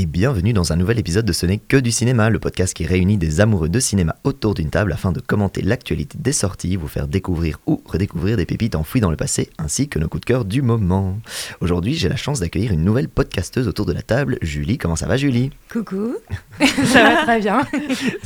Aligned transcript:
et 0.00 0.06
bienvenue 0.06 0.52
dans 0.52 0.72
un 0.72 0.76
nouvel 0.76 1.00
épisode 1.00 1.24
de 1.24 1.32
Ce 1.32 1.44
n'est 1.44 1.58
que 1.58 1.76
du 1.76 1.90
cinéma, 1.90 2.30
le 2.30 2.38
podcast 2.38 2.72
qui 2.72 2.86
réunit 2.86 3.16
des 3.16 3.40
amoureux 3.40 3.68
de 3.68 3.80
cinéma 3.80 4.14
autour 4.22 4.54
d'une 4.54 4.70
table 4.70 4.92
afin 4.92 5.10
de 5.10 5.18
commenter 5.18 5.60
l'actualité 5.60 6.16
des 6.20 6.30
sorties, 6.30 6.76
vous 6.76 6.86
faire 6.86 7.08
découvrir 7.08 7.58
ou 7.66 7.82
redécouvrir 7.84 8.36
des 8.36 8.46
pépites 8.46 8.76
enfouies 8.76 9.00
dans 9.00 9.10
le 9.10 9.16
passé, 9.16 9.50
ainsi 9.58 9.88
que 9.88 9.98
nos 9.98 10.06
coups 10.06 10.20
de 10.20 10.26
cœur 10.26 10.44
du 10.44 10.62
moment. 10.62 11.18
Aujourd'hui, 11.60 11.94
j'ai 11.94 12.08
la 12.08 12.14
chance 12.14 12.38
d'accueillir 12.38 12.70
une 12.72 12.84
nouvelle 12.84 13.08
podcasteuse 13.08 13.66
autour 13.66 13.86
de 13.86 13.92
la 13.92 14.02
table, 14.02 14.38
Julie. 14.40 14.78
Comment 14.78 14.94
ça 14.94 15.08
va, 15.08 15.16
Julie? 15.16 15.50
Coucou, 15.68 16.14
ça 16.60 17.02
va 17.02 17.22
très 17.24 17.40
bien. 17.40 17.62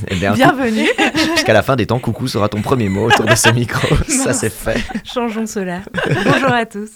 Eh 0.09 0.17
bien, 0.17 0.35
Bienvenue. 0.35 0.89
Jusqu'à 1.37 1.55
la 1.55 1.63
fin 1.63 1.77
des 1.77 1.87
temps, 1.87 2.01
coucou 2.01 2.29
sera 2.29 2.51
ton 2.51 2.61
premier 2.61 2.91
mot 2.91 3.07
autour 3.07 3.25
de 3.25 3.35
ce 3.35 3.49
micro. 3.55 3.97
ça, 4.09 4.35
c'est 4.35 4.53
fait. 4.53 4.79
Changeons 5.05 5.47
cela. 5.47 5.81
Bonjour 6.23 6.53
à 6.53 6.67
tous. 6.67 6.91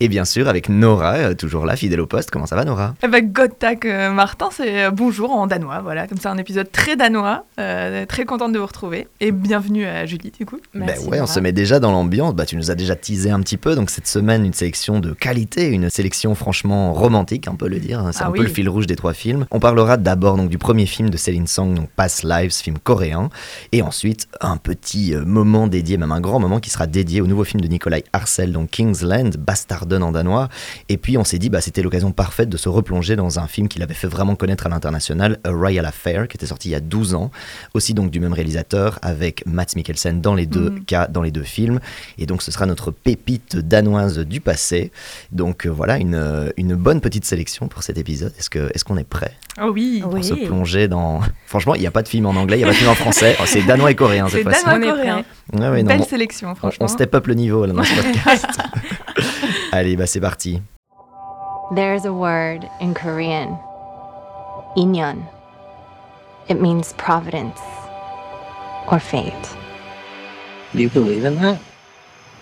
Et 0.00 0.08
bien 0.08 0.24
sûr, 0.24 0.48
avec 0.48 0.70
Nora, 0.70 1.16
euh, 1.16 1.34
toujours 1.34 1.66
là, 1.66 1.76
fidèle 1.76 2.00
au 2.00 2.06
poste. 2.06 2.30
Comment 2.30 2.46
ça 2.46 2.56
va, 2.56 2.64
Nora? 2.64 2.94
Eh 3.02 3.08
ben, 3.08 3.30
Godtak 3.30 3.81
euh, 3.84 4.10
Martin, 4.10 4.48
c'est 4.50 4.84
euh, 4.84 4.90
bonjour 4.90 5.32
en 5.32 5.46
danois. 5.46 5.80
Voilà, 5.80 6.06
comme 6.06 6.18
ça, 6.18 6.30
un 6.30 6.38
épisode 6.38 6.70
très 6.70 6.96
danois. 6.96 7.44
Euh, 7.58 8.06
très 8.06 8.24
contente 8.24 8.52
de 8.52 8.58
vous 8.58 8.66
retrouver. 8.66 9.08
Et 9.20 9.32
bienvenue 9.32 9.84
à 9.86 10.06
Julie, 10.06 10.32
du 10.36 10.46
coup. 10.46 10.58
Merci, 10.74 11.04
ben 11.04 11.10
ouais, 11.10 11.20
on 11.20 11.26
se 11.26 11.40
met 11.40 11.52
déjà 11.52 11.80
dans 11.80 11.92
l'ambiance. 11.92 12.34
Bah, 12.34 12.46
tu 12.46 12.56
nous 12.56 12.70
as 12.70 12.74
déjà 12.74 12.96
teasé 12.96 13.30
un 13.30 13.40
petit 13.40 13.56
peu. 13.56 13.74
Donc 13.74 13.90
cette 13.90 14.06
semaine, 14.06 14.44
une 14.44 14.52
sélection 14.52 15.00
de 15.00 15.12
qualité, 15.12 15.68
une 15.68 15.90
sélection 15.90 16.34
franchement 16.34 16.92
romantique, 16.92 17.46
on 17.50 17.56
peut 17.56 17.68
le 17.68 17.80
dire. 17.80 18.08
C'est 18.12 18.22
Ah 18.22 18.28
un 18.28 18.32
peu 18.32 18.42
le 18.42 18.48
fil 18.48 18.68
rouge 18.68 18.86
des 18.86 18.96
trois 18.96 19.14
films. 19.14 19.46
On 19.50 19.60
parlera 19.60 19.96
d'abord 19.96 20.36
donc 20.36 20.48
du 20.48 20.58
premier 20.58 20.86
film 20.86 21.10
de 21.10 21.16
Céline 21.16 21.46
Song, 21.46 21.74
donc 21.74 21.88
Past 21.90 22.24
Lives, 22.24 22.52
film 22.52 22.78
coréen, 22.78 23.28
et 23.72 23.82
ensuite 23.82 24.28
un 24.40 24.56
petit 24.56 25.14
moment 25.26 25.66
dédié, 25.66 25.96
même 25.96 26.12
un 26.12 26.20
grand 26.20 26.40
moment 26.40 26.60
qui 26.60 26.70
sera 26.70 26.86
dédié 26.86 27.20
au 27.20 27.26
nouveau 27.26 27.44
film 27.44 27.60
de 27.60 27.68
Nikolai 27.68 28.04
Arcel, 28.12 28.52
donc 28.52 28.70
Kingsland, 28.70 29.36
Bastarden 29.36 30.02
en 30.02 30.12
danois. 30.12 30.48
Et 30.88 30.96
puis 30.96 31.18
on 31.18 31.24
s'est 31.24 31.38
dit, 31.38 31.50
bah, 31.50 31.60
c'était 31.60 31.82
l'occasion 31.82 32.12
parfaite 32.12 32.48
de 32.48 32.56
se 32.56 32.68
replonger 32.68 33.16
dans 33.16 33.38
un 33.38 33.46
film 33.46 33.68
qu'il 33.72 33.82
avait 33.82 33.94
fait 33.94 34.06
vraiment 34.06 34.34
connaître 34.36 34.66
à 34.66 34.68
l'international, 34.68 35.38
A 35.44 35.50
Royal 35.50 35.84
Affair, 35.84 36.28
qui 36.28 36.36
était 36.36 36.46
sorti 36.46 36.68
il 36.68 36.72
y 36.72 36.74
a 36.74 36.80
12 36.80 37.14
ans, 37.14 37.30
aussi 37.74 37.94
donc 37.94 38.10
du 38.10 38.20
même 38.20 38.32
réalisateur, 38.32 38.98
avec 39.02 39.44
Matt 39.46 39.74
Mikkelsen 39.76 40.20
dans 40.20 40.34
les 40.34 40.46
deux 40.46 40.70
Mhm. 40.70 40.84
cas, 40.84 41.06
dans 41.08 41.22
les 41.22 41.30
deux 41.30 41.42
films. 41.42 41.80
Et 42.18 42.26
donc 42.26 42.42
ce 42.42 42.50
sera 42.50 42.66
notre 42.66 42.90
pépite 42.90 43.56
danoise 43.56 44.18
du 44.18 44.40
passé. 44.40 44.92
Donc 45.32 45.66
euh, 45.66 45.70
voilà, 45.70 45.98
une, 45.98 46.14
euh, 46.14 46.50
une 46.56 46.74
bonne 46.74 47.00
petite 47.00 47.24
sélection 47.24 47.68
pour 47.68 47.82
cet 47.82 47.98
épisode. 47.98 48.32
Est-ce 48.38 48.50
que 48.50 48.70
est-ce 48.74 48.84
qu'on 48.84 48.96
est 48.96 49.04
prêt 49.08 49.32
Oh 49.60 49.70
oui. 49.72 50.02
Oui. 50.06 50.20
pour 50.20 50.24
se 50.24 50.34
plonger 50.46 50.88
dans... 50.88 51.20
Franchement, 51.46 51.74
il 51.74 51.80
n'y 51.80 51.86
a 51.86 51.90
pas 51.90 52.02
de 52.02 52.08
film 52.08 52.26
en 52.26 52.30
anglais, 52.36 52.56
il 52.56 52.60
n'y 52.60 52.64
a 52.64 52.68
pas 52.68 52.72
de 52.72 52.78
film 52.78 52.90
en 52.90 52.94
français. 52.94 53.36
Oh, 53.40 53.44
c'est 53.46 53.62
danois 53.62 53.90
et 53.90 53.94
coréen 53.94 54.26
cette 54.28 54.38
C'est 54.38 54.42
fois-ci. 54.42 54.64
danois 54.64 54.78
On 54.78 54.82
est 54.82 54.96
coréen. 54.96 55.24
Ouais, 55.52 55.68
ouais, 55.68 55.82
non, 55.82 55.88
Belle 55.88 55.98
bon, 55.98 56.04
sélection, 56.06 56.48
on, 56.50 56.54
franchement. 56.54 56.84
on 56.86 56.88
step 56.88 57.14
up 57.14 57.26
le 57.26 57.34
niveau 57.34 57.66
là, 57.66 57.72
dans 57.72 57.82
ce 57.84 57.94
podcast. 58.02 58.46
Allez, 59.72 59.96
bah 59.96 60.06
c'est 60.06 60.20
parti. 60.20 60.60
There's 61.74 62.04
a 62.04 62.12
word 62.12 62.68
in 62.82 62.92
Korean, 62.92 63.58
inyon. 64.76 65.26
It 66.46 66.60
means 66.60 66.92
providence 66.92 67.58
or 68.90 69.00
fate. 69.00 69.56
Do 70.74 70.82
you 70.82 70.90
believe 70.90 71.24
in 71.24 71.36
that? 71.36 71.62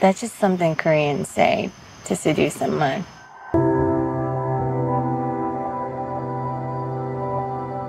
That's 0.01 0.21
just 0.21 0.35
something 0.35 0.75
Koreans 0.75 1.29
say 1.29 1.71
to 2.07 2.17
seduce 2.17 2.55
someone. 2.55 3.03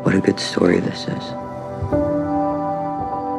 What 0.04 0.14
a 0.14 0.22
good 0.22 0.40
story 0.40 0.80
this 0.80 1.08
is. 1.08 1.24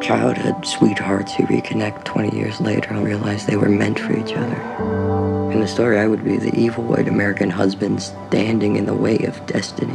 Childhood 0.05 0.67
sweethearts 0.67 1.35
who 1.35 1.45
reconnect 1.45 2.03
20 2.03 2.37
years 2.37 2.61
later 2.61 2.95
and 2.95 3.05
realize 3.05 3.47
they 3.47 3.57
were 3.57 3.69
meant 3.69 4.01
for 4.01 4.13
each 4.19 4.33
other. 4.33 5.22
In 5.53 5.61
the 5.61 5.69
story, 5.69 5.99
I 5.99 6.07
would 6.07 6.25
be 6.25 6.39
the 6.39 6.55
evil 6.59 6.83
white 6.83 7.09
American 7.09 7.51
husband 7.51 8.01
standing 8.01 8.77
in 8.77 8.87
the 8.87 8.95
way 8.95 9.19
of 9.27 9.39
destiny. 9.45 9.95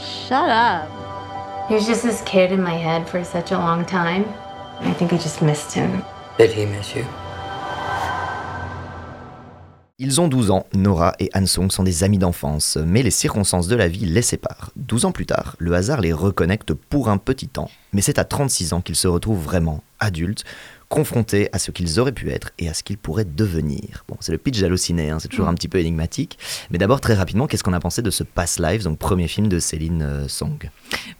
Shut 0.00 0.48
up. 0.48 0.88
He 1.68 1.74
was 1.74 1.86
just 1.86 2.02
this 2.02 2.22
kid 2.22 2.52
in 2.52 2.62
my 2.62 2.74
head 2.74 3.06
for 3.06 3.22
such 3.22 3.52
a 3.52 3.58
long 3.58 3.84
time. 3.84 4.24
I 4.80 4.94
think 4.94 5.12
I 5.12 5.18
just 5.18 5.42
missed 5.42 5.74
him. 5.74 6.02
Did 6.38 6.52
he 6.52 6.64
miss 6.64 6.94
you? 6.94 7.04
Ils 9.98 10.20
ont 10.20 10.28
12 10.28 10.52
ans, 10.52 10.64
Nora 10.74 11.12
et 11.18 11.28
Hansung 11.34 11.70
sont 11.70 11.82
des 11.82 12.04
amis 12.04 12.18
d'enfance, 12.18 12.78
mais 12.86 13.02
les 13.02 13.10
circonstances 13.10 13.66
de 13.68 13.76
la 13.76 13.88
vie 13.88 14.06
les 14.06 14.22
séparent. 14.22 14.70
12 14.76 15.06
ans 15.06 15.12
plus 15.12 15.26
tard, 15.26 15.56
le 15.58 15.74
hasard 15.74 16.00
les 16.00 16.12
reconnecte 16.12 16.72
pour 16.72 17.10
un 17.10 17.18
petit 17.18 17.48
temps, 17.48 17.68
mais 17.92 18.00
c'est 18.00 18.18
à 18.18 18.24
36 18.24 18.72
ans 18.72 18.80
qu'ils 18.80 18.96
se 18.96 19.08
retrouvent 19.08 19.42
vraiment 19.42 19.82
adultes, 19.98 20.44
confrontés 20.88 21.48
à 21.52 21.58
ce 21.58 21.70
qu'ils 21.70 22.00
auraient 22.00 22.12
pu 22.12 22.30
être 22.30 22.50
et 22.58 22.68
à 22.68 22.74
ce 22.74 22.82
qu'ils 22.82 22.98
pourraient 22.98 23.24
devenir. 23.24 24.04
Bon, 24.08 24.16
c'est 24.20 24.32
le 24.32 24.38
pitch 24.38 24.60
d'Allociné, 24.60 25.10
hein, 25.10 25.18
c'est 25.18 25.28
toujours 25.28 25.48
un 25.48 25.54
petit 25.54 25.68
peu 25.68 25.78
énigmatique, 25.78 26.38
mais 26.70 26.78
d'abord 26.78 27.00
très 27.00 27.14
rapidement, 27.14 27.46
qu'est-ce 27.46 27.62
qu'on 27.62 27.72
a 27.72 27.80
pensé 27.80 28.02
de 28.02 28.10
ce 28.10 28.24
Past 28.24 28.58
Lives, 28.58 28.84
donc 28.84 28.98
premier 28.98 29.28
film 29.28 29.48
de 29.48 29.58
Céline 29.58 30.02
euh, 30.02 30.28
Song? 30.28 30.70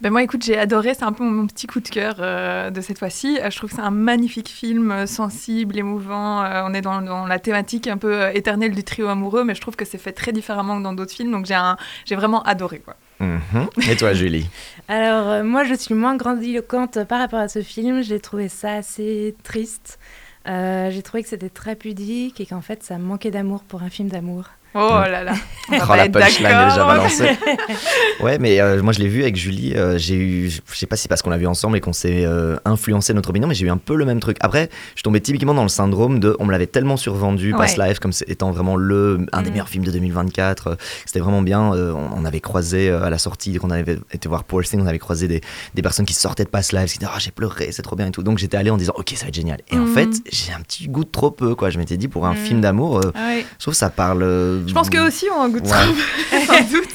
Ben 0.00 0.10
moi, 0.10 0.22
écoute, 0.22 0.44
j'ai 0.44 0.56
adoré. 0.56 0.94
C'est 0.94 1.04
un 1.04 1.12
peu 1.12 1.24
mon, 1.24 1.46
petit 1.46 1.66
coup 1.66 1.80
de 1.80 1.88
cœur 1.88 2.16
euh, 2.20 2.70
de 2.70 2.80
cette 2.80 2.98
fois-ci. 2.98 3.38
Euh, 3.40 3.50
je 3.50 3.56
trouve 3.56 3.70
que 3.70 3.76
c'est 3.76 3.82
un 3.82 3.90
magnifique 3.90 4.48
film, 4.48 5.06
sensible, 5.06 5.76
émouvant. 5.76 6.44
Euh, 6.44 6.62
on 6.64 6.74
est 6.74 6.80
dans, 6.80 7.02
dans 7.02 7.26
la 7.26 7.38
thématique 7.38 7.88
un 7.88 7.96
peu 7.96 8.30
éternelle 8.34 8.74
du 8.74 8.84
trio 8.84 9.08
amoureux, 9.08 9.44
mais 9.44 9.54
je 9.54 9.60
trouve 9.60 9.76
que 9.76 9.84
c'est 9.84 9.98
fait 9.98 10.12
très 10.12 10.32
différemment 10.32 10.78
que 10.78 10.84
dans 10.84 10.92
d'autres 10.92 11.12
films. 11.12 11.32
Donc 11.32 11.46
j'ai 11.46 12.14
vraiment 12.14 12.42
adoré. 12.42 12.78
Quoi. 12.78 12.94
Mhm. 13.20 13.68
Et 13.90 13.96
toi, 13.96 14.12
Julie 14.14 14.48
Alors, 14.88 15.28
euh, 15.28 15.44
moi, 15.44 15.64
je 15.64 15.74
suis 15.74 15.94
moins 15.94 16.16
grandiloquente 16.16 17.04
par 17.04 17.20
rapport 17.20 17.40
à 17.40 17.48
ce 17.48 17.62
film. 17.62 18.02
J'ai 18.02 18.20
trouvé 18.20 18.48
ça 18.48 18.74
assez 18.74 19.34
triste. 19.42 19.98
Euh, 20.46 20.90
j'ai 20.90 21.02
trouvé 21.02 21.22
que 21.22 21.28
c'était 21.28 21.50
très 21.50 21.76
pudique 21.76 22.40
et 22.40 22.46
qu'en 22.46 22.62
fait, 22.62 22.82
ça 22.82 22.98
manquait 22.98 23.30
d'amour 23.30 23.64
pour 23.64 23.82
un 23.82 23.90
film 23.90 24.08
d'amour. 24.08 24.44
Oh 24.74 24.78
là 24.78 25.24
là. 25.24 25.32
On 25.70 25.76
va 25.76 25.86
Oh, 25.90 25.96
la 25.96 26.08
punchline 26.08 26.46
est 26.46 26.64
déjà 26.68 26.84
balancée. 26.86 27.28
ouais, 28.20 28.38
mais 28.38 28.60
euh, 28.60 28.82
moi 28.82 28.92
je 28.92 29.00
l'ai 29.00 29.08
vu 29.08 29.22
avec 29.22 29.36
Julie. 29.36 29.74
euh, 29.74 29.98
j'ai 29.98 30.14
eu, 30.14 30.50
je 30.50 30.76
sais 30.78 30.86
pas 30.86 30.96
si 30.96 31.02
c'est 31.02 31.08
parce 31.08 31.20
qu'on 31.22 31.28
l'a 31.30 31.36
vu 31.36 31.46
ensemble 31.46 31.76
et 31.76 31.80
qu'on 31.80 31.92
s'est 31.92 32.24
euh, 32.24 32.56
influencé 32.64 33.12
notre 33.12 33.28
opinion, 33.30 33.48
mais 33.48 33.54
j'ai 33.54 33.66
eu 33.66 33.70
un 33.70 33.76
peu 33.76 33.94
le 33.96 34.04
même 34.06 34.20
truc. 34.20 34.38
Après, 34.40 34.70
je 34.96 35.02
tombé 35.02 35.20
typiquement 35.20 35.52
dans 35.54 35.62
le 35.62 35.68
syndrome 35.68 36.20
de, 36.20 36.34
on 36.38 36.46
me 36.46 36.52
l'avait 36.52 36.66
tellement 36.66 36.96
survendu, 36.96 37.52
Ouais. 37.52 37.58
Past 37.58 37.78
Life, 37.78 37.98
comme 37.98 38.12
étant 38.28 38.50
vraiment 38.50 38.76
le 38.76 39.26
un 39.32 39.42
des 39.42 39.50
Mm. 39.50 39.52
meilleurs 39.52 39.68
films 39.68 39.84
de 39.84 39.90
2024. 39.90 40.66
euh, 40.68 40.74
C'était 41.04 41.20
vraiment 41.20 41.42
bien. 41.42 41.74
euh, 41.74 41.92
on, 41.92 42.20
on 42.22 42.24
avait 42.24 42.40
croisé 42.40 42.90
à 42.90 43.10
la 43.10 43.18
sortie, 43.18 43.54
qu'on 43.56 43.70
avait 43.70 43.98
été 44.12 44.28
voir 44.28 44.44
Poor 44.44 44.62
Things, 44.62 44.80
on 44.80 44.86
avait 44.86 44.98
croisé 44.98 45.28
des, 45.28 45.40
des 45.74 45.82
personnes 45.82 46.06
qui 46.06 46.14
sortaient 46.14 46.44
de 46.44 46.50
Past 46.50 46.72
Life, 46.72 46.92
qui 46.92 46.98
disaient, 46.98 47.10
ah 47.14 47.18
j'ai 47.18 47.30
pleuré, 47.30 47.70
c'est 47.72 47.82
trop 47.82 47.96
bien 47.96 48.06
et 48.06 48.10
tout. 48.10 48.22
Donc 48.22 48.38
j'étais 48.38 48.56
allé 48.56 48.70
en 48.70 48.76
disant, 48.76 48.94
ok, 48.96 49.10
ça 49.16 49.24
va 49.24 49.28
être 49.28 49.34
génial. 49.34 49.60
Et 49.70 49.76
en 49.76 49.84
Mm. 49.84 49.94
fait, 49.94 50.08
j'ai 50.32 50.52
un 50.52 50.60
petit 50.60 50.88
goût 50.88 51.04
de 51.04 51.10
trop 51.10 51.30
peu, 51.30 51.54
quoi. 51.54 51.68
Je 51.70 51.78
m'étais 51.78 51.96
dit, 51.98 52.08
pour 52.08 52.26
un 52.26 52.32
Mm. 52.32 52.36
film 52.36 52.60
d'amour, 52.62 53.00
Ah 53.14 53.18
ouais. 53.28 53.44
je 53.58 53.62
trouve 53.64 53.74
que 53.74 53.78
ça 53.78 53.90
parle. 53.90 54.24
Euh, 54.58 54.64
Je 54.68 54.74
pense 54.74 54.90
qu'eux 54.90 55.06
aussi 55.06 55.26
ont 55.30 55.40
un 55.42 55.48
goût 55.48 55.60
de 55.60 55.68
Ouais. 55.68 55.74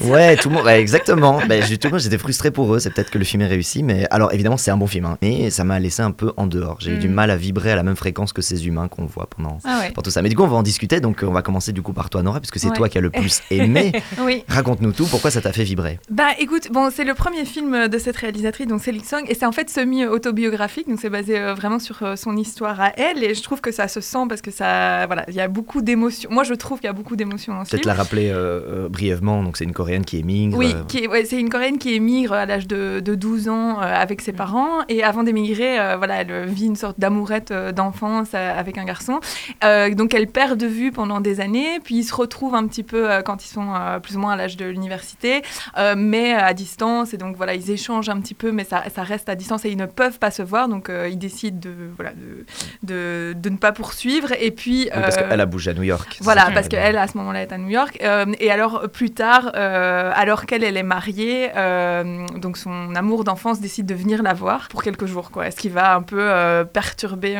Ouais, 0.00 0.36
tout 0.36 0.48
le 0.48 0.56
monde, 0.56 0.64
ouais, 0.64 0.80
exactement. 0.80 1.40
Ben, 1.48 1.62
justement, 1.62 1.98
j'étais 1.98 2.18
frustré 2.18 2.50
pour 2.50 2.74
eux. 2.74 2.78
C'est 2.78 2.90
peut-être 2.90 3.10
que 3.10 3.18
le 3.18 3.24
film 3.24 3.42
est 3.42 3.46
réussi, 3.46 3.82
mais 3.82 4.06
alors 4.10 4.32
évidemment, 4.32 4.56
c'est 4.56 4.70
un 4.70 4.76
bon 4.76 4.86
film, 4.86 5.04
hein. 5.06 5.18
mais 5.22 5.50
ça 5.50 5.64
m'a 5.64 5.78
laissé 5.80 6.02
un 6.02 6.10
peu 6.10 6.32
en 6.36 6.46
dehors. 6.46 6.76
J'ai 6.80 6.92
eu 6.92 6.98
du 6.98 7.08
Mm. 7.08 7.12
mal 7.14 7.30
à 7.30 7.36
vibrer 7.36 7.70
à 7.72 7.76
la 7.76 7.82
même 7.82 7.96
fréquence 7.96 8.32
que 8.32 8.42
ces 8.42 8.66
humains 8.66 8.88
qu'on 8.88 9.06
voit 9.06 9.26
pendant, 9.34 9.58
Ah 9.64 9.80
ouais. 9.80 9.88
pendant 9.88 10.02
tout 10.02 10.10
ça. 10.10 10.22
Mais 10.22 10.28
du 10.28 10.36
coup, 10.36 10.42
on 10.42 10.46
va 10.48 10.56
en 10.56 10.62
discuter. 10.62 11.00
Donc, 11.00 11.20
on 11.22 11.30
va 11.32 11.42
commencer 11.42 11.72
du 11.72 11.82
coup 11.82 11.92
par 11.92 12.10
toi, 12.10 12.22
Nora, 12.22 12.40
puisque 12.40 12.58
c'est 12.58 12.68
Ouais. 12.68 12.76
toi 12.76 12.88
qui 12.88 12.98
as 12.98 13.00
le 13.00 13.10
plus 13.10 13.40
aimé. 13.50 13.92
Oui. 14.20 14.44
Raconte-nous 14.48 14.92
tout. 14.92 15.06
Pourquoi 15.06 15.30
ça 15.30 15.40
t'a 15.40 15.52
fait 15.52 15.64
vibrer? 15.64 15.98
Bah 16.10 16.28
écoute, 16.38 16.68
bon, 16.72 16.90
c'est 16.94 17.04
le 17.04 17.14
premier 17.14 17.44
film 17.44 17.88
de 17.88 17.98
cette 17.98 18.16
réalisatrice, 18.16 18.66
donc 18.66 18.82
Céline 18.82 19.04
Song, 19.04 19.22
et 19.28 19.34
c'est 19.34 19.46
en 19.46 19.52
fait 19.52 19.70
semi-autobiographique, 19.70 20.88
donc 20.88 20.98
c'est 21.00 21.10
basé 21.10 21.38
euh, 21.38 21.54
vraiment 21.54 21.78
sur 21.78 22.02
euh, 22.02 22.16
son 22.16 22.36
histoire 22.36 22.80
à 22.80 22.92
elle, 22.96 23.22
et 23.24 23.34
je 23.34 23.42
trouve 23.42 23.60
que 23.60 23.72
ça 23.72 23.88
se 23.88 24.00
sent 24.00 24.18
parce 24.28 24.40
que 24.40 24.50
ça, 24.50 25.06
voilà, 25.06 25.24
il 25.28 25.34
y 25.34 25.40
a 25.40 25.48
beaucoup 25.48 25.82
d'émotions. 25.82 26.30
Moi, 26.32 26.44
je 26.44 26.54
trouve 26.54 26.78
qu'il 26.78 26.86
y 26.86 26.90
a 26.90 26.92
beaucoup 26.94 27.16
d'émotions 27.16 27.53
Peut-être 27.60 27.82
film. 27.82 27.82
la 27.86 27.94
rappeler 27.94 28.30
euh, 28.30 28.60
euh, 28.84 28.88
brièvement. 28.88 29.42
Donc, 29.42 29.56
c'est 29.56 29.64
une 29.64 29.72
coréenne 29.72 30.04
qui 30.04 30.18
émigre. 30.18 30.56
Oui, 30.58 30.72
euh, 30.74 30.84
qui 30.88 30.98
est- 31.04 31.08
ouais, 31.08 31.24
c'est 31.24 31.38
une 31.38 31.50
Coréenne 31.50 31.78
qui 31.78 31.94
émigre 31.94 32.32
à 32.32 32.46
l'âge 32.46 32.66
de, 32.66 33.00
de 33.00 33.14
12 33.14 33.48
ans 33.48 33.80
euh, 33.80 33.84
avec 33.84 34.20
ses 34.20 34.32
parents. 34.32 34.80
Et 34.88 35.02
avant 35.04 35.22
d'émigrer, 35.22 35.78
euh, 35.78 35.96
voilà, 35.96 36.22
elle 36.22 36.46
vit 36.46 36.66
une 36.66 36.76
sorte 36.76 36.98
d'amourette 36.98 37.50
euh, 37.50 37.70
d'enfance 37.72 38.28
euh, 38.34 38.58
avec 38.58 38.78
un 38.78 38.84
garçon. 38.84 39.20
Euh, 39.62 39.94
donc 39.94 40.14
elle 40.14 40.26
perd 40.26 40.58
de 40.58 40.66
vue 40.66 40.90
pendant 40.92 41.20
des 41.20 41.40
années. 41.40 41.78
Puis 41.84 41.96
ils 41.96 42.04
se 42.04 42.14
retrouvent 42.14 42.54
un 42.54 42.66
petit 42.66 42.82
peu 42.82 43.10
euh, 43.10 43.22
quand 43.22 43.44
ils 43.44 43.48
sont 43.48 43.68
euh, 43.74 43.98
plus 44.00 44.16
ou 44.16 44.20
moins 44.20 44.32
à 44.32 44.36
l'âge 44.36 44.56
de 44.56 44.64
l'université, 44.66 45.42
euh, 45.78 45.94
mais 45.96 46.32
à 46.32 46.52
distance. 46.54 47.14
Et 47.14 47.16
donc 47.18 47.36
voilà, 47.36 47.54
ils 47.54 47.70
échangent 47.70 48.08
un 48.08 48.20
petit 48.20 48.34
peu, 48.34 48.50
mais 48.52 48.64
ça, 48.64 48.82
ça 48.94 49.02
reste 49.02 49.28
à 49.28 49.34
distance 49.34 49.64
et 49.64 49.70
ils 49.70 49.76
ne 49.76 49.86
peuvent 49.86 50.18
pas 50.18 50.30
se 50.30 50.42
voir. 50.42 50.68
Donc 50.68 50.88
euh, 50.90 51.08
ils 51.08 51.18
décident 51.18 51.58
de, 51.60 51.70
voilà, 51.96 52.12
de, 52.12 52.44
de, 52.82 53.32
de 53.36 53.48
ne 53.50 53.56
pas 53.56 53.72
poursuivre. 53.72 54.32
Et 54.40 54.50
puis. 54.50 54.84
oui, 54.84 54.90
parce 55.00 55.16
qu'elle 55.16 55.40
a 55.40 55.46
bougé 55.46 55.70
à 55.70 55.74
New 55.74 55.82
York. 55.82 56.18
voilà, 56.20 56.48
parce 56.52 56.68
qu'elle, 56.68 56.96
à 56.96 57.06
ce 57.06 57.16
moment-là, 57.18 57.43
à 57.52 57.58
New 57.58 57.68
York. 57.68 57.98
Euh, 58.02 58.26
et 58.40 58.50
alors, 58.50 58.88
plus 58.90 59.10
tard, 59.10 59.52
euh, 59.54 60.10
alors 60.14 60.46
qu'elle, 60.46 60.64
elle 60.64 60.76
est 60.76 60.82
mariée, 60.82 61.50
euh, 61.56 62.26
donc 62.36 62.56
son 62.56 62.94
amour 62.94 63.24
d'enfance 63.24 63.60
décide 63.60 63.86
de 63.86 63.94
venir 63.94 64.22
la 64.22 64.34
voir 64.34 64.68
pour 64.68 64.82
quelques 64.82 65.06
jours, 65.06 65.30
quoi. 65.30 65.50
Ce 65.50 65.56
qui 65.56 65.68
va 65.68 65.94
un 65.94 66.02
peu 66.02 66.30
perturber 66.72 67.34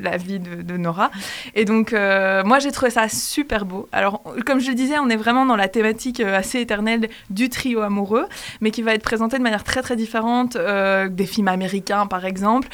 la 0.00 0.16
vie 0.16 0.40
de, 0.40 0.76
Nora. 0.76 1.10
Et 1.54 1.64
donc, 1.64 1.92
moi, 1.92 2.58
j'ai 2.58 2.72
trouvé 2.72 2.90
ça 2.90 3.08
super 3.08 3.64
beau. 3.64 3.88
Alors, 3.92 4.22
comme 4.46 4.60
je 4.60 4.68
le 4.68 4.74
disais, 4.74 4.98
on 4.98 5.08
est 5.08 5.16
vraiment 5.16 5.46
dans 5.46 5.56
la 5.56 5.68
thématique 5.68 6.20
assez 6.20 6.60
éternelle 6.60 7.08
du 7.30 7.48
trio 7.48 7.80
amoureux, 7.80 8.26
mais 8.60 8.70
qui 8.70 8.82
va 8.82 8.94
être 8.94 9.02
présenté 9.02 9.38
de 9.38 9.42
manière 9.42 9.64
très, 9.64 9.82
très 9.82 9.96
différente 9.96 10.56
des 10.56 11.26
films 11.26 11.48
américains, 11.48 12.06
par 12.06 12.24
exemple. 12.24 12.68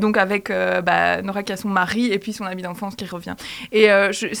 Donc, 0.00 0.16
avec 0.16 0.50
bah, 0.50 1.22
Nora 1.22 1.42
qui 1.42 1.52
a 1.52 1.56
son 1.56 1.68
mari 1.68 2.12
et 2.12 2.18
puis 2.18 2.32
son 2.32 2.44
ami 2.44 2.62
d'enfance 2.62 2.94
qui 2.96 3.04
revient. 3.04 3.36
Et 3.72 3.88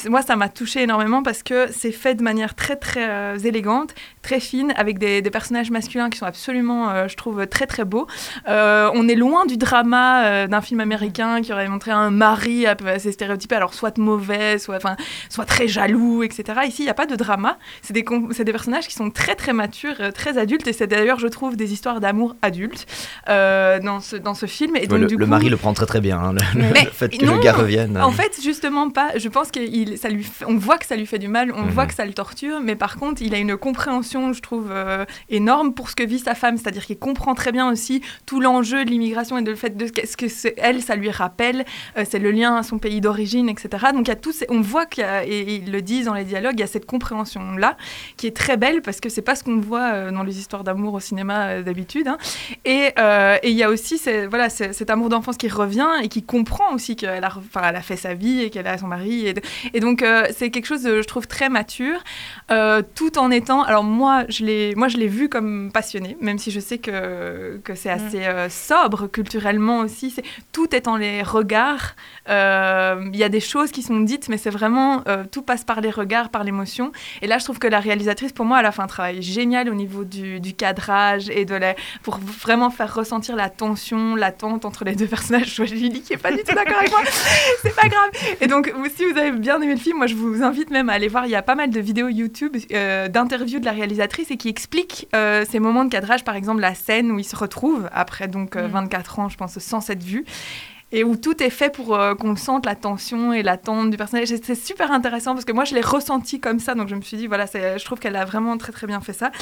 moi, 0.08 0.22
ça 0.22 0.36
m'a 0.36 0.48
touché 0.48 0.82
énormément 0.82 1.22
parce 1.22 1.33
parce 1.34 1.42
que 1.42 1.66
c'est 1.72 1.90
fait 1.90 2.14
de 2.14 2.22
manière 2.22 2.54
très 2.54 2.76
très 2.76 3.10
euh, 3.10 3.36
élégante, 3.38 3.92
très 4.22 4.38
fine, 4.38 4.72
avec 4.76 5.00
des, 5.00 5.20
des, 5.20 5.30
personnages 5.30 5.72
masculins 5.72 6.08
qui 6.08 6.18
sont 6.18 6.26
absolument, 6.26 6.90
euh, 6.90 7.08
je 7.08 7.16
trouve, 7.16 7.44
très 7.48 7.66
très 7.66 7.84
beaux. 7.84 8.06
Euh, 8.48 8.88
on 8.94 9.08
est 9.08 9.16
loin 9.16 9.44
du 9.44 9.56
drama 9.56 10.46
d'un 10.46 10.60
film 10.60 10.78
américain 10.78 11.42
qui 11.42 11.52
aurait 11.52 11.68
montré 11.68 11.90
un 11.90 12.10
mari 12.10 12.68
assez 12.68 13.10
stéréotypé, 13.10 13.56
alors 13.56 13.74
soit 13.74 13.98
mauvais, 13.98 14.60
soit, 14.60 14.78
soit 15.28 15.44
très 15.44 15.66
jaloux, 15.66 16.22
etc. 16.22 16.60
Ici, 16.68 16.82
il 16.82 16.84
n'y 16.84 16.90
a 16.90 16.94
pas 16.94 17.06
de 17.06 17.16
drama. 17.16 17.58
C'est 17.82 17.94
des, 17.94 18.04
des 18.04 18.52
personnages 18.52 18.86
qui 18.86 18.94
sont 18.94 19.10
très 19.10 19.34
très 19.34 19.52
matures, 19.52 20.12
très 20.14 20.38
adultes, 20.38 20.68
et 20.68 20.72
c'est 20.72 20.86
d'ailleurs, 20.86 21.18
je 21.18 21.26
trouve, 21.26 21.56
des 21.56 21.72
histoires 21.72 21.98
d'amour 21.98 22.36
adultes 22.42 22.86
dans, 23.26 23.98
ce, 24.00 24.14
dans 24.14 24.34
ce 24.34 24.46
film. 24.46 24.76
Et 24.76 24.86
donc, 24.86 25.00
le, 25.00 25.06
du 25.06 25.16
le 25.16 25.26
mari 25.26 25.48
le 25.48 25.56
prend 25.56 25.74
très 25.74 25.86
très 25.86 26.00
bien, 26.00 26.20
hein, 26.20 26.34
le, 26.54 26.62
fait 26.92 27.08
que 27.08 27.26
le 27.26 27.38
gars 27.40 27.54
revienne. 27.54 27.98
En 27.98 28.12
fait, 28.12 28.38
justement 28.40 28.88
pas. 28.90 29.18
Je 29.18 29.28
pense 29.28 29.50
qu'il, 29.50 29.98
ça 29.98 30.08
lui, 30.08 30.30
on 30.46 30.56
voit 30.56 30.78
que 30.78 30.86
ça 30.86 30.94
lui 30.94 31.06
fait 31.06 31.18
du 31.18 31.23
mal, 31.28 31.52
on 31.52 31.64
voit 31.64 31.84
mhm. 31.84 31.88
que 31.88 31.94
ça 31.94 32.04
le 32.06 32.12
torture, 32.12 32.60
mais 32.60 32.76
par 32.76 32.96
contre, 32.96 33.22
il 33.22 33.34
a 33.34 33.38
une 33.38 33.56
compréhension, 33.56 34.32
je 34.32 34.40
trouve, 34.40 34.68
euh, 34.70 35.04
énorme 35.28 35.74
pour 35.74 35.90
ce 35.90 35.96
que 35.96 36.02
vit 36.02 36.18
sa 36.18 36.34
femme, 36.34 36.56
c'est-à-dire 36.56 36.84
qu'il 36.86 36.98
comprend 36.98 37.34
très 37.34 37.52
bien 37.52 37.70
aussi 37.70 38.02
tout 38.26 38.40
l'enjeu 38.40 38.84
de 38.84 38.90
l'immigration 38.90 39.38
et 39.38 39.42
de 39.42 39.50
le 39.50 39.56
fait 39.56 39.76
de 39.76 39.86
ce 39.86 40.16
que 40.16 40.28
c'est, 40.28 40.54
elle, 40.58 40.82
ça 40.82 40.96
lui 40.96 41.10
rappelle, 41.10 41.64
euh, 41.96 42.04
c'est 42.08 42.18
le 42.18 42.30
lien 42.30 42.56
à 42.56 42.62
son 42.62 42.78
pays 42.78 43.00
d'origine, 43.00 43.48
etc. 43.48 43.68
Donc 43.92 44.06
il 44.06 44.08
y 44.08 44.12
a 44.12 44.16
tout, 44.16 44.32
on 44.48 44.60
voit 44.60 44.86
qu'il 44.86 45.04
a, 45.04 45.24
et 45.24 45.56
ils 45.56 45.70
le 45.70 45.82
disent 45.82 46.06
dans 46.06 46.14
les 46.14 46.24
dialogues, 46.24 46.54
il 46.56 46.60
y 46.60 46.64
a 46.64 46.68
cette 46.68 46.86
compréhension 46.86 47.52
là 47.56 47.76
qui 48.16 48.26
est 48.26 48.36
très 48.36 48.56
belle 48.56 48.82
parce 48.82 49.00
que 49.00 49.08
c'est 49.08 49.22
pas 49.22 49.34
ce 49.34 49.44
qu'on 49.44 49.60
voit 49.60 49.92
euh, 49.92 50.10
dans 50.10 50.22
les 50.22 50.38
histoires 50.38 50.64
d'amour 50.64 50.94
au 50.94 51.00
cinéma 51.00 51.62
d'habitude. 51.62 52.08
Hein. 52.08 52.18
Et, 52.64 52.92
il 53.44 53.58
y 53.58 53.62
a 53.62 53.70
aussi 53.70 54.00
voilà, 54.28 54.48
cet 54.50 54.90
amour 54.90 55.08
d'enfance 55.08 55.36
qui 55.36 55.48
revient 55.48 55.88
et 56.02 56.08
qui 56.08 56.22
comprend 56.22 56.72
aussi 56.74 56.96
qu'elle 56.96 57.22
a, 57.22 57.32
elle 57.62 57.76
a 57.76 57.82
fait 57.82 57.96
sa 57.96 58.14
vie 58.14 58.42
et 58.42 58.50
qu'elle 58.50 58.66
a 58.66 58.78
son 58.78 58.88
mari. 58.88 59.28
Et, 59.28 59.34
et 59.74 59.80
donc, 59.80 60.04
c'est 60.32 60.50
quelque 60.50 60.66
chose, 60.66 60.82
je 60.82 61.06
trouve, 61.06 61.13
très 61.22 61.48
mature, 61.48 61.98
euh, 62.50 62.82
tout 62.94 63.18
en 63.18 63.30
étant... 63.30 63.62
Alors, 63.62 63.84
moi, 63.84 64.24
je 64.28 64.44
l'ai 64.44 65.06
vu 65.06 65.28
comme 65.28 65.70
passionné, 65.72 66.16
même 66.20 66.38
si 66.38 66.50
je 66.50 66.60
sais 66.60 66.78
que, 66.78 67.60
que 67.64 67.74
c'est 67.74 67.94
mm. 67.94 68.06
assez 68.06 68.26
euh, 68.26 68.48
sobre 68.48 69.06
culturellement 69.06 69.80
aussi. 69.80 70.14
Tout 70.52 70.74
est 70.74 70.82
dans 70.82 70.96
les 70.96 71.22
regards. 71.22 71.94
Il 72.28 73.16
y 73.16 73.24
a 73.24 73.28
des 73.28 73.40
choses 73.40 73.70
qui 73.70 73.82
sont 73.82 74.00
dites, 74.00 74.28
mais 74.28 74.38
c'est 74.38 74.50
vraiment... 74.50 75.02
tout 75.30 75.42
passe 75.42 75.64
par 75.64 75.80
les 75.80 75.90
regards, 75.90 76.30
par 76.30 76.44
l'émotion. 76.44 76.92
Et 77.22 77.26
là, 77.26 77.38
je 77.38 77.44
trouve 77.44 77.58
que 77.58 77.66
la 77.66 77.80
réalisatrice, 77.80 78.32
pour 78.32 78.44
moi, 78.44 78.60
elle 78.60 78.66
a 78.66 78.72
fait 78.72 78.82
un 78.82 78.86
travail 78.86 79.22
génial 79.22 79.68
au 79.68 79.74
niveau 79.74 80.04
du, 80.04 80.40
du 80.40 80.54
cadrage 80.54 81.28
et 81.30 81.44
de 81.44 81.54
la, 81.54 81.74
pour 82.02 82.18
vraiment 82.18 82.70
faire 82.70 82.94
ressentir 82.94 83.36
la 83.36 83.50
tension, 83.50 84.16
l'attente 84.16 84.64
entre 84.64 84.84
les 84.84 84.94
deux 84.94 85.06
personnages. 85.06 85.54
Je 85.54 85.56
vois 85.56 85.66
Julie 85.66 86.02
qui 86.02 86.12
est 86.12 86.18
pas 86.18 86.32
du 86.32 86.42
tout 86.42 86.54
d'accord 86.54 86.78
avec 86.78 86.90
moi. 86.90 87.00
c'est 87.62 87.74
pas 87.74 87.88
grave. 87.88 88.10
Et 88.40 88.46
donc, 88.46 88.72
si 88.94 89.04
vous 89.04 89.18
avez 89.18 89.32
bien 89.32 89.60
aimé 89.60 89.74
le 89.74 89.80
film, 89.80 89.98
moi 89.98 90.06
je 90.06 90.14
vous 90.14 90.42
invite 90.42 90.70
même 90.70 90.88
à 90.88 90.94
aller 90.94 91.03
voir. 91.08 91.26
Il 91.26 91.30
y 91.30 91.36
a 91.36 91.42
pas 91.42 91.54
mal 91.54 91.70
de 91.70 91.80
vidéos 91.80 92.08
YouTube 92.08 92.56
euh, 92.72 93.08
d'interviews 93.08 93.60
de 93.60 93.64
la 93.64 93.72
réalisatrice 93.72 94.30
et 94.30 94.36
qui 94.36 94.48
expliquent 94.48 95.08
euh, 95.14 95.44
ces 95.48 95.60
moments 95.60 95.84
de 95.84 95.90
cadrage, 95.90 96.24
par 96.24 96.36
exemple 96.36 96.60
la 96.60 96.74
scène 96.74 97.10
où 97.10 97.18
ils 97.18 97.24
se 97.24 97.36
retrouvent 97.36 97.88
après 97.92 98.28
donc 98.28 98.56
24 98.56 99.18
euh, 99.18 99.22
mm. 99.22 99.24
ans, 99.24 99.28
je 99.28 99.36
pense, 99.36 99.58
sans 99.58 99.80
cette 99.80 100.02
vue 100.02 100.24
et 100.94 101.02
où 101.02 101.16
tout 101.16 101.42
est 101.42 101.50
fait 101.50 101.70
pour 101.70 101.94
euh, 101.94 102.14
qu'on 102.14 102.36
sente 102.36 102.64
la 102.66 102.76
tension 102.76 103.32
et 103.32 103.42
l'attente 103.42 103.90
du 103.90 103.96
personnage. 103.96 104.28
C'est 104.28 104.54
super 104.54 104.92
intéressant 104.92 105.32
parce 105.32 105.44
que 105.44 105.52
moi, 105.52 105.64
je 105.64 105.74
l'ai 105.74 105.80
ressenti 105.80 106.38
comme 106.38 106.60
ça, 106.60 106.74
donc 106.74 106.88
je 106.88 106.94
me 106.94 107.00
suis 107.00 107.16
dit, 107.16 107.26
voilà, 107.26 107.46
je 107.46 107.84
trouve 107.84 107.98
qu'elle 107.98 108.16
a 108.16 108.24
vraiment 108.24 108.56
très 108.58 108.72
très 108.72 108.86
bien 108.86 109.00
fait 109.00 109.12
ça. 109.12 109.32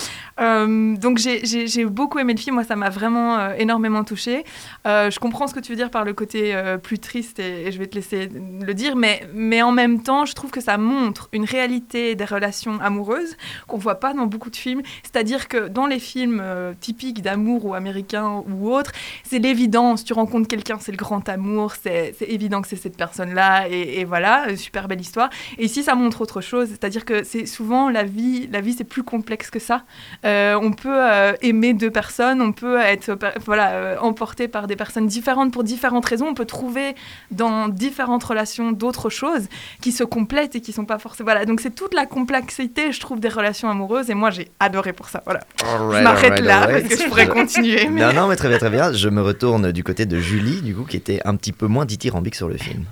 Euh, 0.41 0.97
donc 0.97 1.19
j'ai 1.19 1.85
beaucoup 1.85 2.19
aimé 2.19 2.33
le 2.33 2.39
film, 2.39 2.55
moi, 2.55 2.65
ça 2.65 2.75
m'a 2.75 2.89
vraiment 2.89 3.39
euh, 3.39 3.55
énormément 3.59 4.03
touchée. 4.03 4.45
je 4.87 5.19
comprends 5.19 5.47
ce 5.47 5.55
que 5.55 5.61
tu 5.61 5.73
veux 5.73 5.77
dire 5.77 5.91
par 5.91 6.05
le 6.05 6.15
côté 6.15 6.55
plus 6.83 6.99
triste 6.99 7.39
et, 7.39 7.71
je 7.71 7.79
vais 7.79 7.87
te 7.87 7.95
laisser 7.95 8.29
le 8.29 8.75
dire, 8.75 8.97
mais, 8.97 9.27
mais 9.35 9.63
en 9.63 9.73
même 9.73 10.03
temps, 10.03 10.25
je 10.25 10.35
trouve 10.35 10.51
que 10.51 10.61
ça 10.61 10.79
montre 10.79 11.29
une 11.33 11.45
réalité 11.45 12.15
des 12.15 12.25
relations 12.25 12.81
amoureuses 12.81 13.37
qu'on 13.67 13.79
voit 13.79 14.01
pas 14.01 14.15
dans 14.15 14.27
beaucoup 14.27 14.51
de 14.51 14.57
films. 14.57 14.83
C'est-à-dire 15.03 15.49
que 15.49 15.69
dans 15.69 15.87
les 15.87 15.99
films 15.99 16.43
typiques 16.81 17.21
d'amour 17.21 17.67
ou 17.67 17.75
américains 17.75 18.43
ou 18.49 18.73
autres, 18.73 18.93
c'est 19.25 19.39
l'évidence, 19.39 20.05
tu 20.05 20.13
rencontres 20.13 20.49
quelqu'un, 20.49 20.79
c'est 20.81 20.93
le 20.93 20.97
grand 20.97 21.29
amour 21.29 21.42
c'est 21.83 22.15
évident 22.23 22.63
que 22.63 22.69
c'est 22.69 22.77
cette 22.77 22.97
personne-là, 22.97 23.69
et, 23.69 24.05
voilà, 24.05 24.57
super 24.57 24.89
belle 24.89 25.01
histoire. 25.01 25.31
Et 25.59 25.65
ici, 25.65 25.83
ça 25.83 25.95
montre 25.95 26.21
autre 26.21 26.41
chose, 26.41 26.69
c'est-à-dire 26.69 27.05
que 27.05 27.25
c'est 27.25 27.47
souvent 27.47 27.91
la 27.91 28.05
vie, 28.05 28.49
la 28.53 28.61
vie 28.61 28.73
c'est 28.73 28.85
plus 28.85 29.03
complexe 29.03 29.51
que 29.51 29.59
ça. 29.59 29.83
Euh, 30.25 30.59
on 30.61 30.73
peut 30.73 30.89
euh, 30.91 31.33
aimer 31.43 31.75
deux 31.75 31.91
personnes, 31.91 32.41
on 32.41 32.53
peut 32.53 32.79
être 32.81 33.17
voilà, 33.45 33.71
euh, 33.73 33.97
emporté 34.01 34.49
par 34.49 34.67
des 34.67 34.77
personnes 34.77 35.07
différentes 35.07 35.53
pour 35.53 35.65
différentes 35.65 36.07
raisons, 36.07 36.27
on 36.29 36.35
peut 36.35 36.45
trouver 36.45 36.95
dans 37.31 37.69
différentes 37.69 38.25
relations 38.25 38.73
d'autres 38.73 39.11
choses 39.11 39.49
qui 39.81 39.93
se 39.93 40.05
complètent 40.05 40.55
et 40.55 40.61
qui 40.61 40.73
sont 40.73 40.85
pas 40.85 40.99
forcément... 40.99 41.27
Voilà, 41.27 41.45
donc 41.45 41.61
c'est 41.61 41.75
toute 41.75 41.95
la 41.95 42.07
complexité, 42.07 42.93
je 42.93 43.01
trouve, 43.01 43.21
des 43.21 43.29
relations 43.29 43.69
amoureuses, 43.69 44.11
et 44.11 44.15
moi 44.15 44.31
j'ai 44.31 44.51
adoré 44.61 44.93
pour 44.93 45.09
ça. 45.09 45.23
Voilà. 45.25 45.41
je 45.59 46.03
m'arrête 46.03 46.41
là, 46.41 46.67
parce 46.67 46.83
que 46.83 46.97
je 46.97 47.09
pourrais 47.09 47.29
continuer. 47.29 47.89
Mais... 47.89 48.01
Non, 48.01 48.13
non, 48.13 48.29
mais 48.29 48.37
très 48.37 48.49
bien, 48.49 48.59
très 48.59 48.71
bien. 48.71 48.93
Je 48.93 49.09
me 49.09 49.23
retourne 49.23 49.73
du 49.73 49.85
côté 49.85 50.07
de 50.07 50.19
Julie, 50.19 50.63
du 50.63 50.75
coup, 50.75 50.85
qui 50.85 50.97
était 50.97 51.21
un 51.25 51.37
petit 51.37 51.53
peu 51.53 51.67
moins 51.67 51.85
dithyrambique 51.85 52.35
sur 52.35 52.49
le 52.49 52.57
film. 52.57 52.85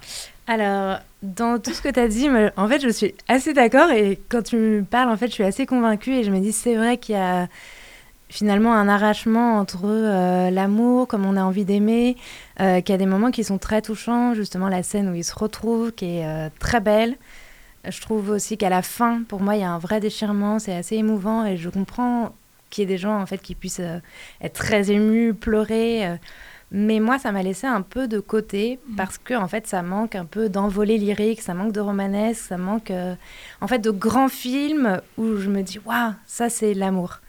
Alors, 0.50 0.98
dans 1.22 1.60
tout 1.60 1.72
ce 1.72 1.80
que 1.80 1.88
tu 1.88 2.00
as 2.00 2.08
dit, 2.08 2.28
en 2.56 2.66
fait, 2.66 2.80
je 2.80 2.88
suis 2.88 3.14
assez 3.28 3.52
d'accord. 3.52 3.90
Et 3.92 4.18
quand 4.28 4.42
tu 4.42 4.56
me 4.56 4.82
parles, 4.82 5.08
en 5.08 5.16
fait, 5.16 5.28
je 5.28 5.34
suis 5.34 5.44
assez 5.44 5.64
convaincue. 5.64 6.12
Et 6.12 6.24
je 6.24 6.32
me 6.32 6.40
dis, 6.40 6.50
c'est 6.50 6.74
vrai 6.74 6.98
qu'il 6.98 7.14
y 7.14 7.18
a 7.18 7.46
finalement 8.28 8.74
un 8.74 8.88
arrachement 8.88 9.58
entre 9.58 9.82
euh, 9.84 10.50
l'amour, 10.50 11.06
comme 11.06 11.24
on 11.24 11.36
a 11.36 11.42
envie 11.42 11.64
d'aimer, 11.64 12.16
euh, 12.60 12.80
qu'il 12.80 12.92
y 12.92 12.96
a 12.96 12.98
des 12.98 13.06
moments 13.06 13.30
qui 13.30 13.44
sont 13.44 13.58
très 13.58 13.80
touchants. 13.80 14.34
Justement, 14.34 14.68
la 14.68 14.82
scène 14.82 15.08
où 15.10 15.14
ils 15.14 15.22
se 15.22 15.36
retrouvent, 15.36 15.92
qui 15.92 16.18
est 16.18 16.26
euh, 16.26 16.48
très 16.58 16.80
belle. 16.80 17.16
Je 17.88 18.00
trouve 18.00 18.30
aussi 18.30 18.58
qu'à 18.58 18.70
la 18.70 18.82
fin, 18.82 19.22
pour 19.28 19.40
moi, 19.40 19.54
il 19.54 19.60
y 19.60 19.64
a 19.64 19.70
un 19.70 19.78
vrai 19.78 20.00
déchirement. 20.00 20.58
C'est 20.58 20.74
assez 20.74 20.96
émouvant. 20.96 21.46
Et 21.46 21.58
je 21.58 21.68
comprends 21.68 22.34
qu'il 22.70 22.82
y 22.82 22.84
ait 22.84 22.88
des 22.88 22.98
gens, 22.98 23.20
en 23.20 23.26
fait, 23.26 23.38
qui 23.38 23.54
puissent 23.54 23.82
être 24.40 24.52
très 24.52 24.90
émus, 24.90 25.32
pleurer. 25.32 26.18
Mais 26.72 27.00
moi, 27.00 27.18
ça 27.18 27.32
m'a 27.32 27.42
laissé 27.42 27.66
un 27.66 27.82
peu 27.82 28.06
de 28.06 28.20
côté 28.20 28.78
mm. 28.88 28.96
parce 28.96 29.18
que 29.18 29.34
en 29.34 29.48
fait, 29.48 29.66
ça 29.66 29.82
manque 29.82 30.14
un 30.14 30.24
peu 30.24 30.48
d'envolée 30.48 30.98
lyrique, 30.98 31.40
ça 31.40 31.54
manque 31.54 31.72
de 31.72 31.80
romanesque, 31.80 32.42
ça 32.42 32.58
manque 32.58 32.90
euh, 32.90 33.14
en 33.60 33.66
fait 33.66 33.80
de 33.80 33.90
grands 33.90 34.28
films 34.28 35.00
où 35.18 35.36
je 35.36 35.48
me 35.48 35.62
dis 35.62 35.80
waouh, 35.84 36.12
ça 36.26 36.48
c'est 36.48 36.74
l'amour. 36.74 37.20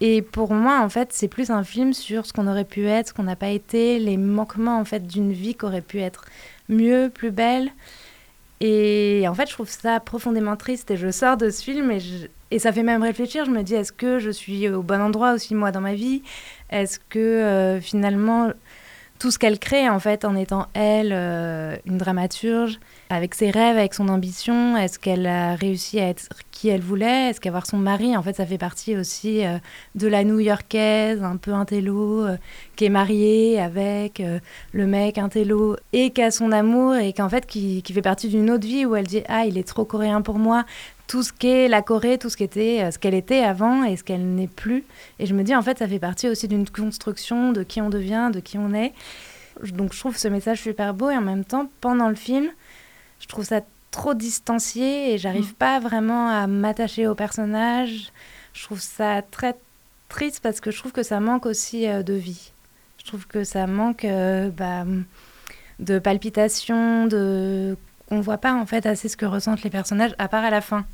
Et 0.00 0.20
pour 0.20 0.52
moi, 0.52 0.80
en 0.80 0.88
fait, 0.90 1.12
c'est 1.12 1.28
plus 1.28 1.50
un 1.50 1.64
film 1.64 1.94
sur 1.94 2.26
ce 2.26 2.32
qu'on 2.32 2.46
aurait 2.46 2.66
pu 2.66 2.86
être, 2.86 3.08
ce 3.08 3.14
qu'on 3.14 3.22
n'a 3.22 3.36
pas 3.36 3.48
été, 3.48 3.98
les 3.98 4.18
manquements 4.18 4.78
en 4.78 4.84
fait 4.84 5.06
d'une 5.06 5.32
vie 5.32 5.54
qui 5.54 5.64
aurait 5.64 5.80
pu 5.80 6.00
être 6.00 6.26
mieux, 6.68 7.10
plus 7.12 7.30
belle. 7.30 7.70
Et 8.60 9.24
en 9.28 9.34
fait, 9.34 9.48
je 9.48 9.52
trouve 9.52 9.68
ça 9.68 10.00
profondément 10.00 10.56
triste 10.56 10.90
et 10.90 10.96
je 10.96 11.10
sors 11.10 11.36
de 11.36 11.50
ce 11.50 11.62
film 11.62 11.90
et, 11.90 11.98
et 12.50 12.58
ça 12.58 12.72
fait 12.72 12.82
même 12.82 13.02
réfléchir. 13.02 13.44
Je 13.44 13.50
me 13.50 13.62
dis, 13.62 13.74
est-ce 13.74 13.92
que 13.92 14.18
je 14.18 14.30
suis 14.30 14.68
au 14.68 14.82
bon 14.82 15.00
endroit 15.00 15.32
aussi 15.32 15.54
moi 15.54 15.72
dans 15.72 15.80
ma 15.80 15.94
vie? 15.94 16.22
Est-ce 16.70 16.98
que 16.98 17.18
euh, 17.18 17.80
finalement 17.80 18.50
tout 19.18 19.30
ce 19.30 19.38
qu'elle 19.38 19.58
crée 19.58 19.88
en 19.88 19.98
fait 19.98 20.24
en 20.24 20.36
étant 20.36 20.66
elle 20.74 21.12
euh, 21.12 21.76
une 21.86 21.98
dramaturge 21.98 22.78
avec 23.10 23.34
ses 23.34 23.50
rêves, 23.50 23.76
avec 23.76 23.94
son 23.94 24.08
ambition 24.08 24.76
Est-ce 24.76 24.98
qu'elle 24.98 25.26
a 25.26 25.54
réussi 25.54 26.00
à 26.00 26.08
être 26.08 26.28
qui 26.50 26.68
elle 26.68 26.80
voulait 26.80 27.30
Est-ce 27.30 27.40
qu'avoir 27.40 27.66
son 27.66 27.76
mari, 27.76 28.16
en 28.16 28.22
fait, 28.22 28.34
ça 28.34 28.46
fait 28.46 28.58
partie 28.58 28.96
aussi 28.96 29.44
euh, 29.44 29.58
de 29.94 30.08
la 30.08 30.24
New-Yorkaise, 30.24 31.22
un 31.22 31.36
peu 31.36 31.52
intello, 31.52 32.24
euh, 32.24 32.36
qui 32.74 32.86
est 32.86 32.90
mariée 32.90 33.60
avec 33.60 34.22
le 34.72 34.86
mec 34.86 35.18
intello 35.18 35.76
et 35.92 36.10
qui 36.10 36.22
a 36.22 36.30
son 36.30 36.52
amour 36.52 36.96
et 36.96 37.12
qu'en 37.12 37.28
fait 37.28 37.46
qui, 37.46 37.82
qui 37.82 37.92
fait 37.92 38.02
partie 38.02 38.28
d'une 38.28 38.50
autre 38.50 38.66
vie 38.66 38.84
où 38.84 38.96
elle 38.96 39.06
dit 39.06 39.22
ah 39.28 39.46
il 39.46 39.56
est 39.56 39.66
trop 39.66 39.84
coréen 39.84 40.20
pour 40.20 40.38
moi, 40.38 40.64
tout 41.06 41.22
ce 41.22 41.32
qu'est 41.32 41.68
la 41.68 41.82
Corée, 41.82 42.18
tout 42.18 42.30
ce 42.30 42.36
qu'était, 42.36 42.82
euh, 42.82 42.90
ce 42.90 42.98
qu'elle 42.98 43.14
était 43.14 43.42
avant 43.42 43.84
et 43.84 43.96
ce 43.96 44.04
qu'elle 44.04 44.34
n'est 44.34 44.48
plus. 44.48 44.84
Et 45.18 45.26
je 45.26 45.34
me 45.34 45.42
dis, 45.42 45.54
en 45.54 45.62
fait, 45.62 45.78
ça 45.78 45.88
fait 45.88 45.98
partie 45.98 46.28
aussi 46.28 46.48
d'une 46.48 46.68
construction 46.68 47.52
de 47.52 47.62
qui 47.62 47.80
on 47.80 47.90
devient, 47.90 48.30
de 48.32 48.40
qui 48.40 48.58
on 48.58 48.74
est. 48.74 48.92
Donc 49.72 49.94
je 49.94 50.00
trouve 50.00 50.16
ce 50.16 50.28
message 50.28 50.62
super 50.62 50.94
beau 50.94 51.10
et 51.10 51.16
en 51.16 51.22
même 51.22 51.44
temps, 51.44 51.70
pendant 51.80 52.08
le 52.08 52.14
film, 52.14 52.48
je 53.20 53.26
trouve 53.26 53.44
ça 53.44 53.60
trop 53.90 54.14
distancié 54.14 55.14
et 55.14 55.18
j'arrive 55.18 55.52
mm. 55.52 55.54
pas 55.54 55.80
vraiment 55.80 56.28
à 56.28 56.46
m'attacher 56.46 57.06
au 57.06 57.14
personnage. 57.14 58.12
Je 58.52 58.64
trouve 58.64 58.80
ça 58.80 59.22
très 59.22 59.54
triste 60.08 60.40
parce 60.42 60.60
que 60.60 60.70
je 60.70 60.78
trouve 60.78 60.92
que 60.92 61.02
ça 61.02 61.20
manque 61.20 61.46
aussi 61.46 61.88
euh, 61.88 62.02
de 62.02 62.14
vie. 62.14 62.52
Je 62.98 63.06
trouve 63.06 63.26
que 63.26 63.44
ça 63.44 63.66
manque 63.66 64.04
euh, 64.04 64.50
bah, 64.50 64.84
de 65.78 65.98
palpitations, 65.98 67.06
de 67.06 67.76
on 68.10 68.20
voit 68.20 68.38
pas 68.38 68.54
en 68.54 68.66
fait 68.66 68.86
assez 68.86 69.08
ce 69.08 69.16
que 69.16 69.26
ressentent 69.26 69.62
les 69.62 69.70
personnages, 69.70 70.14
à 70.18 70.28
part 70.28 70.44
à 70.44 70.50
la 70.50 70.60
fin, 70.60 70.84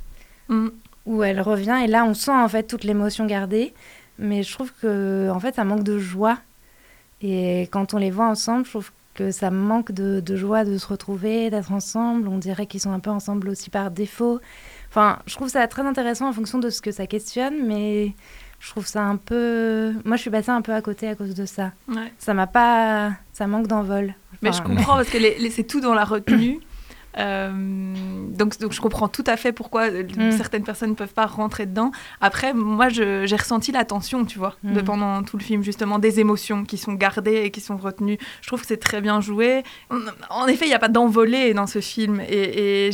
mm. 0.49 0.69
où 1.07 1.23
elle 1.23 1.41
revient 1.41 1.81
et 1.85 1.87
là 1.87 2.05
on 2.05 2.15
sent 2.15 2.31
en 2.31 2.49
fait 2.49 2.65
toute 2.65 2.85
l'émotion 2.85 3.27
gardée, 3.27 3.75
mais 4.19 4.43
je 4.43 4.53
trouve 4.53 4.73
que 4.81 5.31
en 5.31 5.41
fait 5.41 5.55
ça 5.57 5.65
manque 5.65 5.85
de 5.85 5.99
joie 5.99 6.39
et 7.23 7.69
quand 7.71 7.95
on 7.95 7.99
les 7.99 8.11
voit 8.11 8.27
ensemble, 8.27 8.65
je 8.65 8.71
trouve 8.71 8.91
que 9.15 9.31
ça 9.31 9.51
manque 9.51 9.93
de, 9.93 10.37
joie 10.37 10.65
de 10.65 10.77
se 10.77 10.87
retrouver, 10.87 11.51
d'être 11.51 11.73
ensemble. 11.73 12.29
On 12.29 12.39
dirait 12.39 12.67
qu'ils 12.67 12.81
sont 12.81 12.93
un 12.93 12.99
peu 12.99 13.11
ensemble 13.11 13.49
aussi 13.49 13.71
par 13.71 13.91
défaut. 13.91 14.41
Enfin, 14.89 15.19
je 15.27 15.35
trouve 15.35 15.49
ça 15.49 15.67
très 15.69 15.83
intéressant 15.83 16.29
en 16.29 16.33
fonction 16.33 16.59
de 16.59 16.69
ce 16.71 16.83
que 16.83 16.91
ça 16.91 17.07
questionne, 17.07 17.67
mais 17.67 18.15
je 18.59 18.71
trouve 18.71 18.87
ça 18.87 19.03
un 19.03 19.17
peu. 19.17 19.93
Moi, 20.05 20.17
je 20.17 20.23
suis 20.23 20.31
passée 20.31 20.51
un 20.51 20.63
peu 20.63 20.73
à 20.73 20.83
côté 20.83 21.09
à 21.09 21.15
cause 21.15 21.35
de 21.35 21.47
ça. 21.47 21.73
Ça 22.19 22.35
m'a 22.35 22.47
pas. 22.47 23.13
Ça 23.33 23.47
manque 23.47 23.69
d'envol. 23.69 24.15
mais 24.41 24.53
je 24.53 24.63
comprends 24.63 24.97
parce 24.97 25.09
que 25.09 25.19
c'est 25.51 25.65
tout 25.65 25.81
dans 25.81 25.95
la 25.95 26.05
retenue. 26.05 26.59
Euh, 27.19 27.51
donc, 28.31 28.59
donc 28.59 28.73
je 28.73 28.81
comprends 28.81 29.09
tout 29.09 29.25
à 29.27 29.37
fait 29.37 29.53
pourquoi 29.53 29.83
euh, 29.91 30.03
Mm. 30.17 30.31
certaines 30.33 30.65
personnes 30.65 30.91
ne 30.91 30.95
peuvent 30.95 31.13
pas 31.15 31.27
rentrer 31.27 31.67
dedans. 31.67 31.91
Après, 32.21 32.53
moi, 32.55 32.89
j'ai 32.89 33.25
ressenti 33.37 33.73
la 33.73 33.85
tension, 33.85 34.25
tu 34.25 34.39
vois, 34.39 34.57
de 34.63 34.81
Mm. 34.81 34.85
pendant 34.85 35.23
tout 35.23 35.37
le 35.37 35.43
film, 35.43 35.63
justement, 35.63 35.99
des 35.99 36.21
émotions 36.21 36.65
qui 36.65 36.77
sont 36.79 36.93
gardées 36.95 37.43
et 37.45 37.51
qui 37.51 37.61
sont 37.61 37.77
retenues. 37.77 38.19
Je 38.41 38.47
trouve 38.49 38.61
que 38.61 38.67
c'est 38.67 38.77
très 38.79 39.01
bien 39.01 39.21
joué. 39.21 39.63
En 40.31 40.47
effet, 40.47 40.65
il 40.67 40.69
n'y 40.69 40.75
a 40.75 40.79
pas 40.79 40.89
d'envolée 40.89 41.55
dans 41.55 41.67
ce 41.67 41.81
film. 41.81 42.21
Et, 42.29 42.87
et, 42.87 42.91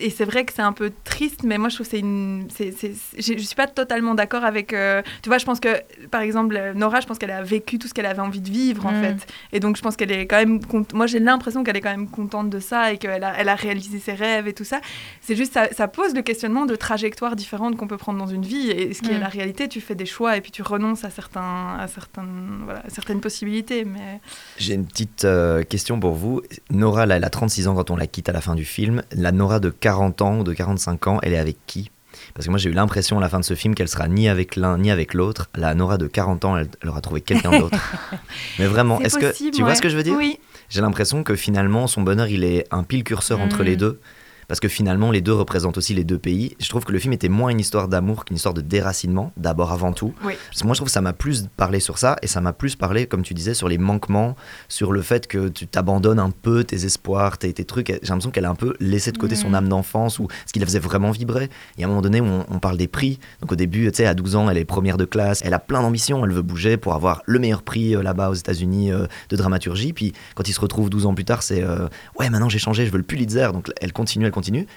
et 0.00 0.10
c'est 0.10 0.24
vrai 0.24 0.44
que 0.44 0.52
c'est 0.52 0.62
un 0.62 0.72
peu 0.72 0.92
triste, 1.04 1.42
mais 1.44 1.58
moi, 1.58 1.68
je 1.68 1.74
trouve 1.76 1.86
que 1.86 1.90
c'est 1.92 1.98
une. 2.00 2.46
je 2.58 3.32
ne 3.32 3.38
suis 3.38 3.54
pas 3.56 3.66
totalement 3.66 4.14
d'accord 4.14 4.44
avec. 4.44 4.72
euh, 4.72 5.02
tu 5.22 5.28
vois, 5.28 5.38
je 5.38 5.44
pense 5.44 5.60
que, 5.60 5.68
par 6.10 6.20
exemple, 6.20 6.72
Nora, 6.74 7.00
je 7.00 7.06
pense 7.06 7.18
qu'elle 7.18 7.30
a 7.30 7.42
vécu 7.42 7.78
tout 7.78 7.88
ce 7.88 7.94
qu'elle 7.94 8.06
avait 8.06 8.22
envie 8.22 8.40
de 8.40 8.50
vivre, 8.50 8.86
en 8.86 8.92
Mm. 8.92 9.02
fait. 9.02 9.26
Et 9.52 9.60
donc, 9.60 9.76
je 9.76 9.82
pense 9.82 9.96
qu'elle 9.96 10.12
est 10.12 10.26
quand 10.26 10.36
même. 10.38 10.60
Moi, 10.94 11.06
j'ai 11.06 11.18
l'impression 11.18 11.64
qu'elle 11.64 11.76
est 11.76 11.80
quand 11.80 11.90
même 11.90 12.08
contente 12.08 12.50
de 12.50 12.60
ça 12.60 12.92
et 12.92 12.98
qu'elle 12.98 13.24
a, 13.24 13.34
elle 13.38 13.48
a 13.48 13.55
réalisé 13.56 13.98
ses 13.98 14.12
rêves 14.12 14.46
et 14.46 14.52
tout 14.52 14.64
ça. 14.64 14.80
C'est 15.20 15.34
juste, 15.36 15.52
ça, 15.54 15.68
ça 15.72 15.88
pose 15.88 16.14
le 16.14 16.22
questionnement 16.22 16.66
de 16.66 16.76
trajectoires 16.76 17.34
différentes 17.36 17.76
qu'on 17.76 17.88
peut 17.88 17.96
prendre 17.96 18.18
dans 18.18 18.26
une 18.26 18.44
vie. 18.44 18.70
Et 18.70 18.94
ce 18.94 19.02
qui 19.02 19.10
est 19.10 19.16
Mm. 19.18 19.20
la 19.20 19.28
réalité, 19.28 19.68
tu 19.68 19.80
fais 19.80 19.94
des 19.94 20.06
choix 20.06 20.36
et 20.36 20.40
puis 20.40 20.50
tu 20.50 20.62
renonces 20.62 21.04
à, 21.04 21.10
certains, 21.10 21.76
à, 21.78 21.88
certaines, 21.88 22.60
voilà, 22.64 22.80
à 22.86 22.90
certaines 22.90 23.20
possibilités. 23.20 23.84
Mais 23.84 24.20
J'ai 24.58 24.74
une 24.74 24.86
petite 24.86 25.24
euh, 25.24 25.62
question 25.62 25.98
pour 25.98 26.12
vous. 26.14 26.42
Nora, 26.70 27.06
là, 27.06 27.16
elle 27.16 27.24
a 27.24 27.30
36 27.30 27.68
ans 27.68 27.74
quand 27.74 27.90
on 27.90 27.96
la 27.96 28.06
quitte 28.06 28.28
à 28.28 28.32
la 28.32 28.40
fin 28.40 28.54
du 28.54 28.64
film. 28.64 29.02
La 29.12 29.32
Nora 29.32 29.60
de 29.60 29.70
40 29.70 30.22
ans 30.22 30.38
ou 30.40 30.44
de 30.44 30.52
45 30.52 31.06
ans, 31.06 31.18
elle 31.22 31.32
est 31.32 31.38
avec 31.38 31.56
qui? 31.66 31.90
Parce 32.34 32.46
que 32.46 32.50
moi, 32.50 32.58
j'ai 32.58 32.70
eu 32.70 32.72
l'impression 32.72 33.18
à 33.18 33.20
la 33.20 33.28
fin 33.28 33.38
de 33.40 33.44
ce 33.44 33.54
film 33.54 33.74
qu'elle 33.74 33.88
sera 33.88 34.08
ni 34.08 34.28
avec 34.28 34.56
l'un 34.56 34.78
ni 34.78 34.90
avec 34.90 35.14
l'autre. 35.14 35.48
La 35.54 35.74
Nora 35.74 35.98
de 35.98 36.06
40 36.06 36.44
ans, 36.44 36.56
elle, 36.56 36.68
elle 36.82 36.88
aura 36.88 37.00
trouvé 37.00 37.20
quelqu'un 37.20 37.58
d'autre. 37.58 37.78
Mais 38.58 38.66
vraiment, 38.66 39.00
est-ce 39.00 39.18
que 39.18 39.50
tu 39.50 39.62
vois 39.62 39.74
ce 39.74 39.82
que 39.82 39.88
je 39.88 39.96
veux 39.96 40.02
dire? 40.02 40.16
Oui. 40.16 40.38
J'ai 40.68 40.80
l'impression 40.80 41.22
que 41.22 41.34
finalement, 41.36 41.86
son 41.86 42.02
bonheur, 42.02 42.28
il 42.28 42.44
est 42.44 42.66
un 42.70 42.82
pile 42.82 43.04
curseur 43.04 43.40
entre 43.40 43.62
Mm. 43.62 43.66
les 43.66 43.76
deux. 43.76 44.00
Parce 44.48 44.60
que 44.60 44.68
finalement, 44.68 45.10
les 45.10 45.20
deux 45.20 45.32
représentent 45.32 45.78
aussi 45.78 45.94
les 45.94 46.04
deux 46.04 46.18
pays. 46.18 46.56
Je 46.60 46.68
trouve 46.68 46.84
que 46.84 46.92
le 46.92 46.98
film 46.98 47.12
était 47.12 47.28
moins 47.28 47.50
une 47.50 47.60
histoire 47.60 47.88
d'amour 47.88 48.24
qu'une 48.24 48.36
histoire 48.36 48.54
de 48.54 48.60
déracinement, 48.60 49.32
d'abord 49.36 49.72
avant 49.72 49.92
tout. 49.92 50.14
Oui. 50.24 50.34
Parce 50.48 50.60
que 50.62 50.66
moi, 50.66 50.74
je 50.74 50.78
trouve 50.78 50.88
que 50.88 50.92
ça 50.92 51.00
m'a 51.00 51.12
plus 51.12 51.46
parlé 51.56 51.80
sur 51.80 51.98
ça, 51.98 52.16
et 52.22 52.26
ça 52.26 52.40
m'a 52.40 52.52
plus 52.52 52.76
parlé, 52.76 53.06
comme 53.06 53.22
tu 53.22 53.34
disais, 53.34 53.54
sur 53.54 53.68
les 53.68 53.78
manquements, 53.78 54.36
sur 54.68 54.92
le 54.92 55.02
fait 55.02 55.26
que 55.26 55.48
tu 55.48 55.66
t'abandonnes 55.66 56.18
un 56.20 56.30
peu 56.30 56.64
tes 56.64 56.84
espoirs, 56.84 57.38
tes, 57.38 57.52
tes 57.52 57.64
trucs. 57.64 57.88
J'ai 57.88 57.98
l'impression 58.08 58.30
qu'elle 58.30 58.44
a 58.44 58.50
un 58.50 58.54
peu 58.54 58.74
laissé 58.80 59.12
de 59.12 59.18
côté 59.18 59.34
son 59.34 59.50
Mm. 59.50 59.54
âme 59.54 59.68
d'enfance, 59.68 60.18
ou 60.18 60.28
ce 60.46 60.52
qui 60.52 60.58
la 60.58 60.66
faisait 60.66 60.78
vraiment 60.78 61.10
vibrer. 61.10 61.48
Il 61.76 61.80
y 61.80 61.84
a 61.84 61.86
un 61.86 61.90
moment 61.90 62.02
donné 62.02 62.20
où 62.20 62.26
on, 62.26 62.46
on 62.50 62.58
parle 62.58 62.76
des 62.76 62.88
prix. 62.88 63.18
Donc 63.40 63.52
au 63.52 63.56
début, 63.56 63.90
tu 63.90 63.96
sais, 63.98 64.06
à 64.06 64.14
12 64.14 64.36
ans, 64.36 64.48
elle 64.50 64.58
est 64.58 64.64
première 64.64 64.96
de 64.96 65.04
classe, 65.04 65.42
elle 65.44 65.54
a 65.54 65.58
plein 65.58 65.82
d'ambitions, 65.82 66.24
elle 66.24 66.32
veut 66.32 66.42
bouger 66.42 66.76
pour 66.76 66.94
avoir 66.94 67.22
le 67.26 67.38
meilleur 67.38 67.62
prix 67.62 67.96
euh, 67.96 68.02
là-bas 68.02 68.30
aux 68.30 68.34
États-Unis 68.34 68.92
euh, 68.92 69.06
de 69.30 69.36
dramaturgie. 69.36 69.92
Puis 69.92 70.12
quand 70.34 70.48
il 70.48 70.52
se 70.52 70.60
retrouve 70.60 70.90
12 70.90 71.06
ans 71.06 71.14
plus 71.14 71.24
tard, 71.24 71.42
c'est 71.42 71.62
euh, 71.62 71.88
ouais, 72.18 72.30
maintenant 72.30 72.48
j'ai 72.48 72.58
changé, 72.58 72.86
je 72.86 72.90
veux 72.92 72.98
le 72.98 73.04
Pulitzer. 73.04 73.48
Donc 73.52 73.70
elle 73.80 73.92
continue, 73.92 74.24
elle 74.26 74.30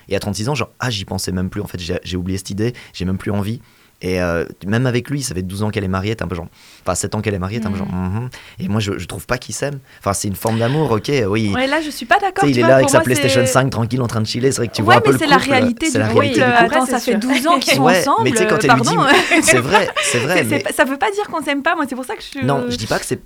Et 0.08 0.16
à 0.16 0.20
36 0.20 0.50
ans, 0.50 0.56
genre, 0.56 0.72
ah, 0.80 0.90
j'y 0.90 1.06
pensais 1.06 1.32
même 1.32 1.50
plus. 1.50 1.62
En 1.62 1.68
fait, 1.68 1.80
j'ai 1.80 2.18
oublié 2.18 2.38
cette 2.38 2.50
idée, 2.50 2.74
j'ai 2.94 3.06
même 3.06 3.18
plus 3.18 3.32
envie. 3.32 3.62
Et 4.02 4.22
euh, 4.22 4.46
même 4.66 4.86
avec 4.86 5.10
lui, 5.10 5.22
ça 5.22 5.36
fait 5.36 5.42
12 5.42 5.64
ans 5.64 5.70
qu'elle 5.72 5.84
est 5.84 5.88
mariée, 5.90 6.16
t'es 6.16 6.24
un 6.24 6.28
peu 6.28 6.36
genre. 6.36 6.48
Enfin, 6.84 6.96
7 6.96 7.16
ans 7.16 7.22
qu'elle 7.22 7.34
est 7.34 7.40
mariée, 7.40 7.60
t'es 7.60 7.68
un 7.68 7.72
peu 7.72 7.78
genre. 7.80 7.92
mhm. 7.92 8.30
Et 8.60 8.70
moi, 8.70 8.80
je, 8.80 8.98
je 8.98 9.06
trouve 9.08 9.26
pas 9.26 9.38
qu'ils 9.38 9.54
s'aiment. 9.56 9.80
Enfin, 10.00 10.14
c'est 10.14 10.30
une 10.30 10.36
forme 10.36 10.58
d'amour, 10.58 10.92
ok, 10.92 11.12
oui. 11.28 11.52
Ouais, 11.54 11.68
là, 11.68 11.82
je 11.82 11.90
suis 11.90 12.06
pas 12.06 12.18
d'accord. 12.20 12.48
il 12.48 12.58
est 12.58 12.62
là 12.62 12.78
avec 12.78 12.90
sa 12.90 13.02
PlayStation 13.02 13.42
c'est- 13.42 13.52
5 13.52 13.70
tranquille 13.70 14.02
en 14.02 14.08
train 14.08 14.22
de 14.22 14.26
chiller. 14.28 14.52
C'est 14.52 14.58
vrai 14.60 14.68
que 14.70 14.74
tu 14.74 14.82
ouais, 14.82 14.86
vois 14.86 14.96
un 14.96 15.02
peu 15.02 15.08
mais 15.12 15.14
le 15.14 15.20
c'est 15.20 15.28
la 15.28 15.36
couple, 15.38 15.50
réalité 15.50 15.86
c'est 15.88 15.92
du 15.94 15.98
la 16.00 16.08
couple. 16.08 16.20
réalité 16.22 16.40
du 16.40 16.46
couple. 16.52 16.76
Attends, 16.76 16.86
ça 16.86 17.00
fait 17.00 17.12
sûr. 17.12 17.20
12 17.20 17.48
ans 17.48 17.60
qu'ils 17.60 17.74
sont 17.74 17.84
Ouais, 17.84 18.00
ensemble. 18.00 18.24
mais 18.24 18.32
tu 18.32 18.38
sais, 18.38 18.48
quand 18.48 18.64
elle 18.64 18.72
lui 18.72 18.82
dit- 18.82 18.96
pardon. 18.96 19.10
C'est 19.44 19.58
vrai, 19.60 19.90
c'est 20.02 20.20
vrai. 20.20 20.44
Mais- 20.46 20.64
Ça 20.74 20.86
veut 20.86 20.98
pas 20.98 21.12
dire 21.12 21.28
qu'on 21.28 21.44
s'aime 21.44 21.62
pas. 21.62 21.76
Moi, 21.76 21.86
c'est 21.90 21.96
pour 21.96 22.06
ça 22.06 22.16
que 22.16 22.22
je 22.22 22.28
suis. 22.28 22.46
Non, 22.46 22.66
je 22.70 22.76
dis 22.78 22.88
pas 22.88 23.00
que 23.00 23.06
c'est. 23.06 23.20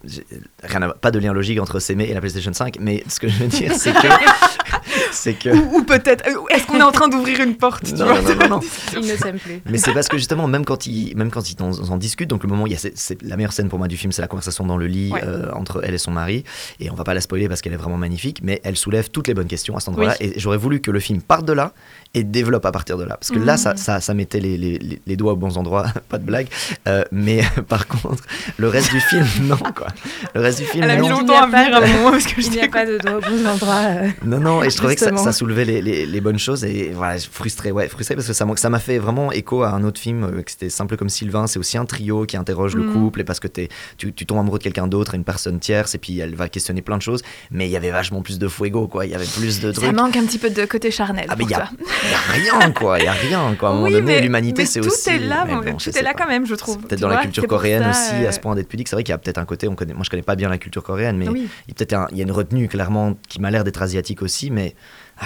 Rien 0.63 0.81
à... 0.81 0.89
Pas 0.93 1.11
de 1.11 1.19
lien 1.19 1.33
logique 1.33 1.59
entre 1.59 1.79
s'aimer 1.79 2.05
et 2.05 2.13
la 2.15 2.19
PlayStation 2.19 2.51
5, 2.53 2.77
mais 2.79 3.03
ce 3.07 3.19
que 3.19 3.27
je 3.27 3.37
veux 3.37 3.47
dire, 3.47 3.73
c'est 3.75 3.93
que. 3.93 4.07
c'est 5.11 5.33
que. 5.33 5.49
Ou, 5.49 5.77
ou 5.79 5.83
peut-être. 5.83 6.27
euh, 6.27 6.33
Est-ce 6.49 6.65
qu'on 6.65 6.79
est 6.79 6.83
en 6.83 6.91
train 6.91 7.07
d'ouvrir 7.09 7.39
une 7.41 7.55
porte 7.55 7.83
tu 7.85 7.93
Non, 7.93 8.05
vois, 8.05 8.15
non, 8.15 8.21
c'est 8.27 8.33
non, 8.35 8.39
pas- 8.39 8.47
non. 8.47 8.59
Il 9.01 9.07
ne 9.07 9.15
s'aime 9.15 9.37
plus. 9.39 9.61
Mais 9.69 9.77
c'est 9.77 9.93
parce 9.93 10.07
que 10.07 10.17
justement, 10.17 10.47
même 10.47 10.62
quand 10.65 10.85
ils, 10.87 11.15
même 11.15 11.29
quand 11.31 11.49
ils 11.51 11.61
en, 11.61 11.71
en 11.91 11.97
discutent, 11.97 12.29
donc 12.29 12.43
le 12.43 12.49
moment, 12.49 12.65
il 12.67 12.73
y 12.73 12.75
a, 12.75 12.79
c'est, 12.79 12.97
c'est 12.97 13.21
la 13.21 13.35
meilleure 13.37 13.53
scène 13.53 13.69
pour 13.69 13.79
moi 13.79 13.87
du 13.87 13.97
film, 13.97 14.11
c'est 14.11 14.21
la 14.21 14.27
conversation 14.27 14.65
dans 14.65 14.77
le 14.77 14.87
lit 14.87 15.11
Ouais. 15.11 15.21
euh, 15.23 15.51
entre 15.53 15.81
elle 15.83 15.93
et 15.93 15.97
son 15.97 16.11
mari. 16.11 16.43
Et 16.79 16.89
on 16.89 16.95
va 16.95 17.03
pas 17.03 17.13
la 17.13 17.21
spoiler 17.21 17.47
parce 17.47 17.61
qu'elle 17.61 17.73
est 17.73 17.77
vraiment 17.77 17.97
magnifique, 17.97 18.39
mais 18.43 18.61
elle 18.63 18.75
soulève 18.77 19.09
toutes 19.09 19.27
les 19.27 19.33
bonnes 19.33 19.47
questions 19.47 19.75
à 19.75 19.79
cet 19.79 19.89
endroit-là. 19.89 20.15
Et 20.19 20.33
j'aurais 20.39 20.57
voulu 20.57 20.79
que 20.81 20.91
le 20.91 20.99
film 20.99 21.21
parte 21.21 21.45
de 21.45 21.53
là 21.53 21.73
et 22.13 22.23
développe 22.23 22.65
à 22.65 22.71
partir 22.71 22.97
de 22.97 23.03
là. 23.03 23.17
Parce 23.17 23.31
que 23.31 23.39
là, 23.39 23.57
ça, 23.57 23.75
ça, 23.75 23.99
ça 23.99 24.13
mettait 24.13 24.39
les, 24.39 24.57
les, 24.57 24.77
les- 24.79 25.01
les 25.05 25.15
doigts 25.15 25.33
aux 25.33 25.37
bons 25.37 25.57
endroits, 25.57 25.85
pas 26.09 26.17
de 26.17 26.25
blague. 26.25 26.47
Euh, 26.87 27.03
mais 27.11 27.41
par 27.67 27.87
contre, 27.87 28.23
le 28.57 28.67
reste 28.69 28.91
du 28.91 28.99
film, 28.99 29.25
non, 29.43 29.57
quoi. 29.57 29.87
Le 30.35 30.41
reste 30.41 30.59
du 30.59 30.65
film, 30.65 30.83
Elle 30.83 30.91
a 30.91 30.95
mis 30.97 31.01
non. 31.01 31.07
Il 31.07 31.13
n'y 31.13 31.19
longtemps 31.27 31.43
à 31.43 31.47
venir 31.47 31.75
à 31.75 31.79
un 31.83 31.87
moment 31.97 32.11
parce 32.11 32.25
que 32.25 32.41
je 32.41 32.47
Il 32.47 32.53
n'y 32.53 32.61
a 32.61 32.67
pas 32.69 32.85
de 32.85 32.97
doigts 32.97 33.17
au 33.17 33.21
bon 33.21 33.47
endroit. 33.47 33.75
euh. 33.87 34.07
Non, 34.25 34.39
non, 34.39 34.63
et 34.63 34.69
je 34.69 34.77
trouvais 34.77 34.95
que 34.95 35.01
ça, 35.01 35.31
soulevait 35.33 35.65
les, 35.65 35.81
les- 35.81 36.05
les 36.05 36.21
bonnes 36.21 36.37
choses 36.39 36.63
et 36.63 36.91
voilà, 36.95 37.17
je- 37.17 37.27
frustré, 37.31 37.71
ouais, 37.71 37.87
frustré 37.87 38.15
parce 38.15 38.27
que 38.27 38.33
ça 38.33 38.45
m'a 38.45 38.55
ça 38.55 38.69
m'a 38.69 38.79
fait 38.79 38.99
vraiment 38.99 39.31
écho 39.31 39.63
à 39.63 39.69
un 39.71 39.83
autre 39.83 39.99
film 39.99 40.23
euh, 40.23 40.41
c'était 40.53 40.69
simple 40.69 40.97
comme 40.97 41.09
Sylvain. 41.09 41.47
C'est 41.47 41.59
aussi 41.59 41.77
un 41.77 41.85
trio 41.85 42.25
qui 42.25 42.37
interroge 42.37 42.75
le 42.75 42.83
Mhm. 42.83 42.93
couple 42.93 43.21
et 43.21 43.23
parce 43.23 43.39
que 43.39 43.47
t'es- 43.47 43.69
tu, 43.97 44.13
tu 44.13 44.25
tombes 44.25 44.39
amoureux 44.39 44.59
de 44.59 44.63
quelqu'un 44.63 44.87
d'autre, 44.87 45.15
une 45.15 45.23
personne 45.23 45.59
tierce, 45.59 45.95
et 45.95 45.97
puis 45.97 46.19
elle 46.19 46.35
va 46.35 46.47
questionner 46.49 46.81
plein 46.81 46.97
de 46.97 47.01
choses. 47.01 47.21
Mais 47.51 47.67
il 47.67 47.71
y 47.71 47.77
avait 47.77 47.91
vachement 47.91 48.21
plus 48.21 48.39
de 48.39 48.47
fuego, 48.47 48.87
quoi. 48.87 49.05
Il 49.05 49.11
y 49.11 49.15
avait 49.15 49.25
plus 49.25 49.59
de 49.61 49.71
Ça 49.73 49.81
trucs. 49.81 49.95
manque 49.95 50.15
un 50.15 50.25
petit 50.25 50.37
peu 50.37 50.49
de 50.49 50.65
côté 50.65 50.91
charnel. 50.91 51.25
Ah, 51.29 51.35
mais 51.37 51.43
il 51.45 51.49
y, 51.49 51.53
a- 51.53 51.69
rien, 52.31 52.71
quoi. 52.71 52.99
Il 52.99 53.05
y 53.05 53.07
a 53.07 53.11
rien, 53.13 53.55
quoi. 53.59 53.69
À 53.69 53.71
un 53.71 53.75
moment 53.75 53.87
Oui, 53.87 53.93
donné, 53.93 54.21
l'humanité, 54.21 54.65
c'est 54.65 54.81
tout 54.81 54.87
aussi. 54.87 55.09
est 55.09 55.19
là, 55.19 55.45
mais 55.47 55.55
bon, 55.71 55.77
tout 55.77 55.89
est 55.89 56.01
là 56.01 56.13
pas. 56.13 56.23
quand 56.23 56.29
même, 56.29 56.45
je 56.45 56.55
trouve. 56.55 56.77
Peut-être 56.79 56.99
dans 57.01 57.07
la 57.07 57.17
culture 57.21 57.47
coréenne 57.47 57.83
ça, 57.83 57.89
aussi, 57.91 58.23
euh, 58.25 58.29
à 58.29 58.31
ce 58.31 58.39
point 58.39 58.55
d'être 58.55 58.67
pudique. 58.69 58.87
C'est 58.87 58.95
vrai 58.95 59.03
qu'il 59.03 59.11
y 59.11 59.15
a 59.15 59.17
peut-être 59.17 59.37
un 59.37 59.45
côté, 59.45 59.67
on 59.67 59.75
connaît, 59.75 59.93
moi 59.93 60.03
je 60.03 60.09
connais 60.09 60.23
pas 60.23 60.35
bien 60.35 60.49
la 60.49 60.57
culture 60.57 60.83
coréenne, 60.83 61.17
mais 61.17 61.27
Oui. 61.29 61.47
il 61.67 61.71
y 61.71 61.71
a 61.71 61.75
peut-être 61.75 62.07
il 62.11 62.17
y 62.17 62.21
a 62.21 62.23
une 62.23 62.31
retenue 62.31 62.67
clairement 62.67 63.17
qui 63.29 63.39
m'a 63.41 63.51
l'air 63.51 63.63
d'être 63.63 63.81
asiatique 63.81 64.21
aussi, 64.21 64.51
mais. 64.51 64.75
Ah, 65.19 65.25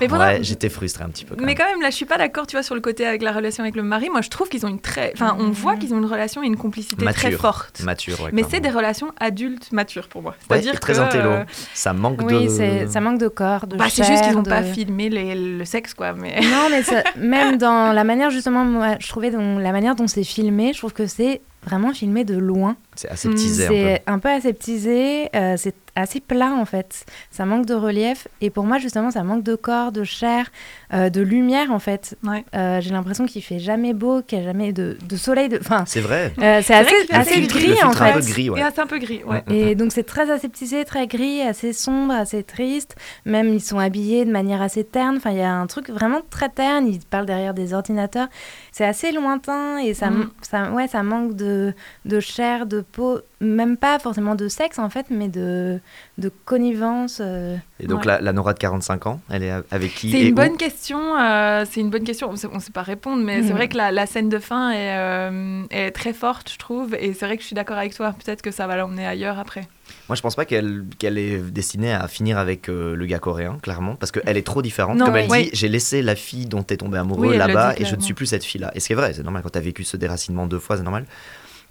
Mais 0.00 0.08
pendant- 0.08 0.24
ouais, 0.24 0.38
j'étais 0.42 0.68
frustré 0.68 1.04
un 1.04 1.08
petit 1.08 1.24
peu. 1.24 1.34
Quand 1.34 1.40
Mais 1.42 1.48
même. 1.48 1.56
quand 1.56 1.64
même, 1.70 1.80
là, 1.82 1.90
je 1.90 1.94
suis 1.96 2.04
pas 2.04 2.18
d'accord, 2.18 2.46
tu 2.46 2.56
vois, 2.56 2.62
sur 2.62 2.74
le 2.74 2.80
côté 2.80 3.06
avec 3.06 3.22
la 3.22 3.32
relation 3.32 3.62
avec 3.62 3.76
le 3.76 3.82
mari. 3.82 4.08
Moi, 4.10 4.20
je 4.22 4.28
trouve 4.28 4.48
qu'ils 4.48 4.64
ont 4.66 4.68
une 4.68 4.80
très. 4.80 5.12
Enfin, 5.14 5.36
on 5.38 5.44
Mhm. 5.44 5.52
voit 5.52 5.76
qu'ils 5.76 5.94
ont 5.94 5.98
une 5.98 6.04
relation 6.06 6.42
et 6.42 6.46
une 6.46 6.56
complicité 6.56 6.96
très 6.96 7.28
Mature. 7.28 7.40
forte. 7.40 7.80
mature. 7.84 8.20
ouais, 8.22 8.30
Mais 8.32 8.42
c'est 8.48 8.60
des 8.60 8.70
relations 8.70 9.12
adultes 9.20 9.72
matures 9.72 10.08
pour 10.08 10.22
moi. 10.22 10.34
C'est-à-dire 10.48 10.78
très 10.80 10.94
que, 10.94 10.98
intello. 10.98 11.30
euh, 11.30 11.44
Ça 11.74 11.92
manque 11.92 12.20
Oui, 12.22 12.46
de. 12.46 12.86
ça 12.88 13.00
manque 13.00 13.18
de 13.18 13.28
corps, 13.28 13.66
de 13.66 13.76
bah, 13.76 13.86
c'est 13.88 14.04
juste 14.04 14.24
qu'ils 14.24 14.34
n'ont 14.34 14.42
pas 14.42 14.62
filmé 14.62 15.08
les- 15.08 15.34
le 15.34 15.64
sexe, 15.64 15.94
quoi. 15.94 16.12
Mais 16.12 16.40
Non, 16.40 16.68
mais 16.70 16.82
ça- 16.82 17.02
même 17.16 17.56
dans 17.58 17.92
la 17.92 18.04
manière, 18.04 18.30
justement, 18.30 18.64
moi, 18.64 18.96
je 18.98 19.08
trouvais 19.08 19.30
dans 19.30 19.58
la 19.58 19.72
manière 19.72 19.94
dont 19.94 20.06
c'est 20.06 20.24
filmé, 20.24 20.72
je 20.72 20.78
trouve 20.78 20.92
que 20.92 21.06
c'est 21.06 21.40
vraiment 21.64 21.92
filmé 21.92 22.24
de 22.24 22.36
loin. 22.36 22.76
C'est 22.94 23.08
aseptisé 23.08 23.66
un 23.66 23.68
peu. 23.68 23.74
C'est 23.74 24.02
un 24.06 24.18
peu 24.18 24.28
aseptisé, 24.28 25.28
euh, 25.36 25.56
c'est 25.56 25.74
assez 25.94 26.20
plat 26.20 26.52
en 26.52 26.64
fait. 26.64 27.04
Ça 27.30 27.44
manque 27.44 27.66
de 27.66 27.74
relief 27.74 28.28
et 28.40 28.50
pour 28.50 28.64
moi 28.64 28.78
justement 28.78 29.10
ça 29.10 29.22
manque 29.24 29.42
de 29.42 29.54
corps, 29.54 29.92
de 29.92 30.04
chair, 30.04 30.50
euh, 30.92 31.10
de 31.10 31.20
lumière 31.20 31.70
en 31.72 31.78
fait. 31.78 32.16
Ouais. 32.24 32.44
Euh, 32.54 32.80
J'ai 32.80 32.90
l'impression 32.90 33.26
qu'il 33.26 33.42
fait 33.42 33.58
jamais 33.58 33.94
beau, 33.94 34.22
qu'il 34.22 34.38
n'y 34.38 34.44
a 34.44 34.48
jamais 34.48 34.72
de, 34.72 34.96
de 35.08 35.16
soleil. 35.16 35.48
De... 35.48 35.58
Enfin, 35.60 35.84
C'est 35.86 36.00
vrai. 36.00 36.32
euh, 36.38 36.60
c'est 36.64 36.74
assez, 36.74 36.94
filtre- 37.34 37.58
gris 37.58 37.82
en 37.82 37.90
un 37.90 37.92
fait. 37.92 38.12
peu 38.12 38.20
gris, 38.20 38.50
ouais. 38.50 38.60
Et, 38.60 38.62
ah, 38.62 38.70
c'est 38.74 38.80
un 38.80 38.86
peu 38.86 38.98
gris, 38.98 39.22
ouais. 39.24 39.42
Mm, 39.46 39.52
mm, 39.52 39.56
Et 39.56 39.74
donc 39.74 39.92
c'est 39.92 40.02
très 40.04 40.30
aseptisé, 40.30 40.84
très 40.84 41.06
gris, 41.06 41.42
assez 41.42 41.72
sombre, 41.72 42.12
assez 42.14 42.42
triste. 42.42 42.96
Même 43.24 43.48
ils 43.54 43.60
sont 43.60 43.78
habillés 43.78 44.24
de 44.24 44.30
manière 44.32 44.62
assez 44.62 44.84
terne. 44.84 45.16
Enfin, 45.18 45.30
il 45.30 45.38
y 45.38 45.42
a 45.42 45.52
un 45.54 45.66
truc 45.66 45.90
vraiment 45.90 46.20
très 46.30 46.48
terne. 46.48 46.86
Ils 46.88 47.00
parlent 47.00 47.26
derrière 47.26 47.54
des 47.54 47.72
ordinateurs. 47.74 48.28
C'est 48.72 48.84
assez 48.84 49.12
lointain 49.12 49.78
et 49.78 49.94
ça, 49.94 50.10
Mm. 50.10 50.30
ça, 50.42 50.70
ouais, 50.72 50.88
ça 50.88 51.02
manque 51.02 51.34
de, 51.36 51.72
de 52.04 52.20
chair, 52.20 52.66
de 52.66 52.80
peau. 52.80 53.20
Même 53.42 53.78
pas 53.78 53.98
forcément 53.98 54.34
de 54.34 54.48
sexe 54.48 54.78
en 54.78 54.90
fait, 54.90 55.06
mais 55.08 55.28
de, 55.28 55.80
de 56.18 56.28
connivence. 56.44 57.20
euh. 57.22 57.56
Et 57.78 57.86
donc 57.86 58.00
Ouais. 58.00 58.06
la, 58.06 58.20
la 58.20 58.32
Nora 58.34 58.52
de 58.52 58.58
45 58.58 59.06
ans, 59.06 59.20
elle 59.30 59.42
est 59.42 59.52
avec 59.70 59.94
qui 59.94 60.10
C'est 60.10 60.28
une 60.28 60.34
bonne 60.34 60.58
question. 60.58 61.18
euh, 61.18 61.64
c'est 61.70 61.80
une 61.80 61.88
bonne 61.88 62.04
question. 62.04 62.28
On 62.30 62.36
sait, 62.36 62.48
on 62.52 62.60
sait 62.60 62.70
pas 62.70 62.82
répondre, 62.82 63.22
mais 63.24 63.42
c'est 63.42 63.48
Mhm. 63.48 63.56
vrai 63.56 63.68
que 63.68 63.76
la, 63.78 63.92
la 63.92 64.04
scène 64.04 64.28
de 64.28 64.38
fin 64.38 64.70
est, 64.72 64.94
euh, 64.98 65.62
est 65.70 65.90
très 65.92 66.12
forte, 66.12 66.50
je 66.52 66.58
trouve. 66.58 66.94
Et 67.00 67.14
c'est 67.14 67.24
vrai 67.24 67.36
que 67.36 67.42
je 67.42 67.46
suis 67.46 67.54
d'accord 67.54 67.78
avec 67.78 67.94
toi. 67.94 68.12
Peut-être 68.24 68.42
que 68.42 68.50
ça 68.50 68.66
va 68.66 68.76
l'emmener 68.76 69.06
ailleurs 69.06 69.38
après. 69.38 69.66
Moi, 70.10 70.16
je 70.16 70.20
pense 70.22 70.36
pas 70.36 70.44
qu'elle 70.44 70.84
qu'elle 70.98 71.16
est 71.16 71.38
destinée 71.38 71.92
à 71.94 72.06
finir 72.08 72.36
avec 72.36 72.68
euh, 72.68 72.94
le 72.94 73.06
gars 73.06 73.18
coréen, 73.20 73.56
clairement, 73.62 73.96
parce 73.96 74.12
qu'elle 74.12 74.36
est 74.36 74.46
trop 74.46 74.60
différente. 74.60 74.98
Non, 74.98 75.06
Comme 75.06 75.16
elle 75.16 75.28
dit, 75.28 75.50
j'ai 75.54 75.68
laissé 75.68 76.02
la 76.02 76.14
fille 76.14 76.44
dont 76.46 76.62
t'es 76.62 76.76
tombé 76.76 76.98
amoureux 76.98 77.28
Oui, 77.30 77.36
là-bas 77.38 77.74
et 77.78 77.86
je 77.86 77.96
ne 77.96 78.00
suis 78.02 78.12
plus 78.14 78.26
cette 78.26 78.44
fille-là. 78.44 78.70
Et 78.74 78.80
c'est 78.80 78.94
vrai, 78.94 79.14
c'est 79.14 79.22
normal 79.22 79.42
quand 79.42 79.48
t'as 79.50 79.60
vécu 79.60 79.82
ce 79.84 79.96
déracinement 79.96 80.46
deux 80.46 80.58
fois, 80.58 80.76
c'est 80.76 80.82
normal. 80.82 81.06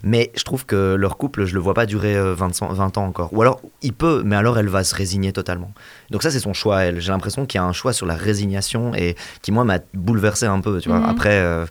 Mais 0.02 0.30
je 0.34 0.44
trouve 0.44 0.64
que 0.66 0.94
leur 0.94 1.16
couple, 1.18 1.44
je 1.44 1.54
le 1.54 1.60
vois 1.60 1.74
pas 1.74 1.84
durer 1.86 2.16
euh, 2.16 2.34
20, 2.34 2.62
ans- 2.62 2.72
20 2.72 2.96
ans 2.98 3.04
encore. 3.04 3.28
Ou 3.32 3.42
alors, 3.42 3.60
il 3.82 3.92
peut, 3.92 4.22
mais 4.24 4.36
alors 4.36 4.58
elle 4.58 4.68
va 4.68 4.82
se 4.84 4.94
résigner 4.94 5.32
totalement. 5.32 5.72
Donc 6.10 6.22
ça, 6.22 6.30
c'est 6.30 6.40
son 6.40 6.54
choix, 6.54 6.82
elle. 6.84 7.00
J'ai 7.00 7.12
l'impression 7.12 7.44
qu'il 7.46 7.58
y 7.58 7.62
a 7.62 7.64
un 7.66 7.72
choix 7.72 7.92
sur 7.92 8.06
la 8.06 8.14
résignation 8.14 8.94
et 8.94 9.14
qui, 9.42 9.52
moi, 9.52 9.64
m'a 9.64 9.78
bouleversé 9.94 10.46
un 10.46 10.60
peu, 10.60 10.80
tu 10.80 10.88
vois. 10.88 10.98
Mhm. 11.00 11.08
Après... 11.10 11.32
euh, 11.34 11.66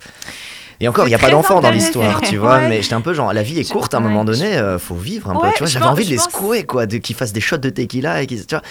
Et 0.81 0.87
encore, 0.87 1.07
il 1.07 1.09
n'y 1.09 1.15
a 1.15 1.19
pas 1.19 1.29
d'enfant 1.31 1.59
dans 1.59 1.71
l'histoire, 1.71 2.21
tu 2.21 2.37
vois, 2.43 2.57
Ouais. 2.59 2.69
mais 2.69 2.81
j'étais 2.81 2.93
un 2.93 3.01
peu 3.01 3.13
genre, 3.13 3.33
la 3.33 3.43
vie 3.43 3.59
est 3.59 3.69
courte 3.69 3.93
à 3.93 3.97
un 3.97 3.99
moment 3.99 4.23
donné, 4.23 4.57
euh, 4.57 4.79
faut 4.79 4.95
vivre 4.95 5.29
un 5.29 5.35
peu, 5.35 5.47
tu 5.53 5.57
vois, 5.59 5.67
j'avais 5.67 5.85
envie 5.85 6.05
de 6.05 6.11
les 6.11 6.15
pense- 6.15 6.25
secouer, 6.31 6.63
quoi, 6.63 6.85
de, 6.85 6.97
qu'ils 6.99 7.15
fassent 7.17 7.33
des 7.33 7.41
shots 7.41 7.57
de 7.57 7.69
tequila, 7.69 8.21
et 8.21 8.27
qu'ils, 8.27 8.45
tu 8.45 8.55
vois, 8.55 8.63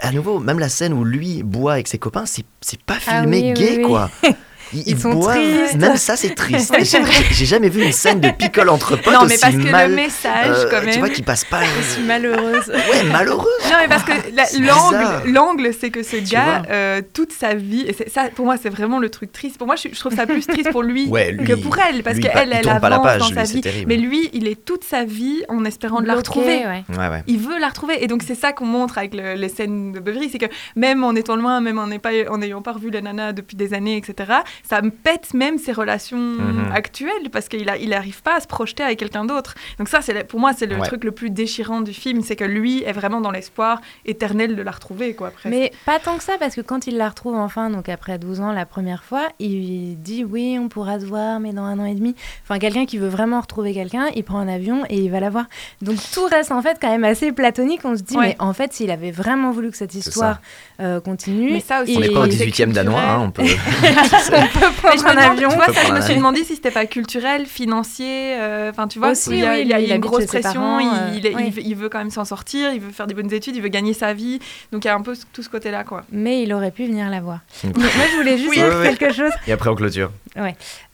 à 0.00 0.10
nouveau, 0.10 0.40
même 0.40 0.58
la 0.58 0.68
scène 0.68 0.92
où 0.92 1.04
lui 1.04 1.44
boit 1.44 1.74
avec 1.74 1.86
ses 1.86 1.98
copains, 1.98 2.26
c'est, 2.26 2.44
c'est 2.62 2.82
pas 2.82 2.94
Ah 3.06 3.20
filmé 3.20 3.42
oui, 3.42 3.52
gay, 3.52 3.68
oui, 3.72 3.76
oui. 3.76 3.82
quoi. 3.84 4.10
Ils 4.74 4.98
sont 4.98 5.10
boivent. 5.14 5.36
tristes. 5.36 5.76
Même 5.76 5.96
ça, 5.96 6.16
c'est 6.16 6.34
triste. 6.34 6.74
J'ai 6.78 7.02
j'ai 7.30 7.46
jamais 7.46 7.68
vu 7.68 7.82
une 7.84 7.92
scène 7.92 8.20
de 8.20 8.30
picole 8.30 8.68
entre 8.68 8.96
potes 8.96 9.12
non, 9.12 9.20
mais 9.26 9.34
aussi 9.34 9.40
parce 9.40 9.54
que 9.54 9.70
mal. 9.70 9.90
le 9.90 9.96
message, 9.96 10.46
euh, 10.48 10.64
quand 10.70 10.80
même. 10.82 10.90
Tu 10.92 10.98
vois, 10.98 11.08
qui 11.10 11.22
passe 11.22 11.44
pas. 11.44 11.60
Je 11.78 11.82
suis 11.94 12.02
malheureuse. 12.02 12.68
Ouais, 12.68 13.02
malheureux. 13.10 13.46
Non, 13.70 13.76
mais 13.80 13.88
parce 13.88 14.04
que 14.04 14.12
l'angle, 14.60 15.30
l'angle, 15.32 15.70
c'est 15.78 15.90
que 15.90 16.02
ce 16.02 16.16
gars, 16.16 16.62
euh, 16.70 17.00
toute 17.12 17.32
sa 17.32 17.54
vie, 17.54 17.84
et 17.86 17.96
ça, 18.08 18.24
pour 18.34 18.44
moi, 18.46 18.56
c'est 18.60 18.68
vraiment 18.70 18.98
le 18.98 19.08
truc 19.10 19.32
triste. 19.32 19.58
Pour 19.58 19.66
moi, 19.66 19.76
je, 19.76 19.88
je 19.92 19.98
trouve 19.98 20.14
ça 20.14 20.26
plus 20.26 20.46
triste 20.46 20.70
pour 20.70 20.82
lui, 20.82 21.06
Ouais, 21.08 21.32
lui, 21.32 21.46
que 21.46 21.52
pour 21.54 21.76
elle, 21.78 22.02
parce 22.02 22.18
qu'elle, 22.18 22.52
elle, 22.52 22.62
pas 22.80 22.88
la 22.88 22.96
avance 22.96 23.02
page, 23.06 23.18
dans 23.20 23.28
lui, 23.28 23.34
sa 23.34 23.42
vie. 23.44 23.60
terrible. 23.60 23.86
Mais 23.88 23.96
lui, 23.96 24.30
il 24.32 24.46
est 24.48 24.64
toute 24.64 24.84
sa 24.84 25.04
vie 25.04 25.42
en 25.48 25.64
espérant 25.64 26.00
de 26.00 26.06
la 26.06 26.14
retrouver. 26.14 26.58
ouais. 26.66 26.84
Ouais, 26.90 27.08
ouais. 27.08 27.22
Il 27.26 27.38
veut 27.38 27.58
la 27.58 27.68
retrouver. 27.68 28.02
Et 28.02 28.06
donc, 28.06 28.22
c'est 28.26 28.34
ça 28.34 28.52
qu'on 28.52 28.66
montre 28.66 28.98
avec 28.98 29.14
le- 29.14 29.34
les 29.34 29.48
scènes 29.48 29.92
de 29.92 30.00
Beverly. 30.00 30.28
C'est 30.30 30.38
que 30.38 30.46
même 30.76 31.04
en 31.04 31.14
étant 31.14 31.36
loin, 31.36 31.60
même 31.60 31.78
en 31.78 31.86
n'ayant 31.86 32.00
pas, 32.00 32.10
en 32.30 32.38
n'ayant 32.38 32.62
pas 32.62 32.72
revu 32.72 32.90
la 32.90 33.00
nana 33.00 33.32
depuis 33.32 33.56
des 33.56 33.74
années, 33.74 33.96
etc., 33.96 34.30
ça 34.68 34.80
me 34.82 34.90
pète 34.90 35.34
même 35.34 35.58
ses 35.58 35.72
relations 35.72 36.18
Mhm. 36.18 36.70
actuelles 36.74 37.30
parce 37.32 37.48
qu'il 37.48 37.64
n'arrive 37.66 37.82
il 37.82 37.92
arrive 37.94 38.22
pas 38.22 38.36
à 38.36 38.40
se 38.40 38.46
projeter 38.46 38.82
avec 38.82 38.98
quelqu'un 38.98 39.24
d'autre. 39.24 39.54
Donc, 39.78 39.88
ça, 39.88 40.00
c'est 40.02 40.24
pour 40.24 40.38
moi, 40.40 40.52
c'est 40.56 40.66
le 40.66 40.76
Ouais. 40.76 40.86
truc 40.86 41.04
le 41.04 41.10
plus 41.12 41.30
déchirant 41.30 41.80
du 41.80 41.92
film. 41.92 42.22
C'est 42.22 42.36
que 42.36 42.44
lui 42.44 42.82
est 42.84 42.92
vraiment 42.92 43.20
dans 43.20 43.30
l'espoir 43.30 43.80
éternel 44.06 44.54
de 44.56 44.62
la 44.62 44.70
retrouver, 44.70 45.14
quoi, 45.14 45.30
presque. 45.30 45.46
Mais 45.46 45.72
pas 45.86 45.98
tant 45.98 46.16
que 46.16 46.22
ça, 46.22 46.34
parce 46.38 46.54
que 46.54 46.60
quand 46.60 46.86
il 46.86 46.96
la 46.96 47.08
retrouve 47.08 47.34
enfin, 47.36 47.70
donc 47.70 47.88
après 47.88 48.18
12 48.18 48.40
ans, 48.40 48.52
la 48.52 48.66
première 48.66 49.02
fois, 49.04 49.28
il 49.38 49.96
dit 50.00 50.24
oui, 50.24 50.58
on 50.60 50.68
pourra 50.68 51.00
se 51.00 51.04
voir, 51.06 51.40
mais 51.40 51.52
dans 51.52 51.64
un 51.64 51.78
an 51.78 51.84
et 51.86 51.94
demi. 51.94 52.14
Enfin, 52.44 52.58
quelqu'un 52.58 52.86
qui 52.86 52.98
veut 52.98 53.08
vraiment 53.08 53.40
retrouver 53.40 53.74
quelqu'un, 53.74 54.06
il 54.14 54.22
prend 54.24 54.38
un 54.38 54.48
avion 54.48 54.84
et 54.88 54.96
il 54.98 55.10
va 55.10 55.20
la 55.20 55.30
voir. 55.30 55.46
Donc 55.82 55.96
tout 56.12 56.24
reste 56.24 56.52
en 56.52 56.62
fait 56.62 56.78
quand 56.80 56.90
même 56.90 57.04
assez 57.04 57.32
platonique. 57.32 57.80
On 57.84 57.96
se 57.96 58.02
dit, 58.02 58.16
Ouais. 58.16 58.28
mais 58.28 58.36
en 58.38 58.52
fait, 58.52 58.72
s'il 58.72 58.90
avait 58.90 59.10
vraiment 59.10 59.50
voulu 59.50 59.70
que 59.70 59.76
cette 59.76 59.94
histoire 59.94 60.40
euh, 60.80 61.00
continue, 61.00 61.52
Mais 61.52 61.60
ça 61.60 61.82
aussi, 61.82 61.94
On 61.96 62.00
n'est 62.00 62.08
pas 62.10 62.20
au 62.20 62.24
c'est 62.30 62.44
18e 62.46 62.72
danois, 62.72 63.00
hein, 63.00 63.20
on 63.20 63.30
peut. 63.30 63.42
Mais 64.84 64.96
je 64.96 65.02
prendre 65.02 65.04
me 65.04 65.08
un 65.10 65.14
demande, 65.14 65.38
avion. 65.38 65.48
tu 65.48 65.54
On 65.54 65.56
vois, 65.56 65.66
peut 65.66 65.72
ça, 65.72 65.84
je 65.86 65.92
me 65.92 66.00
suis 66.00 66.14
demandé 66.14 66.44
si 66.44 66.54
c'était 66.56 66.70
pas 66.70 66.86
culturel, 66.86 67.46
financier. 67.46 68.36
euh, 68.40 68.70
Enfin, 68.70 68.88
tu 68.88 68.98
vois, 68.98 69.10
Aussi, 69.10 69.30
il 69.30 69.36
y 69.38 69.44
a, 69.46 69.52
oui, 69.52 69.60
il 69.62 69.68
y 69.68 69.72
a- 69.72 69.78
lui, 69.78 69.84
il 69.84 69.88
y 69.88 69.92
a 69.92 69.94
il 69.94 69.96
une 69.96 70.00
grosse 70.00 70.26
pression. 70.26 70.52
parents, 70.60 70.78
il, 70.80 70.86
euh, 70.88 71.14
il 71.16 71.26
est- 71.26 71.34
oui. 71.34 71.44
il 71.46 71.52
veut, 71.52 71.62
il 71.62 71.74
veut 71.76 71.88
quand 71.88 71.98
même 71.98 72.10
s'en 72.10 72.24
sortir. 72.24 72.72
Il 72.72 72.80
veut 72.80 72.90
faire 72.92 73.06
des 73.06 73.14
bonnes 73.14 73.32
études. 73.32 73.56
Il 73.56 73.62
veut 73.62 73.68
gagner 73.68 73.92
sa 73.94 74.12
vie. 74.14 74.38
Donc 74.72 74.84
il 74.84 74.88
y 74.88 74.90
a 74.90 74.94
un 74.94 75.00
peu 75.02 75.14
tout 75.32 75.42
ce 75.42 75.48
côté-là, 75.48 75.84
quoi. 75.84 76.04
mais 76.10 76.42
il 76.42 76.52
aurait 76.52 76.70
pu 76.70 76.86
venir 76.86 77.08
la 77.10 77.20
voir. 77.20 77.40
Moi, 77.64 77.72
je 78.10 78.16
voulais 78.16 78.36
juste 78.38 78.50
Oui, 78.50 78.56
dire 78.56 78.66
oui, 78.68 78.88
oui. 78.88 78.96
quelque 78.96 79.14
chose. 79.14 79.32
Et 79.46 79.52
après, 79.52 79.70
on 79.70 79.74
clôture. 79.74 80.10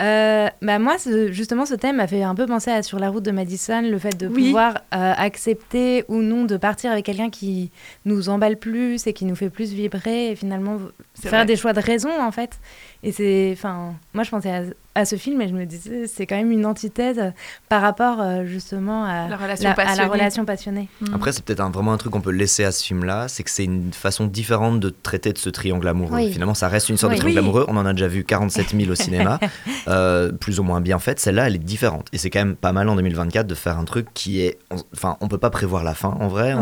Euh, 0.00 0.48
bah 0.62 0.78
moi, 0.78 0.98
ce- 0.98 1.30
justement, 1.32 1.64
ce 1.66 1.74
thème 1.74 1.96
m'a 1.96 2.06
fait 2.06 2.22
un 2.22 2.34
peu 2.34 2.46
penser 2.46 2.70
à 2.70 2.82
Sur 2.82 2.98
la 2.98 3.08
route 3.08 3.22
de 3.24 3.30
Madison, 3.30 3.82
le 3.82 3.98
fait 3.98 4.16
de 4.16 4.26
Oui. 4.26 4.46
pouvoir 4.46 4.74
euh, 4.94 5.12
accepter 5.16 6.04
ou 6.08 6.16
non 6.22 6.44
de 6.44 6.56
partir 6.56 6.90
avec 6.90 7.04
quelqu'un 7.04 7.30
qui 7.30 7.70
nous 8.04 8.28
emballe 8.28 8.56
plus 8.56 9.06
et 9.06 9.12
qui 9.12 9.24
nous 9.24 9.36
fait 9.36 9.50
plus 9.50 9.72
vibrer 9.72 10.30
et 10.32 10.36
finalement 10.36 10.78
faire 11.20 11.30
vrai. 11.32 11.46
des 11.46 11.56
choix 11.56 11.72
de 11.72 11.80
raison 11.80 12.10
en 12.20 12.32
fait. 12.32 12.58
Et 13.02 13.12
c'est, 13.12 13.50
enfin, 13.52 13.94
moi 14.12 14.24
je 14.24 14.30
pensais 14.30 14.50
à, 14.50 14.62
à 14.94 15.04
ce 15.04 15.14
film 15.16 15.40
et 15.40 15.48
je 15.48 15.54
me 15.54 15.64
disais 15.64 16.06
c'est 16.08 16.26
quand 16.26 16.36
même 16.36 16.50
une 16.50 16.66
antithèse 16.66 17.32
par 17.68 17.82
rapport 17.82 18.20
euh, 18.20 18.44
justement 18.46 19.04
à 19.04 19.28
La 19.28 19.36
relation 19.36 19.64
la, 19.68 19.74
à 19.74 19.76
la 19.76 19.84
passionnée. 19.84 20.10
relation 20.10 20.44
passionnée. 20.44 20.88
Mm. 21.00 21.14
Après, 21.14 21.30
c'est 21.32 21.44
peut-être 21.44 21.62
vraiment 21.70 21.92
un 21.92 21.96
truc 21.98 22.12
qu'on 22.12 22.20
peut 22.20 22.32
laisser 22.32 22.64
à 22.64 22.72
ce 22.72 22.82
film-là, 22.84 23.28
c'est 23.28 23.44
que 23.44 23.50
c'est 23.50 23.64
une 23.64 23.92
façon 23.92 24.26
différente 24.26 24.80
de 24.80 24.90
traiter 24.90 25.32
de 25.32 25.38
ce 25.38 25.50
triangle 25.50 25.86
amoureux. 25.86 26.16
Oui. 26.16 26.32
Finalement, 26.32 26.54
ça 26.54 26.66
reste 26.68 26.88
une 26.88 26.96
sorte 26.96 27.12
Oui. 27.12 27.18
de 27.18 27.22
triangle 27.22 27.40
Oui. 27.40 27.44
amoureux. 27.46 27.64
On 27.68 27.76
en 27.76 27.86
a 27.86 27.92
déjà 27.92 28.08
vu 28.08 28.24
47 28.24 28.74
000 28.76 28.90
au 28.90 28.94
cinéma, 28.96 29.38
euh, 29.86 30.32
plus 30.32 30.58
ou 30.58 30.64
moins 30.64 30.80
bien 30.80 30.98
faite. 30.98 31.20
Celle-là, 31.20 31.46
elle 31.46 31.54
est 31.54 31.58
différente. 31.58 32.08
Et 32.12 32.18
c'est 32.18 32.30
quand 32.30 32.40
même 32.40 32.56
pas 32.56 32.72
mal 32.72 32.88
en 32.88 32.96
2024 32.96 33.46
de 33.46 33.54
faire 33.54 33.78
un 33.78 33.84
truc 33.84 34.06
qui 34.14 34.40
est. 34.40 34.58
on- 34.70 34.76
Enfin, 34.94 35.16
on 35.20 35.28
peut 35.28 35.38
pas 35.38 35.50
prévoir 35.50 35.84
la 35.84 35.94
fin 35.94 36.16
en 36.18 36.26
vrai. 36.28 36.54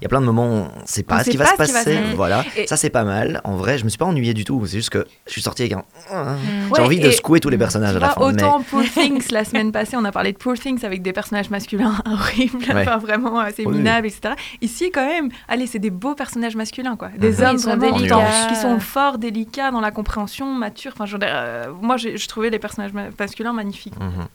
Il 0.00 0.02
y 0.02 0.06
a 0.06 0.08
plein 0.08 0.20
de 0.20 0.26
moments 0.26 0.46
où 0.46 0.52
on 0.52 0.68
sait 0.86 1.02
pas 1.02 1.16
On 1.16 1.18
ce 1.18 1.24
sait 1.26 1.30
qui 1.32 1.36
va 1.36 1.44
pas 1.44 1.50
se 1.50 1.56
ce 1.64 1.66
qui 1.66 1.72
va 1.72 1.80
se 1.80 1.84
passer. 1.84 2.14
Voilà. 2.16 2.44
Et- 2.56 2.66
Ça, 2.66 2.76
c'est 2.78 2.90
pas 2.90 3.04
mal. 3.04 3.40
En 3.44 3.56
vrai, 3.56 3.76
je 3.76 3.84
me 3.84 3.88
suis 3.90 3.98
pas 3.98 4.04
ennuyé 4.06 4.32
du 4.34 4.44
tout. 4.44 4.64
C'est 4.66 4.76
juste 4.78 4.90
que 4.90 5.04
je 5.26 5.32
suis 5.32 5.42
sorti 5.42 5.62
avec 5.62 5.72
un. 5.74 5.82
J'ai 6.10 6.70
Ouais, 6.72 6.80
envie 6.80 7.00
de 7.00 7.10
secouer 7.10 7.40
tous 7.40 7.48
les 7.50 7.58
personnages 7.58 7.81
Tu 7.90 7.96
à 7.96 7.98
la 7.98 7.98
vois, 7.98 8.08
fin. 8.08 8.20
mais- 8.32 8.42
autant 8.42 8.62
Poor 8.62 8.82
Things, 8.84 9.30
la 9.30 9.44
semaine 9.44 9.72
passée, 9.72 9.96
on 9.96 10.04
a 10.04 10.12
parlé 10.12 10.32
de 10.32 10.38
Poor 10.38 10.54
Things 10.54 10.84
avec 10.84 11.02
des 11.02 11.12
personnages 11.12 11.50
masculins 11.50 11.94
horribles, 12.06 12.64
Ouais. 12.72 12.82
enfin 12.82 12.98
vraiment 12.98 13.38
assez 13.40 13.64
Oui, 13.66 13.76
minables, 13.76 14.06
etc. 14.06 14.34
Ici, 14.60 14.90
quand 14.92 15.06
même, 15.06 15.28
allez, 15.48 15.66
c'est 15.66 15.78
des 15.78 15.90
beaux 15.90 16.14
personnages 16.14 16.56
masculins, 16.56 16.96
quoi. 16.96 17.08
Des 17.18 17.32
Mhm. 17.32 17.42
hommes 17.44 17.56
Ils 17.56 17.58
sont 17.60 17.76
vraiment 17.76 17.96
délicats. 17.96 18.14
dans- 18.16 18.48
qui 18.48 18.56
sont 18.60 18.80
forts, 18.80 19.18
délicats 19.18 19.70
dans 19.70 19.80
la 19.80 19.90
compréhension, 19.90 20.46
matures. 20.54 20.92
Enfin, 20.94 21.06
je 21.06 21.16
euh, 21.22 21.66
moi, 21.80 21.96
je 21.96 22.26
trouvais 22.28 22.50
les 22.50 22.58
personnages 22.58 22.92
ma- 22.92 23.08
masculins 23.18 23.52
magnifiques. 23.52 23.98
Mhm. 23.98 24.26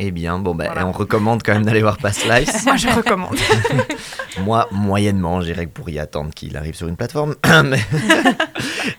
Eh 0.00 0.10
bien, 0.10 0.40
bon, 0.40 0.56
ben, 0.56 0.66
Voilà. 0.66 0.86
on 0.88 0.92
recommande 0.92 1.42
quand 1.44 1.52
même 1.52 1.64
d'aller 1.64 1.80
voir 1.82 1.98
Past 1.98 2.24
Lives. 2.28 2.64
Moi, 2.66 2.74
je 2.76 2.88
recommande. 2.88 3.36
Moi, 4.40 4.68
moyennement, 4.72 5.40
je 5.40 5.46
dirais 5.46 5.66
que 5.66 5.70
pour 5.70 5.88
y 5.90 5.98
attendre 5.98 6.30
qu'il 6.34 6.56
arrive 6.56 6.74
sur 6.74 6.88
une 6.88 6.96
plateforme. 6.96 7.34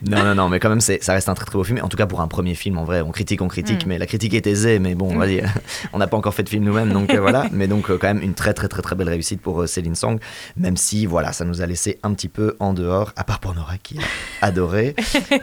non, 0.08 0.24
non, 0.24 0.36
non, 0.36 0.50
mais 0.50 0.60
quand 0.60 0.70
même, 0.70 0.82
ça 0.82 0.94
reste 1.14 1.30
un 1.30 1.34
très 1.34 1.46
très 1.46 1.58
beau 1.58 1.64
film. 1.64 1.80
En 1.84 1.88
tout 1.88 1.98
cas, 1.98 2.06
pour 2.06 2.22
un 2.22 2.28
premier 2.28 2.56
film, 2.56 2.78
en 2.78 2.84
vrai, 2.84 3.02
on 3.02 3.12
critique, 3.12 3.42
on 3.42 3.48
critique, 3.48 3.86
Mm. 3.86 3.90
mais 3.90 3.98
la 3.98 4.06
critique 4.06 4.34
est 4.34 4.48
aisée. 4.48 4.80
Mais 4.80 4.96
bon, 4.96 5.14
Mm. 5.14 5.18
vas-y, 5.20 5.44
on 5.94 5.98
n'a 5.98 6.08
pas 6.08 6.18
encore 6.18 6.34
fait 6.34 6.44
de 6.44 6.50
film 6.50 6.64
nous-mêmes, 6.64 6.92
donc 6.94 7.14
euh, 7.14 7.20
voilà. 7.20 7.46
Mais 7.52 7.68
donc, 7.68 7.90
euh, 7.90 7.98
quand 7.98 8.08
même, 8.08 8.22
une 8.22 8.34
très 8.34 8.54
très 8.54 8.68
très 8.68 8.82
très 8.82 8.96
belle 8.96 9.10
réussite 9.10 9.42
pour 9.42 9.62
euh, 9.62 9.68
Céline 9.68 9.96
Song, 9.96 10.20
même 10.58 10.78
si, 10.78 11.06
voilà, 11.06 11.32
ça 11.34 11.46
nous 11.46 11.62
a 11.62 11.66
laissé 11.66 12.00
un 12.04 12.14
petit 12.14 12.30
peu 12.30 12.56
en 12.60 12.74
dehors, 12.74 13.12
à 13.16 13.24
part 13.24 13.40
pour 13.40 13.54
Nora 13.56 13.78
qui 13.78 13.98
a 14.00 14.02
adoré. 14.48 14.96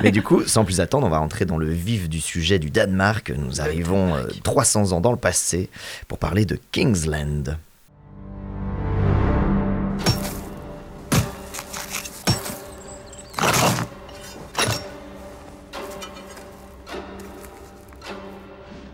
mais 0.02 0.10
du 0.10 0.22
coup, 0.22 0.42
sans 0.46 0.64
plus 0.64 0.80
attendre, 0.80 1.06
on 1.06 1.10
va 1.10 1.18
rentrer 1.18 1.44
dans 1.44 1.58
le 1.58 1.70
vif 1.70 2.08
du 2.08 2.20
sujet 2.20 2.58
du 2.58 2.70
Danemark. 2.70 3.32
Nous 3.36 3.60
arrivons 3.60 4.14
euh, 4.14 4.24
300 4.44 4.92
ans 4.92 5.00
dans 5.00 5.12
le 5.12 5.18
passé 5.18 5.68
pour 6.08 6.18
parler 6.18 6.44
de 6.44 6.58
Kingsland. 6.72 7.56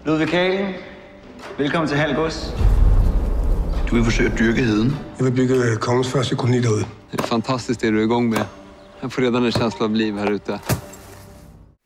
Ludvig 0.09 0.29
Kaling, 0.29 0.75
velkommen 1.59 1.89
til 1.89 1.97
Halgås. 1.97 2.55
Du 3.91 3.95
vil 3.95 4.05
forsøge 4.05 4.31
at 4.33 4.39
dyrke 4.39 4.63
heden. 4.65 4.97
Jeg 5.19 5.25
vil 5.25 5.33
bygge 5.33 5.77
kongens 5.77 6.09
første 6.09 6.37
koloni 6.37 6.61
derude. 6.61 6.85
Det 7.13 7.21
är 7.21 7.27
fantastiskt 7.27 7.81
det 7.81 7.91
du 7.91 7.99
är 7.99 8.05
igång 8.05 8.31
med. 8.31 8.45
Jag 9.03 9.13
får 9.13 9.23
redan 9.23 9.45
en 9.45 9.53
känsla 9.53 9.85
av 9.87 9.95
liv 9.95 10.15
här 10.19 10.31
ute. 10.31 10.61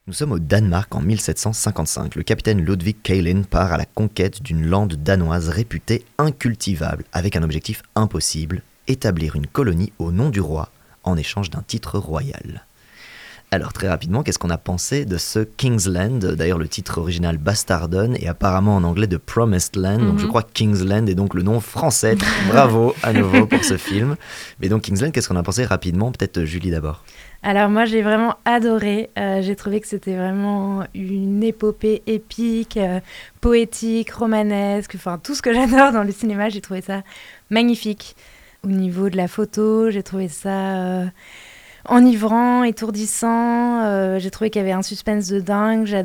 Nous 0.06 0.18
sommes 0.18 0.32
au 0.32 0.38
Danemark 0.38 0.94
en 0.94 1.02
1755. 1.02 2.10
Le 2.16 2.22
capitaine 2.22 2.64
Ludwig 2.64 2.96
Kaelin 3.02 3.42
part 3.42 3.72
à 3.72 3.76
la 3.76 3.86
conquête 3.94 4.42
d'une 4.42 4.66
lande 4.66 4.94
danoise 4.94 5.48
réputée 5.48 6.04
incultivable, 6.18 7.04
avec 7.12 7.36
un 7.36 7.42
objectif 7.42 7.82
impossible, 7.96 8.62
établir 8.86 9.34
une 9.34 9.48
colonie 9.48 9.92
au 9.98 10.12
nom 10.12 10.30
du 10.30 10.40
roi, 10.40 10.68
en 11.02 11.16
échange 11.16 11.50
d'un 11.50 11.62
titre 11.62 11.98
royal. 11.98 12.62
Alors 13.54 13.74
très 13.74 13.86
rapidement, 13.86 14.22
qu'est-ce 14.22 14.38
qu'on 14.38 14.48
a 14.48 14.56
pensé 14.56 15.04
de 15.04 15.18
ce 15.18 15.40
Kingsland? 15.40 16.24
D'ailleurs, 16.24 16.56
le 16.56 16.68
titre 16.68 16.96
original 16.96 17.36
Bastardon 17.36 18.14
est 18.14 18.26
apparemment 18.26 18.74
en 18.76 18.82
anglais 18.82 19.06
de 19.06 19.18
Promised 19.18 19.76
Land, 19.76 19.98
donc 19.98 20.18
je 20.18 20.22
Mhm. 20.22 20.28
crois 20.30 20.42
que 20.42 20.52
Kingsland 20.54 21.06
est 21.06 21.14
donc 21.14 21.34
le 21.34 21.42
nom 21.42 21.60
français. 21.60 22.16
Bravo 22.48 22.94
à 23.02 23.12
nouveau 23.12 23.44
pour 23.46 23.62
ce 23.62 23.76
film. 23.76 24.16
Mais 24.60 24.70
donc 24.70 24.80
Kingsland, 24.82 25.12
qu'est-ce 25.12 25.28
qu'on 25.28 25.36
a 25.36 25.42
pensé 25.42 25.66
rapidement? 25.66 26.12
Peut-être 26.12 26.38
euh, 26.38 26.44
Julie 26.46 26.70
d'abord. 26.70 27.04
Alors 27.42 27.68
moi 27.68 27.84
j'ai 27.84 28.00
vraiment 28.00 28.36
adoré, 28.46 29.10
Euh, 29.18 29.42
j'ai 29.42 29.54
trouvé 29.54 29.80
que 29.82 29.86
c'était 29.86 30.16
vraiment 30.16 30.84
une 30.94 31.42
épopée 31.42 32.02
épique, 32.06 32.78
euh, 32.78 33.00
poétique, 33.42 34.12
romanesque, 34.12 34.94
enfin 34.94 35.18
tout 35.22 35.34
ce 35.34 35.42
que 35.42 35.52
j'adore 35.58 35.92
dans 35.92 36.04
le 36.04 36.12
cinéma, 36.12 36.48
j'ai 36.48 36.62
trouvé 36.62 36.80
ça 36.80 37.02
magnifique. 37.50 38.16
Au 38.64 38.68
niveau 38.68 39.10
de 39.10 39.16
la 39.18 39.28
photo, 39.28 39.90
j'ai 39.90 40.02
trouvé 40.04 40.28
ça 40.28 40.48
euh, 40.76 41.04
enivrant, 41.88 42.64
étourdissant, 42.64 43.82
euh, 43.84 44.18
j'ai 44.18 44.30
trouvé 44.30 44.50
qu'il 44.50 44.60
y 44.60 44.64
avait 44.64 44.72
un 44.72 44.82
suspense 44.82 45.28
de 45.28 45.40
dingue, 45.40 45.86
j'ai 45.86 45.96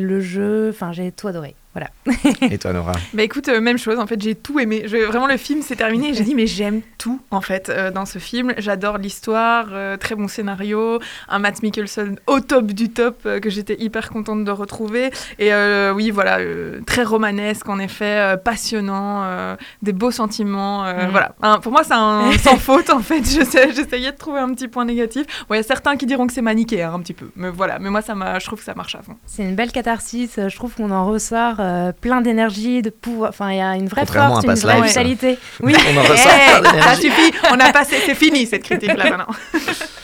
le 0.00 0.20
jeu, 0.20 0.70
enfin 0.70 0.92
j'ai 0.92 1.12
tout 1.12 1.28
adoré. 1.28 1.54
Voilà. 1.76 1.90
Et 2.50 2.56
toi 2.56 2.72
Nora? 2.72 2.92
Bah 3.12 3.22
écoute, 3.22 3.48
euh, 3.48 3.60
même 3.60 3.76
chose, 3.76 3.98
en 3.98 4.06
fait, 4.06 4.18
j'ai 4.20 4.34
tout 4.34 4.58
aimé. 4.58 4.84
Je- 4.86 4.96
vraiment, 5.06 5.26
le 5.26 5.36
film 5.36 5.60
s'est 5.60 5.76
terminé 5.76 6.08
et 6.10 6.14
j'ai 6.14 6.24
dit, 6.24 6.34
mais 6.34 6.46
j'aime 6.46 6.80
tout, 6.96 7.20
en 7.30 7.42
fait, 7.42 7.68
euh, 7.68 7.90
dans 7.90 8.06
ce 8.06 8.18
film. 8.18 8.54
J'adore 8.56 8.96
l'histoire, 8.96 9.66
euh, 9.72 9.96
très 9.98 10.14
bon 10.14 10.26
scénario, 10.26 11.00
un 11.28 11.38
Matt 11.38 11.62
Mikkelsen 11.62 12.16
au 12.26 12.40
top 12.40 12.66
du 12.68 12.88
top, 12.88 13.18
euh, 13.26 13.40
que 13.40 13.50
j'étais 13.50 13.76
hyper 13.78 14.08
contente 14.08 14.44
de 14.44 14.50
retrouver. 14.50 15.10
Et 15.38 15.52
euh, 15.52 15.92
oui, 15.92 16.10
voilà, 16.10 16.38
euh, 16.38 16.80
très 16.86 17.02
romanesque, 17.02 17.68
en 17.68 17.78
effet, 17.78 18.04
euh, 18.20 18.36
passionnant, 18.38 19.24
euh, 19.24 19.56
des 19.82 19.92
beaux 19.92 20.10
sentiments. 20.10 20.84
euh, 20.86 21.04
Mhm. 21.04 21.10
Voilà, 21.10 21.34
Un- 21.42 21.58
pour 21.58 21.72
moi, 21.72 21.84
c'est 21.84 21.92
un 21.92 22.30
sans 22.42 22.56
faute, 22.56 22.88
en 22.90 23.00
fait. 23.00 23.22
Je 23.22 23.44
sais- 23.44 23.72
J'essayais 23.72 24.12
de 24.12 24.16
trouver 24.16 24.38
un 24.38 24.52
petit 24.54 24.68
point 24.68 24.84
négatif. 24.86 25.26
Bon, 25.48 25.54
il 25.54 25.58
y 25.58 25.60
a 25.60 25.62
certains 25.62 25.96
qui 25.96 26.06
diront 26.06 26.26
que 26.26 26.32
c'est 26.32 26.40
manichéen, 26.42 26.92
un 26.94 27.00
petit 27.00 27.12
peu. 27.12 27.30
Mais 27.36 27.50
voilà, 27.50 27.78
mais 27.78 27.90
moi, 27.90 28.00
ça 28.00 28.14
m'a- 28.14 28.38
je 28.38 28.46
trouve 28.46 28.60
que 28.60 28.64
ça 28.64 28.74
marche 28.74 28.94
à 28.94 29.02
fond. 29.02 29.16
C'est 29.26 29.42
une 29.42 29.54
belle 29.54 29.72
catharsis, 29.72 30.30
je 30.48 30.56
trouve 30.56 30.72
qu'on 30.74 30.90
en 30.90 31.04
ressort 31.06 31.56
euh, 31.66 31.92
plein 31.92 32.20
d'énergie, 32.20 32.80
de 32.82 32.90
pouvoir, 32.90 33.30
enfin 33.30 33.50
il 33.52 33.58
y 33.58 33.60
a 33.60 33.74
une 33.74 33.88
vraie 33.88 34.06
force, 34.06 34.44
une 34.44 34.54
vraie 34.54 34.82
vitalité. 34.82 35.38
Oui, 35.60 35.74
On 35.92 35.96
en 35.98 36.02
ressort 36.02 36.16
Eh, 36.32 36.60
plein 36.60 36.70
d'énergie. 36.72 36.88
ça 36.88 36.94
suffit, 37.02 37.32
on 37.52 37.60
a 37.60 37.72
passé, 37.72 37.96
c'est 38.06 38.14
fini 38.14 38.46
cette 38.46 38.62
critique-là 38.62 39.10
maintenant. 39.10 39.26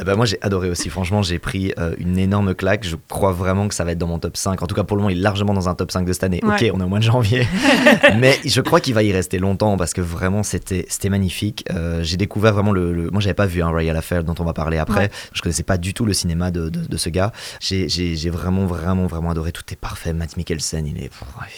Eh 0.00 0.04
ben, 0.04 0.16
moi 0.16 0.26
j'ai 0.26 0.38
adoré 0.42 0.70
aussi, 0.70 0.88
franchement 0.90 1.22
j'ai 1.22 1.38
pris 1.38 1.72
euh, 1.78 1.94
une 1.98 2.18
énorme 2.18 2.54
claque, 2.54 2.84
je 2.84 2.96
crois 3.08 3.30
vraiment 3.32 3.68
que 3.68 3.74
ça 3.74 3.84
va 3.84 3.92
être 3.92 3.98
dans 3.98 4.08
mon 4.08 4.18
top 4.18 4.36
5, 4.36 4.60
en 4.62 4.66
tout 4.66 4.74
cas 4.74 4.82
pour 4.82 4.96
le 4.96 5.02
moment 5.02 5.10
il 5.10 5.18
est 5.18 5.22
largement 5.22 5.54
dans 5.54 5.68
un 5.68 5.74
top 5.76 5.92
5 5.92 6.04
de 6.04 6.12
cette 6.12 6.24
année, 6.24 6.40
Ouais. 6.42 6.54
ok 6.54 6.70
on 6.74 6.80
est 6.80 6.84
au 6.84 6.88
mois 6.88 6.98
de 6.98 7.04
janvier, 7.04 7.46
mais 8.18 8.36
je 8.44 8.60
crois 8.60 8.80
qu'il 8.80 8.92
va 8.94 9.02
y 9.04 9.12
rester 9.12 9.38
longtemps 9.38 9.76
parce 9.76 9.92
que 9.92 10.00
vraiment 10.00 10.42
c'était 10.42 10.84
magnifique, 11.08 11.64
Euh, 11.72 12.02
j'ai 12.02 12.16
découvert 12.16 12.52
vraiment 12.54 12.72
le, 12.72 12.92
le- 12.92 13.10
moi 13.10 13.20
j'avais 13.20 13.34
pas 13.34 13.46
vu 13.46 13.62
un 13.62 13.68
Royal 13.68 13.96
Affair 13.96 14.24
dont 14.24 14.34
on 14.40 14.44
va 14.44 14.52
parler 14.52 14.78
après, 14.78 14.94
Ouais. 15.04 15.10
je 15.32 15.42
connaissais 15.42 15.62
pas 15.62 15.76
du 15.78 15.94
tout 15.94 16.04
le 16.04 16.12
cinéma 16.12 16.50
de, 16.50 16.68
de, 16.68 16.80
de 16.80 16.96
ce 16.96 17.08
gars, 17.08 17.30
j'ai 17.60 18.30
vraiment 18.30 18.66
vraiment 18.66 19.06
vraiment 19.06 19.30
adoré, 19.30 19.52
tout 19.52 19.62
est 19.70 19.76
parfait, 19.76 20.12
Matt 20.12 20.36
Mikkelsen 20.36 20.86
il 20.86 20.98
est, 20.98 21.10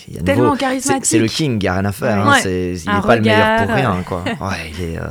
il 0.08 0.16
est 0.18 0.20
Tellement 0.22 0.44
nouveau- 0.44 0.56
charismatique. 0.56 1.06
c'est 1.06 1.18
le 1.18 1.26
king, 1.28 1.62
y 1.62 1.68
a 1.68 1.72
rien 1.74 1.84
à 1.86 1.92
faire, 1.92 2.18
hein, 2.18 2.32
Ouais. 2.32 2.40
c'est- 2.42 2.74
il 2.84 2.88
Un 2.90 2.98
est 3.00 3.06
pas 3.06 3.16
le 3.16 3.22
meilleur 3.22 3.64
pour 3.66 3.74
rien 3.74 4.02
quoi, 4.06 4.24
ouais 4.24 4.72
il 4.78 4.84
est... 4.84 4.98
euh, 4.98 5.08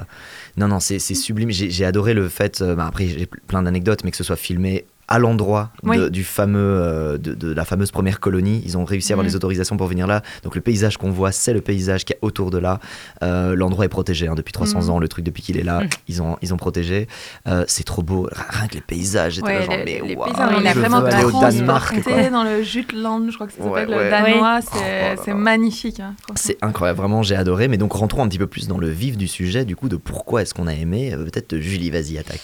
non, 0.58 0.68
non, 0.70 0.80
c'est 0.80 1.00
c'est 1.00 1.16
sublime. 1.16 1.52
J'ai 1.52 1.70
j'ai 1.70 1.86
adoré 1.86 2.14
le 2.14 2.30
fait, 2.30 2.62
euh, 2.62 2.76
bah, 2.76 2.86
après 2.88 3.08
j'ai 3.08 3.26
plein 3.26 3.64
d'anecdotes, 3.64 4.04
mais 4.04 4.12
que 4.12 4.18
ce 4.18 4.24
soit 4.24 4.38
filmé 4.38 4.86
à 5.08 5.20
l'endroit 5.20 5.70
Oui. 5.84 6.10
du 6.10 6.24
fameux, 6.24 6.60
euh, 6.60 7.18
de, 7.18 7.34
de 7.34 7.54
la 7.54 7.64
fameuse 7.66 7.92
première 7.92 8.20
colonie. 8.20 8.62
Ils 8.66 8.78
ont 8.78 8.86
réussi 8.86 9.12
à 9.12 9.14
avoir 9.14 9.24
Mhm. 9.24 9.30
les 9.30 9.36
autorisations 9.36 9.78
pour 9.78 9.88
venir 9.88 10.08
là. 10.08 10.22
Donc 10.44 10.56
le 10.56 10.62
paysage 10.62 10.98
qu'on 10.98 11.12
voit, 11.12 11.32
c'est 11.32 11.54
le 11.54 11.62
paysage 11.62 12.06
qui 12.06 12.14
est 12.14 12.20
autour 12.22 12.50
de 12.52 12.58
là. 12.58 12.80
Euh, 13.24 13.56
L'endroit 13.56 13.86
est 13.86 13.90
protégé 13.90 14.28
hein, 14.28 14.36
depuis 14.36 14.52
300 14.54 14.82
Mhm. 14.84 14.90
ans. 14.90 15.00
Le 15.00 15.08
truc, 15.08 15.24
depuis 15.26 15.44
qu'il 15.44 15.58
est 15.58 15.64
là, 15.64 15.82
Mhm. 15.82 15.90
ils, 16.08 16.22
ont, 16.22 16.38
ils 16.42 16.54
ont 16.54 16.58
protégé. 16.58 17.08
Euh, 17.48 17.64
c'est 17.68 17.84
trop 17.84 18.02
beau. 18.02 18.28
Rien 18.50 18.68
que 18.68 18.74
les 18.76 18.82
paysages, 18.82 19.34
j'étais 19.34 19.54
là 19.54 19.60
Ouais, 19.60 19.66
genre, 19.66 19.76
les, 19.78 19.84
mais 20.02 20.08
les 20.08 20.16
waouh, 20.16 20.26
paysages, 20.32 20.56
il 20.60 20.68
a 20.68 20.74
vraiment 20.74 20.98
aller 21.06 21.24
au 21.24 21.32
Danemark. 21.40 22.02
quoi. 22.04 22.30
dans 22.30 22.44
le 22.44 22.64
Jutland, 22.64 23.28
je 23.30 23.36
crois 23.36 23.48
que 23.48 23.54
ça 23.54 23.64
Ouais, 23.64 23.82
s'appelle 23.82 23.96
ouais. 23.98 24.04
le 24.06 24.10
danois. 24.10 24.60
Oh 24.64 24.68
C'est 24.74 25.16
c'est 25.24 25.34
magnifique. 25.34 26.00
hein. 26.00 26.16
C'est 26.36 26.58
incroyable, 26.64 26.98
vraiment 27.00 27.22
j'ai 27.22 27.36
adoré. 27.36 27.68
Mais 27.68 27.78
donc 27.78 27.94
rentrons 27.94 28.24
un 28.24 28.28
petit 28.28 28.40
peu 28.40 28.48
plus 28.48 28.68
dans 28.68 28.78
le 28.80 28.90
vif 28.90 29.18
du 29.18 29.28
sujet, 29.28 29.66
du 29.66 29.76
coup, 29.76 29.88
de 29.90 29.98
pourquoi 29.98 30.42
est-ce 30.42 30.54
qu'on 30.54 30.68
a 30.68 30.74
aimé. 30.74 31.16
Peut-être 31.16 31.58
Julie, 31.60 31.90
vas-y, 31.92 32.18
attaque. 32.18 32.42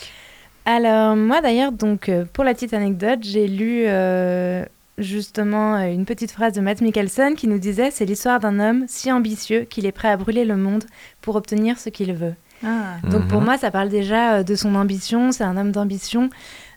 Alors 0.65 1.15
moi 1.15 1.41
d'ailleurs, 1.41 1.71
donc 1.71 2.07
euh, 2.09 2.25
pour 2.31 2.43
la 2.43 2.53
petite 2.53 2.73
anecdote, 2.73 3.19
j'ai 3.21 3.47
lu 3.47 3.83
euh, 3.87 4.63
justement 4.97 5.75
euh, 5.75 5.91
une 5.91 6.05
petite 6.05 6.31
phrase 6.31 6.53
de 6.53 6.61
Matt 6.61 6.81
Mikkelsen 6.81 7.35
qui 7.35 7.47
nous 7.47 7.57
disait 7.57 7.89
c'est 7.91 8.05
l'histoire 8.05 8.39
d'un 8.39 8.59
homme 8.59 8.85
si 8.87 9.11
ambitieux 9.11 9.61
qu'il 9.61 9.85
est 9.85 9.91
prêt 9.91 10.09
à 10.09 10.17
brûler 10.17 10.45
le 10.45 10.57
monde 10.57 10.83
pour 11.21 11.35
obtenir 11.35 11.79
ce 11.79 11.89
qu'il 11.89 12.13
veut. 12.13 12.35
Ah. 12.63 12.97
Donc 13.09 13.27
pour 13.27 13.39
Mhm. 13.39 13.45
moi, 13.45 13.57
ça 13.57 13.71
parle 13.71 13.89
déjà 13.89 14.43
de 14.43 14.55
son 14.55 14.75
ambition. 14.75 15.31
C'est 15.31 15.43
un 15.43 15.57
homme 15.57 15.71
d'ambition 15.71 16.29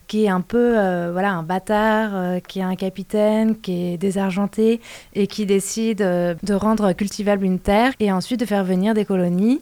qui 0.07 0.25
est 0.25 0.29
un 0.29 0.40
peu 0.40 0.79
euh, 0.79 1.11
voilà 1.12 1.33
un 1.33 1.42
bâtard, 1.42 2.11
euh, 2.14 2.38
qui 2.40 2.61
est 2.61 2.62
un 2.62 2.77
capitaine, 2.77 3.57
qui 3.61 3.92
est 3.92 3.99
désargenté 3.99 4.81
et 5.14 5.27
qui 5.27 5.44
décide 5.44 6.01
euh, 6.01 6.35
de 6.42 6.55
rendre 6.55 6.92
cultivable 6.94 7.44
une 7.44 7.59
terre 7.59 7.92
et 8.01 8.11
ensuite 8.12 8.40
de 8.40 8.47
faire 8.47 8.64
venir 8.64 8.94
des 8.94 9.05
colonies. 9.05 9.61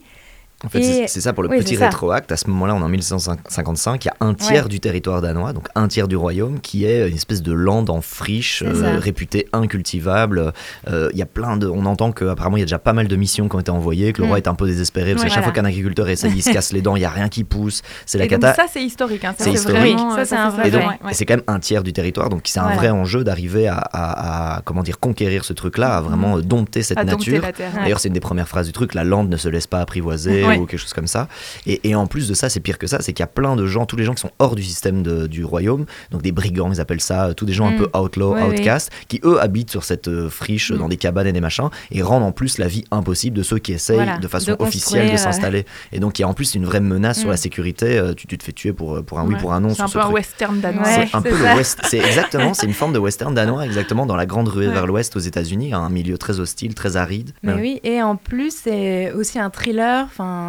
En 0.64 0.68
fait, 0.68 0.79
Et- 0.81 1.09
c'est- 1.09 1.20
ça 1.20 1.33
pour 1.33 1.42
le 1.42 1.48
oui, 1.48 1.59
petit 1.59 1.77
rétroacte. 1.77 2.31
À 2.31 2.37
ce 2.37 2.48
moment-là, 2.48 2.75
on 2.75 2.81
est 2.81 2.85
en 2.85 2.88
1155. 2.88 4.05
Il 4.05 4.09
y 4.09 4.11
a 4.11 4.14
un 4.20 4.35
tiers 4.35 4.64
Ouais. 4.64 4.68
du 4.68 4.81
territoire 4.81 5.20
danois, 5.20 5.53
donc 5.53 5.66
un 5.75 5.88
tiers 5.88 6.07
du 6.09 6.16
royaume, 6.16 6.61
qui 6.61 6.85
est 6.85 7.09
une 7.09 7.14
espèce 7.16 7.42
de 7.42 7.53
lande 7.53 7.90
en 7.90 8.01
friche, 8.01 8.62
euh, 8.66 8.98
réputée 8.98 9.48
incultivable. 9.53 10.53
Euh, 10.88 11.09
Il 11.12 11.18
y 11.18 11.22
a 11.22 11.27
plein 11.27 11.57
de. 11.57 11.66
On 11.66 11.85
entend 11.87 12.12
qu'apparemment, 12.12 12.57
il 12.57 12.61
y 12.61 12.62
a 12.62 12.66
déjà 12.66 12.79
pas 12.79 12.92
mal 12.92 13.09
de 13.09 13.16
missions 13.16 13.48
qui 13.48 13.57
ont 13.57 13.61
été 13.61 13.70
envoyées, 13.70 14.12
que 14.12 14.20
le 14.22 14.27
Mm. 14.27 14.31
roi 14.31 14.38
est 14.38 14.48
un 14.48 14.55
peu 14.55 14.66
désespéré, 14.66 15.12
parce 15.12 15.22
Ouais, 15.25 15.29
que 15.29 15.35
chaque 15.35 15.42
voilà. 15.44 15.53
fois 15.55 15.62
qu'un 15.62 15.68
agriculteur 15.68 16.09
essaye, 16.09 16.33
il 16.35 16.42
se 16.42 16.51
casse 16.53 16.72
les 16.72 16.81
dents, 16.81 16.96
il 16.96 17.01
n'y 17.01 17.05
a 17.05 17.11
rien 17.11 17.29
qui 17.29 17.44
pousse. 17.44 17.83
C'est 18.07 18.18
la 18.18 18.25
Et 18.25 18.29
donc 18.29 18.40
cata. 18.40 18.55
ça, 18.55 18.68
c'est 18.72 18.83
historique. 18.83 19.25
hein, 19.25 19.35
C'est 19.37 19.51
historique. 19.53 19.81
vraiment, 19.96 20.09
Oui, 20.11 20.14
ça, 20.14 20.20
euh, 20.20 20.25
c'est 20.25 20.37
un 20.37 20.48
vrai 20.51 20.68
Et 20.68 20.70
donc, 20.70 20.83
Ouais, 20.83 21.12
c'est 21.12 21.25
quand 21.27 21.35
même 21.35 21.44
un 21.48 21.59
tiers 21.59 21.83
du 21.83 21.92
territoire, 21.92 22.29
donc 22.29 22.42
c'est 22.44 22.59
un 22.61 22.64
Voilà. 22.64 22.77
vrai 22.77 22.90
enjeu 22.90 23.25
d'arriver 23.25 23.66
à, 23.68 23.77
à- 23.79 24.57
à, 24.57 24.61
comment 24.62 24.83
dire 24.83 24.98
conquérir 25.01 25.44
ce 25.44 25.53
truc-là, 25.53 25.96
à 25.96 26.01
vraiment 26.01 26.38
euh, 26.38 26.40
dompter 26.40 26.83
cette 26.83 26.98
à 26.98 27.05
nature. 27.05 27.42
D'ailleurs, 27.75 28.01
c'est 28.01 28.09
une 28.09 28.14
des 28.14 28.20
premières 28.20 28.48
phrases 28.48 28.66
du 28.66 28.72
truc, 28.72 28.94
la 28.94 29.05
lande 29.05 29.29
ne 29.29 29.37
se 29.37 29.48
laisse 29.48 29.66
pas 29.66 29.81
apprivoiser 29.81 30.44
Ouais. 30.52 30.58
ou 30.58 30.66
quelque 30.66 30.80
chose 30.80 30.92
comme 30.92 31.06
ça. 31.06 31.28
Et, 31.66 31.80
et 31.88 31.94
en 31.94 32.06
plus 32.06 32.28
de 32.28 32.34
ça, 32.34 32.48
c'est 32.48 32.60
pire 32.60 32.78
que 32.78 32.86
ça, 32.86 32.98
c'est 33.00 33.12
qu'il 33.12 33.22
y 33.22 33.24
a 33.24 33.28
plein 33.28 33.56
de 33.56 33.66
gens, 33.66 33.86
tous 33.86 33.96
les 33.96 34.04
gens 34.04 34.14
qui 34.14 34.20
sont 34.22 34.30
hors 34.38 34.54
du 34.54 34.62
système 34.62 35.02
de- 35.02 35.26
du 35.26 35.44
royaume, 35.44 35.86
donc 36.10 36.22
des 36.22 36.32
brigands, 36.32 36.70
ils 36.72 36.80
appellent 36.80 37.00
ça, 37.00 37.26
euh, 37.28 37.32
tous 37.34 37.44
des 37.46 37.52
gens 37.52 37.66
un 37.66 37.72
Mm. 37.72 37.76
peu 37.78 37.98
outlaw, 37.98 38.34
Ouais, 38.34 38.42
outcast, 38.42 38.90
qui 39.08 39.20
eux 39.24 39.40
habitent 39.40 39.70
sur 39.70 39.84
cette 39.84 40.08
euh, 40.08 40.28
friche 40.28 40.70
Mm. 40.70 40.78
dans 40.78 40.88
des 40.88 40.96
cabanes 40.96 41.26
et 41.26 41.32
des 41.32 41.40
machins, 41.40 41.68
et 41.90 42.02
rendent 42.02 42.22
en 42.24 42.32
plus 42.32 42.58
la 42.58 42.68
vie 42.68 42.84
impossible 42.90 43.36
de 43.36 43.42
ceux 43.42 43.58
qui 43.58 43.72
essayent 43.72 43.96
Voilà, 43.96 44.18
de 44.18 44.28
façon 44.28 44.52
de 44.52 44.56
officielle 44.58 45.08
de 45.08 45.14
euh. 45.14 45.16
s'installer. 45.16 45.64
Et 45.92 46.00
donc 46.00 46.18
il 46.18 46.22
y 46.22 46.24
a 46.24 46.28
en 46.28 46.34
plus 46.34 46.54
une 46.54 46.64
vraie 46.64 46.80
menace 46.80 47.18
sur 47.20 47.28
Mm. 47.28 47.32
la 47.32 47.36
sécurité, 47.36 47.98
euh, 47.98 48.14
tu, 48.14 48.26
tu 48.26 48.38
te 48.38 48.44
fais 48.44 48.52
tuer 48.52 48.72
pour, 48.72 49.02
pour 49.04 49.18
un 49.18 49.26
oui, 49.26 49.34
pour 49.40 49.52
un 49.52 49.60
non. 49.60 49.74
C'est 49.74 49.82
un 49.82 49.86
ce 49.86 49.94
peu 49.94 50.00
un 50.04 50.10
western 50.10 50.60
danois. 50.60 50.84
C'est 50.84 51.14
un 51.14 51.22
peu 51.22 51.36
le 51.36 51.44
west. 51.56 51.80
C'est 51.84 51.98
exactement, 52.04 52.54
c'est 52.54 52.66
une 52.66 52.72
forme 52.72 52.92
de 52.92 52.98
western 52.98 53.34
danois, 53.34 53.64
exactement 53.64 54.06
dans 54.06 54.16
la 54.16 54.26
grande 54.26 54.48
ruée 54.48 54.68
vers 54.68 54.86
l'ouest 54.86 55.16
aux 55.16 55.20
États-Unis, 55.20 55.72
un 55.74 55.88
milieu 55.90 56.18
très 56.18 56.40
hostile, 56.40 56.74
très 56.74 56.96
aride. 56.96 57.32
Mais 57.42 57.54
oui, 57.54 57.80
et 57.84 58.02
en 58.02 58.16
plus 58.16 58.54
c'est 58.64 59.12
aussi 59.12 59.38
un 59.38 59.50
thriller, 59.50 60.04
enfin 60.06 60.41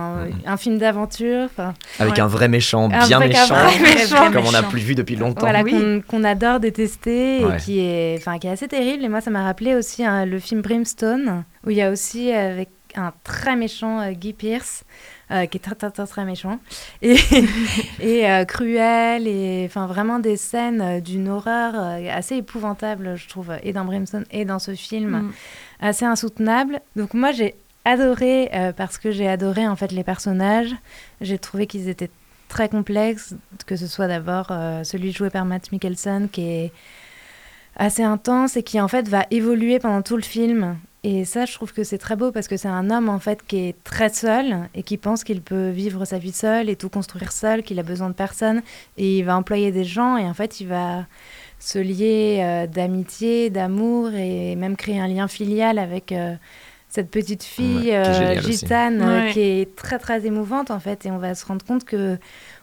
Un 0.45 0.58
film 0.58 0.77
d'aventure, 0.77 1.49
Avec 1.99 2.13
Ouais. 2.15 2.19
un 2.21 2.27
vrai 2.27 2.47
méchant, 2.47 2.89
Un 2.91 3.08
bien 3.08 3.17
vrai- 3.19 3.27
méchant, 3.29 3.56
vrai 3.56 3.79
méchant. 3.79 4.32
comme 4.32 4.45
on 4.45 4.51
n'a 4.51 4.63
plus 4.63 4.79
vu 4.82 4.95
depuis 4.95 5.15
longtemps. 5.15 5.41
voilà 5.41 5.62
Oui. 5.63 6.01
qu'on 6.08 6.23
adore 6.23 6.60
détester 6.60 7.43
Ouais. 7.43 7.56
et 7.56 7.60
qui 7.60 7.79
est 7.79 8.15
enfin 8.19 8.39
qui 8.39 8.47
est 8.47 8.51
assez 8.51 8.67
terrible 8.67 9.03
et 9.03 9.10
moi 9.10 9.21
ça 9.21 9.32
m'a 9.32 9.43
rappelé 9.43 9.75
aussi 9.75 10.03
hein, 10.06 10.25
le 10.25 10.39
film 10.39 10.62
Brimstone 10.62 11.43
où 11.65 11.69
il 11.69 11.77
y 11.77 11.82
a 11.82 11.89
aussi 11.91 12.32
avec 12.32 12.69
un 12.95 13.12
très 13.23 13.56
méchant 13.56 14.01
euh, 14.01 14.12
Guy 14.12 14.34
Pearce 14.34 14.84
euh, 15.32 15.47
qui 15.47 15.58
est 15.58 15.60
très 15.60 15.73
très 15.73 15.89
très, 15.89 16.06
très 16.06 16.25
méchant 16.25 16.60
et, 17.01 17.15
et 17.99 18.29
euh, 18.29 18.45
cruel 18.45 19.27
et 19.27 19.63
enfin 19.65 19.88
vraiment 19.88 20.19
des 20.19 20.38
scènes 20.38 20.99
d'une 21.01 21.27
horreur 21.29 21.73
assez 22.12 22.36
épouvantable 22.38 23.15
je 23.15 23.27
trouve 23.27 23.51
et 23.63 23.73
dans 23.73 23.86
Brimstone 23.86 24.25
et 24.32 24.45
dans 24.45 24.60
ce 24.60 24.75
film 24.75 25.10
Mm. 25.12 25.32
assez 25.82 26.06
insoutenable. 26.06 26.79
Donc 26.95 27.13
moi 27.15 27.32
j'ai 27.32 27.56
adoré 27.85 28.49
euh, 28.53 28.71
parce 28.71 28.97
que 28.97 29.11
j'ai 29.11 29.27
adoré 29.27 29.67
en 29.67 29.75
fait 29.75 29.91
les 29.91 30.03
personnages. 30.03 30.73
J'ai 31.21 31.37
trouvé 31.37 31.67
qu'ils 31.67 31.89
étaient 31.89 32.09
très 32.47 32.69
complexes, 32.69 33.35
que 33.65 33.75
ce 33.75 33.87
soit 33.87 34.07
d'abord 34.07 34.47
euh, 34.51 34.83
celui 34.83 35.11
joué 35.11 35.29
par 35.29 35.45
Matt 35.45 35.71
Mikkelsen 35.71 36.29
qui 36.29 36.41
est 36.43 36.71
assez 37.75 38.03
intense 38.03 38.55
et 38.55 38.63
qui 38.63 38.79
en 38.79 38.87
fait 38.87 39.07
va 39.07 39.25
évoluer 39.31 39.79
pendant 39.79 40.01
tout 40.01 40.15
le 40.15 40.21
film. 40.21 40.77
Et 41.05 41.25
ça, 41.25 41.45
je 41.45 41.53
trouve 41.53 41.73
que 41.73 41.83
c'est 41.83 41.97
très 41.97 42.15
beau 42.15 42.31
parce 42.31 42.47
que 42.47 42.55
c'est 42.55 42.69
un 42.69 42.89
homme 42.89 43.09
en 43.09 43.19
fait 43.19 43.45
qui 43.45 43.57
est 43.57 43.83
très 43.83 44.09
seul 44.09 44.69
et 44.73 44.83
qui 44.83 44.97
pense 44.97 45.25
qu'il 45.25 45.41
peut 45.41 45.69
vivre 45.69 46.05
sa 46.05 46.17
vie 46.17 46.31
seul 46.31 46.69
et 46.69 46.77
tout 46.77 46.87
construire 46.87 47.33
seul, 47.33 47.63
qu'il 47.63 47.77
a 47.79 47.83
besoin 47.83 48.07
de 48.07 48.13
personne 48.13 48.61
et 48.97 49.17
il 49.17 49.25
va 49.25 49.35
employer 49.35 49.71
des 49.73 49.83
gens 49.83 50.15
et 50.15 50.23
en 50.23 50.33
fait 50.33 50.61
il 50.61 50.67
va 50.67 51.05
se 51.59 51.79
lier 51.79 52.39
euh, 52.41 52.67
d'amitié, 52.67 53.49
d'amour 53.49 54.11
et 54.13 54.55
même 54.55 54.77
créer 54.77 54.99
un 54.99 55.07
lien 55.07 55.27
filial 55.27 55.77
avec 55.77 56.13
cette 56.93 57.10
petite 57.10 57.43
fille 57.43 57.75
Ouais, 57.77 57.82
qui 57.84 57.89
est 57.89 58.38
euh, 58.38 58.41
gitane 58.41 59.01
euh, 59.01 59.25
Ouais. 59.25 59.32
qui 59.34 59.39
est 59.41 59.75
très 59.75 59.97
très 59.99 60.25
émouvante 60.25 60.69
en 60.71 60.79
fait. 60.79 61.06
Et 61.06 61.12
on 61.12 61.17
va 61.17 61.34
se 61.36 61.45
rendre 61.45 61.65
compte 61.65 61.86
que 61.86 62.17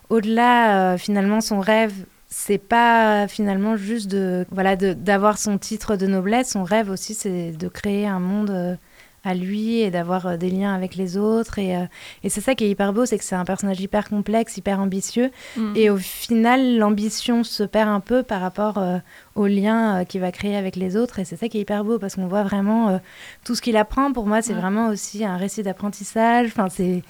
au-delà 0.08 0.92
euh, 0.94 0.98
finalement 0.98 1.40
son 1.40 1.60
rêve 1.60 1.92
c'est 2.28 2.58
pas 2.58 3.26
finalement 3.26 3.76
juste 3.76 4.08
de 4.08 4.46
voilà 4.52 4.76
de- 4.76 4.92
d'avoir 4.92 5.36
son 5.36 5.58
titre 5.58 5.96
de 5.96 6.06
noblesse. 6.06 6.50
Son 6.50 6.62
rêve 6.62 6.88
aussi 6.90 7.14
c'est 7.14 7.50
de 7.50 7.68
créer 7.68 8.06
un 8.06 8.20
monde 8.20 8.50
euh, 8.50 8.76
à 9.24 9.34
lui 9.34 9.80
et 9.80 9.90
d'avoir 9.90 10.26
euh, 10.26 10.36
des 10.36 10.48
liens 10.50 10.74
avec 10.74 10.96
les 10.96 11.16
autres 11.18 11.58
et, 11.58 11.76
euh, 11.76 11.84
et 12.24 12.28
c'est 12.30 12.40
ça 12.40 12.54
qui 12.54 12.64
est 12.64 12.70
hyper 12.70 12.92
beau 12.94 13.04
c'est 13.04 13.18
que 13.18 13.24
c'est 13.24 13.34
un 13.34 13.44
personnage 13.44 13.78
hyper 13.80 14.08
complexe 14.08 14.56
hyper 14.56 14.80
ambitieux 14.80 15.30
Mm. 15.56 15.72
et 15.76 15.90
au 15.90 15.96
final, 15.96 16.78
l'ambition 16.78 17.44
se 17.44 17.62
perd 17.62 17.88
un 17.88 18.00
peu 18.00 18.22
par 18.22 18.40
rapport 18.40 18.78
euh, 18.78 18.98
au 19.34 19.46
lien 19.46 20.00
euh, 20.00 20.04
qu'il 20.04 20.20
va 20.20 20.30
créer 20.32 20.56
avec 20.56 20.76
les 20.76 20.96
autres. 20.96 21.18
Et 21.18 21.24
c'est 21.24 21.36
ça 21.36 21.48
qui 21.48 21.58
est 21.58 21.60
hyper 21.62 21.84
beau 21.84 21.98
parce 21.98 22.14
qu'on 22.14 22.26
voit 22.28 22.42
vraiment 22.44 22.88
euh, 22.90 22.98
tout 23.44 23.54
ce 23.54 23.62
qu'il 23.62 23.76
apprend. 23.76 24.12
Pour 24.12 24.26
moi, 24.26 24.42
c'est 24.42 24.54
Ouais. 24.54 24.60
vraiment 24.60 24.88
aussi 24.88 25.24
un 25.24 25.36
récit 25.36 25.62
d'apprentissage. 25.62 26.46
Enfin, 26.48 26.68
c'est 26.70 27.02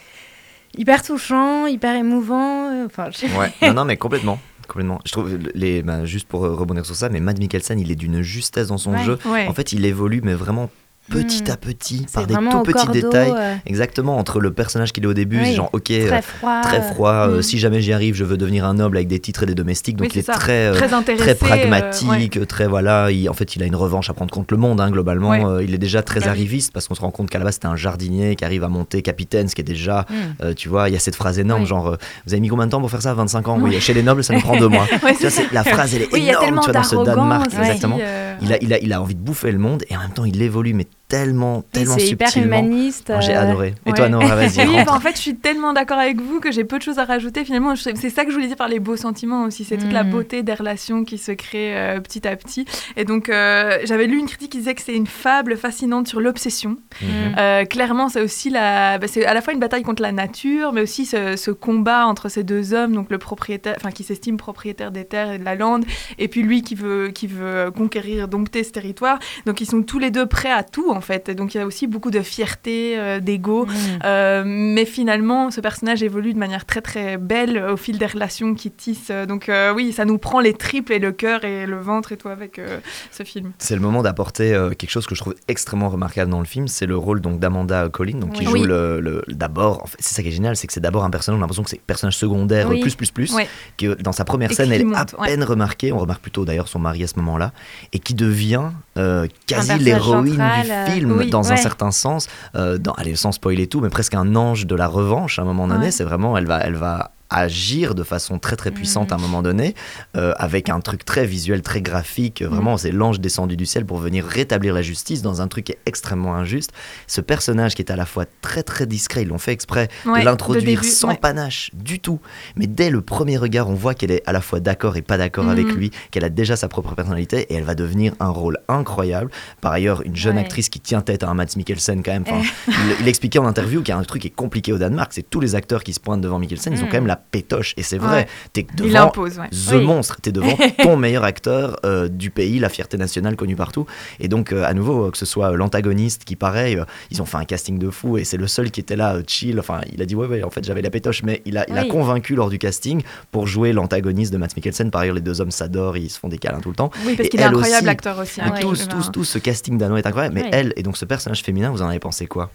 hyper 0.77 1.03
touchant, 1.03 1.67
hyper 1.67 1.95
émouvant. 1.97 2.85
Enfin, 2.87 3.11
je- 3.11 3.27
Ouais, 3.39 3.53
non, 3.63 3.75
non, 3.75 3.85
mais 3.85 3.97
complètement. 3.97 4.39
Complètement. 4.69 5.01
Je 5.05 5.13
trouve, 5.13 5.37
les, 5.55 5.83
bah, 5.83 6.05
juste 6.05 6.29
pour 6.29 6.43
rebondir 6.43 6.87
sur 6.87 6.95
ça, 6.95 7.09
mais 7.09 7.21
Matt 7.21 7.39
Mikkelsen, 7.39 7.79
il 7.81 7.91
est 7.91 7.97
d'une 7.97 8.23
justesse 8.23 8.69
dans 8.69 8.79
son 8.79 8.93
Ouais. 8.95 9.03
jeu. 9.05 9.19
Ouais. 9.27 9.47
En 9.49 9.53
fait, 9.55 9.73
il 9.73 9.85
évolue, 9.85 10.21
mais 10.23 10.35
vraiment 10.35 10.71
petit 11.11 11.43
Mm. 11.43 11.51
à 11.51 11.57
petit, 11.57 12.07
par 12.13 12.27
des 12.27 12.35
tout 12.35 12.63
petits 12.63 12.73
cordeau, 12.73 12.93
détails. 12.93 13.33
euh, 13.37 13.55
Exactement, 13.67 14.17
entre 14.17 14.41
le 14.41 14.53
personnage 14.53 14.93
qu'il 14.93 15.05
est 15.05 15.07
au 15.07 15.13
début, 15.15 15.39
Oui. 15.39 15.47
c'est 15.47 15.55
genre, 15.55 15.69
ok, 15.73 15.91
euh, 15.91 16.07
très 16.09 16.23
froid. 16.23 16.61
très 16.63 16.79
euh, 16.79 16.83
froid, 16.83 17.13
euh, 17.29 17.39
mm. 17.39 17.43
si 17.43 17.59
jamais 17.59 17.81
j'y 17.83 17.93
arrive, 17.93 18.15
je 18.15 18.25
veux 18.25 18.37
devenir 18.37 18.65
un 18.65 18.75
noble 18.75 18.97
avec 18.97 19.09
des 19.09 19.19
titres 19.19 19.43
et 19.43 19.47
des 19.47 19.55
domestiques. 19.55 19.97
Donc 19.97 20.07
Oui, 20.07 20.13
il 20.15 20.19
est 20.21 20.33
très, 20.33 20.67
euh, 20.69 20.75
très 20.75 20.95
intéressé. 20.95 21.23
très 21.23 21.31
euh, 21.33 21.35
ouais. 21.51 21.69
pragmatique, 21.69 22.47
très 22.47 22.67
voilà. 22.67 23.11
Il, 23.11 23.29
en 23.29 23.33
fait, 23.35 23.57
il 23.57 23.63
a 23.63 23.67
une 23.67 23.77
revanche 23.77 24.09
à 24.11 24.15
prendre 24.15 24.33
contre 24.33 24.55
le 24.55 24.59
monde, 24.61 24.81
hein, 24.81 24.91
globalement. 24.91 25.31
Ouais. 25.31 25.45
Euh, 25.45 25.63
il 25.65 25.75
est 25.75 25.79
déjà 25.79 26.03
très 26.03 26.27
arriviste 26.29 26.73
parce 26.73 26.89
qu'on 26.89 26.95
se 26.95 27.01
rend 27.01 27.11
compte 27.11 27.29
qu'à 27.29 27.39
la 27.39 27.45
base, 27.45 27.55
c'était 27.55 27.67
un 27.67 27.77
jardinier 27.77 28.37
qui 28.37 28.45
arrive 28.45 28.65
à 28.65 28.69
monter 28.69 29.03
capitaine, 29.03 29.49
ce 29.49 29.55
qui 29.55 29.61
est 29.61 29.65
déjà, 29.65 30.07
mm. 30.09 30.15
euh, 30.45 30.55
tu 30.55 30.69
vois, 30.69 30.89
il 30.89 30.93
y 30.93 30.97
a 30.97 31.01
cette 31.01 31.17
phrase 31.17 31.39
énorme, 31.39 31.67
genre, 31.67 31.89
euh, 31.89 31.97
vous 32.27 32.33
avez 32.35 32.41
mis 32.41 32.49
combien 32.49 32.67
de 32.67 32.71
temps 32.71 32.81
pour 32.81 32.91
faire 32.91 33.03
ça? 33.03 33.13
25 33.15 33.49
ans? 33.49 33.59
Oui, 33.61 33.81
chez 33.81 33.95
les 33.95 34.03
nobles, 34.03 34.23
ça 34.25 34.33
nous 34.35 34.41
prend 34.41 34.57
deux 34.57 34.69
mois. 34.69 34.87
Tu 35.21 35.27
vois, 35.27 35.45
la 35.53 35.65
phrase, 35.65 35.95
elle 35.95 36.03
est 36.03 36.15
énorme, 36.15 36.61
tu 36.61 36.71
vois, 36.71 36.73
dans 36.73 36.83
ce 36.85 36.97
Danemark, 36.97 37.47
exactement. 37.53 37.99
euh, 38.01 38.37
il 38.83 38.93
a 38.93 39.01
envie 39.03 39.15
de 39.15 39.21
bouffer 39.21 39.51
le 39.53 39.59
monde 39.59 39.83
et 39.89 39.97
en 39.97 40.01
même 40.01 40.11
temps 40.13 40.25
il 40.25 40.41
évolue 40.41 40.75
mais 40.75 40.87
tellement, 41.11 41.63
tellement 41.73 41.97
c'est 41.99 42.07
hyper 42.09 42.35
humaniste. 42.37 43.13
Oh, 43.15 43.21
J'ai 43.21 43.35
euh, 43.37 43.43
adoré. 43.43 43.75
Et 43.85 43.91
ouais. 43.91 43.97
toi, 43.97 44.09
Nora, 44.09 44.35
vas-y. 44.37 44.67
Oui, 44.71 44.77
bah, 44.87 44.93
en 44.93 45.01
fait, 45.01 45.17
je 45.17 45.21
suis 45.21 45.37
tellement 45.37 45.73
d'accord 45.73 45.99
avec 45.99 46.21
vous 46.21 46.41
que 46.41 46.53
j'ai 46.53 46.65
peu 46.65 46.79
de 46.79 46.83
choses 46.83 46.99
à 46.99 47.05
rajouter. 47.05 47.45
Finalement, 47.45 47.75
je- 47.75 47.91
c'est 47.95 48.11
ça 48.11 48.25
que 48.25 48.31
je 48.31 48.37
voulais 48.37 48.47
dire 48.47 48.57
par 48.57 48.69
les 48.69 48.79
beaux 48.79 48.97
sentiments 48.97 49.45
aussi. 49.45 49.65
C'est 49.65 49.77
toute 49.77 49.93
la 49.93 50.05
Mm. 50.05 50.11
beauté 50.11 50.43
des 50.43 50.55
relations 50.55 51.05
qui 51.05 51.19
se 51.19 51.33
créent 51.33 51.77
euh, 51.77 52.01
petit 52.01 52.27
à 52.27 52.37
petit. 52.37 52.65
Et 52.97 53.05
donc, 53.05 53.29
euh, 53.29 53.79
j'avais 53.85 54.07
lu 54.07 54.19
une 54.19 54.27
critique 54.27 54.53
qui 54.53 54.59
disait 54.59 54.75
que 54.75 54.83
c'est 54.83 54.95
une 54.97 55.07
fable 55.07 55.57
fascinante 55.57 56.07
sur 56.09 56.21
l'obsession. 56.21 56.77
Mhm. 57.03 57.09
Euh, 57.39 57.65
clairement, 57.65 58.09
c'est 58.09 58.23
aussi 58.23 58.49
la, 58.51 58.99
bah, 58.99 59.07
c'est 59.09 59.25
à 59.27 59.35
la 59.35 59.41
fois 59.43 59.53
une 59.53 59.61
bataille 59.61 59.83
contre 59.83 60.03
la 60.03 60.13
nature, 60.13 60.73
mais 60.73 60.83
aussi 60.83 61.05
ce, 61.07 61.37
ce 61.37 61.51
combat 61.51 62.07
entre 62.07 62.29
ces 62.29 62.45
deux 62.45 62.73
hommes, 62.75 62.93
donc 62.95 63.11
le 63.11 63.19
propriétaire, 63.19 63.75
enfin 63.77 63.91
qui 63.91 64.05
s'estime 64.05 64.37
propriétaire 64.37 64.91
des 64.93 65.05
terres 65.05 65.33
et 65.33 65.39
de 65.39 65.45
la 65.45 65.55
lande, 65.57 65.85
et 66.19 66.29
puis 66.29 66.43
lui 66.43 66.63
qui 66.63 66.75
veut, 66.75 67.09
qui 67.09 67.27
veut 67.27 67.71
conquérir, 67.77 68.29
dompter 68.29 68.63
ce 68.65 68.71
territoire. 68.71 69.19
Donc 69.47 69.61
ils 69.61 69.67
sont 69.67 69.83
tous 69.83 69.99
les 69.99 70.11
deux 70.11 70.27
prêts 70.27 70.51
à 70.53 70.63
tout 70.63 70.91
en 70.91 71.00
fait. 71.01 71.29
Et 71.29 71.35
donc 71.35 71.55
il 71.55 71.59
y 71.59 71.61
a 71.61 71.67
aussi 71.67 71.87
beaucoup 71.87 72.11
de 72.11 72.21
fierté, 72.21 72.99
euh, 72.99 73.21
d'ego. 73.21 73.67
mm. 73.67 73.71
Euh, 74.05 74.43
mais 74.47 74.85
finalement, 74.85 75.51
ce 75.51 75.61
personnage 75.61 76.03
évolue 76.03 76.33
de 76.35 76.39
manière 76.39 76.65
très 76.65 76.81
très 76.81 77.17
belle 77.17 77.59
au 77.71 77.77
fil 77.77 77.99
des 77.99 78.07
relations 78.07 78.55
qu'il 78.55 78.73
tisse. 78.73 79.11
Donc 79.29 79.49
euh, 79.49 79.73
oui, 79.75 79.93
ça 79.93 80.05
nous 80.05 80.19
prend 80.19 80.41
les 80.41 80.55
triples 80.55 80.93
et 80.93 80.99
le 80.99 81.13
cœur 81.13 81.45
et 81.45 81.67
le 81.67 81.79
ventre 81.79 82.13
et 82.13 82.17
tout 82.17 82.29
avec 82.29 82.59
euh, 82.59 82.79
ce 83.11 83.23
film. 83.23 83.53
C'est 83.59 83.75
le 83.75 83.81
moment 83.81 84.03
d'apporter 84.03 84.55
euh, 84.55 84.71
quelque 84.71 84.91
chose 84.91 85.07
que 85.07 85.15
je 85.15 85.21
trouve 85.21 85.35
extrêmement 85.49 85.89
remarquable 85.89 86.31
dans 86.31 86.41
le 86.41 86.47
film, 86.47 86.69
c'est 86.69 86.87
le 86.87 86.97
rôle 86.97 87.21
donc 87.21 87.39
d'Amanda 87.41 87.89
Collin, 87.89 88.19
donc 88.19 88.33
qui 88.33 88.45
joue 88.45 88.53
Oui. 88.53 88.63
le, 88.65 89.01
le- 89.01 89.23
d'abord. 89.29 89.83
en 89.83 89.87
fait, 89.87 89.97
c'est 90.01 90.15
ça 90.15 90.23
qui 90.23 90.29
est 90.29 90.33
génial, 90.33 90.57
c'est 90.57 90.67
que 90.67 90.73
c'est 90.73 90.81
d'abord 90.81 91.05
un 91.05 91.11
personnage, 91.11 91.37
on 91.39 91.41
a 91.41 91.45
l'impression 91.45 91.63
que 91.63 91.71
c'est 91.71 91.81
personnage 91.81 92.17
secondaire 92.17 92.69
Oui. 92.69 92.81
plus 92.81 92.95
plus 92.95 93.11
plus, 93.11 93.35
que 93.77 93.95
dans 94.03 94.13
sa 94.13 94.25
première 94.25 94.51
Et 94.51 94.55
scène 94.55 94.73
elle 94.73 94.83
est 94.83 94.95
à 94.95 95.07
ouais. 95.19 95.29
peine 95.29 95.45
remarquée, 95.45 95.93
on 95.93 95.99
remarque 95.99 96.23
plutôt 96.23 96.45
d'ailleurs 96.45 96.69
son 96.69 96.79
mari 96.79 97.03
à 97.05 97.07
ce 97.07 97.17
moment-là, 97.17 97.53
et 97.93 97.99
qui 97.99 98.15
devient 98.15 98.71
euh, 99.01 99.27
quasi 99.47 99.79
l'héroïne 99.79 100.35
du 100.35 100.41
euh, 100.41 100.87
film 100.87 101.13
oui, 101.19 101.31
dans 101.31 101.53
un 101.53 101.57
certain 101.57 101.91
sens, 101.91 102.29
euh, 102.55 102.79
dans, 102.79 102.93
allez 102.93 103.17
sans 103.17 103.33
spoiler 103.33 103.67
tout, 103.67 103.81
mais 103.81 103.89
presque 103.89 104.15
un 104.15 104.37
ange 104.37 104.67
de 104.67 104.75
la 104.75 104.87
revanche 104.87 105.39
à 105.39 105.43
un 105.43 105.45
moment 105.45 105.67
donné. 105.67 105.87
Ouais. 105.87 105.91
C'est 105.91 106.05
vraiment, 106.05 106.37
elle 106.37 106.47
va, 106.47 106.59
elle 106.59 106.77
va 106.77 107.13
agir 107.31 107.95
de 107.95 108.03
façon 108.03 108.39
très 108.39 108.57
très 108.57 108.71
puissante 108.71 109.13
à 109.13 109.15
un 109.15 109.19
moment 109.19 109.43
donné, 109.43 109.75
euh, 110.17 110.33
avec 110.37 110.69
un 110.69 110.81
truc 110.81 111.05
très 111.05 111.25
visuel, 111.27 111.63
très 111.63 111.81
graphique. 111.81 112.43
Vraiment, 112.43 112.77
c'est 112.77 112.91
l'ange 112.91 113.21
descendu 113.21 113.57
du 113.57 113.67
ciel 113.67 113.87
pour 113.87 113.99
venir 113.99 114.25
rétablir 114.25 114.75
la 114.75 114.83
justice 114.83 115.23
dans 115.23 115.41
un 115.41 115.49
truc 115.49 115.67
qui 115.67 115.73
est 115.73 115.79
extrêmement 115.87 116.35
injuste. 116.35 116.73
Ce 117.07 117.21
personnage 117.21 117.75
qui 117.75 117.83
est 117.83 117.91
à 117.91 117.97
la 117.97 118.07
fois 118.07 118.25
très 118.43 118.63
très 118.63 118.87
discret, 118.87 119.23
ils 119.23 119.29
l'ont 119.29 119.39
fait 119.39 119.53
exprès 119.53 119.89
Ouais, 120.07 120.21
de 120.21 120.25
l'introduire 120.25 120.83
sans 120.85 121.09
ouais. 121.09 121.17
panache 121.17 121.71
du 121.75 122.01
tout. 122.01 122.21
Mais 122.57 122.67
dès 122.67 122.91
le 122.91 123.01
premier 123.01 123.37
regard, 123.37 123.69
on 123.71 123.75
voit 123.75 123.95
qu'elle 123.95 124.11
est 124.11 124.23
à 124.27 124.33
la 124.33 124.41
fois 124.41 124.61
d'accord 124.61 124.97
et 124.97 125.03
pas 125.03 125.17
d'accord 125.17 125.49
avec 125.49 125.67
Mhm. 125.67 125.75
lui, 125.77 125.91
qu'elle 126.11 126.25
a 126.25 126.31
déjà 126.31 126.57
sa 126.57 126.69
propre 126.69 126.95
personnalité 126.95 127.47
et 127.51 127.55
elle 127.55 127.65
va 127.65 127.75
devenir 127.75 128.13
un 128.21 128.29
rôle 128.31 128.59
incroyable. 128.69 129.31
Par 129.61 129.73
ailleurs, 129.73 130.03
une 130.05 130.17
jeune 130.17 130.35
Ouais. 130.37 130.43
actrice 130.43 130.69
qui 130.69 130.81
tient 130.81 131.01
tête 131.01 131.23
à 131.23 131.29
un 131.29 131.35
Mads 131.35 131.57
Mikkelsen 131.57 132.03
quand 132.03 132.13
même. 132.13 132.25
Il, 132.69 132.75
il 133.01 133.09
expliquait 133.09 133.39
en 133.39 133.47
interview 133.47 133.81
qu'il 133.83 133.91
y 133.93 133.97
a 133.97 133.99
un 133.99 134.03
truc 134.05 134.23
qui 134.23 134.29
est 134.29 134.35
compliqué 134.35 134.73
au 134.73 134.79
Danemark, 134.79 135.13
c'est 135.13 135.29
tous 135.29 135.41
les 135.41 135.55
acteurs 135.55 135.83
qui 135.85 135.93
se 135.93 136.01
pointent 136.01 136.21
devant 136.21 136.39
Mikkelsen, 136.39 136.73
ils 136.73 136.83
ont 136.83 136.87
quand 136.87 136.95
même 136.95 137.07
la 137.07 137.20
pétoche. 137.31 137.75
Et 137.77 137.83
c'est 137.83 137.99
vrai, 137.99 138.11
Ouais. 138.21 138.27
t'es 138.53 138.67
devant 138.75 139.03
impose, 139.09 139.39
ouais. 139.39 139.49
The 139.51 139.75
Oui. 139.75 139.85
Monstre, 139.85 140.21
t'es 140.21 140.33
devant 140.33 140.57
ton 140.83 140.97
meilleur 140.97 141.25
acteur 141.25 141.77
euh, 141.85 142.09
du 142.09 142.31
pays, 142.31 142.59
la 142.59 142.69
fierté 142.69 142.97
nationale 142.97 143.37
connue 143.37 143.57
partout. 143.57 143.87
Et 144.19 144.29
donc, 144.29 144.53
euh, 144.53 144.65
à 144.65 144.75
nouveau, 144.75 145.07
euh, 145.07 145.11
que 145.11 145.19
ce 145.19 145.27
soit 145.27 145.53
l'antagoniste 145.53 146.25
qui, 146.25 146.37
pareil, 146.37 146.77
euh, 146.77 146.85
ils 147.11 147.21
ont 147.23 147.25
fait 147.27 147.37
un 147.37 147.45
casting 147.45 147.79
de 147.79 147.91
fou 147.91 148.19
et 148.19 148.25
c'est 148.25 148.37
le 148.37 148.47
seul 148.47 148.71
qui 148.71 148.81
était 148.81 148.97
là, 148.97 149.19
chill. 149.27 149.59
Enfin, 149.61 149.81
il 149.93 150.01
a 150.03 150.07
dit, 150.07 150.15
ouais, 150.15 150.27
ouais, 150.27 150.43
en 150.43 150.51
fait, 150.51 150.65
j'avais 150.65 150.83
la 150.83 150.91
pétoche, 150.91 151.23
mais 151.23 151.43
il 151.45 151.57
a, 151.59 151.65
il 151.69 151.77
a 151.79 151.83
Oui. 151.83 151.89
convaincu 151.89 152.35
lors 152.35 152.51
du 152.51 152.59
casting 152.59 153.03
pour 153.31 153.47
jouer 153.47 153.73
l'antagoniste 153.73 154.33
de 154.33 154.39
Matt 154.39 154.57
Mikkelsen. 154.57 154.91
Par 154.91 155.03
ailleurs, 155.03 155.15
les 155.15 155.21
deux 155.21 155.41
hommes 155.41 155.51
s'adorent, 155.51 155.97
ils 155.97 156.11
se 156.11 156.19
font 156.19 156.29
des 156.29 156.39
câlins 156.39 156.61
tout 156.61 156.71
le 156.71 156.77
temps. 156.77 156.91
Oui, 157.07 157.17
parce 157.17 157.29
qu'il 157.29 157.41
est 157.41 157.45
incroyable, 157.45 157.87
l'acteur 157.87 158.19
aussi. 158.19 158.41
Hein, 158.41 158.53
tous, 158.61 158.89
tous, 158.89 159.11
tous, 159.13 159.25
ce 159.25 159.39
casting 159.39 159.79
danois 159.79 159.99
est 159.99 160.07
incroyable. 160.07 160.35
Mais 160.35 160.49
elle, 160.53 160.73
et 160.77 160.83
donc 160.83 160.97
ce 160.97 161.05
personnage 161.05 161.43
féminin, 161.43 161.71
vous 161.71 161.83
en 161.83 161.89
avez 161.89 161.99
pensé 161.99 162.27
quoi? 162.27 162.51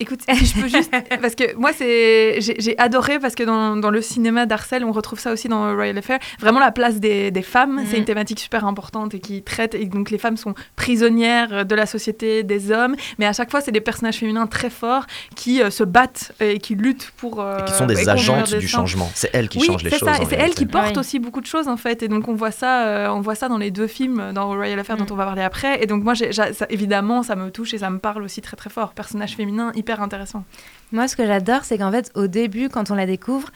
Écoute, 0.00 0.20
je 0.28 0.60
peux 0.60 0.68
juste. 0.68 0.90
Parce 1.20 1.34
que 1.34 1.54
moi, 1.56 1.70
c'est 1.72 2.38
j'ai 2.40 2.76
adoré, 2.78 3.18
parce 3.18 3.34
que 3.34 3.42
dans, 3.42 3.76
dans 3.76 3.90
le 3.90 4.00
cinéma 4.00 4.46
d'Arcel, 4.46 4.82
on 4.84 4.92
retrouve 4.92 5.18
ça 5.20 5.32
aussi 5.32 5.48
dans 5.48 5.74
Royal 5.74 5.96
Affair. 5.98 6.18
Vraiment, 6.40 6.58
la 6.60 6.72
place 6.72 6.96
des, 7.00 7.30
des 7.30 7.42
femmes, 7.42 7.82
c'est 7.88 7.98
une 7.98 8.04
thématique 8.04 8.40
super 8.40 8.64
importante 8.64 9.14
et 9.14 9.20
qui 9.20 9.42
traite. 9.42 9.74
Et 9.74 9.84
donc, 9.86 10.10
les 10.10 10.18
femmes 10.18 10.36
sont 10.36 10.54
prisonnières 10.76 11.64
de 11.66 11.74
la 11.74 11.86
société, 11.86 12.42
des 12.42 12.70
hommes. 12.72 12.96
Mais 13.18 13.26
à 13.26 13.32
chaque 13.32 13.50
fois, 13.50 13.60
c'est 13.60 13.72
des 13.72 13.80
personnages 13.80 14.16
féminins 14.16 14.46
très 14.46 14.70
forts 14.70 15.06
qui 15.36 15.62
euh, 15.62 15.70
se 15.70 15.84
battent 15.84 16.32
et 16.40 16.58
qui 16.58 16.74
luttent 16.74 17.12
pour. 17.16 17.40
euh, 17.40 17.58
Et 17.60 17.64
qui 17.64 17.72
sont 17.74 17.86
des 17.86 18.08
agentes 18.08 18.54
du 18.54 18.68
changement. 18.68 19.10
C'est 19.14 19.30
elle 19.32 19.48
qui 19.48 19.58
oui, 19.58 19.66
change 19.66 19.82
les 19.82 19.90
c'est 19.90 19.98
choses. 19.98 20.08
c'est 20.16 20.22
elle 20.32 20.38
réalité. 20.38 20.56
qui 20.56 20.66
porte 20.66 20.92
Oui. 20.94 20.98
aussi 21.00 21.18
beaucoup 21.18 21.40
de 21.40 21.46
choses 21.46 21.68
en 21.68 21.76
fait. 21.76 22.02
Et 22.02 22.08
donc 22.08 22.28
on 22.28 22.34
voit 22.34 22.50
ça, 22.50 22.86
euh, 22.86 23.08
on 23.08 23.20
voit 23.20 23.34
ça 23.34 23.48
dans 23.48 23.58
les 23.58 23.70
deux 23.70 23.86
films, 23.86 24.32
dans 24.34 24.46
Royal 24.48 24.78
Affair 24.78 24.96
Mm. 24.96 25.00
dont 25.06 25.14
on 25.14 25.16
va 25.16 25.24
parler 25.24 25.42
après. 25.42 25.82
Et 25.82 25.86
donc 25.86 26.02
moi, 26.04 26.14
ça- 26.14 26.66
évidemment, 26.70 27.22
ça 27.22 27.36
me 27.36 27.50
touche 27.50 27.74
et 27.74 27.78
ça 27.78 27.90
me 27.90 27.98
parle 27.98 28.22
aussi 28.22 28.40
très 28.40 28.56
très 28.56 28.70
fort. 28.70 28.92
Personnage 28.92 29.34
féminin 29.36 29.72
hyper 29.74 29.89
intéressant. 29.98 30.44
Moi, 30.92 31.08
ce 31.08 31.16
que 31.16 31.26
j'adore, 31.26 31.64
c'est 31.64 31.78
qu'en 31.78 31.90
fait, 31.90 32.10
au 32.14 32.26
début, 32.26 32.68
quand 32.68 32.90
on 32.90 32.94
la 32.94 33.06
découvre, 33.06 33.50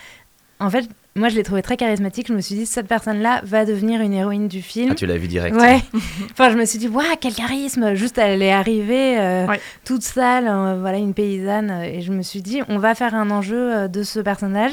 en 0.59 0.71
fait, 0.71 0.89
moi, 1.17 1.29
je 1.29 1.37
l'ai 1.37 1.43
trouvée 1.45 1.63
très 1.63 1.77
charismatique. 1.77 2.27
Je 2.29 2.33
me 2.33 2.41
suis 2.41 2.55
dit, 2.57 2.67
cette 2.67 2.89
personne-là 2.89 3.41
va 3.45 3.65
devenir 3.65 4.01
une 4.01 4.13
héroïne 4.13 4.49
du 4.49 4.63
film. 4.63 4.89
Ah, 4.91 4.95
tu 4.95 5.07
l'as 5.07 5.17
vu 5.17 5.29
direct. 5.29 5.55
Ouais. 5.57 5.81
enfin, 6.33 6.51
je 6.51 6.57
me 6.57 6.65
suis 6.65 6.79
dit, 6.79 6.89
waouh, 6.89 7.05
quel 7.21 7.35
charisme. 7.35 7.95
Juste, 7.95 8.19
elle 8.19 8.43
est 8.43 8.53
arrivée 8.53 9.19
euh, 9.21 9.47
Ouais. 9.47 9.61
toute 9.85 10.03
sale, 10.03 10.49
euh, 10.49 10.77
voilà, 10.81 10.99
une 10.99 11.15
paysanne. 11.15 11.71
Et 11.85 12.01
je 12.01 12.13
me 12.13 12.23
suis 12.23 12.43
dit, 12.43 12.63
on 12.69 12.79
va 12.79 12.95
faire 12.95 13.15
un 13.15 13.31
enjeu 13.31 13.75
euh, 13.75 13.89
de 13.89 14.03
ce 14.03 14.19
personnage. 14.19 14.73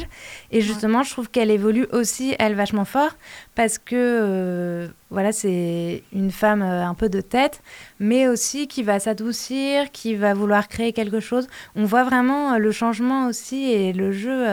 Et 0.51 0.61
justement, 0.61 1.03
je 1.03 1.11
trouve 1.11 1.29
qu'elle 1.29 1.51
évolue 1.51 1.85
aussi, 1.91 2.35
elle, 2.39 2.55
vachement 2.55 2.85
fort. 2.85 3.11
Parce 3.53 3.77
que, 3.77 3.95
euh, 3.95 4.87
voilà, 5.11 5.31
c'est 5.33 6.03
une 6.13 6.31
femme 6.31 6.61
euh, 6.63 6.85
un 6.85 6.93
peu 6.95 7.09
de 7.09 7.21
tête, 7.21 7.61
mais 7.99 8.27
aussi 8.27 8.67
qui 8.67 8.81
va 8.81 8.99
s'adoucir, 8.99 9.91
qui 9.91 10.15
va 10.15 10.33
vouloir 10.33 10.67
créer 10.69 10.93
quelque 10.93 11.19
chose. 11.19 11.47
On 11.75 11.83
voit 11.85 12.03
vraiment 12.03 12.53
euh, 12.53 12.57
le 12.57 12.71
changement 12.71 13.27
aussi 13.27 13.71
et 13.71 13.93
le 13.93 14.11
jeu. 14.11 14.47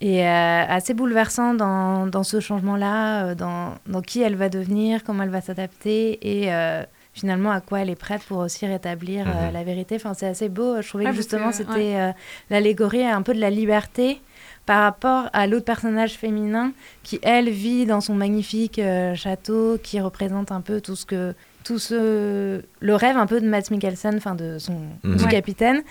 Est 0.00 0.26
euh, 0.26 0.64
assez 0.68 0.94
bouleversant 0.94 1.54
dans, 1.54 2.06
dans 2.06 2.22
ce 2.22 2.40
changement-là, 2.40 3.26
euh, 3.28 3.34
dans, 3.34 3.74
dans 3.86 4.02
qui 4.02 4.20
elle 4.22 4.36
va 4.36 4.48
devenir, 4.48 5.04
comment 5.04 5.22
elle 5.22 5.30
va 5.30 5.40
s'adapter 5.40 6.18
et 6.22 6.52
euh, 6.52 6.82
finalement 7.14 7.50
à 7.50 7.60
quoi 7.62 7.80
elle 7.80 7.88
est 7.90 7.94
prête 7.94 8.22
pour 8.24 8.38
aussi 8.38 8.66
rétablir 8.66 9.26
euh, 9.26 9.48
Mhm. 9.48 9.52
la 9.54 9.64
vérité. 9.64 9.96
Enfin, 9.96 10.12
c'est 10.14 10.26
assez 10.26 10.48
beau. 10.50 10.80
Je 10.82 10.88
trouvais 10.88 11.04
Ouais, 11.04 11.10
que 11.10 11.16
justement 11.16 11.50
c'était 11.52 11.96
euh, 11.96 12.12
l'allégorie 12.50 13.04
un 13.06 13.22
peu 13.22 13.32
de 13.34 13.40
la 13.40 13.48
liberté 13.50 14.20
par 14.66 14.82
rapport 14.82 15.30
à 15.32 15.46
l'autre 15.46 15.64
personnage 15.64 16.14
féminin 16.14 16.72
qui, 17.04 17.18
elle, 17.22 17.48
vit 17.48 17.86
dans 17.86 18.00
son 18.00 18.14
magnifique 18.14 18.78
euh, 18.80 19.14
château, 19.14 19.78
qui 19.82 20.00
représente 20.00 20.50
un 20.52 20.60
peu 20.60 20.80
tout 20.80 20.96
ce 20.96 21.06
que 21.06 21.34
tout 21.64 21.78
ce 21.80 22.62
le 22.80 22.94
rêve 22.94 23.16
un 23.16 23.26
peu 23.26 23.40
de 23.40 23.48
Mads 23.48 23.70
Mikkelsen, 23.72 24.16
enfin 24.16 24.34
de 24.36 24.58
son 24.58 24.78
Mhm. 25.04 25.16
du 25.16 25.24
Ouais. 25.24 25.30
capitaine. 25.30 25.82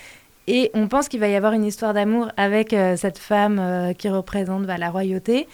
Et 0.47 0.69
on 0.73 0.87
pense 0.87 1.07
qu'il 1.07 1.19
va 1.19 1.27
y 1.27 1.35
avoir 1.35 1.53
une 1.53 1.65
histoire 1.65 1.93
d'amour 1.93 2.29
avec 2.37 2.73
euh, 2.73 2.95
cette 2.95 3.17
femme 3.17 3.57
euh, 3.59 3.93
qui 3.93 4.09
représente 4.09 4.63
bah, 4.65 4.77
la 4.77 4.89
royauté. 4.89 5.47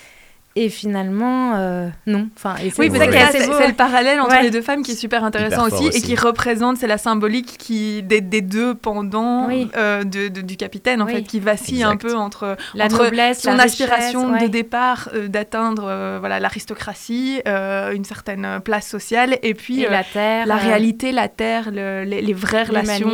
Et 0.57 0.67
finalement, 0.67 1.53
euh, 1.55 1.87
non. 2.07 2.27
Enfin, 2.35 2.55
et 2.61 2.71
c'est 2.71 2.79
Oui, 2.81 2.91
ça 2.91 2.97
mais 2.99 3.07
qui 3.07 3.13
c'est 3.13 3.17
est 3.17 3.21
ça, 3.21 3.27
assez 3.29 3.39
c'est 3.39 3.47
beau. 3.47 3.53
c'est 3.57 3.67
le 3.69 3.73
parallèle 3.73 4.19
entre 4.19 4.31
Ouais. 4.31 4.43
les 4.43 4.49
deux 4.51 4.61
femmes 4.61 4.83
qui 4.83 4.91
est 4.91 4.95
super 4.95 5.23
intéressant 5.23 5.65
aussi, 5.67 5.87
et 5.87 6.01
qui 6.01 6.13
représente, 6.15 6.75
c'est 6.77 6.87
la 6.87 6.97
symbolique 6.97 7.55
qui, 7.57 8.03
des, 8.03 8.19
des 8.19 8.41
deux 8.41 8.75
pendants 8.75 9.47
Oui. 9.47 9.69
euh, 9.77 10.03
de, 10.03 10.27
de- 10.27 10.41
du 10.41 10.57
capitaine, 10.57 11.01
en 11.01 11.05
Oui. 11.05 11.13
fait, 11.13 11.23
qui 11.23 11.39
vacille 11.39 11.75
Exact. 11.83 11.91
un 11.93 11.95
peu 11.95 12.15
entre, 12.15 12.57
La 12.75 12.85
entre 12.87 13.05
noblesse, 13.05 13.41
son 13.43 13.53
la 13.53 13.63
aspiration 13.63 14.33
richesse, 14.33 14.43
de 14.43 14.51
départ 14.51 15.07
euh, 15.13 15.29
d'atteindre 15.29 15.85
euh, 15.87 16.17
voilà, 16.19 16.41
l'aristocratie, 16.41 17.41
euh, 17.47 17.93
une 17.93 18.03
certaine 18.03 18.59
place 18.63 18.87
sociale, 18.87 19.37
et 19.43 19.53
puis 19.53 19.83
Et 19.83 19.87
euh, 19.87 19.91
la 19.91 20.03
terre. 20.03 20.45
la 20.47 20.55
euh, 20.55 20.57
réalité, 20.57 21.13
la 21.13 21.29
terre, 21.29 21.69
le- 21.71 22.03
les, 22.03 22.21
les 22.21 22.33
vraies 22.33 22.63
relations, 22.63 23.09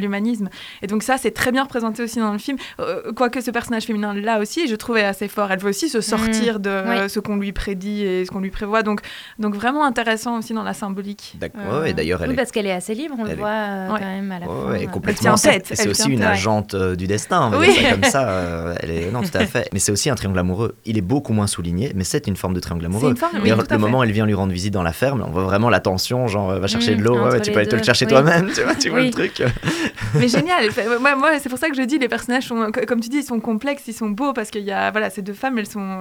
L'humanisme, 0.00 0.46
euh. 0.46 0.82
Et 0.82 0.86
donc 0.86 1.02
ça, 1.02 1.16
c'est 1.16 1.30
très 1.30 1.50
bien 1.50 1.62
représenté 1.62 2.02
aussi 2.02 2.18
dans 2.18 2.32
le 2.32 2.38
film. 2.38 2.58
Euh, 2.80 3.12
quoique 3.14 3.40
ce 3.40 3.50
personnage 3.50 3.84
féminin 3.84 4.12
là 4.12 4.38
aussi, 4.38 4.68
je 4.68 4.74
trouvais 4.74 5.02
assez 5.04 5.28
fort. 5.28 5.50
Elle 5.50 5.60
veut 5.60 5.70
aussi 5.70 5.88
se 5.88 6.00
sortir 6.02 6.60
de 6.60 6.73
Oui. 6.86 6.96
euh, 6.96 7.08
ce 7.08 7.20
qu'on 7.20 7.36
lui 7.36 7.52
prédit 7.52 8.02
et 8.04 8.24
ce 8.24 8.30
qu'on 8.30 8.40
lui 8.40 8.50
prévoit. 8.50 8.82
Donc, 8.82 9.00
donc 9.38 9.54
vraiment 9.54 9.84
intéressant 9.84 10.38
aussi 10.38 10.52
dans 10.54 10.62
la 10.62 10.74
symbolique. 10.74 11.34
D'accord. 11.40 11.60
Euh, 11.72 11.80
Ouais, 11.82 11.90
et 11.90 11.92
d'ailleurs, 11.92 12.22
elle 12.22 12.28
Oui, 12.28 12.34
est 12.34 12.36
parce 12.36 12.50
qu'elle 12.52 12.66
est 12.66 12.72
assez 12.72 12.94
libre, 12.94 13.14
on 13.18 13.22
elle 13.22 13.26
le 13.26 13.32
est- 13.32 13.36
voit 13.36 13.48
euh, 13.48 13.92
Ouais. 13.92 13.98
quand 14.00 14.06
même 14.06 14.32
à 14.32 14.38
la 14.40 14.46
Ouais, 14.46 14.52
fin. 14.64 14.70
ouais, 14.72 14.86
complètement. 14.86 15.34
tient 15.34 15.52
tête, 15.52 15.70
Et 15.72 15.76
c'est 15.76 15.88
aussi 15.88 16.10
une 16.10 16.22
agente 16.22 16.74
du 16.76 17.06
destin, 17.06 17.46
on 17.46 17.50
va 17.50 17.58
Oui. 17.58 17.72
dire 17.72 17.82
ça 17.82 17.90
comme 17.92 18.04
ça. 18.04 18.28
euh, 18.28 18.74
elle 18.80 18.90
est... 18.90 19.10
Non, 19.10 19.22
tout 19.22 19.30
à 19.36 19.40
fait. 19.46 19.68
Mais 19.72 19.78
c'est 19.78 19.92
aussi 19.92 20.10
un 20.10 20.14
triangle 20.14 20.38
amoureux. 20.38 20.74
Il 20.84 20.96
est 20.98 21.02
beaucoup 21.02 21.32
moins 21.32 21.46
souligné, 21.46 21.92
mais 21.94 22.04
c'est 22.04 22.26
une 22.26 22.36
forme 22.36 22.54
de 22.54 22.60
triangle 22.60 22.84
amoureux. 22.86 23.10
une 23.10 23.16
forme, 23.16 23.32
oui, 23.42 23.50
le 23.50 23.56
fait. 23.64 23.78
moment 23.78 23.98
où 23.98 24.02
elle 24.04 24.12
vient 24.12 24.26
lui 24.26 24.34
rendre 24.34 24.52
visite 24.52 24.72
dans 24.72 24.82
la 24.82 24.92
ferme, 24.92 25.24
on 25.26 25.30
voit 25.30 25.44
vraiment 25.44 25.70
la 25.70 25.80
tension, 25.80 26.26
genre 26.28 26.48
va 26.58 26.66
chercher 26.66 26.94
Mm, 26.94 26.98
de 26.98 27.02
l'eau, 27.04 27.24
ouais, 27.24 27.40
tu 27.40 27.50
peux 27.52 27.58
aller 27.58 27.68
te 27.68 27.76
le 27.76 27.82
chercher 27.82 28.04
oui. 28.06 28.10
toi-même, 28.12 28.50
tu 28.54 28.62
vois, 28.62 28.74
tu 28.74 28.88
vois 28.90 29.00
Oui. 29.00 29.06
le 29.06 29.12
truc. 29.12 29.42
Mais 30.14 30.28
génial. 30.28 30.68
Moi, 31.00 31.16
moi 31.16 31.30
c'est 31.40 31.48
pour 31.48 31.58
ça 31.58 31.68
que 31.68 31.76
je 31.76 31.82
dis 31.82 31.98
les 31.98 32.08
personnages 32.08 32.44
sont, 32.44 32.70
co- 32.72 32.84
comme 32.86 33.00
tu 33.00 33.08
dis, 33.08 33.18
ils 33.18 33.24
sont 33.24 33.40
complexes, 33.40 33.82
ils 33.86 33.92
sont 33.94 34.08
beaux 34.10 34.32
parce 34.32 34.50
qu'il 34.50 34.62
y 34.62 34.70
a 34.72 34.90
voilà 34.90 35.10
ces 35.10 35.22
deux 35.22 35.32
femmes, 35.32 35.58
elles 35.58 35.66
sont, 35.66 35.98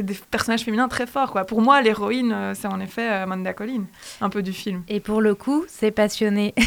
c'est 0.00 0.06
des 0.06 0.18
personnages 0.30 0.62
féminins 0.64 0.88
très 0.88 1.06
forts 1.06 1.30
quoi. 1.30 1.44
Pour 1.44 1.60
moi, 1.60 1.82
l'héroïne, 1.82 2.32
euh, 2.32 2.54
c'est 2.54 2.68
en 2.68 2.80
effet 2.80 3.06
euh, 3.06 3.22
Amanda 3.24 3.52
Collin, 3.52 3.84
un 4.22 4.30
peu 4.30 4.40
du 4.42 4.52
film. 4.54 4.82
Et 4.88 4.98
pour 5.00 5.20
le 5.20 5.34
coup, 5.34 5.64
c'est 5.68 5.90
passionné. 5.90 6.54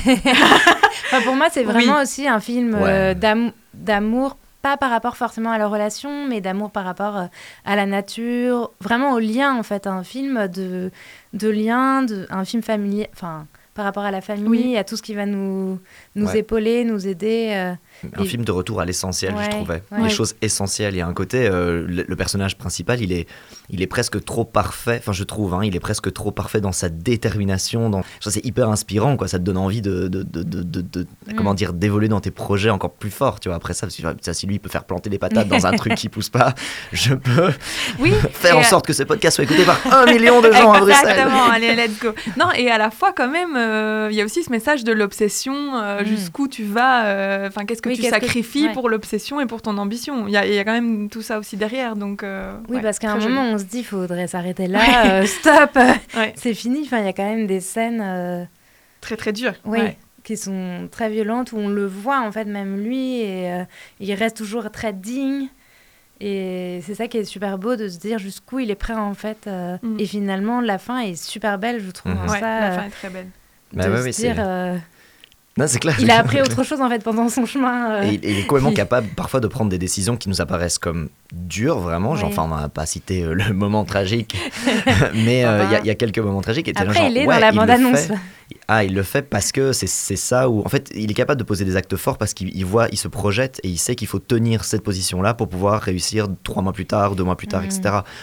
Enfin, 1.08 1.22
pour 1.24 1.36
moi, 1.36 1.48
c'est 1.52 1.64
vraiment 1.64 2.02
aussi 2.02 2.28
un 2.28 2.40
film 2.40 2.76
euh, 2.76 3.10
Ouais. 3.10 3.16
d'am- 3.16 3.52
d'amour, 3.74 4.38
pas 4.62 4.78
par 4.78 4.90
rapport 4.92 5.18
forcément 5.18 5.52
à 5.52 5.58
la 5.58 5.68
relation, 5.68 6.28
mais 6.28 6.42
d'amour 6.42 6.72
par 6.72 6.86
rapport 6.86 7.28
à 7.66 7.76
la 7.76 7.86
nature, 7.86 8.72
vraiment 8.80 9.14
au 9.14 9.20
lien 9.20 9.56
en 9.56 9.64
fait, 9.64 9.88
un 9.88 10.04
film 10.04 10.48
de, 10.48 10.92
de 11.34 11.50
lien, 11.50 12.04
de, 12.04 12.26
un 12.30 12.46
film 12.46 12.62
familier, 12.64 13.10
enfin 13.14 13.48
par 13.76 13.86
rapport 13.86 14.04
à 14.04 14.12
la 14.12 14.22
famille, 14.22 14.48
Oui. 14.48 14.78
à 14.78 14.84
tout 14.84 14.96
ce 14.98 15.02
qui 15.02 15.16
va 15.16 15.26
nous, 15.26 15.80
nous 16.16 16.28
Ouais. 16.28 16.40
épauler, 16.40 16.84
nous 16.86 17.08
aider. 17.08 17.74
Un 18.18 18.24
Et- 18.24 18.28
film 18.28 18.44
de 18.46 18.52
retour 18.52 18.82
à 18.82 18.86
l'essentiel, 18.86 19.34
Ouais, 19.34 19.46
je 19.46 19.50
trouvais. 19.50 19.82
ouais. 19.92 20.02
Les 20.04 20.10
choses 20.10 20.36
essentielles. 20.42 20.94
Il 20.94 20.98
y 20.98 21.02
a 21.02 21.08
un 21.08 21.14
côté, 21.14 21.48
euh, 21.48 21.86
le, 21.88 22.04
le 22.08 22.16
personnage 22.16 22.58
principal, 22.58 23.02
il 23.02 23.12
est, 23.12 23.28
il 23.70 23.82
est 23.82 23.88
presque 23.88 24.24
trop 24.24 24.44
parfait. 24.46 24.98
Enfin, 25.00 25.14
je 25.14 25.24
trouve, 25.24 25.54
hein, 25.54 25.62
il 25.64 25.76
est 25.76 25.80
presque 25.80 26.12
trop 26.12 26.32
parfait 26.32 26.62
dans 26.62 26.72
sa 26.72 26.90
détermination. 26.90 27.90
Dans... 27.90 28.02
Ça, 28.20 28.32
c'est 28.32 28.46
hyper 28.46 28.70
inspirant, 28.70 29.16
quoi. 29.18 29.28
Ça 29.28 29.40
te 29.40 29.44
donne 29.44 29.58
envie 29.58 29.82
de, 29.82 30.08
de, 30.08 30.24
de, 30.24 30.44
de- 30.44 31.08
Mm. 31.28 31.36
comment 31.38 31.54
dire, 31.54 31.74
d'évoluer 31.74 32.08
dans 32.10 32.20
tes 32.20 32.32
projets 32.32 32.70
encore 32.70 32.92
plus 32.94 33.10
fort. 33.12 33.40
Tu 33.40 33.48
vois, 33.48 33.56
après 33.56 33.74
ça, 33.74 33.90
si, 33.90 34.04
ça, 34.22 34.34
si 34.34 34.46
lui 34.48 34.56
il 34.56 34.60
peut 34.60 34.70
faire 34.70 34.84
planter 34.84 35.10
des 35.10 35.18
patates 35.20 35.48
dans 35.48 35.66
un 35.66 35.72
truc 35.74 35.96
qui 35.96 36.10
pousse 36.10 36.30
pas, 36.30 36.54
je 36.92 37.14
peux 37.14 37.52
Oui, 38.00 38.12
faire 38.34 38.58
en 38.58 38.62
euh, 38.62 38.64
sorte 38.64 38.86
que 38.86 38.94
ce 38.94 39.04
podcast 39.04 39.36
soit 39.36 39.46
écouté 39.46 39.64
par 39.64 39.80
un 39.92 40.06
million 40.12 40.42
de 40.42 40.52
gens 40.52 40.72
à 40.74 40.80
Bruxelles. 40.80 41.10
Exactement, 41.10 41.46
allez, 41.46 41.76
let's 41.76 42.00
go. 42.02 42.10
Non, 42.38 42.48
et 42.58 42.70
à 42.70 42.78
la 42.78 42.92
fois, 42.92 43.14
quand 43.16 43.30
même, 43.30 43.56
euh, 43.56 44.10
il 44.12 44.18
y 44.18 44.22
a 44.22 44.26
aussi 44.26 44.44
ce 44.44 44.52
message 44.52 44.84
de 44.84 44.92
l'obsession, 44.92 45.76
euh, 45.78 46.02
Mm. 46.02 46.06
jusqu'où 46.06 46.48
tu 46.48 46.64
vas, 46.66 47.46
enfin, 47.48 47.66
qu'est-ce 47.66 47.82
que 47.82 47.93
Oui, 47.94 47.98
tu 47.98 48.04
que- 48.04 48.10
sacrifies 48.10 48.68
ouais. 48.68 48.74
pour 48.74 48.90
l'obsession 48.90 49.40
et 49.42 49.46
pour 49.46 49.62
ton 49.62 49.78
ambition. 49.78 50.28
Il 50.28 50.34
y, 50.34 50.38
a, 50.38 50.46
il 50.46 50.54
y 50.54 50.60
a 50.60 50.64
quand 50.64 50.74
même 50.74 51.10
tout 51.10 51.22
ça 51.22 51.40
aussi 51.40 51.58
derrière, 51.58 51.96
donc. 51.96 52.24
euh, 52.24 52.56
Oui, 52.70 52.76
ouais, 52.78 52.82
parce 52.82 53.00
qu'à 53.00 53.12
un 53.14 53.20
joli. 53.20 53.34
moment, 53.34 53.50
on 53.52 53.58
se 53.58 53.64
dit, 53.64 53.80
il 53.80 53.86
faudrait 53.86 54.28
s'arrêter 54.28 54.68
là, 54.68 55.06
euh, 55.22 55.26
stop, 55.26 55.72
Ouais, 56.16 56.34
c'est 56.36 56.54
fini. 56.54 56.82
Enfin, 56.86 57.00
il 57.00 57.06
y 57.06 57.10
a 57.10 57.14
quand 57.14 57.28
même 57.30 57.48
des 57.48 57.60
scènes 57.60 58.02
euh, 58.04 58.44
très 59.02 59.16
très 59.18 59.34
dur. 59.34 59.54
oui, 59.66 59.80
Ouais. 59.80 59.98
qui 60.24 60.38
sont 60.38 60.88
très 60.92 61.10
violentes, 61.10 61.52
où 61.52 61.58
on 61.58 61.68
le 61.68 61.86
voit, 61.86 62.22
en 62.22 62.32
fait, 62.32 62.46
même 62.46 62.78
lui, 62.82 63.20
et 63.22 63.52
euh, 63.52 63.64
il 64.00 64.14
reste 64.14 64.38
toujours 64.38 64.72
très 64.72 64.94
digne. 64.94 65.48
Et 66.22 66.80
c'est 66.86 66.96
ça 66.96 67.08
qui 67.08 67.18
est 67.18 67.26
super 67.26 67.58
beau 67.58 67.76
de 67.76 67.88
se 67.90 67.98
dire 67.98 68.18
jusqu'où 68.20 68.60
il 68.60 68.72
est 68.72 68.76
prêt, 68.76 68.94
en 68.94 69.14
fait. 69.14 69.46
euh, 69.48 69.78
Mm. 69.82 70.00
Et 70.00 70.06
finalement, 70.06 70.62
la 70.62 70.78
fin 70.78 71.00
est 71.00 71.16
super 71.22 71.58
belle, 71.58 71.82
je 71.84 71.92
trouve. 71.92 72.14
Mhm. 72.14 72.30
Ouais, 72.30 72.40
ça, 72.40 72.60
la 72.62 72.72
fin 72.72 72.84
est 72.86 72.90
très 72.90 73.10
belle. 73.10 73.28
Bah 73.74 73.86
de 73.88 73.92
ouais, 73.92 73.98
se 73.98 74.04
ouais, 74.04 74.12
c'est- 74.12 74.34
dire, 74.34 74.36
euh, 74.40 74.78
Non, 75.56 75.66
c'est 75.68 75.78
clair. 75.80 75.96
il 76.00 76.10
a 76.10 76.18
appris 76.18 76.42
autre 76.42 76.64
chose, 76.64 76.82
en 76.82 76.90
fait, 76.90 77.04
pendant 77.04 77.30
son 77.30 77.46
chemin. 77.46 77.92
euh. 77.92 78.04
Et 78.04 78.14
il 78.16 78.26
il 78.26 78.40
est 78.40 78.46
complètement 78.48 78.74
capable 78.84 79.08
parfois 79.10 79.40
de 79.40 79.48
prendre 79.48 79.70
des 79.70 79.78
décisions 79.78 80.18
qui 80.18 80.28
nous 80.30 80.42
apparaissent 80.42 80.80
comme 80.80 81.10
dures, 81.32 81.78
vraiment. 81.80 82.16
Genre, 82.16 82.30
Ouais. 82.30 82.36
enfin, 82.40 82.50
on 82.52 82.60
n'a 82.60 82.70
pas 82.70 82.86
cité 82.88 83.24
euh, 83.24 83.34
le 83.36 83.54
moment 83.54 83.86
tragique, 83.86 84.36
mais 85.14 85.46
euh, 85.46 85.64
il 85.66 85.72
y 85.72 85.76
a- 85.76 85.80
il 85.82 85.86
y, 85.86 85.90
a 85.92 85.96
quelques 85.96 86.20
moments 86.20 86.42
tragiques. 86.42 86.68
Et 86.70 86.74
Après, 86.76 86.94
genre, 86.94 87.08
il 87.10 87.18
est 87.18 87.28
ouais, 87.28 87.36
dans 87.36 87.40
la 87.42 87.52
bande-annonce. 87.52 88.08
Ah, 88.68 88.84
il 88.84 88.94
le 88.94 89.04
fait 89.04 89.24
parce 89.24 89.52
que 89.52 89.74
c'est 89.74 89.88
ça 89.88 90.50
où, 90.50 90.62
en 90.66 90.70
fait, 90.70 90.90
il 90.96 91.12
est 91.12 91.14
capable 91.14 91.38
de 91.40 91.44
poser 91.44 91.66
des 91.66 91.76
actes 91.76 91.96
forts 91.98 92.18
parce 92.18 92.34
qu'il 92.34 92.56
il 92.56 92.66
voit, 92.66 92.88
il 92.92 92.98
se 92.98 93.08
projette 93.08 93.60
et 93.64 93.68
il 93.68 93.78
sait 93.78 93.96
qu'il 93.96 94.08
faut 94.08 94.20
tenir 94.20 94.64
cette 94.64 94.84
position-là 94.84 95.34
pour 95.34 95.50
pouvoir 95.50 95.82
réussir 95.82 96.28
trois 96.44 96.62
mois 96.64 96.72
plus 96.74 96.86
tard, 96.86 97.16
deux 97.16 97.24
mois 97.24 97.36
plus 97.36 97.48
tard, 97.48 97.64
etc. 97.64 97.82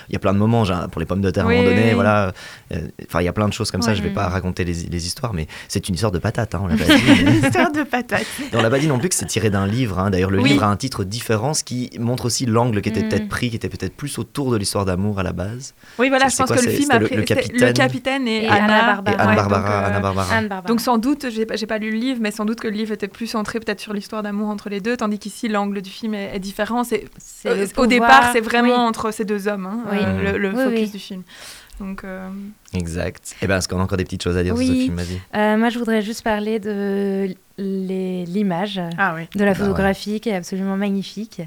Il 0.08 0.12
y 0.14 0.16
a 0.16 0.18
plein 0.18 0.32
de 0.32 0.38
moments, 0.38 0.64
genre, 0.64 0.88
pour 0.88 0.98
les 1.00 1.06
pommes 1.06 1.20
de 1.20 1.30
terre 1.30 1.44
à 1.44 1.48
un 1.48 1.50
Oui, 1.50 1.56
moment 1.58 1.68
donné, 1.70 1.88
oui. 1.88 1.94
voilà. 1.94 2.32
Euh, 2.72 2.80
Enfin, 3.06 3.20
il 3.20 3.24
y 3.24 3.28
a 3.28 3.32
plein 3.32 3.48
de 3.48 3.52
choses 3.52 3.70
comme 3.70 3.82
ça. 3.82 3.94
Je 3.94 4.02
vais 4.02 4.10
pas 4.10 4.28
raconter 4.28 4.64
les, 4.64 4.72
les 4.72 5.06
histoires, 5.06 5.32
mais 5.34 5.46
c'est 5.68 5.88
une 5.88 5.94
histoire 5.94 6.12
de 6.12 6.18
patate. 6.18 6.54
Hein, 6.54 6.60
on 6.62 6.66
l'a 6.68 6.76
pas 6.76 6.84
dit, 6.96 7.02
mais- 7.24 7.38
Histoire 7.48 7.70
de 7.72 7.82
patate. 7.82 8.26
et 8.52 8.56
on 8.56 8.62
l'a 8.62 8.70
pas 8.70 8.78
dit 8.78 8.86
non 8.88 8.98
plus 8.98 9.08
que 9.08 9.14
c'est 9.14 9.26
tiré 9.26 9.50
d'un 9.50 9.66
livre. 9.66 9.98
hein. 9.98 10.10
D'ailleurs, 10.10 10.30
le 10.30 10.40
Oui. 10.40 10.50
livre 10.50 10.64
a 10.64 10.68
un 10.68 10.76
titre 10.76 11.04
différent, 11.04 11.52
ce 11.54 11.64
qui 11.64 11.90
montre 11.98 12.24
aussi 12.26 12.46
l'angle 12.46 12.80
qui 12.80 12.88
était 12.88 13.02
Mm. 13.02 13.08
peut-être 13.08 13.28
pris, 13.28 13.50
qui 13.50 13.56
était 13.56 13.68
peut-être 13.68 13.94
plus 13.96 14.18
autour 14.18 14.50
de 14.52 14.56
l'histoire 14.56 14.84
d'amour 14.84 15.18
à 15.18 15.22
la 15.22 15.32
base. 15.32 15.74
Oui, 15.98 16.08
voilà, 16.08 16.28
je 16.28 16.36
pense 16.36 16.46
quoi, 16.46 16.56
que 16.56 16.64
le 16.64 16.70
film 16.70 16.90
a 16.92 17.00
pris 17.00 17.16
le 17.16 17.22
capitaine. 17.22 17.66
le 17.68 17.72
capitaine 17.72 18.28
et, 18.28 18.44
Et 18.44 18.48
Anna. 18.48 18.64
Anna 18.64 18.78
Et 18.78 18.86
Barbara. 19.16 19.28
Ouais, 19.30 19.36
Barbara, 19.36 19.60
donc, 19.60 19.70
euh, 19.70 19.86
Anna 19.88 20.00
Barbara. 20.00 20.29
Anne 20.32 20.48
Barbara. 20.48 20.68
Donc 20.68 20.80
sans 20.80 20.98
doute, 20.98 21.26
j'ai 21.30 21.46
pas, 21.46 21.54
pas 21.68 21.78
lu 21.78 21.90
le 21.90 21.96
livre, 21.98 22.18
mais 22.20 22.30
sans 22.30 22.44
doute 22.44 22.60
que 22.60 22.68
le 22.68 22.74
livre 22.74 22.92
était 22.92 23.08
plus 23.08 23.26
centré 23.26 23.60
peut-être 23.60 23.80
sur 23.80 23.92
l'histoire 23.92 24.22
d'amour 24.22 24.48
entre 24.48 24.68
les 24.68 24.80
deux, 24.80 24.96
tandis 24.96 25.18
qu'ici 25.18 25.48
l'angle 25.48 25.82
du 25.82 25.90
film 25.90 26.14
est, 26.14 26.34
est 26.34 26.38
différent. 26.40 26.84
C'est, 26.84 27.04
euh, 27.46 27.66
au 27.76 27.86
départ, 27.86 28.30
c'est 28.32 28.40
vraiment 28.40 28.82
oui. 28.82 28.88
entre 28.88 29.10
ces 29.12 29.24
deux 29.24 29.48
hommes, 29.48 29.66
hein, 29.66 29.80
Oui. 29.90 29.98
euh, 30.00 30.32
le, 30.32 30.38
le 30.38 30.48
Oui, 30.50 30.64
focus 30.64 30.80
oui. 30.80 30.90
du 30.90 30.98
film. 30.98 31.22
Donc, 31.78 32.04
euh, 32.04 32.28
Exact. 32.74 33.34
Et 33.40 33.46
ben, 33.46 33.56
est-ce 33.56 33.66
qu'on 33.66 33.80
a 33.80 33.82
encore 33.82 33.96
des 33.96 34.04
petites 34.04 34.22
choses 34.22 34.36
à 34.36 34.42
dire 34.42 34.54
Oui. 34.54 34.66
sur 34.66 34.74
ce 34.74 34.80
film? 34.80 34.96
Vas-y. 34.96 35.20
Euh, 35.34 35.56
moi, 35.56 35.70
je 35.70 35.78
voudrais 35.78 36.02
juste 36.02 36.22
parler 36.22 36.58
de 36.58 37.34
l'image, 37.58 38.80
ah 38.98 39.14
oui. 39.16 39.22
de 39.34 39.44
la 39.44 39.52
Bah 39.52 39.58
ouais. 39.60 39.66
photographie 39.66 40.20
qui 40.20 40.28
est 40.28 40.34
absolument 40.34 40.76
magnifique. 40.76 41.40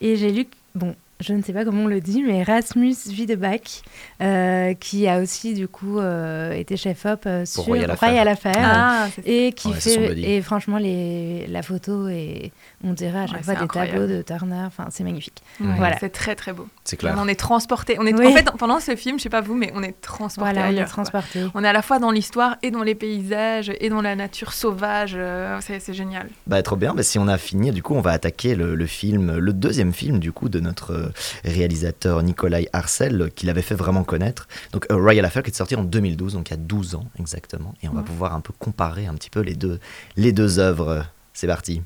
Et 0.00 0.16
j'ai 0.16 0.30
lu, 0.30 0.46
bon, 0.74 0.94
je 1.22 1.32
ne 1.32 1.42
sais 1.42 1.52
pas 1.52 1.64
comment 1.64 1.84
on 1.84 1.86
le 1.86 2.00
dit, 2.00 2.22
mais 2.22 2.42
Rasmus 2.42 2.94
Wiedebach, 3.08 3.82
euh, 4.20 4.74
qui 4.74 5.06
a 5.08 5.20
aussi 5.20 5.54
du 5.54 5.68
coup 5.68 5.98
euh, 5.98 6.52
été 6.52 6.76
chef-op 6.76 7.24
euh, 7.26 7.44
sur 7.46 7.62
Royal 7.64 7.90
Affair. 7.90 8.28
Affair. 8.28 8.54
Ah, 8.58 9.06
c'est 9.14 9.26
Et 9.26 9.52
qui 9.52 9.68
Ouais, 9.68 9.74
fait 9.80 10.18
et 10.20 10.42
franchement 10.42 10.78
les 10.78 11.46
la 11.46 11.62
photo 11.62 12.08
et 12.08 12.52
on 12.84 12.92
dirait 12.92 13.20
à 13.20 13.26
chaque 13.26 13.36
Ouais, 13.38 13.42
fois 13.44 13.54
des 13.54 13.60
incroyable. 13.62 13.98
tableaux 13.98 14.16
de 14.16 14.22
Turner 14.22 14.64
enfin 14.66 14.86
c'est 14.90 15.04
magnifique 15.04 15.42
Ouais, 15.60 15.66
Voilà. 15.76 15.96
c'est 15.98 16.10
très 16.10 16.34
très 16.34 16.52
beau. 16.52 16.66
C'est 16.84 16.96
clair. 16.96 17.14
On 17.16 17.20
en 17.20 17.28
est 17.28 17.36
transporté. 17.38 17.96
On 18.00 18.06
est, 18.06 18.12
Oui. 18.14 18.26
En 18.26 18.32
fait, 18.32 18.50
pendant 18.58 18.80
ce 18.80 18.96
film, 18.96 19.18
je 19.18 19.22
sais 19.22 19.28
pas 19.28 19.40
vous, 19.40 19.54
mais 19.54 19.72
on 19.74 19.82
est 19.82 20.00
transporté 20.00 20.52
voilà 20.52 20.68
on 20.68 20.72
est 20.72 20.76
quoi. 20.76 20.84
transporté 20.84 21.46
On 21.54 21.62
est 21.62 21.68
à 21.68 21.72
la 21.72 21.82
fois 21.82 21.98
dans 22.00 22.10
l'histoire 22.10 22.56
et 22.62 22.70
dans 22.72 22.82
les 22.82 22.94
paysages 22.96 23.70
et 23.80 23.88
dans 23.88 24.02
la 24.02 24.16
nature 24.16 24.52
sauvage. 24.52 25.14
euh, 25.16 25.58
c'est, 25.60 25.92
génial. 25.92 26.28
Bah, 26.46 26.60
trop 26.62 26.76
bien. 26.76 26.92
Bah, 26.94 27.02
si 27.02 27.18
on 27.18 27.28
a 27.28 27.38
fini, 27.38 27.70
du 27.70 27.82
coup, 27.82 27.94
on 27.94 28.00
va 28.00 28.10
attaquer 28.10 28.54
le, 28.56 28.74
le 28.74 28.86
film, 28.86 29.36
le 29.36 29.52
deuxième 29.52 29.92
film, 29.92 30.18
du 30.18 30.32
coup, 30.32 30.48
de 30.48 30.58
notre 30.60 30.92
euh, 30.92 31.12
réalisateur 31.44 32.22
Nikolai 32.22 32.68
Arcel, 32.72 33.30
qu'il 33.34 33.48
avait 33.48 33.62
fait 33.62 33.74
vraiment 33.76 34.02
connaître. 34.02 34.48
Donc, 34.72 34.86
Royal 34.90 35.24
Affair, 35.24 35.42
qui 35.44 35.50
est 35.50 35.54
sorti 35.54 35.76
en 35.76 35.84
2012, 35.84 36.34
donc 36.34 36.48
il 36.50 36.52
y 36.52 36.54
a 36.54 36.58
12 36.58 36.96
ans 36.96 37.04
exactement. 37.20 37.74
Et 37.82 37.88
on 37.88 37.92
va 37.92 38.02
pouvoir 38.02 38.34
un 38.34 38.40
peu 38.40 38.52
comparer 38.58 39.06
un 39.06 39.14
petit 39.14 39.30
peu 39.30 39.40
les 39.40 39.54
deux, 39.54 39.78
les 40.16 40.32
deux 40.32 40.58
œuvres. 40.58 41.04
C'est 41.32 41.46
parti. 41.46 41.82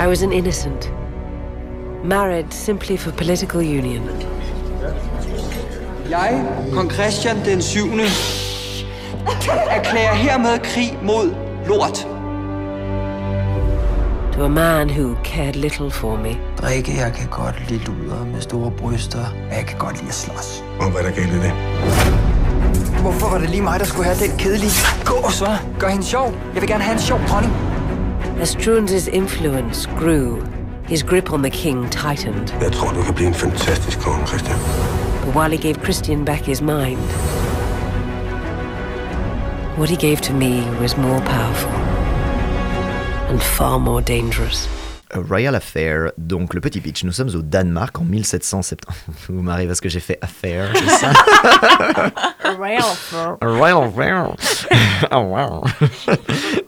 I 0.00 0.06
was 0.06 0.22
an 0.22 0.30
innocent, 0.30 0.88
married 2.04 2.44
simply 2.50 2.96
for 2.96 3.10
political 3.10 3.60
union. 3.60 4.02
Jeg, 6.10 6.44
kong 6.72 6.92
Christian 6.92 7.36
den 7.44 7.62
7. 7.62 7.78
erklærer 9.70 10.14
hermed 10.14 10.58
krig 10.58 10.98
mod 11.02 11.34
lort. 11.66 12.06
To 14.34 14.44
a 14.44 14.48
man 14.48 14.90
who 14.90 15.16
cared 15.24 15.54
little 15.54 15.90
for 15.90 16.16
me. 16.16 16.36
Drikke, 16.62 16.96
jeg 16.96 17.12
kan 17.12 17.28
godt 17.30 17.70
lide 17.70 17.84
luder 17.84 18.24
med 18.24 18.40
store 18.40 18.70
bryster, 18.70 19.24
jeg 19.50 19.64
kan 19.66 19.78
godt 19.78 19.96
lide 19.96 20.08
at 20.08 20.14
slås. 20.14 20.64
Og 20.80 20.90
hvad 20.90 21.02
der 21.02 21.10
galt 21.10 21.32
i 21.32 21.38
det? 21.38 21.52
Hvorfor 23.00 23.30
var 23.30 23.38
det 23.38 23.50
lige 23.50 23.62
mig, 23.62 23.80
der 23.80 23.86
skulle 23.86 24.04
have 24.04 24.28
den 24.28 24.38
kedelige 24.38 24.72
gås, 25.04 25.42
hva'? 25.42 25.78
Gør 25.78 25.88
hende 25.88 26.04
sjov. 26.04 26.34
Jeg 26.54 26.62
vil 26.62 26.68
gerne 26.68 26.84
have 26.84 26.92
en 26.94 27.00
sjov 27.00 27.20
dronning. 27.28 27.52
As 28.40 28.56
Struense's 28.56 29.08
influence 29.12 29.90
grew, 29.98 30.38
his 30.88 31.02
grip 31.02 31.32
on 31.32 31.42
the 31.42 31.50
king 31.50 31.90
tightened. 31.90 32.54
Jeg 32.60 32.72
tror, 32.72 32.92
du 32.92 33.02
kan 33.02 33.14
blive 33.14 33.28
en 33.28 33.34
fantastisk 33.34 34.00
konge, 34.00 34.26
Christian. 34.26 34.58
But 35.24 35.34
while 35.34 35.50
he 35.50 35.58
gave 35.58 35.74
Christian 35.84 36.24
back 36.24 36.40
his 36.40 36.60
mind, 36.60 36.98
what 39.76 39.90
he 39.90 39.96
gave 39.96 40.20
to 40.20 40.32
me 40.32 40.62
was 40.80 40.96
more 40.96 41.20
powerful 41.20 41.72
and 43.30 43.40
far 43.40 43.78
more 43.78 44.00
dangerous. 44.00 44.77
A 45.10 45.20
Royal 45.20 45.54
Affair, 45.54 46.12
donc 46.18 46.54
le 46.54 46.60
petit 46.60 46.80
pitch. 46.80 47.04
Nous 47.04 47.12
sommes 47.12 47.34
au 47.34 47.42
Danemark 47.42 47.98
en 47.98 48.04
1770. 48.04 48.78
Vous 49.28 49.42
m'arrivez 49.42 49.68
parce 49.68 49.80
que 49.80 49.88
j'ai 49.88 50.00
fait 50.00 50.18
affaire, 50.20 50.70
c'est 50.74 50.88
ça? 50.88 51.12
A 53.40 53.46
Royal 53.46 53.88
Affair. 53.88 54.34
Oh, 55.12 55.16
wow. 55.16 55.64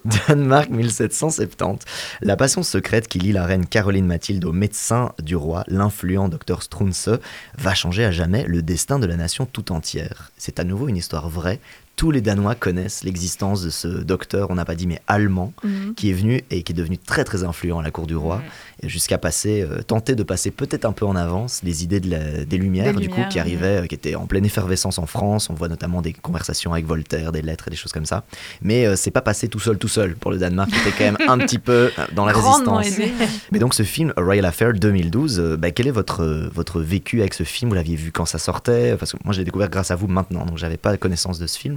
Danemark 0.28 0.70
1770. 0.70 1.84
La 2.22 2.36
passion 2.36 2.62
secrète 2.62 3.08
qui 3.08 3.18
lie 3.18 3.32
la 3.32 3.44
reine 3.44 3.66
Caroline 3.66 4.06
Mathilde 4.06 4.44
au 4.44 4.52
médecin 4.52 5.12
du 5.20 5.34
roi, 5.34 5.64
l'influent 5.66 6.28
docteur 6.28 6.62
Struensee, 6.62 7.18
va 7.58 7.74
changer 7.74 8.04
à 8.04 8.12
jamais 8.12 8.44
le 8.44 8.62
destin 8.62 8.98
de 8.98 9.06
la 9.06 9.16
nation 9.16 9.46
tout 9.46 9.72
entière. 9.72 10.30
C'est 10.38 10.60
à 10.60 10.64
nouveau 10.64 10.88
une 10.88 10.96
histoire 10.96 11.28
vraie. 11.28 11.58
Tous 11.96 12.10
les 12.10 12.22
Danois 12.22 12.54
connaissent 12.54 13.04
l'existence 13.04 13.62
de 13.62 13.68
ce 13.68 13.86
docteur, 13.86 14.50
on 14.50 14.54
n'a 14.54 14.64
pas 14.64 14.74
dit 14.74 14.86
mais 14.86 15.02
allemand, 15.06 15.52
Mhm. 15.62 15.94
qui 15.94 16.08
est 16.08 16.14
venu 16.14 16.42
et 16.50 16.62
qui 16.62 16.72
est 16.72 16.74
devenu 16.74 16.96
très 16.96 17.24
très 17.24 17.44
influent 17.44 17.78
à 17.78 17.82
la 17.82 17.90
cour 17.90 18.06
du 18.06 18.16
roi, 18.16 18.40
jusqu'à 18.82 19.18
passer, 19.18 19.60
euh, 19.60 19.82
tenter 19.82 20.14
de 20.14 20.22
passer 20.22 20.50
peut-être 20.50 20.86
un 20.86 20.92
peu 20.92 21.04
en 21.04 21.14
avance 21.14 21.60
les 21.62 21.84
idées 21.84 22.00
de 22.00 22.08
la- 22.08 22.46
des 22.46 22.56
Lumières, 22.56 22.94
Des 22.94 23.00
du 23.00 23.10
coup, 23.10 23.20
qui 23.28 23.38
arrivaient, 23.38 23.82
euh, 23.82 23.86
qui 23.86 23.94
étaient 23.94 24.14
en 24.14 24.24
pleine 24.26 24.46
effervescence 24.46 24.98
en 24.98 25.04
France. 25.04 25.50
On 25.50 25.52
voit 25.54 25.68
notamment 25.68 26.00
des 26.00 26.14
conversations 26.14 26.72
avec 26.72 26.86
Voltaire, 26.86 27.32
des 27.32 27.42
lettres 27.42 27.68
et 27.68 27.70
des 27.70 27.76
choses 27.76 27.92
comme 27.92 28.06
ça. 28.06 28.24
Mais 28.62 28.86
euh, 28.86 28.96
c'est 28.96 29.10
pas 29.10 29.20
passé 29.20 29.48
tout 29.48 29.60
seul, 29.60 29.76
tout 29.76 29.86
seul 29.88 30.14
pour 30.14 30.30
le 30.30 30.38
Danemark, 30.38 30.70
qui 30.70 30.78
était 30.88 30.92
quand 30.96 31.04
même 31.04 31.18
un 31.28 31.36
petit 31.46 31.58
peu 31.58 31.90
euh, 31.98 32.06
dans 32.14 32.24
la 32.24 32.32
résistance. 32.32 32.86
aidé. 32.98 33.12
Mais 33.52 33.58
donc 33.58 33.74
ce 33.74 33.82
film, 33.82 34.14
A 34.16 34.22
Royal 34.22 34.46
Affair 34.46 34.72
2012, 34.72 35.38
euh, 35.38 35.58
bah, 35.58 35.70
quel 35.70 35.86
est 35.86 35.90
votre, 35.90 36.24
votre 36.54 36.80
vécu 36.80 37.20
avec 37.20 37.34
ce 37.34 37.42
film? 37.42 37.68
Vous 37.68 37.74
l'aviez 37.76 37.96
vu 37.96 38.10
quand 38.10 38.24
ça 38.24 38.38
sortait? 38.38 38.96
Parce 38.96 39.12
que 39.12 39.18
moi 39.22 39.34
je 39.34 39.40
l'ai 39.40 39.44
découvert 39.44 39.68
grâce 39.68 39.90
à 39.90 39.96
vous 39.96 40.06
maintenant, 40.06 40.46
donc 40.46 40.56
j'avais 40.56 40.78
pas 40.78 40.96
connaissance 40.96 41.38
de 41.38 41.46
ce 41.46 41.58
film. 41.58 41.76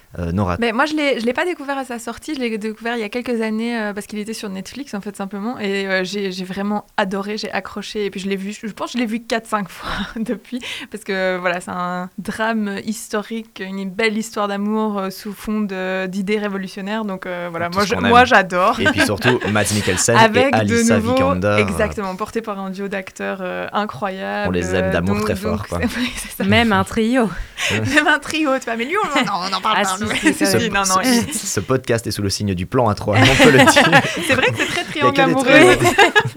Euh, 0.19 0.31
Nora, 0.33 0.57
Mais 0.59 0.73
moi, 0.73 0.85
je 0.85 0.93
l'ai, 0.93 1.19
je 1.21 1.25
l'ai 1.25 1.31
pas 1.33 1.45
découvert 1.45 1.77
à 1.77 1.85
sa 1.85 1.97
sortie. 1.97 2.35
Je 2.35 2.39
l'ai 2.41 2.57
découvert 2.57 2.95
il 2.97 2.99
y 2.99 3.03
a 3.03 3.09
quelques 3.09 3.41
années 3.41 3.79
euh, 3.79 3.93
parce 3.93 4.07
qu'il 4.07 4.19
était 4.19 4.33
sur 4.33 4.49
Netflix, 4.49 4.93
en 4.93 4.99
fait, 4.99 5.15
simplement. 5.15 5.57
Et 5.57 5.87
euh, 5.87 6.03
j'ai, 6.03 6.31
j'ai 6.33 6.43
vraiment 6.43 6.85
adoré, 6.97 7.37
j'ai 7.37 7.49
accroché. 7.51 8.05
Et 8.05 8.09
puis, 8.09 8.19
je 8.19 8.27
l'ai 8.27 8.35
vu, 8.35 8.51
je 8.51 8.67
pense 8.73 8.91
que 8.91 8.97
je 8.97 9.03
l'ai 9.03 9.05
vu 9.07 9.19
4-5 9.19 9.65
fois 9.69 9.89
depuis. 10.17 10.59
Parce 10.91 11.05
que 11.05 11.37
voilà, 11.37 11.61
c'est 11.61 11.71
un 11.71 12.09
drame 12.17 12.75
historique, 12.83 13.63
une 13.65 13.89
belle 13.89 14.17
histoire 14.17 14.47
d'amour 14.49 14.97
euh, 14.99 15.09
sous 15.11 15.31
fond 15.31 15.61
de- 15.61 16.07
d'idées 16.07 16.39
révolutionnaires. 16.39 17.05
Donc, 17.05 17.25
euh, 17.25 17.47
voilà, 17.49 17.69
Tout 17.69 17.79
moi, 18.01 18.25
j'adore. 18.25 18.79
et 18.81 18.85
puis 18.85 19.01
surtout 19.05 19.39
Mads 19.49 19.71
Mikkelsen 19.73 20.17
Avec 20.17 20.47
et 20.53 20.57
Alissa 20.57 20.95
de 20.95 20.99
nouveau, 20.99 21.13
Vikander. 21.15 21.57
exactement, 21.61 22.13
porté 22.17 22.41
par 22.41 22.59
un 22.59 22.69
duo 22.69 22.89
d'acteurs 22.89 23.39
euh, 23.41 23.67
incroyables. 23.71 24.49
On 24.49 24.51
les 24.51 24.75
aime 24.75 24.91
d'amour 24.91 25.15
donc- 25.15 25.23
très 25.25 25.35
fort, 25.37 25.57
donc 25.59 25.67
quoi. 25.67 25.79
c'est- 25.81 25.87
oui, 25.97 26.11
c'est 26.17 26.31
ça. 26.31 26.43
même 26.43 26.73
un 26.73 26.83
trio 26.83 27.29
Même 27.71 28.07
un 28.07 28.19
trio, 28.19 28.57
tu 28.59 28.65
vois. 28.65 28.75
Mais 28.75 28.85
lui, 28.85 28.95
on, 29.01 29.19
non, 29.25 29.47
on 29.49 29.53
en 29.53 29.61
parle 29.61 29.77
Ah, 29.79 29.83
pas. 29.83 30.00
Non, 30.01 30.85
ce, 31.33 31.59
podcast 31.59 32.07
est 32.07 32.11
sous 32.11 32.21
le 32.21 32.29
signe 32.29 32.53
du 32.53 32.65
plan 32.65 32.89
à 32.89 32.95
3, 32.95 33.17
on 33.17 33.43
peut 33.43 33.51
le 33.51 33.59
dire. 33.59 34.01
C'est 34.27 34.35
vrai 34.35 34.51
que 34.51 34.57
c'est 34.57 34.65
très 34.65 34.83
triangle 34.83 35.21
amoureux. 35.21 35.77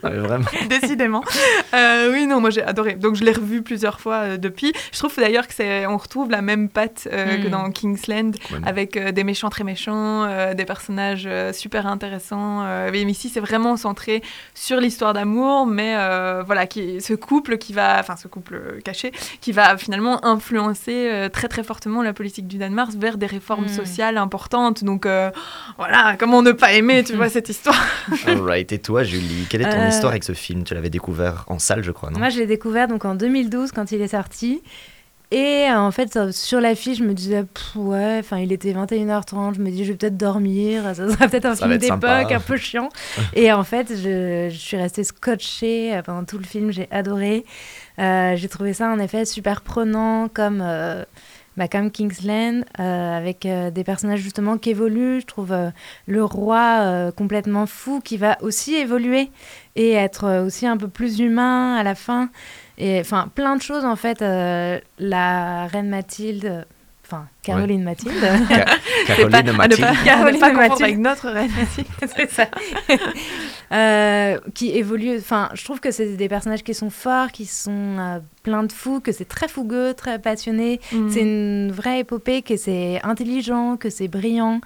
Non, 0.02 0.10
vraiment. 0.22 0.44
Décidément. 0.68 1.22
Euh, 1.74 2.10
oui, 2.12 2.26
non, 2.26 2.40
moi 2.40 2.50
j'ai 2.50 2.62
adoré. 2.62 2.94
Donc 2.94 3.16
je 3.16 3.24
l'ai 3.24 3.32
revu 3.32 3.62
plusieurs 3.62 4.00
fois 4.00 4.16
euh, 4.16 4.36
depuis. 4.36 4.72
Je 4.92 4.98
trouve 4.98 5.14
d'ailleurs 5.16 5.46
que 5.46 5.54
c'est, 5.54 5.86
on 5.86 5.96
retrouve 5.96 6.30
la 6.30 6.42
même 6.42 6.68
patte 6.68 7.08
euh, 7.12 7.42
que 7.42 7.48
Mm. 7.48 7.50
dans 7.50 7.70
Kingsland, 7.70 8.32
avec 8.64 8.98
des 8.98 9.24
méchants 9.24 9.50
très 9.50 9.64
méchants, 9.64 10.26
des 10.54 10.64
personnages 10.64 11.28
super 11.52 11.86
intéressants. 11.86 12.64
mais 12.90 13.02
ici, 13.02 13.30
c'est 13.32 13.40
vraiment 13.40 13.76
centré 13.76 14.22
sur 14.54 14.80
l'histoire 14.80 15.12
d'amour, 15.12 15.66
mais 15.66 15.94
voilà, 16.46 16.66
qui, 16.66 17.00
ce 17.00 17.14
couple 17.14 17.58
qui 17.58 17.72
va, 17.72 17.98
enfin 18.00 18.16
ce 18.16 18.28
couple 18.28 18.80
caché, 18.84 19.12
qui 19.40 19.52
va 19.52 19.76
finalement 19.76 20.24
influencer 20.24 21.28
très 21.32 21.48
très 21.48 21.62
fortement 21.62 22.02
la 22.02 22.12
politique 22.12 22.46
du 22.46 22.58
Danemark 22.58 22.92
vers 22.92 23.18
des 23.18 23.26
réformes 23.26 23.53
Mm. 23.62 23.68
sociales 23.68 24.18
importantes. 24.18 24.84
Donc 24.84 25.06
euh, 25.06 25.30
voilà, 25.78 26.16
comment 26.18 26.42
ne 26.42 26.52
pas 26.52 26.72
aimer, 26.72 27.04
tu 27.04 27.14
vois, 27.14 27.28
cette 27.30 27.48
histoire? 27.48 27.80
Alright, 28.26 28.72
et 28.72 28.78
toi, 28.78 29.02
Julie, 29.04 29.46
quelle 29.48 29.62
est 29.62 29.70
ton 29.70 29.78
Euh, 29.80 29.88
histoire 29.88 30.10
avec 30.12 30.24
ce 30.24 30.32
film? 30.32 30.64
Tu 30.64 30.74
l'avais 30.74 30.90
découvert 30.90 31.44
en 31.48 31.58
salle, 31.58 31.82
je 31.82 31.90
crois, 31.90 32.10
non? 32.10 32.18
Moi, 32.18 32.28
je 32.30 32.38
l'ai 32.38 32.46
découvert 32.46 32.88
donc 32.88 33.04
en 33.04 33.14
2012 33.14 33.72
quand 33.72 33.92
il 33.92 34.00
est 34.00 34.08
sorti. 34.08 34.62
Et 35.30 35.66
euh, 35.68 35.78
en 35.78 35.90
fait, 35.90 36.30
sur 36.32 36.60
l'affiche, 36.60 36.98
je 36.98 37.02
me 37.02 37.12
disais, 37.12 37.44
ouais, 37.74 38.18
enfin, 38.20 38.38
il 38.38 38.52
était 38.52 38.72
21h30, 38.72 39.54
je 39.56 39.60
me 39.60 39.70
dis, 39.70 39.84
je 39.84 39.90
vais 39.90 39.98
peut-être 39.98 40.16
dormir, 40.16 40.84
ça 40.94 41.10
sera 41.10 41.26
peut-être 41.26 41.46
un 41.46 41.56
Ça 41.56 41.66
film 41.66 41.78
d'époque, 41.78 42.30
un 42.30 42.40
peu 42.40 42.56
chiant. 42.56 42.88
et 43.34 43.50
en 43.52 43.64
fait, 43.64 43.88
je, 43.90 44.48
je 44.50 44.56
suis 44.56 44.76
restée 44.76 45.02
scotchée 45.02 46.00
pendant 46.04 46.24
tout 46.24 46.38
le 46.38 46.44
film, 46.44 46.70
j'ai 46.70 46.86
adoré. 46.92 47.44
Euh, 47.98 48.36
j'ai 48.36 48.48
trouvé 48.48 48.74
ça 48.74 48.88
en 48.90 48.98
effet 49.00 49.24
super 49.24 49.62
prenant, 49.62 50.28
comme, 50.28 50.60
euh, 50.62 51.04
bah, 51.56 51.68
comme 51.68 51.90
Kingsland, 51.90 52.64
euh, 52.80 53.16
avec 53.16 53.46
euh, 53.46 53.70
des 53.70 53.84
personnages 53.84 54.20
justement 54.20 54.58
qui 54.58 54.70
évoluent. 54.70 55.20
Je 55.20 55.26
trouve 55.26 55.52
euh, 55.52 55.70
le 56.06 56.24
roi 56.24 57.12
complètement 57.16 57.66
fou 57.66 58.00
qui 58.00 58.16
va 58.16 58.38
aussi 58.42 58.74
évoluer 58.74 59.30
et 59.76 59.92
être 59.92 60.44
aussi 60.44 60.66
un 60.66 60.76
peu 60.76 60.88
plus 60.88 61.20
humain 61.20 61.76
à 61.76 61.82
la 61.82 61.94
fin. 61.94 62.30
Et 62.78 63.00
enfin, 63.00 63.28
plein 63.34 63.56
de 63.56 63.62
choses 63.62 63.84
en 63.84 63.96
fait. 63.96 64.20
la 64.20 65.66
reine 65.66 65.88
Mathilde, 65.88 66.66
enfin 67.14 67.28
Caroline 67.42 67.82
Mathilde. 67.82 68.14
Ca- 68.20 68.64
C'est 69.06 69.06
Caroline 69.06 69.30
pas- 69.30 69.38
à 69.38 69.42
ne 69.42 69.52
Mathilde. 69.52 69.80
pas, 69.80 69.94
Caroline 70.04 70.40
pas 70.40 70.52
Mathilde. 70.52 70.82
avec 70.82 70.98
notre 70.98 71.28
reine 71.30 71.50
Mathilde. 71.56 71.86
c'est 72.16 72.30
ça. 72.30 72.46
Euh, 73.72 74.38
qui 74.54 74.70
évolue. 74.76 75.16
Enfin, 75.18 75.48
je 75.54 75.64
trouve 75.64 75.80
que 75.80 75.90
c'est 75.90 76.16
des 76.16 76.28
personnages 76.28 76.62
qui 76.62 76.74
sont 76.74 76.90
forts, 76.90 77.32
qui 77.32 77.46
sont 77.46 77.96
euh, 77.98 78.18
pleins 78.42 78.62
de 78.62 78.72
fous, 78.72 79.00
que 79.00 79.12
c'est 79.12 79.24
très 79.24 79.48
fougueux, 79.48 79.94
très 79.94 80.18
passionné. 80.18 80.80
Mm. 80.92 81.10
C'est 81.10 81.20
une 81.20 81.72
vraie 81.72 82.00
épopée, 82.00 82.42
que 82.42 82.56
c'est 82.56 83.00
intelligent, 83.02 83.76
que 83.76 83.90
c'est 83.90 84.08
brillant. 84.08 84.60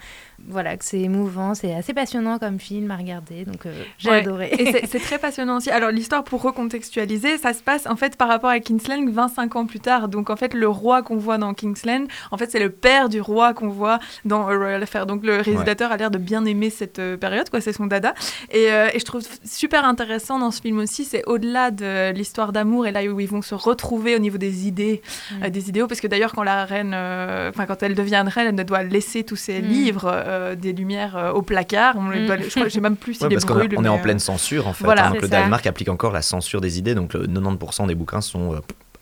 Voilà, 0.51 0.77
que 0.77 0.85
c'est 0.85 1.01
émouvant, 1.01 1.55
c'est 1.55 1.75
assez 1.75 1.93
passionnant 1.93 2.39
comme 2.39 2.59
film 2.59 2.91
à 2.91 2.97
regarder. 2.97 3.45
Donc 3.45 3.67
euh, 3.67 3.83
j'ai 3.99 4.11
Ouais. 4.11 4.21
adoré. 4.21 4.51
Et 4.59 4.73
c'est- 4.87 4.99
très 5.09 5.19
passionnant 5.19 5.59
aussi. 5.59 5.71
Alors 5.71 5.91
l'histoire, 5.91 6.25
pour 6.25 6.41
recontextualiser, 6.43 7.39
ça 7.39 7.53
se 7.53 7.63
passe 7.63 7.87
en 7.87 7.97
fait 7.97 8.17
par 8.17 8.29
rapport 8.29 8.51
à 8.51 8.59
Kingsland 8.61 9.09
25 9.11 9.57
ans 9.57 9.67
plus 9.67 9.81
tard. 9.81 10.09
Donc 10.09 10.31
en 10.31 10.37
fait, 10.37 10.55
le 10.55 10.69
roi 10.69 11.03
qu'on 11.03 11.17
voit 11.17 11.39
dans 11.39 11.53
Kingsland, 11.55 12.07
en 12.31 12.39
fait, 12.39 12.51
c'est 12.51 12.59
le 12.61 12.71
père 12.71 13.09
du 13.09 13.21
roi 13.21 13.53
qu'on 13.55 13.69
voit 13.69 13.99
dans 14.25 14.47
A 14.49 14.57
Royal 14.57 14.83
Affair. 14.83 15.07
Donc 15.07 15.25
le 15.25 15.37
réalisateur 15.41 15.93
a 15.93 15.97
l'air 15.97 16.11
de 16.11 16.19
bien 16.19 16.45
aimer 16.45 16.71
cette 16.71 16.99
euh, 16.99 17.17
période, 17.17 17.51
quoi. 17.51 17.61
C'est 17.61 17.73
son 17.73 17.87
dada. 17.87 18.15
Et, 18.51 18.71
euh, 18.73 18.89
et 18.95 18.99
je 18.99 19.05
trouve 19.05 19.23
super 19.45 19.85
intéressant 19.85 20.39
dans 20.39 20.51
ce 20.51 20.61
film 20.63 20.79
aussi, 20.79 21.05
c'est 21.05 21.25
au-delà 21.27 21.71
de 21.71 22.13
l'histoire 22.13 22.53
d'amour 22.53 22.87
et 22.87 22.93
là 22.93 23.03
où 23.05 23.21
ils 23.21 23.29
vont 23.29 23.43
se 23.43 23.55
retrouver 23.55 24.17
au 24.17 24.19
niveau 24.19 24.39
des 24.39 24.67
idées, 24.67 25.03
Mm. 25.33 25.43
euh, 25.45 25.51
des 25.51 25.69
idéaux, 25.69 25.87
parce 25.87 26.01
que 26.01 26.07
d'ailleurs 26.07 26.33
quand 26.33 26.43
la 26.43 26.65
reine, 26.65 26.93
euh, 26.95 27.51
enfin 27.51 27.67
quand 27.67 27.83
elle 27.83 27.95
devient 27.95 28.25
reine, 28.27 28.59
elle 28.59 28.65
doit 28.65 28.83
laisser 28.83 29.25
tous 29.25 29.37
ses 29.37 29.61
Mm. 29.61 29.67
livres, 29.67 30.07
euh, 30.39 30.55
des 30.55 30.73
lumières 30.73 31.17
euh, 31.17 31.33
au 31.33 31.43
placard. 31.43 31.97
On 31.99 32.11
les 32.11 32.21
Mm. 32.21 32.43
je 32.43 32.51
crois, 32.51 32.71
sais 32.71 32.81
même 32.81 32.97
plus 32.97 33.15
si 33.15 33.25
Ouais, 33.25 33.29
parce 33.31 33.45
on 33.77 33.85
est 33.85 33.89
en 33.89 33.97
euh, 33.99 34.03
pleine 34.03 34.19
censure 34.19 34.67
en 34.69 34.73
fait. 34.73 34.85
voilà, 34.85 35.07
hein, 35.07 35.11
donc 35.13 35.23
le 35.23 35.29
ça. 35.29 35.41
Danemark 35.41 35.67
applique 35.67 35.89
encore 35.89 36.13
la 36.13 36.23
censure 36.23 36.61
des 36.61 36.79
idées, 36.79 36.95
donc 36.95 37.15
le 37.15 37.27
90% 37.27 37.87
des 37.87 37.95
bouquins 37.95 38.21
sont 38.21 38.55
euh, 38.55 38.59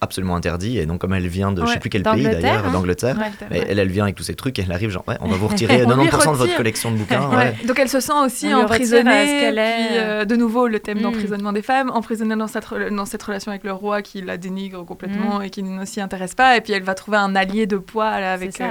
absolument 0.06 0.34
interdits. 0.36 0.78
Et 0.78 0.86
donc 0.86 1.00
comme 1.00 1.12
elle 1.14 1.28
vient 1.28 1.52
de 1.52 1.60
je 1.60 1.66
sais 1.66 1.72
Ouais, 1.74 1.78
plus 1.78 1.90
quel 1.90 2.02
pays 2.02 2.12
d'Angleterre, 2.24 2.40
d'ailleurs, 2.40 2.66
hein. 2.66 2.72
d'Angleterre, 2.72 3.16
Ouais, 3.18 3.30
mais 3.50 3.58
ouais. 3.60 3.66
elle, 3.68 3.78
elle 3.78 3.90
vient 3.90 4.04
avec 4.04 4.16
tous 4.16 4.22
ces 4.22 4.34
trucs 4.34 4.58
et 4.58 4.62
elle 4.62 4.72
arrive 4.72 4.90
genre 4.90 5.04
ouais, 5.06 5.16
on 5.20 5.28
va 5.28 5.36
vous 5.36 5.48
retirer 5.52 5.84
On 5.84 5.94
lui 5.96 6.08
90% 6.08 6.32
de 6.32 6.36
votre 6.38 6.56
collection 6.56 6.90
de 6.90 6.96
bouquins. 7.00 7.28
Ouais. 7.28 7.36
ouais. 7.36 7.56
Donc 7.66 7.78
elle 7.78 7.88
se 7.88 8.00
sent 8.00 8.12
aussi 8.24 8.46
On 8.54 8.62
emprisonnée. 8.62 9.26
ce 9.26 9.40
qu'elle 9.40 9.58
est. 9.58 9.86
puis, 9.88 9.96
euh, 9.98 10.24
de 10.24 10.36
nouveau, 10.36 10.66
le 10.68 10.80
thème 10.80 10.98
Mm. 10.98 11.02
d'emprisonnement 11.02 11.52
des 11.52 11.62
femmes, 11.62 11.90
emprisonnée 11.90 12.36
dans 12.36 12.46
cette, 12.46 12.66
dans 12.90 13.04
cette 13.04 13.22
relation 13.22 13.50
avec 13.50 13.64
le 13.64 13.72
roi 13.72 14.00
qui 14.02 14.22
la 14.22 14.36
dénigre 14.38 14.82
Mm. 14.82 14.86
complètement 14.86 15.42
et 15.42 15.50
qui 15.50 15.62
ne 15.62 15.84
s'y 15.84 16.00
intéresse 16.00 16.34
pas. 16.34 16.56
Et 16.56 16.60
puis 16.62 16.72
elle 16.72 16.82
va 16.82 16.94
trouver 16.94 17.18
un 17.18 17.34
allié 17.36 17.66
de 17.66 17.76
poids 17.76 18.18
là, 18.20 18.32
avec, 18.32 18.60
euh, 18.60 18.64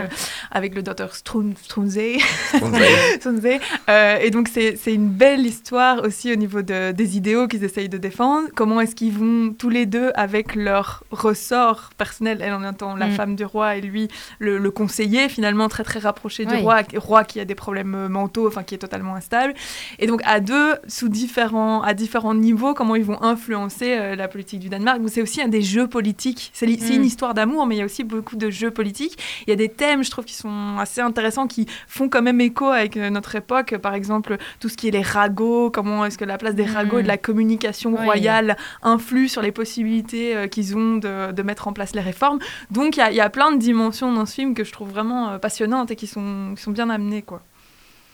avec 0.52 0.74
le 0.76 0.82
docteur 0.82 1.12
Strun- 1.14 1.54
Strunze. 1.62 1.98
Ouais. 1.98 2.18
Euh, 3.90 4.18
et 4.22 4.32
donc 4.32 4.48
c'est 4.48 4.76
c'est 4.82 4.94
une 4.94 5.10
belle 5.10 5.46
histoire 5.46 6.04
aussi 6.04 6.32
au 6.32 6.36
niveau 6.36 6.62
de- 6.62 6.92
des 6.92 7.18
idéaux 7.18 7.48
qu'ils 7.48 7.64
essayent 7.64 7.90
de 7.90 7.98
défendre. 7.98 8.48
Comment 8.56 8.82
est-ce 8.82 8.96
qu'ils 8.96 9.12
vont 9.14 9.54
tous 9.58 9.70
les 9.70 9.86
deux 9.86 10.12
avec 10.16 10.56
leur 10.56 11.04
ressort 11.30 11.90
personnel, 11.98 12.40
elle 12.42 12.54
en 12.54 12.70
étant 12.72 12.96
la 12.96 13.08
Mm. 13.08 13.12
femme 13.12 13.36
du 13.36 13.46
roi 13.46 13.76
et 13.78 13.82
lui 13.82 14.08
le, 14.40 14.58
le 14.58 14.72
conseiller 14.72 15.30
finalement 15.30 15.68
très 15.70 15.84
très 15.84 16.00
rapproché 16.00 16.46
du 16.46 16.56
roi, 16.56 16.82
roi 16.98 17.24
qui 17.24 17.40
a 17.40 17.46
des 17.46 17.56
problèmes 17.56 17.96
euh, 17.96 18.10
mentaux, 18.10 18.48
enfin 18.48 18.64
qui 18.64 18.76
est 18.76 18.78
totalement 18.80 19.16
instable. 19.16 19.54
Et 20.00 20.08
donc 20.08 20.22
à 20.26 20.40
deux, 20.40 20.76
sous 20.88 21.10
différents, 21.10 21.82
à 21.82 21.94
différents 21.94 22.34
niveaux, 22.36 22.74
comment 22.74 22.96
ils 22.96 23.04
vont 23.06 23.22
influencer 23.22 23.98
euh, 23.98 24.16
la 24.16 24.28
politique 24.28 24.60
du 24.60 24.70
Danemark. 24.70 25.00
C'est 25.08 25.22
aussi 25.22 25.42
un 25.42 25.48
des 25.48 25.62
jeux 25.62 25.88
politiques. 25.88 26.52
C'est 26.54 26.66
c'est 26.80 26.94
Mm. 26.94 26.98
une 27.02 27.06
histoire 27.06 27.34
d'amour, 27.34 27.66
mais 27.68 27.76
il 27.76 27.80
y 27.80 27.82
a 27.82 27.86
aussi 27.86 28.04
beaucoup 28.04 28.36
de 28.36 28.50
jeux 28.50 28.72
politiques. 28.72 29.18
Il 29.46 29.50
y 29.50 29.54
a 29.54 29.56
des 29.56 29.70
thèmes, 29.70 30.04
je 30.04 30.10
trouve, 30.12 30.26
qui 30.26 30.34
sont 30.34 30.78
assez 30.80 31.02
intéressants, 31.02 31.48
qui 31.48 31.68
font 31.88 32.10
quand 32.10 32.22
même 32.22 32.42
écho 32.42 32.66
avec 32.66 32.98
euh, 32.98 33.10
notre 33.10 33.36
époque. 33.36 33.78
Par 33.78 33.94
exemple, 33.94 34.38
tout 34.60 34.70
ce 34.70 34.76
qui 34.78 34.88
est 34.88 34.92
les 34.92 35.02
ragots, 35.02 35.70
comment 35.72 36.06
est-ce 36.06 36.18
que 36.18 36.26
la 36.26 36.38
place 36.38 36.56
des 36.56 36.66
ragots 36.66 37.00
et 37.00 37.04
de 37.04 37.08
la 37.08 37.18
communication 37.18 37.92
Oui. 37.98 38.04
royale 38.04 38.58
influe 38.82 39.28
sur 39.30 39.42
les 39.42 39.52
possibilités 39.52 40.36
euh, 40.36 40.48
qu'ils 40.48 40.76
ont 40.78 40.96
de, 41.06 41.42
mettre 41.44 41.68
en 41.68 41.74
place 41.74 41.94
les 41.94 42.02
réformes. 42.02 42.40
Donc 42.72 42.98
il 42.98 43.14
y 43.16 43.22
a- 43.22 43.30
plein 43.30 43.52
de 43.52 43.60
dimensions 43.60 44.14
dans 44.14 44.26
ce 44.26 44.34
film 44.34 44.54
que 44.54 44.64
je 44.64 44.72
trouve 44.72 44.90
vraiment 44.90 45.30
euh, 45.30 45.38
passionnantes 45.38 45.92
et 45.92 45.96
qui 45.96 46.08
sont, 46.08 46.54
qui 46.56 46.62
sont 46.62 46.72
bien 46.72 46.90
amenées. 46.90 47.22
Quoi. 47.22 47.42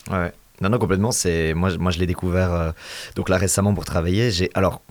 Ouais. 0.09 0.33
Non, 0.61 0.69
non, 0.69 0.77
complètement. 0.77 1.11
C'est 1.11 1.53
moi, 1.53 1.69
moi, 1.79 1.91
je 1.91 1.99
l'ai 1.99 2.05
découvert 2.05 2.53
euh, 2.53 2.71
donc 3.15 3.29
là 3.29 3.37
récemment 3.37 3.73
pour 3.73 3.85
travailler. 3.85 4.31
J'ai 4.31 4.49
alors. 4.53 4.81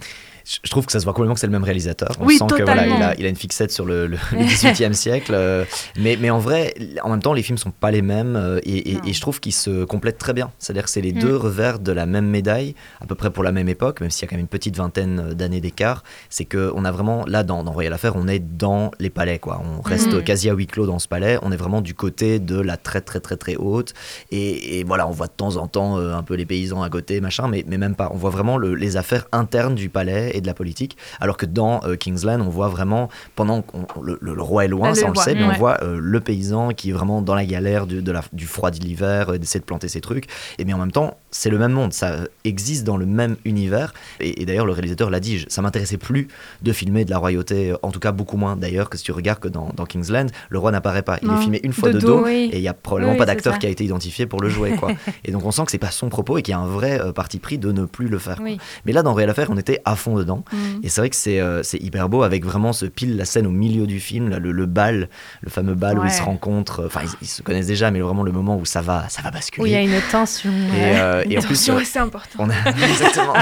Je- 0.44 0.70
trouve 0.70 0.86
que 0.86 0.92
ça 0.92 1.00
se 1.00 1.04
voit 1.04 1.12
complètement 1.12 1.34
que 1.34 1.40
c'est 1.40 1.46
le 1.46 1.52
même 1.52 1.64
réalisateur. 1.64 2.10
On 2.20 2.26
Oui, 2.26 2.36
sent 2.38 2.44
que 2.56 2.62
voilà, 2.62 2.86
il 2.86 3.02
a, 3.02 3.14
il 3.18 3.26
a 3.26 3.28
une 3.28 3.36
fixette 3.36 3.70
sur 3.72 3.84
le, 3.84 4.06
le, 4.06 4.16
le 4.32 4.38
18e 4.44 4.92
siècle. 4.92 5.32
euh, 5.34 5.64
mais, 5.98 6.16
mais 6.20 6.30
en 6.30 6.38
vrai, 6.38 6.74
en 7.02 7.10
même 7.10 7.22
temps, 7.22 7.32
les 7.32 7.42
films 7.42 7.58
sont 7.58 7.70
pas 7.72 7.90
les 7.90 8.02
mêmes 8.02 8.36
euh, 8.36 8.60
et, 8.64 8.92
et- 8.92 8.94
Non. 8.94 9.00
et 9.06 9.12
je 9.12 9.20
trouve 9.20 9.40
qu'ils 9.40 9.54
se 9.54 9.84
complètent 9.84 10.18
très 10.18 10.32
bien. 10.32 10.50
C'est-à-dire 10.58 10.84
que 10.84 10.90
c'est 10.90 11.00
les 11.00 11.12
Mm. 11.12 11.18
deux 11.20 11.36
revers 11.36 11.78
de 11.78 11.92
la 11.92 12.06
même 12.06 12.26
médaille, 12.26 12.74
à 13.00 13.06
peu 13.06 13.14
près 13.14 13.30
pour 13.30 13.42
la 13.42 13.52
même 13.52 13.68
époque, 13.68 14.00
même 14.00 14.10
s'il 14.10 14.22
y 14.22 14.24
a 14.24 14.28
quand 14.28 14.36
même 14.36 14.42
une 14.44 14.48
petite 14.48 14.76
vingtaine 14.76 15.20
euh, 15.30 15.34
d'années 15.34 15.60
d'écart. 15.60 16.02
C'est 16.28 16.44
que 16.44 16.70
on 16.74 16.84
a 16.84 16.92
vraiment 16.92 17.24
là 17.26 17.42
dans, 17.42 17.62
dans 17.64 17.72
Royal 17.72 17.92
Affair, 17.92 18.14
on 18.16 18.28
est 18.28 18.38
dans 18.38 18.90
les 19.00 19.10
palais 19.10 19.38
quoi. 19.38 19.60
On 19.64 19.80
reste 19.82 20.12
Mm. 20.14 20.22
quasi 20.22 20.50
à 20.50 20.54
huis 20.54 20.66
clos 20.66 20.86
dans 20.86 20.98
ce 20.98 21.08
palais. 21.08 21.38
On 21.42 21.52
est 21.52 21.56
vraiment 21.56 21.80
du 21.80 21.94
côté 21.94 22.38
de 22.38 22.58
la 22.60 22.76
très 22.76 23.00
très 23.00 23.20
très 23.20 23.36
très 23.36 23.56
haute. 23.56 23.94
Et, 24.30 24.78
et 24.78 24.84
voilà, 24.84 25.06
on 25.06 25.10
voit 25.10 25.26
de 25.26 25.32
temps 25.32 25.56
en 25.56 25.66
temps 25.66 25.98
euh, 25.98 26.14
un 26.14 26.22
peu 26.22 26.34
les 26.34 26.46
paysans 26.46 26.82
à 26.82 26.88
côté, 26.90 27.20
machin, 27.20 27.48
mais, 27.48 27.64
mais 27.66 27.78
même 27.78 27.94
pas. 27.94 28.10
On 28.12 28.16
voit 28.16 28.30
vraiment 28.30 28.56
le- 28.56 28.74
les 28.74 28.96
affaires 28.96 29.26
internes 29.32 29.74
du 29.74 29.88
palais 29.88 30.30
et 30.34 30.39
de 30.40 30.46
la 30.46 30.54
politique. 30.54 30.96
Alors 31.20 31.36
que 31.36 31.46
dans 31.46 31.80
euh, 31.84 31.96
Kingsland, 31.96 32.40
on 32.40 32.48
voit 32.48 32.68
vraiment, 32.68 33.08
pendant 33.36 33.64
le, 34.02 34.18
le- 34.20 34.34
le 34.34 34.42
roi 34.42 34.64
est 34.64 34.68
loin, 34.68 34.90
Ah, 34.90 34.94
ça 34.94 35.06
on 35.06 35.10
le 35.10 35.16
sait, 35.16 35.34
mais 35.34 35.44
ouais. 35.44 35.52
on 35.54 35.58
voit 35.58 35.82
euh, 35.82 35.98
le 36.00 36.20
paysan 36.20 36.70
qui 36.70 36.90
est 36.90 36.92
vraiment 36.92 37.22
dans 37.22 37.34
la 37.34 37.44
galère 37.44 37.86
du, 37.86 38.02
de 38.02 38.12
la- 38.12 38.22
du 38.32 38.46
froid 38.46 38.70
de 38.70 38.78
l'hiver, 38.80 39.30
euh, 39.30 39.38
d'essayer 39.38 39.60
de 39.60 39.64
planter 39.64 39.88
ses 39.88 40.00
trucs. 40.00 40.26
Et 40.58 40.64
mais 40.64 40.72
en 40.72 40.78
même 40.78 40.92
temps, 40.92 41.16
c'est 41.30 41.50
le 41.50 41.58
même 41.58 41.72
monde, 41.72 41.92
ça 41.92 42.10
euh, 42.12 42.26
existe 42.44 42.84
dans 42.84 42.96
le 42.96 43.06
même 43.06 43.36
univers. 43.44 43.92
Et, 44.20 44.42
et 44.42 44.46
d'ailleurs, 44.46 44.66
le 44.66 44.72
réalisateur 44.72 45.10
l'a 45.10 45.20
dit, 45.20 45.38
je- 45.38 45.46
ça 45.48 45.62
m'intéressait 45.62 45.96
plus 45.98 46.28
de 46.62 46.72
filmer 46.72 47.04
de 47.04 47.10
la 47.10 47.18
royauté, 47.18 47.70
euh, 47.72 47.76
en 47.82 47.90
tout 47.90 48.00
cas 48.00 48.12
beaucoup 48.12 48.36
moins 48.36 48.56
d'ailleurs 48.56 48.90
que 48.90 48.96
si 48.98 49.04
tu 49.04 49.12
regardes 49.12 49.40
que 49.40 49.48
dans, 49.48 49.70
dans 49.74 49.86
Kingsland, 49.86 50.30
le 50.48 50.58
roi 50.58 50.70
n'apparaît 50.72 51.02
pas. 51.02 51.18
Il 51.22 51.28
Non, 51.28 51.36
est 51.38 51.42
filmé 51.42 51.60
une 51.62 51.72
fois 51.72 51.88
de 51.90 51.94
de, 51.94 52.00
dos. 52.00 52.18
dos, 52.18 52.24
Oui. 52.24 52.50
et 52.52 52.56
il 52.58 52.62
y 52.62 52.68
a 52.68 52.74
probablement 52.74 53.12
Oui, 53.12 53.18
pas 53.18 53.26
d'acteur 53.26 53.58
qui 53.58 53.66
a 53.66 53.70
été 53.70 53.84
identifié 53.84 54.26
pour 54.26 54.40
le 54.40 54.48
jouer. 54.48 54.72
Quoi. 54.76 54.90
et 55.24 55.32
donc 55.32 55.44
on 55.44 55.50
sent 55.50 55.64
que 55.64 55.70
c'est 55.70 55.78
pas 55.78 55.90
son 55.90 56.08
propos 56.08 56.38
et 56.38 56.42
qu'il 56.42 56.52
y 56.52 56.54
a 56.54 56.58
un 56.60 56.66
vrai 56.66 57.00
parti 57.14 57.38
pris 57.38 57.58
de 57.58 57.72
ne 57.72 57.84
plus 57.84 58.08
le 58.08 58.18
faire. 58.18 58.38
Oui. 58.42 58.58
Mais 58.84 58.92
là, 58.92 59.02
dans 59.02 59.14
Réel 59.14 59.30
Affaire, 59.30 59.48
on 59.50 59.56
était 59.56 59.80
à 59.84 59.96
fond 59.96 60.19
dedans. 60.20 60.44
Mm. 60.52 60.56
Et 60.82 60.88
c'est 60.88 61.00
vrai 61.00 61.10
que 61.10 61.16
c'est 61.16 61.40
euh, 61.40 61.62
hyper 61.74 62.08
beau 62.08 62.22
avec 62.22 62.44
vraiment 62.44 62.72
ce 62.72 62.86
pile, 62.86 63.16
la 63.16 63.24
scène 63.24 63.46
au 63.46 63.50
milieu 63.50 63.86
du 63.86 64.00
film, 64.00 64.28
là, 64.28 64.38
le, 64.38 64.52
le 64.52 64.66
bal, 64.66 65.08
le 65.42 65.50
fameux 65.50 65.74
bal 65.74 65.98
où 65.98 66.04
ils 66.04 66.10
se 66.10 66.22
rencontrent. 66.22 66.84
Enfin, 66.86 67.00
ils, 67.02 67.10
ils 67.22 67.28
se 67.28 67.42
connaissent 67.42 67.66
déjà, 67.66 67.90
mais 67.90 68.00
vraiment 68.00 68.22
le 68.22 68.32
moment 68.32 68.56
où 68.56 68.64
ça 68.64 68.80
va, 68.80 69.08
ça 69.08 69.22
va 69.22 69.30
basculer. 69.30 69.62
Où 69.62 69.66
il 69.66 69.72
y 69.72 69.76
a 69.76 69.82
une 69.82 70.00
tension. 70.10 70.50
Et, 70.50 70.98
euh, 70.98 71.24
et 71.28 71.38
en 71.38 71.42
plus, 71.42 71.56
c'est 71.56 71.98
important. 71.98 72.38
on 72.38 72.50
a 72.50 72.54
exactement. 72.88 73.34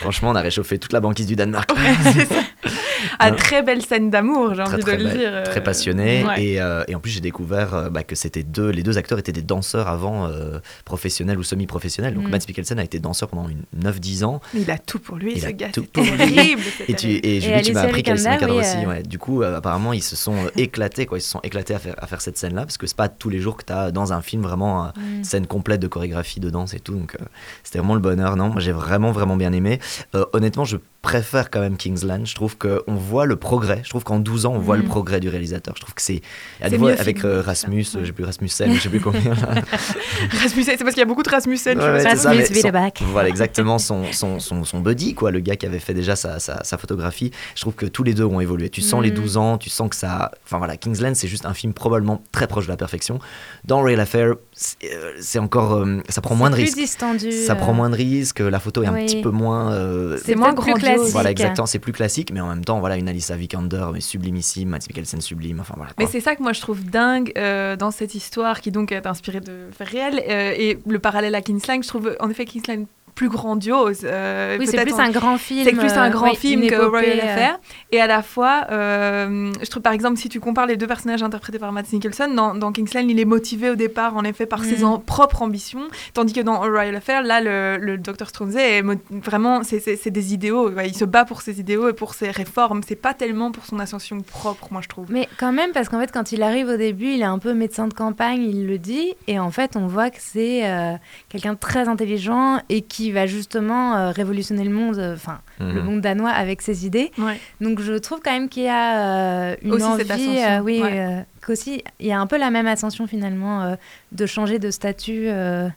Franchement, 0.00 0.30
on 0.30 0.34
a 0.34 0.40
réchauffé 0.40 0.78
toute 0.78 0.92
la 0.92 1.00
banquise 1.00 1.26
du 1.26 1.36
Danemark. 1.36 1.70
à 3.18 3.30
très 3.32 3.62
belle 3.62 3.82
scène 3.82 4.10
d'amour, 4.10 4.54
j'ai 4.54 4.62
envie 4.62 4.78
très 4.82 4.96
de 4.96 5.02
le 5.04 5.08
belle, 5.08 5.18
dire. 5.18 5.30
euh, 5.32 5.44
Très 5.44 5.62
passionné. 5.62 6.24
ouais. 6.24 6.42
Et, 6.44 6.60
euh, 6.60 6.84
et 6.88 6.94
en 6.94 7.00
plus, 7.00 7.10
j'ai 7.10 7.20
découvert 7.20 7.74
euh, 7.74 7.88
bah, 7.90 8.02
que 8.02 8.14
c'était 8.14 8.42
deux, 8.42 8.70
les 8.70 8.82
deux 8.82 8.98
acteurs 8.98 9.18
étaient 9.18 9.32
des 9.32 9.42
danseurs 9.42 9.88
avant 9.88 10.26
euh, 10.26 10.58
professionnels 10.84 11.38
ou 11.38 11.42
semi-professionnels. 11.42 12.14
Donc, 12.14 12.24
Mm. 12.28 12.30
Mads 12.30 12.38
Mikkelsen 12.48 12.78
a 12.78 12.84
été 12.84 12.98
danseur 12.98 13.28
pendant 13.28 13.48
une- 13.48 13.62
9-10 13.78 14.24
ans. 14.24 14.40
Mais 14.54 14.60
il 14.62 14.70
a 14.70 14.78
tout 14.78 14.98
pour 14.98 15.16
lui, 15.16 15.32
Il 15.34 15.40
ce 15.40 15.46
a 15.46 15.52
gars. 15.52 15.68
tout 15.72 15.82
c'est 15.82 15.92
pour 15.92 16.02
lui. 16.04 16.34
terrible. 16.34 16.62
Et, 16.88 16.94
tu, 16.94 17.08
et 17.08 17.40
Julie, 17.40 17.62
tu 17.62 17.72
m'as 17.72 17.82
appris 17.82 18.02
Vikander, 18.02 18.22
Vikander 18.30 18.52
oui, 18.52 18.58
aussi. 18.60 18.86
ouais. 18.86 19.02
Du 19.02 19.18
coup, 19.18 19.42
euh, 19.42 19.56
apparemment, 19.56 19.92
ils 19.92 20.02
se 20.02 20.16
sont 20.16 20.34
éclatés. 20.56 21.06
Quoi. 21.06 21.18
Ils 21.18 21.22
se 21.22 21.30
sont 21.30 21.40
éclatés 21.42 21.74
à 21.74 21.78
faire, 21.78 21.94
à 21.98 22.06
faire 22.06 22.20
cette 22.20 22.36
scène-là. 22.38 22.62
Parce 22.62 22.78
que 22.78 22.86
c'est 22.86 22.96
pas 22.96 23.08
tous 23.08 23.28
les 23.30 23.38
jours 23.40 23.56
que 23.56 23.64
tu 23.64 23.72
as 23.72 23.90
dans 23.90 24.12
un 24.12 24.22
film 24.22 24.42
vraiment 24.42 24.68
Mm. 24.96 25.24
scène 25.24 25.46
complète 25.46 25.80
de 25.80 25.86
chorégraphie, 25.88 26.40
de 26.40 26.50
danse 26.50 26.74
et 26.74 26.80
tout. 26.80 26.94
Donc, 26.94 27.14
euh, 27.20 27.24
c'était 27.62 27.78
vraiment 27.78 27.94
le 27.94 28.00
bonheur. 28.00 28.36
Non, 28.36 28.48
moi, 28.48 28.60
j'ai 28.60 28.72
vraiment, 28.72 29.12
vraiment 29.12 29.36
bien 29.36 29.52
aimé. 29.52 29.78
Euh, 30.14 30.24
honnêtement, 30.32 30.64
je 30.64 30.76
préfère 31.02 31.50
quand 31.50 31.60
même 31.60 31.76
Kingsland. 31.76 32.26
Je 32.26 32.34
trouve 32.34 32.56
qu'on 32.88 32.94
voit 32.96 33.26
le 33.26 33.36
progrès. 33.36 33.80
Je 33.84 33.90
trouve 33.90 34.04
qu'en 34.04 34.18
12 34.18 34.46
ans, 34.46 34.52
on 34.54 34.58
voit 34.58 34.76
Mm. 34.76 34.82
le 34.82 34.86
progrès 34.86 35.20
du 35.20 35.28
réalisateur. 35.28 35.74
Je 35.76 35.82
trouve 35.82 35.94
que 35.94 36.02
c'est. 36.02 36.20
avec 36.60 37.24
euh. 37.24 37.42
Rasmus, 37.44 37.84
euh, 37.96 38.04
j'ai 38.04 38.12
plus 38.12 38.24
Rasmussen, 38.24 38.74
je 38.74 38.80
sais 38.80 38.88
plus 38.88 39.00
combien. 39.00 39.34
Rasmussen, 40.40 40.74
c'est 40.78 40.84
parce 40.84 40.94
qu'il 40.94 40.98
y 40.98 41.02
a 41.02 41.06
beaucoup 41.06 41.22
de 41.22 41.28
Rasmussen. 41.30 41.78
Ouais, 41.78 41.84
ouais, 41.84 42.02
Rasmus 42.02 42.46
son- 42.46 42.52
Willeback. 42.54 43.02
Voilà, 43.06 43.28
exactement, 43.28 43.78
son, 43.78 44.04
son, 44.12 44.38
son, 44.40 44.64
son 44.64 44.80
buddy, 44.80 45.14
quoi, 45.14 45.30
le 45.30 45.40
gars 45.40 45.56
qui 45.56 45.66
avait 45.66 45.78
fait 45.78 45.94
déjà 45.94 46.16
sa, 46.16 46.38
sa, 46.38 46.62
sa 46.64 46.78
photographie. 46.78 47.30
Je 47.54 47.60
trouve 47.60 47.74
que 47.74 47.86
tous 47.86 48.02
les 48.04 48.14
deux 48.14 48.24
ont 48.24 48.40
évolué. 48.40 48.70
Tu 48.70 48.80
sens 48.80 49.02
les 49.02 49.10
Mhm. 49.10 49.16
12 49.16 49.36
ans, 49.36 49.58
tu 49.58 49.70
sens 49.70 49.88
que 49.90 49.96
ça. 49.96 50.30
Enfin 50.44 50.58
voilà, 50.58 50.76
Kingsland, 50.76 51.14
c'est 51.14 51.28
juste 51.28 51.46
un 51.46 51.54
film 51.54 51.72
probablement 51.72 52.22
très 52.32 52.46
proche 52.46 52.66
de 52.66 52.70
la 52.70 52.76
perfection. 52.76 53.18
Dans 53.64 53.82
Real 53.82 54.00
Affair, 54.00 54.34
c'est 54.52 55.38
euh, 55.38 55.42
encore. 55.42 55.74
euh, 55.74 56.00
ça 56.08 56.20
prend 56.20 56.34
moins 56.34 56.50
de 56.50 56.54
plus 56.54 56.64
risques. 56.64 56.76
distendu. 56.78 57.32
Ça 57.32 57.52
euh, 57.52 57.56
prend 57.56 57.72
moins 57.72 57.90
de 57.90 57.96
risques, 57.96 58.40
la 58.40 58.60
photo 58.60 58.82
est 58.82 58.86
un 58.86 58.94
petit 58.94 59.20
peu 59.22 59.30
moins. 59.30 59.72
euh, 59.72 60.18
C'est 60.24 60.34
moins 60.34 60.52
grandiose. 60.52 60.78
classique. 60.82 61.12
Voilà, 61.12 61.30
exactement, 61.30 61.66
c'est 61.66 61.78
plus 61.78 61.92
classique, 61.92 62.30
mais 62.32 62.40
en 62.40 62.48
même 62.48 62.64
temps, 62.64 62.77
voilà, 62.80 62.96
une 62.96 63.08
Alicia 63.08 63.36
Vikander, 63.36 63.86
mais 63.92 64.00
sublimissime, 64.00 64.68
Mads 64.68 64.86
Mikkelsen 64.88 65.20
sublime, 65.20 65.60
enfin 65.60 65.74
voilà. 65.76 65.92
Mais 65.98 66.06
c'est 66.06 66.20
ça 66.20 66.36
que 66.36 66.42
moi 66.42 66.52
je 66.52 66.60
trouve 66.60 66.84
dingue 66.84 67.32
euh, 67.36 67.76
dans 67.76 67.90
cette 67.90 68.14
histoire 68.14 68.60
qui 68.60 68.70
donc 68.70 68.92
est 68.92 69.06
inspirée 69.06 69.40
de 69.40 69.68
faits 69.72 69.88
réels 69.88 70.22
euh, 70.28 70.54
et 70.56 70.78
le 70.86 70.98
parallèle 70.98 71.34
à 71.34 71.42
Kingsland, 71.42 71.82
je 71.82 71.88
trouve 71.88 72.16
en 72.20 72.30
effet 72.30 72.44
Kingsland 72.44 72.86
plus 73.18 73.28
grandiose. 73.28 74.02
euh, 74.04 74.56
Oui, 74.60 74.66
c'est 74.68 74.80
plus 74.84 74.94
un 74.98 75.10
grand 75.10 75.38
film. 75.38 75.64
C'est 75.64 75.72
plus 75.72 75.92
un 75.92 76.08
grand 76.08 76.30
oui, 76.30 76.36
film 76.36 76.66
que 76.68 76.76
Royal 76.76 77.18
euh, 77.18 77.22
Affair. 77.22 77.58
Et 77.90 78.00
à 78.00 78.06
la 78.06 78.22
fois, 78.22 78.66
euh, 78.70 79.52
je 79.60 79.68
trouve 79.68 79.82
par 79.82 79.92
exemple, 79.92 80.18
si 80.18 80.28
tu 80.28 80.38
compares 80.38 80.66
les 80.66 80.76
deux 80.76 80.86
personnages 80.86 81.22
interprétés 81.24 81.58
par 81.58 81.72
Matt 81.72 81.92
Nicholson, 81.92 82.28
dans, 82.32 82.54
dans 82.54 82.70
Kingsland, 82.70 83.10
il 83.10 83.18
est 83.18 83.24
motivé 83.24 83.70
au 83.70 83.74
départ 83.74 84.16
en 84.16 84.22
effet 84.22 84.46
par 84.46 84.62
ses 84.64 84.78
Mm. 84.82 84.84
en- 84.84 84.98
propres 85.00 85.42
ambitions, 85.42 85.88
tandis 86.14 86.32
que 86.32 86.40
dans 86.40 86.60
Royal 86.60 86.94
Affair, 86.94 87.22
là, 87.24 87.40
le, 87.40 87.76
le 87.84 87.98
Dr. 87.98 88.28
Stromsey 88.28 88.78
est 88.78 88.82
vraiment, 89.10 89.62
c'est- 89.64 90.08
des 90.10 90.32
idéaux. 90.32 90.70
ouais, 90.70 90.88
il 90.88 90.94
se 90.94 91.04
bat 91.04 91.24
pour 91.24 91.42
ses 91.42 91.58
idéaux 91.58 91.88
et 91.88 91.92
pour 91.92 92.14
ses 92.14 92.30
réformes. 92.30 92.82
C'est 92.86 92.94
pas 93.08 93.14
tellement 93.14 93.50
pour 93.50 93.66
son 93.66 93.80
ascension 93.80 94.20
propre, 94.20 94.68
moi 94.70 94.80
je 94.80 94.88
trouve. 94.88 95.06
Mais 95.10 95.28
quand 95.40 95.52
même, 95.52 95.72
parce 95.72 95.88
qu'en 95.88 95.98
fait, 95.98 96.12
quand 96.12 96.30
il 96.30 96.42
arrive 96.44 96.68
au 96.68 96.76
début, 96.76 97.10
il 97.14 97.20
est 97.22 97.24
un 97.36 97.40
peu 97.40 97.52
médecin 97.52 97.88
de 97.88 97.94
campagne, 97.94 98.42
il 98.42 98.66
le 98.68 98.78
dit, 98.78 99.14
et 99.26 99.40
en 99.40 99.50
fait, 99.50 99.72
on 99.74 99.86
voit 99.88 100.10
que 100.10 100.18
c'est 100.20 100.68
euh, 100.70 100.92
quelqu'un 101.28 101.54
de 101.54 101.58
très 101.58 101.88
intelligent 101.88 102.60
et 102.68 102.82
qui 102.82 103.07
va 103.12 103.26
justement 103.26 103.96
euh, 103.96 104.10
révolutionner 104.10 104.64
le 104.64 104.70
monde, 104.70 104.98
euh, 104.98 105.14
enfin, 105.14 105.40
Mhm. 105.60 105.74
le 105.74 105.82
monde 105.82 106.00
danois 106.00 106.30
avec 106.30 106.62
ses 106.62 106.86
idées. 106.86 107.10
Ouais. 107.18 107.38
Donc, 107.60 107.80
je 107.80 107.94
trouve 107.94 108.20
quand 108.24 108.32
même 108.32 108.48
qu'il 108.48 108.62
y 108.64 108.68
a 108.68 109.50
euh, 109.52 109.56
une 109.62 109.72
Aussi 109.72 109.84
envie, 109.84 110.02
cette 110.02 110.10
ascension, 110.10 110.32
euh, 110.50 110.60
oui, 110.60 110.80
ouais. 110.82 111.00
euh, 111.00 111.20
qu'aussi, 111.44 111.82
il 112.00 112.06
y 112.06 112.12
a 112.12 112.20
un 112.20 112.26
peu 112.26 112.38
la 112.38 112.50
même 112.50 112.66
ascension 112.66 113.06
finalement 113.06 113.62
euh, 113.62 113.74
de 114.12 114.26
changer 114.26 114.58
de 114.58 114.70
statut. 114.70 115.28
euh, 115.28 115.68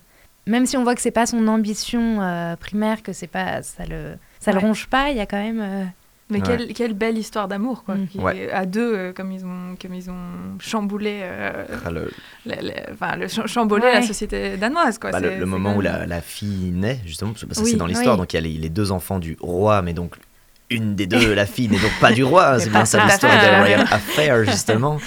même 0.47 0.65
si 0.65 0.75
on 0.75 0.84
voit 0.84 0.95
que 0.95 1.01
c'est 1.01 1.11
pas 1.11 1.25
son 1.27 1.47
ambition 1.47 2.19
euh, 2.21 2.55
primaire, 2.55 3.03
que 3.03 3.13
c'est 3.13 3.27
pas 3.27 3.61
ça 3.61 3.86
le 3.86 4.13
ça 4.39 4.51
le 4.51 4.57
ronge 4.59 4.88
pas, 4.88 5.11
il 5.11 5.17
y 5.17 5.19
a 5.19 5.27
quand 5.27 5.38
même 5.41 5.61
euh, 5.61 5.84
Mais 6.32 6.39
Ouais. 6.41 6.57
quelle, 6.57 6.73
quelle 6.73 6.93
belle 6.93 7.17
histoire 7.17 7.47
d'amour, 7.47 7.84
quoi. 7.84 7.95
Mm. 7.95 8.07
qui 8.07 8.17
Ouais. 8.19 8.38
est 8.45 8.51
à 8.51 8.65
deux, 8.65 8.95
euh, 8.95 9.13
comme, 9.13 9.32
ils 9.32 9.45
ont, 9.45 9.75
comme 9.79 9.93
ils 9.93 10.09
ont 10.09 10.57
chamboulé, 10.59 11.19
euh, 11.21 11.65
Ah, 11.86 11.91
le, 11.91 12.09
le, 12.45 12.55
le- 12.61 12.93
enfin, 12.93 13.15
le 13.17 13.27
ch- 13.27 13.45
chamboulé 13.47 13.84
Ouais. 13.84 13.93
la 13.95 14.01
société 14.01 14.57
danoise, 14.57 14.97
quoi. 14.97 15.11
Bah, 15.11 15.19
le, 15.19 15.45
moment 15.45 15.75
où 15.75 15.82
la, 15.82 16.07
la 16.07 16.21
fille 16.21 16.71
naît, 16.71 16.99
justement, 17.05 17.32
parce 17.34 17.45
que 17.45 17.53
ça 17.53 17.61
Oui, 17.61 17.71
c'est 17.71 17.77
dans 17.77 17.86
l'histoire, 17.86 18.15
oui. 18.15 18.21
donc 18.21 18.34
il 18.34 18.38
y 18.38 18.39
a 18.39 18.41
les, 18.41 18.53
les 18.57 18.69
deux 18.69 18.91
enfants 18.91 19.19
du 19.19 19.38
roi, 19.41 19.82
mais 19.82 19.93
donc 19.93 20.15
une 20.72 20.95
des 20.95 21.05
deux, 21.05 21.34
la 21.34 21.45
fille, 21.45 21.67
n'est 21.69 21.78
donc 21.80 21.91
pas 21.99 22.11
du 22.11 22.24
roi, 22.24 22.59
c'est 22.59 22.69
bien 22.69 22.86
ça 22.86 23.05
l'histoire 23.05 23.34
de 23.36 23.39
fait. 23.39 23.57
Royal 23.59 23.82
Affair, 23.91 24.43
justement. 24.45 24.97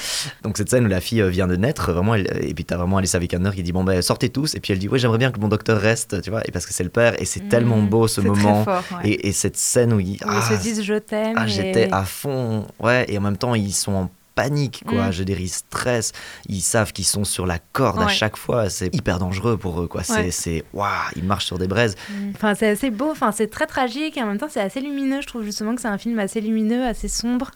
Donc 0.42 0.56
cette 0.56 0.70
scène 0.70 0.84
où 0.84 0.88
la 0.88 1.00
fille 1.00 1.20
euh, 1.22 1.28
vient 1.28 1.46
de 1.46 1.56
naître, 1.56 1.92
vraiment, 1.92 2.14
elle- 2.14 2.30
et 2.42 2.54
puis 2.54 2.64
t'as 2.64 2.76
vraiment 2.76 2.98
Alicia 2.98 3.18
Vikander 3.18 3.50
qui 3.54 3.62
dit, 3.62 3.72
bon 3.72 3.82
ben 3.84 4.00
sortez 4.02 4.28
tous, 4.28 4.54
et 4.54 4.60
puis 4.60 4.72
elle 4.72 4.78
dit, 4.78 4.88
ouais 4.88 4.98
j'aimerais 4.98 5.18
bien 5.18 5.30
que 5.30 5.40
mon 5.40 5.48
docteur 5.48 5.80
reste, 5.80 6.20
tu 6.22 6.30
vois, 6.30 6.42
et 6.46 6.52
parce 6.52 6.66
que 6.66 6.72
c'est 6.74 6.84
le 6.84 6.90
père, 6.90 7.20
et 7.20 7.24
c'est 7.24 7.48
tellement 7.48 7.78
beau 7.82 8.06
ce 8.08 8.20
moment, 8.20 8.64
fort, 8.64 8.82
ouais. 9.02 9.10
et, 9.10 9.28
et 9.28 9.32
cette 9.32 9.56
scène 9.56 9.92
où 9.92 10.00
ils, 10.00 10.12
ils 10.14 10.42
se 10.56 10.60
disent 10.62 10.82
je 10.82 10.94
t'aime. 10.94 11.34
ah, 11.36 11.46
et- 11.46 11.48
j'étais 11.48 11.88
à 11.92 12.04
fond, 12.04 12.66
ouais, 12.80 13.06
et 13.08 13.18
en 13.18 13.22
même 13.22 13.36
temps 13.36 13.54
ils 13.54 13.72
sont 13.72 13.92
en 13.92 14.10
panique, 14.34 14.82
quoi. 14.86 15.08
Mm. 15.08 15.12
Je 15.12 15.18
veux 15.20 15.24
dire, 15.24 15.40
ils 15.40 15.48
stressent, 15.48 16.12
ils 16.48 16.60
savent 16.60 16.92
qu'ils 16.92 17.04
sont 17.04 17.24
sur 17.24 17.46
la 17.46 17.58
corde 17.72 18.02
à 18.02 18.08
chaque 18.08 18.36
fois. 18.36 18.68
C'est 18.70 18.94
hyper 18.94 19.18
dangereux 19.18 19.56
pour 19.56 19.80
eux, 19.80 19.86
quoi. 19.86 20.02
C'est, 20.02 20.14
Ouais. 20.14 20.30
c'est, 20.30 20.64
waouh, 20.72 20.88
ils 21.16 21.24
marchent 21.24 21.46
sur 21.46 21.58
des 21.58 21.68
braises. 21.68 21.94
Mm. 22.10 22.30
Enfin, 22.34 22.54
c'est 22.54 22.68
assez 22.68 22.90
beau, 22.90 23.10
enfin, 23.10 23.32
c'est 23.32 23.48
très 23.48 23.66
tragique 23.66 24.16
et 24.16 24.22
en 24.22 24.26
même 24.26 24.38
temps 24.38 24.48
c'est 24.50 24.60
assez 24.60 24.80
lumineux. 24.80 25.20
Je 25.20 25.26
trouve 25.26 25.44
justement 25.44 25.74
que 25.74 25.80
c'est 25.80 25.88
un 25.88 25.98
film 25.98 26.18
assez 26.18 26.40
lumineux, 26.40 26.84
assez 26.84 27.08
sombre. 27.08 27.50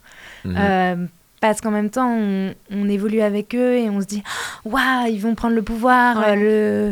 Mhm. 0.45 0.57
Euh, 0.59 1.07
parce 1.41 1.61
qu'en 1.61 1.71
même 1.71 1.89
temps, 1.89 2.11
on, 2.11 2.53
on 2.73 2.89
évolue 2.89 3.21
avec 3.21 3.55
eux 3.55 3.77
et 3.77 3.89
on 3.91 4.01
se 4.01 4.07
dit 4.07 4.25
Waouh, 4.65 5.07
ils 5.09 5.21
vont 5.21 5.37
prendre 5.37 5.55
le 5.55 5.63
pouvoir, 5.63 6.19
Ouais. 6.19 6.25
euh, 6.31 6.35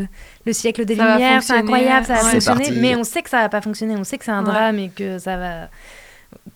le, 0.02 0.06
le 0.46 0.52
siècle 0.52 0.84
des 0.84 0.94
Ça 0.94 1.14
Lumières, 1.14 1.42
c'est 1.42 1.54
incroyable, 1.54 2.06
ça 2.06 2.14
va 2.14 2.20
fonctionner. 2.30 2.64
parti. 2.66 2.78
Mais 2.80 2.94
on 2.94 3.02
sait 3.02 3.22
que 3.22 3.30
ça 3.30 3.40
va 3.40 3.48
pas 3.48 3.60
fonctionner, 3.60 3.96
on 3.96 4.04
sait 4.04 4.18
que 4.18 4.24
c'est 4.24 4.30
un 4.30 4.44
Ouais. 4.44 4.52
drame 4.52 4.78
et 4.78 4.88
que 4.90 5.18
ça 5.18 5.36
va, 5.36 5.68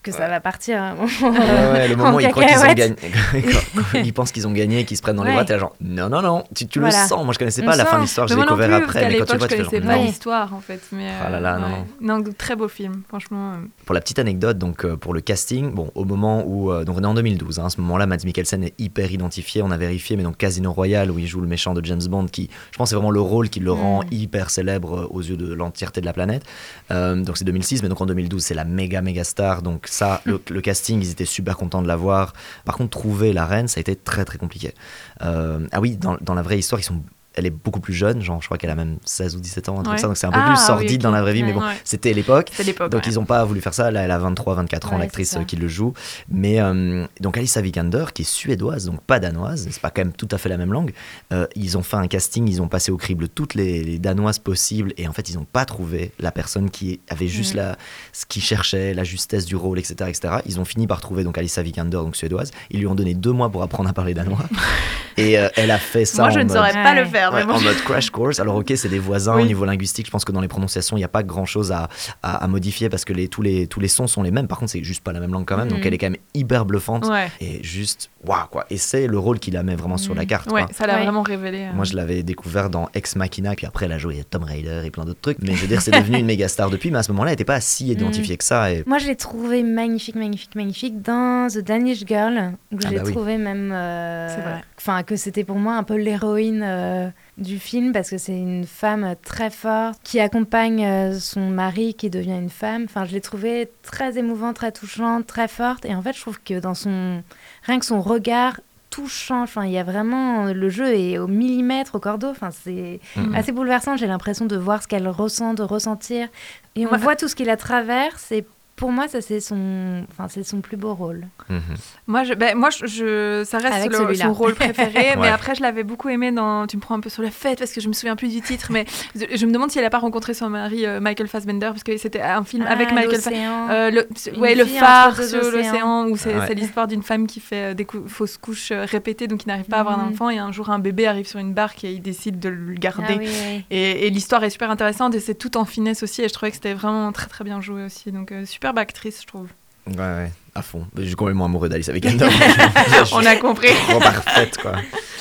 que 0.03 0.12
ça 0.12 0.28
va 0.28 0.40
partir 0.40 0.80
à 0.80 0.86
un 0.90 0.94
moment. 0.94 1.07
Ouais, 1.22 1.72
ouais, 1.72 1.88
le 1.88 1.96
moment 1.96 2.11
en 2.11 2.14
où 2.16 2.20
ils 2.20 2.28
croient 2.30 2.44
qu'ils 2.44 2.59
ont 2.59 2.72
gagné, 2.72 2.94
ils 4.05 4.12
pensent 4.12 4.32
qu'ils 4.32 4.46
ont 4.46 4.53
gagné, 4.53 4.84
qu'ils 4.84 4.96
se 4.96 5.03
prennent 5.03 5.16
dans 5.16 5.24
les 5.24 5.32
bras, 5.32 5.44
t'es 5.44 5.53
là 5.55 5.59
genre 5.59 5.74
non, 5.80 6.09
non, 6.09 6.22
non, 6.22 6.44
tu, 6.55 6.66
tu 6.66 6.78
Voilà. 6.80 7.03
le 7.03 7.09
sens. 7.09 7.24
Moi 7.24 7.32
je 7.34 7.38
connaissais 7.38 7.62
On 7.62 7.66
pas 7.66 7.76
la 7.76 7.84
fin 7.84 7.96
de 7.98 8.03
l'histoire, 8.03 8.26
je 8.28 8.34
non 8.34 8.42
découvert 8.42 8.72
après, 8.74 9.09
mais 9.09 9.18
quand 9.18 9.24
tu 9.26 9.36
vois, 9.36 9.48
je 9.48 9.57
connaissais 9.57 9.80
pas 9.80 9.96
l'histoire, 9.98 10.55
en 10.55 10.61
fait. 10.61 10.80
Mais, 10.92 11.09
Ah 11.24 11.30
là 11.30 11.40
là, 11.40 11.59
non, 12.01 12.22
très 12.36 12.57
beau 12.57 12.68
film, 12.68 13.03
franchement. 13.09 13.53
euh. 13.53 13.57
Pour 13.84 13.94
la 13.94 14.01
petite 14.01 14.18
anecdote, 14.18 14.59
donc 14.59 14.84
euh, 14.84 14.96
pour 14.96 15.14
le 15.14 15.20
casting, 15.20 15.72
bon, 15.72 15.90
au 15.94 16.05
moment 16.05 16.44
où, 16.46 16.72
euh, 16.72 16.84
donc 16.84 16.96
on 16.98 17.03
est 17.03 17.07
en 17.07 17.14
2012, 17.14 17.59
hein, 17.59 17.66
à 17.66 17.70
ce 17.70 17.80
moment-là, 17.80 18.07
Mads 18.07 18.24
Mikkelsen 18.24 18.64
est 18.64 18.74
hyper 18.78 19.11
identifié, 19.12 19.62
on 19.62 19.70
a 19.70 19.76
vérifié, 19.76 20.16
mais 20.16 20.22
donc 20.22 20.36
Casino 20.36 20.72
Royale 20.72 21.11
où 21.11 21.18
il 21.18 21.26
joue 21.26 21.40
le 21.40 21.46
méchant 21.46 21.74
de 21.74 21.84
James 21.84 22.03
Bond, 22.09 22.26
qui, 22.26 22.48
je 22.72 22.78
pense, 22.78 22.90
c'est 22.90 22.94
vraiment 22.94 23.11
le 23.11 23.20
rôle 23.20 23.48
qui 23.48 23.61
le 23.61 23.72
rend 23.72 24.01
Mm. 24.01 24.07
hyper 24.12 24.51
célèbre 24.51 25.01
euh, 25.01 25.07
aux 25.11 25.20
yeux 25.20 25.36
de 25.36 25.53
l'entièreté 25.53 26.01
de 26.01 26.07
la 26.07 26.12
planète. 26.12 26.44
Euh, 26.90 27.16
donc 27.16 27.36
c'est 27.36 27.44
2006, 27.44 27.82
mais 27.82 27.88
donc 27.88 28.01
en 28.01 28.07
2012, 28.07 28.42
c'est 28.42 28.55
la 28.55 28.64
méga 28.64 29.01
méga 29.03 29.24
star. 29.24 29.62
Donc 29.62 29.86
ça, 29.91 30.20
le, 30.24 30.41
le 30.51 30.61
casting, 30.61 31.01
ils 31.01 31.11
étaient 31.11 31.24
super 31.24 31.57
contents 31.57 31.82
de 31.82 31.88
l'avoir. 31.88 32.32
Par 32.64 32.76
contre, 32.76 32.91
trouver 32.91 33.32
la 33.32 33.45
reine, 33.45 33.68
ça 33.68 33.78
a 33.78 33.80
été 33.80 33.97
très 33.97 34.24
très 34.24 34.38
compliqué. 34.38 34.74
Euh, 35.22 35.66
ah 35.72 35.80
oui, 35.80 35.97
dans, 35.97 36.16
dans 36.20 36.34
la 36.34 36.43
vraie 36.43 36.59
histoire, 36.59 36.80
ils 36.80 36.84
sont 36.84 37.03
elle 37.35 37.47
est 37.47 37.51
beaucoup 37.51 37.81
plus 37.81 37.95
jeune, 37.95 38.20
genre 38.22 38.41
je 38.41 38.47
crois 38.47 38.59
qu'elle 38.59 38.70
a 38.70 38.74
même 38.74 38.97
16 39.05 39.37
ou 39.37 39.41
17 39.41 39.68
ans, 39.68 39.72
un 39.78 39.83
truc 39.83 39.87
Ouais. 39.87 39.93
comme 39.93 39.99
ça, 40.01 40.07
donc 40.09 40.16
c'est 40.16 40.26
un 40.26 40.33
peu 40.33 40.41
Ah, 40.43 40.47
plus 40.53 40.61
oui, 40.61 40.66
sordide 40.66 41.01
dans 41.03 41.11
la 41.12 41.22
vraie 41.22 41.33
vie, 41.33 41.43
mais 41.43 41.53
bon, 41.53 41.61
Ouais. 41.61 41.74
c'était 41.85 42.12
l'époque. 42.12 42.51
Donc 42.91 43.07
ils 43.07 43.14
n'ont 43.14 43.24
pas 43.24 43.45
voulu 43.45 43.61
faire 43.61 43.74
ça. 43.74 43.91
Là, 43.91 44.03
elle 44.03 44.11
a 44.11 44.18
23, 44.18 44.55
24 44.57 44.93
ans, 44.93 44.99
l'actrice 44.99 45.37
qui 45.47 45.57
le 45.57 45.68
joue. 45.68 45.93
Mais 46.28 46.61
euh, 46.61 47.07
donc 47.20 47.37
Alissa 47.37 47.61
Vikander, 47.61 48.07
qui 48.14 48.22
est 48.22 48.24
suédoise, 48.24 48.87
donc 48.87 49.01
pas 49.03 49.18
danoise, 49.20 49.68
c'est 49.70 49.81
pas 49.81 49.91
quand 49.91 50.03
même 50.03 50.12
tout 50.12 50.28
à 50.33 50.39
fait 50.39 50.49
la 50.49 50.57
même 50.57 50.72
langue. 50.72 50.93
euh, 51.33 51.47
ils 51.55 51.76
ont 51.78 51.83
fait 51.83 51.97
un 51.97 52.07
casting, 52.09 52.49
ils 52.49 52.61
ont 52.62 52.68
passé 52.68 52.91
au 52.91 52.97
crible 52.97 53.28
toutes 53.28 53.55
les, 53.55 53.85
les 53.85 53.99
danoises 53.99 54.39
possibles, 54.39 54.93
et 54.97 55.07
en 55.07 55.12
fait 55.12 55.28
ils 55.31 55.37
n'ont 55.37 55.45
pas 55.51 55.64
trouvé 55.64 56.12
la 56.18 56.33
personne 56.33 56.70
qui 56.70 57.01
avait 57.09 57.28
juste 57.28 57.55
Mm. 57.55 57.59
la, 57.59 57.76
ce 58.12 58.26
qu'ils 58.26 58.43
cherchaient, 58.43 58.95
la 58.95 59.05
justesse 59.05 59.45
du 59.45 59.57
rôle, 59.57 59.78
etc., 59.78 59.95
etc. 60.09 60.35
Ils 60.47 60.59
ont 60.61 60.64
fini 60.64 60.87
par 60.87 61.01
trouver 61.01 61.22
donc 61.24 61.37
Alissa 61.39 61.62
Vikander, 61.62 61.99
donc 61.99 62.16
suédoise. 62.16 62.51
Ils 62.70 62.81
lui 62.81 62.87
ont 62.87 62.95
donné 62.95 63.14
deux 63.14 63.33
mois 63.33 63.51
pour 63.51 63.62
apprendre 63.62 63.89
à 63.89 63.93
parler 63.93 64.14
danois, 64.14 64.39
et 65.16 65.39
euh, 65.39 65.49
elle 65.57 65.70
a 65.70 65.78
fait 65.78 66.05
ça. 66.05 66.22
Moi, 66.22 66.31
je 66.31 66.39
ne 66.39 66.45
mode- 66.45 66.57
saurais 66.57 66.72
pas 66.72 66.95
le 66.95 67.05
faire, 67.07 67.19
Ouais, 67.28 67.40
mais 67.40 67.46
bon. 67.46 67.54
en 67.58 67.60
mode 67.60 67.76
crash 67.84 68.10
course. 68.10 68.40
Alors 68.40 68.56
ok, 68.56 68.72
c'est 68.76 68.88
des 68.88 68.98
voisins 68.98 69.36
Oui. 69.36 69.42
au 69.42 69.46
niveau 69.46 69.64
linguistique. 69.64 70.06
Je 70.06 70.10
pense 70.10 70.24
que 70.24 70.32
dans 70.32 70.40
les 70.40 70.48
prononciations, 70.48 70.96
il 70.96 71.00
n'y 71.00 71.04
a 71.04 71.08
pas 71.08 71.22
grand 71.22 71.44
chose 71.44 71.72
à, 71.72 71.88
à, 72.22 72.42
à 72.44 72.48
modifier 72.48 72.88
parce 72.88 73.04
que 73.04 73.12
les, 73.12 73.28
tous, 73.28 73.42
les, 73.42 73.66
tous 73.66 73.80
les 73.80 73.88
sons 73.88 74.06
sont 74.06 74.22
les 74.22 74.30
mêmes. 74.30 74.48
Par 74.48 74.58
contre, 74.58 74.72
c'est 74.72 74.82
juste 74.84 75.02
pas 75.04 75.12
la 75.12 75.20
même 75.20 75.32
langue 75.32 75.44
quand 75.46 75.56
même. 75.56 75.68
Donc 75.68 75.80
Mhm. 75.80 75.86
elle 75.86 75.94
est 75.94 75.98
quand 75.98 76.10
même 76.10 76.20
hyper 76.34 76.64
bluffante 76.64 77.06
Ouais, 77.06 77.30
et 77.40 77.62
juste 77.62 78.10
waouh 78.26 78.46
quoi. 78.50 78.66
Et 78.70 78.76
c'est 78.78 79.06
le 79.06 79.18
rôle 79.18 79.38
qui 79.38 79.50
la 79.50 79.62
met 79.62 79.74
vraiment 79.76 79.96
sur 79.98 80.14
la 80.14 80.22
Mhm. 80.22 80.26
carte. 80.28 80.50
ouais, 80.52 80.62
quoi. 80.64 80.70
ça 80.72 80.86
l'a 80.86 80.96
Ouais. 80.96 81.02
vraiment 81.04 81.22
révélé. 81.22 81.64
euh. 81.64 81.72
Moi, 81.74 81.84
je 81.84 81.94
l'avais 81.94 82.22
découvert 82.22 82.70
dans 82.70 82.88
Ex 82.94 83.16
Machina, 83.16 83.54
puis 83.54 83.66
après, 83.66 83.86
elle 83.86 83.92
a 83.92 83.98
joué 83.98 84.22
Tom 84.28 84.44
Raider 84.44 84.82
et 84.84 84.90
plein 84.90 85.04
d'autres 85.04 85.20
trucs. 85.20 85.38
Mais 85.42 85.54
je 85.54 85.60
veux 85.62 85.66
dire, 85.68 85.80
c'est 85.82 85.90
devenu 85.90 86.18
une 86.18 86.26
méga 86.26 86.48
star 86.48 86.70
depuis, 86.70 86.90
mais 86.90 86.98
à 86.98 87.02
ce 87.02 87.12
moment-là, 87.12 87.30
elle 87.30 87.34
n'était 87.34 87.44
pas 87.44 87.60
si 87.60 87.88
identifiée 87.88 88.36
que 88.36 88.44
ça. 88.44 88.70
Et... 88.72 88.84
Moi, 88.86 88.98
je 88.98 89.06
l'ai 89.06 89.16
trouvé 89.16 89.62
magnifique, 89.62 90.14
magnifique, 90.16 90.54
magnifique 90.54 91.00
dans 91.02 91.48
The 91.48 91.58
Danish 91.58 92.04
Girl, 92.06 92.52
où 92.72 92.76
Ah 92.82 92.88
j'ai 92.88 92.96
bah 92.96 93.02
oui. 93.06 93.12
trouvé 93.12 93.38
même. 93.38 93.70
euh, 93.72 94.28
C'est 94.34 94.42
vrai. 94.42 94.64
Enfin, 94.78 95.02
que 95.02 95.16
c'était 95.16 95.44
pour 95.44 95.56
moi 95.56 95.74
un 95.76 95.82
peu 95.82 95.96
l'héroïne 95.96 96.62
euh, 96.64 97.09
du 97.38 97.58
film, 97.58 97.92
parce 97.92 98.11
que 98.11 98.18
c'est 98.18 98.36
une 98.38 98.66
femme 98.66 99.14
très 99.22 99.50
forte 99.50 100.00
qui 100.04 100.20
accompagne 100.20 100.84
euh, 100.84 101.18
son 101.18 101.48
mari 101.48 101.94
qui 101.94 102.11
devient 102.11 102.38
une 102.38 102.50
femme. 102.50 102.84
Enfin, 102.84 103.04
je 103.04 103.12
l'ai 103.12 103.20
trouvée 103.20 103.70
très 103.82 104.18
émouvante, 104.18 104.56
très 104.56 104.72
touchante, 104.72 105.26
très 105.26 105.48
forte. 105.48 105.84
Et 105.84 105.94
en 105.94 106.02
fait, 106.02 106.14
je 106.14 106.20
trouve 106.20 106.40
que 106.42 106.58
dans 106.61 106.74
son. 106.74 107.22
Rien 107.64 107.78
que 107.78 107.86
son 107.86 108.00
regard 108.00 108.61
touchant, 108.90 109.42
enfin, 109.42 109.64
il 109.66 109.70
y 109.72 109.78
a 109.78 109.84
vraiment. 109.84 110.46
Le 110.52 110.68
jeu 110.68 110.92
est 110.94 111.18
au 111.18 111.28
millimètre, 111.28 111.94
au 111.94 112.00
cordeau. 112.00 112.28
Enfin, 112.28 112.50
c'est 112.50 113.00
Mhm. 113.16 113.34
assez 113.34 113.52
bouleversant. 113.52 113.96
J'ai 113.96 114.06
l'impression 114.08 114.46
de 114.46 114.56
voir 114.56 114.82
ce 114.82 114.88
qu'elle 114.88 115.06
ressent, 115.08 115.54
de 115.54 115.62
ressentir. 115.62 116.28
Et 116.76 116.86
on 116.86 116.90
Ouais. 116.90 116.98
voit 116.98 117.16
tout 117.16 117.28
ce 117.28 117.36
qui 117.36 117.44
la 117.44 117.56
traverse. 117.56 118.32
Et 118.32 118.44
pour 118.81 118.91
moi, 118.91 119.07
ça 119.09 119.20
c'est 119.20 119.41
son, 119.41 120.05
enfin 120.11 120.26
c'est 120.28 120.43
son 120.43 120.61
plus 120.61 120.76
beau 120.76 120.95
rôle. 120.95 121.26
Mhm. 121.49 121.61
Moi, 122.09 122.24
je, 122.24 122.35
ben, 122.35 122.57
moi 122.57 122.70
je, 122.70 122.87
je- 122.87 123.45
ça 123.45 123.59
reste 123.59 123.91
le- 123.93 124.14
son 124.14 124.33
rôle 124.33 124.55
préféré, 124.55 125.14
mais 125.20 125.28
après 125.28 125.55
je 125.55 125.62
l'avais 125.62 125.85
beaucoup 125.85 126.09
aimé 126.09 126.33
dans. 126.33 126.66
Tu 126.66 126.76
me 126.76 126.81
prends 126.83 126.95
un 126.97 127.01
peu 127.01 127.11
sur 127.11 127.22
la 127.22 127.31
fête 127.31 127.59
parce 127.59 127.72
que 127.72 127.81
je 127.81 127.89
me 127.89 127.93
souviens 127.93 128.16
plus 128.16 128.28
du 128.33 128.41
titre, 128.41 128.68
mais 128.72 128.87
je, 129.14 129.26
je 129.37 129.47
me 129.47 129.53
demande 129.53 129.70
si 129.70 129.78
elle 129.78 129.85
a 129.85 129.91
pas 129.91 129.99
rencontré 129.99 130.35
son 130.35 130.49
mari 130.51 130.87
euh, 130.87 130.99
Michael 130.99 131.28
Fassbender 131.28 131.66
parce 131.68 131.85
que 131.85 131.97
c'était 131.99 132.22
un 132.22 132.43
film 132.43 132.64
Ah, 132.66 132.72
avec 132.72 132.91
Michael 132.93 133.20
Fassbender. 133.20 133.37
l'océan. 133.39 133.68
Euh, 133.70 133.91
le, 133.91 134.09
Une 134.35 134.41
ouais, 134.41 134.55
le 134.55 134.64
phare 134.64 135.22
sur 135.22 135.43
l'océan, 135.51 136.07
où 136.09 136.16
c'est 136.16 136.35
Ouais. 136.35 136.55
l'histoire 136.55 136.87
d'une 136.89 137.03
femme 137.03 137.26
qui 137.26 137.39
fait 137.41 137.72
euh, 137.72 137.74
des 137.74 137.85
cou- 137.85 138.05
fausses 138.09 138.39
couches 138.39 138.72
euh, 138.72 138.87
répétées, 138.89 139.26
donc 139.28 139.41
qui 139.41 139.49
n'arrive 139.49 139.66
pas 139.66 139.76
à 139.76 139.81
avoir 139.81 139.99
Mhm. 139.99 140.11
d'enfant, 140.11 140.31
et 140.31 140.39
un 140.39 140.53
jour 140.53 140.70
un 140.70 140.78
bébé 140.78 141.07
arrive 141.07 141.26
sur 141.26 141.39
une 141.39 141.53
barque 141.53 141.85
et 141.85 141.93
il 141.93 142.01
décide 142.01 142.39
de 142.41 142.49
le 142.49 142.72
garder. 142.74 143.05
Ah 143.11 143.18
oui, 143.18 143.28
oui. 143.28 143.64
Et, 143.70 144.07
et 144.07 144.11
l'histoire 144.11 144.43
est 144.45 144.51
super 144.51 144.70
intéressante, 144.70 145.14
et 145.14 145.20
c'est 145.20 145.35
tout 145.35 145.57
en 145.59 145.64
finesse 145.66 146.03
aussi, 146.03 146.22
et 146.22 146.28
je 146.28 146.33
trouvais 146.33 146.51
que 146.51 146.57
c'était 146.57 146.72
vraiment 146.74 147.12
très 147.12 147.26
très 147.26 147.45
bien 147.45 147.61
joué 147.61 147.85
aussi. 147.85 148.11
Donc 148.11 148.33
euh, 148.33 148.45
superbe 148.70 148.78
actrice, 148.78 149.22
je 149.22 149.26
trouve. 149.26 149.48
Ouais, 149.86 149.96
ouais, 149.96 150.32
à 150.54 150.62
fond. 150.62 150.86
Je 150.96 151.02
suis 151.02 151.14
complètement 151.16 151.46
amoureux 151.46 151.68
d'Alice 151.68 151.88
Vikander. 151.88 152.28
On 153.12 153.24
a 153.26 153.36
compris. 153.36 153.68
Trop 153.88 153.98
parfaite, 153.98 154.56
quoi. 154.58 154.72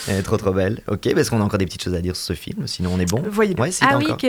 Elle 0.07 0.17
est 0.17 0.21
trop 0.23 0.37
trop 0.37 0.51
belle. 0.51 0.81
Ok, 0.87 1.13
parce 1.15 1.29
qu'on 1.29 1.41
a 1.41 1.43
encore 1.43 1.57
des 1.57 1.65
petites 1.65 1.81
choses 1.83 1.95
à 1.95 2.01
dire 2.01 2.15
sur 2.15 2.25
ce 2.25 2.33
film, 2.33 2.67
sinon 2.67 2.91
on 2.95 2.99
est 2.99 3.09
bon. 3.09 3.21
Voyez-le. 3.27 3.59
Ouais, 3.61 3.69
Ah 3.81 3.97
oui, 3.97 4.05
encore. 4.05 4.17
que 4.17 4.27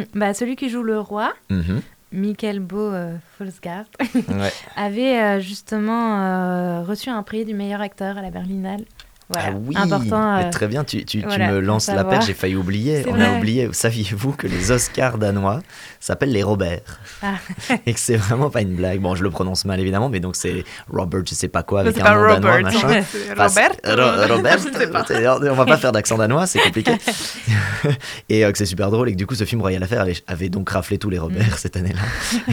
euh, 0.00 0.04
bah, 0.14 0.34
celui 0.34 0.56
qui 0.56 0.68
joue 0.70 0.82
le 0.82 0.98
roi, 1.00 1.32
Mhm. 1.50 1.82
Michael 2.12 2.60
Beau 2.60 2.90
euh, 2.92 3.14
Volsgaard, 3.38 3.84
Ouais. 4.14 4.52
avait 4.76 5.18
euh, 5.20 5.40
justement 5.40 6.20
euh, 6.20 6.82
reçu 6.82 7.10
un 7.10 7.22
prix 7.22 7.44
du 7.44 7.52
meilleur 7.54 7.80
acteur 7.82 8.16
à 8.18 8.22
la 8.22 8.30
Berlinale. 8.30 8.84
Voilà, 9.30 9.48
Ah 9.52 9.56
oui, 9.62 9.76
important. 9.76 10.36
mais 10.38 10.44
euh, 10.46 10.50
très 10.50 10.68
bien, 10.68 10.84
tu, 10.84 11.04
tu, 11.04 11.20
tu 11.20 11.26
voilà, 11.26 11.50
me 11.52 11.60
lances 11.60 11.88
la 11.88 12.02
perche, 12.04 12.26
j'ai 12.26 12.32
failli 12.34 12.56
oublier. 12.56 13.02
C'est 13.02 13.10
On 13.10 13.20
a 13.20 13.36
oublié, 13.36 13.68
saviez-vous 13.72 14.32
que 14.32 14.46
les 14.46 14.70
Oscars 14.70 15.18
danois 15.18 15.60
s'appellent 16.00 16.32
les 16.32 16.42
Robert 16.42 16.80
Ah. 17.22 17.34
Et 17.86 17.92
que 17.92 18.00
c'est 18.00 18.16
vraiment 18.16 18.48
pas 18.48 18.62
une 18.62 18.74
blague. 18.74 19.00
Bon, 19.00 19.14
je 19.14 19.22
le 19.22 19.30
prononce 19.30 19.66
mal 19.66 19.80
évidemment, 19.80 20.08
mais 20.08 20.20
donc 20.20 20.34
c'est 20.34 20.64
Robert, 20.90 21.22
je 21.28 21.34
sais 21.34 21.48
pas 21.48 21.62
quoi, 21.62 21.80
avec 21.80 21.94
c'est 21.96 22.02
un 22.02 22.14
nom 22.14 22.26
danois, 22.28 22.52
Robert, 22.56 22.62
machin. 22.62 23.02
c'est 23.12 23.32
Enfin, 23.32 23.46
Robert, 23.48 23.70
c'est- 23.84 23.94
Ro- 24.28 24.34
Robert, 24.36 24.58
c'est- 25.06 25.28
on 25.50 25.54
va 25.54 25.64
pas 25.66 25.76
faire 25.76 25.92
d'accent 25.92 26.16
danois, 26.16 26.46
c'est 26.46 26.60
compliqué. 26.60 26.92
et 28.28 28.44
euh, 28.44 28.52
que 28.52 28.58
c'est 28.58 28.66
super 28.66 28.90
drôle 28.90 29.08
et 29.08 29.12
que 29.12 29.16
du 29.18 29.26
coup 29.26 29.34
ce 29.34 29.44
film 29.44 29.60
Royal 29.60 29.82
Affair 29.82 30.00
avait, 30.00 30.16
avait 30.26 30.48
donc 30.48 30.68
raflé 30.70 30.98
tous 30.98 31.10
les 31.10 31.18
Robert 31.18 31.58
cette 31.58 31.76
année-là. 31.76 32.00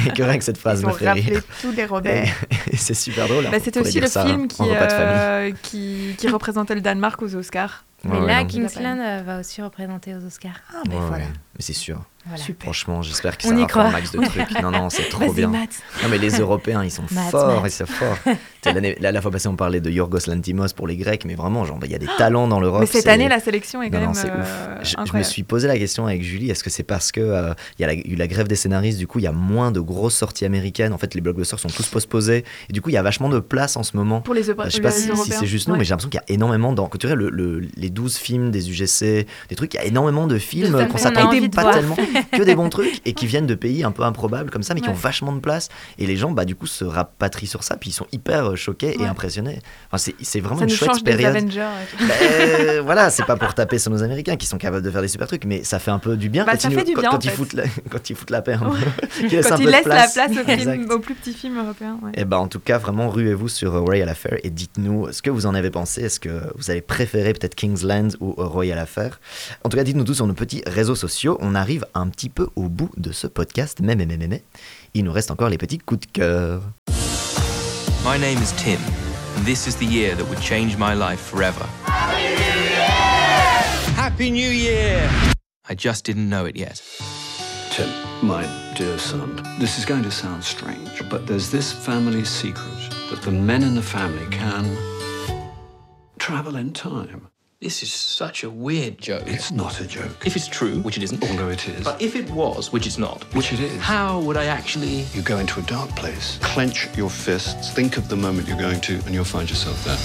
Et 0.05 0.09
que 0.11 0.23
rien 0.23 0.38
que 0.38 0.43
cette 0.43 0.57
phrase 0.57 0.82
Ils 0.82 0.88
me 0.88 0.91
fait 0.93 1.09
rire. 1.11 1.41
tous 1.61 1.71
les 1.71 1.86
Robert. 1.86 2.26
Et, 2.69 2.73
et 2.73 2.78
c'est 2.78 2.93
super 2.93 3.28
drôle. 3.28 3.45
Bah, 3.45 3.51
on 3.53 3.59
C'était 3.63 3.80
pourrait 3.80 3.89
aussi 3.89 3.99
le 4.01 4.07
film 4.07 4.47
qui, 4.47 4.63
euh, 4.69 5.51
qui, 5.61 6.15
qui 6.17 6.28
représentait 6.66 6.76
le 6.76 6.82
Danemark 6.82 7.22
aux 7.22 7.36
Oscars. 7.36 7.86
Mais 8.03 8.11
Ouais, 8.11 8.20
ouais, 8.22 8.28
là. 8.28 8.45
Kingsland 8.45 9.24
va 9.26 9.39
aussi 9.39 9.61
représenter 9.61 10.16
aux 10.16 10.24
Oscars. 10.26 10.59
Ah, 10.74 10.82
Ouais, 10.88 10.95
ouais, 10.95 11.28
mais 11.56 11.62
c'est 11.64 11.74
sûr. 11.74 12.01
Voilà. 12.28 12.43
Franchement, 12.60 13.03
j'espère 13.03 13.38
que 13.38 13.45
On 13.45 13.49
ça 13.51 13.56
y 13.56 13.62
va 13.62 13.68
faire 13.68 13.86
un 13.86 13.91
max 13.91 14.12
de 14.12 14.18
trucs. 14.18 14.60
Non, 14.60 14.72
non, 14.72 14.89
c'est 14.89 15.10
trop 15.10 15.32
bien. 15.32 15.47
Non, 15.51 16.10
mais 16.10 16.18
les 16.18 16.39
Européens, 16.39 16.84
ils 16.84 16.89
sont 16.89 17.06
forts, 17.08 17.62
Matt. 17.62 17.72
ils 17.72 17.72
sont 17.72 17.86
forts. 17.86 18.18
L'année- 18.66 18.97
La, 18.99 19.12
la 19.12 19.22
fois 19.22 19.30
passée, 19.30 19.47
on 19.47 19.56
parlait 19.56 19.80
de 19.80 19.91
Yorgos 19.91 20.26
Lantimos 20.26 20.70
pour 20.76 20.88
les 20.88 20.97
Grecs, 20.97 21.24
mais 21.26 21.36
vraiment, 21.36 21.66
genre, 21.66 21.78
il 21.86 21.91
y 21.91 21.93
a 21.93 21.99
des 21.99 22.10
talents 22.18 22.47
dans 22.47 22.60
l'Europe. 22.60 22.82
Mais 22.82 22.88
cette 22.88 23.06
année, 23.06 23.30
la 23.30 23.39
sélection 23.39 23.84
est 23.84 23.91
quand 23.91 23.99
Non, 23.99 24.06
non, 24.08 24.12
même 24.14 24.16
c'est 24.16 24.32
euh, 24.32 24.80
ouf. 24.82 25.06
Je, 25.06 25.12
je 25.12 25.16
me 25.16 25.22
suis 25.22 25.43
posé 25.43 25.68
la 25.68 25.78
question 25.78 26.08
avec 26.08 26.24
Julie, 26.24 26.49
est-ce 26.49 26.64
que 26.64 26.72
c'est 26.72 26.82
parce 26.82 27.12
que 27.12 27.22
euh, 27.22 27.53
il 27.78 27.84
y 27.84 27.86
a 27.86 27.89
la- 27.89 27.93
eu 27.93 28.16
la 28.16 28.26
grève 28.26 28.47
des 28.47 28.56
scénaristes, 28.56 28.97
du 28.97 29.06
coup 29.06 29.20
il 29.20 29.26
y 29.26 29.28
a 29.28 29.32
moins 29.32 29.70
de 29.70 29.80
grosses 29.80 30.16
sorties 30.16 30.45
américaines, 30.45 30.93
en 30.93 30.97
fait 30.97 31.14
les 31.14 31.22
blockbusters 31.22 31.60
sont 31.60 31.68
tous 31.68 31.86
postposés, 31.89 32.43
et 32.70 32.74
du 32.74 32.82
coup 32.82 32.89
il 32.89 32.93
y 32.93 32.97
a 32.97 33.03
vachement 33.03 33.30
de 33.30 33.38
place 33.39 33.78
en 33.78 33.84
ce 33.84 33.95
moment. 33.95 34.22
Pour 34.22 34.34
les, 34.34 34.49
Euro- 34.49 34.62
Euh, 34.62 34.66
je 34.66 34.72
sais 34.72 34.82
pas 34.82 34.89
si, 34.89 35.03
si 35.03 35.10
Européens. 35.12 35.38
c'est 35.41 35.45
juste 35.45 35.68
nous, 35.68 35.74
Ouais. 35.74 35.78
mais 35.80 35.86
j'ai 35.86 35.91
l'impression 35.91 36.10
qu'il 36.10 36.22
y 36.28 36.32
a 36.32 36.34
énormément 36.34 36.74
dans. 36.74 36.88
Quand 36.88 36.97
tu 36.97 37.06
regardes 37.06 37.22
le, 37.22 37.30
le- 37.30 37.68
les 37.78 37.89
12 37.91 38.18
films 38.18 38.49
des 38.49 38.72
UGC, 38.72 39.28
des 39.49 39.56
trucs, 39.56 39.76
il 39.76 39.78
y 39.78 39.80
a 39.82 39.86
énormément 39.86 40.26
de 40.26 40.39
films 40.39 40.88
qu'on 40.88 40.97
s'attend 40.97 41.30
pas 41.50 41.74
tellement, 41.74 41.96
que 42.32 42.43
des 42.43 42.56
bons 42.56 42.70
trucs, 42.70 43.02
et 43.06 43.14
qui 43.14 43.26
viennent 43.28 43.48
de 43.48 43.56
pays 43.56 43.84
un 43.84 43.91
peu 43.91 44.04
improbables 44.04 44.50
comme 44.52 44.64
ça, 44.64 44.74
mais 44.74 44.82
qui 44.82 44.88
Ouais. 44.88 44.93
ont 44.93 44.98
vachement 44.98 45.32
de 45.34 45.39
place. 45.39 45.70
Et 45.98 46.06
les 46.06 46.16
gens, 46.18 46.32
bah, 46.32 46.46
du 46.46 46.56
coup, 46.56 46.68
se 46.68 46.84
rapatrient 46.86 47.48
sur 47.48 47.64
ça, 47.64 47.76
puis 47.78 47.89
ils 47.89 47.93
sont 47.93 48.08
hyper 48.12 48.52
euh, 48.52 48.56
choqués 48.56 48.96
et 49.00 49.06
impressionnés. 49.06 49.60
Enfin, 49.88 49.98
c'est 49.98 50.16
c'est 50.22 50.39
vraiment 50.39 50.60
Ça 50.60 50.64
une 50.66 50.70
nous 50.72 50.76
chouette 50.76 50.89
change 50.91 51.04
période. 51.04 51.34
Ben, 52.00 52.82
voilà, 52.84 53.10
c'est 53.10 53.26
pas 53.26 53.36
pour 53.36 53.54
taper 53.54 53.80
sur 53.80 53.91
nos 53.91 54.04
Américains 54.04 54.36
qui 54.36 54.46
sont 54.48 54.58
capables 54.58 54.84
de 54.84 54.91
faire 54.91 55.02
des 55.02 55.08
super 55.08 55.28
trucs, 55.28 55.46
mais 55.46 55.64
ça 55.64 55.80
fait 55.80 55.91
un 55.91 56.00
peu 56.00 56.18
du 56.18 56.30
bien 56.30 56.46
Bah, 56.46 56.54
quand, 56.54 56.62
ça 56.62 56.70
ils, 56.70 56.76
fait 56.76 56.84
du 56.84 56.93
quand, 56.93 57.02
bien, 57.02 57.10
quand 57.12 57.18
en 57.18 57.20
ils 57.20 57.30
fait. 57.30 57.36
foutent 57.36 57.54
la, 57.54 57.64
quand 57.89 58.10
ils 58.10 58.16
foutent 58.16 58.30
la 58.30 58.41
paix 58.41 58.56
Ouais. 58.56 58.58
un 59.38 59.41
Quand 59.41 59.58
ils 59.58 59.66
laissent 59.70 59.86
la 59.86 60.08
place. 60.08 60.18
aux, 60.18 60.50
Exact. 60.50 60.58
films, 60.74 60.91
aux 60.91 61.00
plus 61.00 61.16
petits 61.16 61.34
films 61.34 61.58
européens. 61.60 61.98
Et 62.16 62.26
ben 62.26 62.38
en 62.38 62.48
tout 62.48 62.60
cas, 62.60 62.78
vraiment, 62.78 63.10
ruez-vous 63.10 63.48
sur 63.50 63.74
Royal 63.74 64.08
Affair 64.10 64.38
et 64.43 64.50
dites-nous 64.50 65.12
ce 65.12 65.22
que 65.22 65.30
vous 65.30 65.46
en 65.46 65.54
avez 65.56 65.70
pensé. 65.70 66.04
Est-ce 66.04 66.20
que 66.20 66.30
vous 66.58 66.70
avez 66.70 66.82
préféré 66.82 67.34
peut-être 67.34 67.56
Kingsland 67.56 68.10
ou 68.20 68.34
Royal 68.38 68.80
Affair? 68.80 69.20
En 69.64 69.70
tout 69.70 69.78
cas, 69.78 69.84
dites-nous 69.84 70.04
tout 70.04 70.14
sur 70.14 70.28
nos 70.28 70.34
petits 70.34 70.64
réseaux 70.66 70.96
sociaux. 70.96 71.34
On 71.39 71.55
arrive 71.55 71.86
un 71.93 72.07
petit 72.09 72.29
peu 72.29 72.47
au 72.55 72.69
bout 72.69 72.89
de 72.97 73.11
ce 73.11 73.27
podcast, 73.27 73.79
mais, 73.81 73.95
mais, 73.95 74.05
mais, 74.05 74.17
mais, 74.17 74.27
mais. 74.27 74.43
Il 74.93 75.03
nous 75.03 75.11
reste 75.11 75.31
encore 75.31 75.49
les 75.49 75.57
petits 75.57 75.79
coups 75.79 76.07
de 76.07 76.11
cœur. 76.11 76.61
My 78.03 78.19
name 78.19 78.41
is 78.41 78.51
Tim, 78.57 78.79
and 79.38 79.45
this 79.45 79.67
is 79.67 79.75
the 79.75 79.86
year 79.86 80.15
that 80.15 80.25
would 80.29 80.41
change 80.41 80.77
my 80.77 80.93
life 80.93 81.19
forever. 81.19 81.65
Happy 83.95 84.29
New 84.29 84.51
Year! 84.51 85.09
I 85.67 85.75
just 85.75 86.05
didn't 86.05 86.29
know 86.29 86.45
it 86.45 86.55
yet. 86.55 86.81
Tim, 87.71 87.89
my 88.21 88.45
dear 88.77 88.97
son, 88.99 89.41
this 89.59 89.77
is 89.79 89.86
going 89.86 90.03
to 90.03 90.11
sound 90.11 90.43
strange, 90.43 91.01
but 91.09 91.25
there's 91.25 91.49
this 91.49 91.73
family 91.73 92.23
secret 92.23 92.89
that 93.09 93.21
the 93.23 93.31
men 93.31 93.63
in 93.63 93.75
the 93.75 93.81
family 93.81 94.25
can 94.29 94.77
travel 96.19 96.55
in 96.55 96.71
time. 96.71 97.27
This 97.66 97.82
is 97.82 97.91
such 97.91 98.43
a 98.43 98.49
weird 98.51 98.99
joke. 98.99 99.24
It's 99.26 99.49
not 99.51 99.82
a 99.82 99.88
joke. 99.88 100.24
If 100.24 100.36
it's 100.36 100.47
true, 100.47 100.82
which 100.84 100.97
it 100.97 101.03
isn't, 101.03 101.24
Although 101.28 101.49
it 101.49 101.68
is. 101.68 101.84
but 101.84 101.99
if 101.99 102.16
it 102.16 102.30
was, 102.30 102.72
which 102.72 102.86
it's 102.86 102.99
not, 102.99 103.24
Which 103.34 103.51
it 103.53 103.59
is. 103.59 103.82
how 103.82 104.20
would 104.20 104.38
I 104.38 104.45
actually. 104.45 105.07
You 105.16 105.24
go 105.24 105.39
into 105.39 105.59
a 105.59 105.63
dark 105.63 105.89
place, 105.95 106.38
clench 106.43 106.88
your 106.95 107.09
fists, 107.09 107.72
think 107.74 107.97
of 107.97 108.07
the 108.07 108.16
moment 108.18 108.47
you're 108.47 108.59
going 108.61 108.82
to, 108.82 108.93
and 109.07 109.16
you'll 109.16 109.24
find 109.26 109.49
yourself 109.49 109.84
there. 109.84 109.97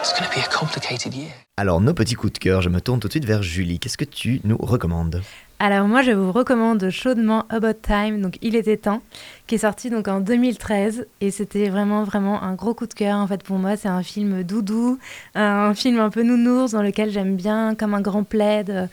It's 0.00 0.12
gonna 0.12 0.30
be 0.32 0.40
a 0.40 0.48
complicated 0.48 1.14
year. 1.14 1.32
Alors, 1.56 1.80
nos 1.80 1.94
petits 1.94 2.14
coups 2.14 2.34
de 2.34 2.38
cœur, 2.38 2.62
je 2.62 2.68
me 2.68 2.80
tourne 2.80 3.00
tout 3.00 3.08
de 3.08 3.12
suite 3.12 3.24
vers 3.24 3.42
Julie. 3.42 3.80
Qu'est-ce 3.80 3.98
que 3.98 4.04
tu 4.04 4.40
nous 4.44 4.56
recommandes? 4.56 5.20
Alors 5.58 5.88
moi, 5.88 6.02
je 6.02 6.10
vous 6.10 6.32
recommande 6.32 6.90
chaudement 6.90 7.46
About 7.48 7.80
Time, 7.80 8.20
donc 8.20 8.36
Il 8.42 8.56
était 8.56 8.76
temps, 8.76 9.00
qui 9.46 9.54
est 9.54 9.58
sorti 9.58 9.88
donc 9.88 10.06
en 10.06 10.20
2013 10.20 11.06
et 11.22 11.30
c'était 11.30 11.70
vraiment 11.70 12.04
vraiment 12.04 12.42
un 12.42 12.52
gros 12.52 12.74
coup 12.74 12.86
de 12.86 12.92
cœur 12.92 13.16
en 13.16 13.26
fait 13.26 13.42
pour 13.42 13.56
moi. 13.56 13.74
C'est 13.78 13.88
un 13.88 14.02
film 14.02 14.42
doudou, 14.42 14.98
un 15.34 15.72
film 15.72 15.98
un 15.98 16.10
peu 16.10 16.22
nounours 16.22 16.72
dans 16.72 16.82
lequel 16.82 17.10
j'aime 17.10 17.36
bien 17.36 17.74
comme 17.74 17.94
un 17.94 18.02
grand 18.02 18.22
plaid 18.22 18.68
euh, 18.68 18.86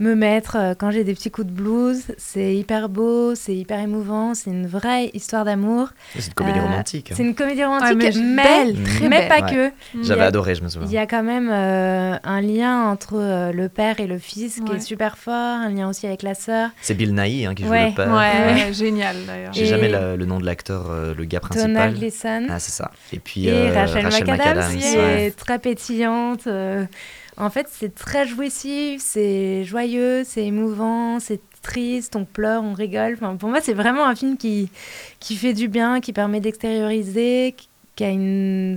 me 0.00 0.14
mettre 0.14 0.56
euh, 0.56 0.74
quand 0.76 0.90
j'ai 0.90 1.04
des 1.04 1.14
petits 1.14 1.30
coups 1.30 1.46
de 1.46 1.52
blues. 1.52 2.02
C'est 2.18 2.54
hyper 2.54 2.88
beau, 2.88 3.34
c'est 3.34 3.54
hyper 3.54 3.78
émouvant, 3.78 4.34
c'est 4.34 4.50
une 4.50 4.66
vraie 4.66 5.10
histoire 5.14 5.44
d'amour. 5.44 5.88
C'est 6.18 6.26
une 6.28 6.34
comédie 6.34 6.58
Euh, 6.58 6.62
romantique. 6.62 7.10
hein. 7.12 7.14
C'est 7.16 7.22
une 7.22 7.34
comédie 7.34 7.62
romantique, 7.64 7.96
mais 7.96 8.10
mais, 8.14 8.42
belle, 8.42 8.82
très 8.82 9.08
mais 9.08 9.18
belle. 9.20 9.28
pas 9.28 9.40
Ouais. 9.46 9.50
que. 9.70 9.72
Il 9.94 10.00
y 10.00 10.04
J'avais 10.04 10.22
a- 10.22 10.26
adoré, 10.26 10.54
je 10.56 10.62
me 10.62 10.68
souviens. 10.68 10.88
il 10.88 10.92
y 10.94 10.98
a 10.98 11.06
quand 11.06 11.22
même 11.22 11.48
euh, 11.50 12.16
un 12.24 12.40
lien 12.40 12.82
entre 12.90 13.14
euh, 13.16 13.52
le 13.52 13.68
père 13.68 14.00
et 14.00 14.06
le 14.06 14.18
fils 14.18 14.56
qui 14.64 14.70
Ouais. 14.72 14.76
est 14.78 14.80
super 14.80 15.16
fort, 15.16 15.32
un 15.34 15.70
lien 15.70 15.88
aussi 15.88 16.06
avec 16.06 16.22
la 16.22 16.34
sœur. 16.34 16.70
C'est 16.82 16.94
Bill 16.94 17.14
Nighy 17.14 17.46
hein, 17.46 17.54
qui 17.54 17.62
joue 17.64 17.70
Ouais. 17.70 17.90
le 17.90 17.94
père. 17.94 18.12
Ouais, 18.12 18.72
génial 18.72 19.16
d'ailleurs. 19.26 19.52
J'ai 19.52 19.66
jamais 19.66 19.88
la- 19.88 20.16
le 20.16 20.24
nom 20.26 20.38
de 20.40 20.44
l'acteur, 20.46 20.86
euh, 20.90 21.14
le 21.16 21.24
gars 21.24 21.40
principal. 21.40 21.68
Donald 21.72 21.98
Gleason. 21.98 22.46
Ah, 22.50 22.58
c'est 22.58 22.72
ça. 22.72 22.90
Et 23.12 23.20
puis 23.20 23.46
et 23.46 23.52
euh, 23.52 23.72
Rachel, 23.74 24.04
McAdams, 24.06 24.76
qui 24.76 24.96
ouais. 24.96 25.26
est 25.26 25.36
très 25.36 25.58
pétillante. 25.58 26.48
En 27.36 27.50
fait, 27.50 27.66
c'est 27.70 27.94
très 27.94 28.26
jouissif, 28.26 29.00
c'est 29.02 29.64
joyeux, 29.64 30.22
c'est 30.24 30.44
émouvant, 30.46 31.18
c'est 31.20 31.40
triste, 31.62 32.14
on 32.16 32.24
pleure, 32.24 32.62
on 32.62 32.74
rigole. 32.74 33.14
Enfin, 33.14 33.36
pour 33.36 33.48
moi, 33.48 33.60
c'est 33.60 33.72
vraiment 33.74 34.06
un 34.06 34.14
film 34.14 34.36
qui, 34.36 34.70
qui 35.20 35.36
fait 35.36 35.52
du 35.54 35.68
bien, 35.68 36.00
qui 36.00 36.12
permet 36.12 36.40
d'extérioriser, 36.40 37.54
qui- 37.56 37.68
a 38.00 38.08
une 38.10 38.76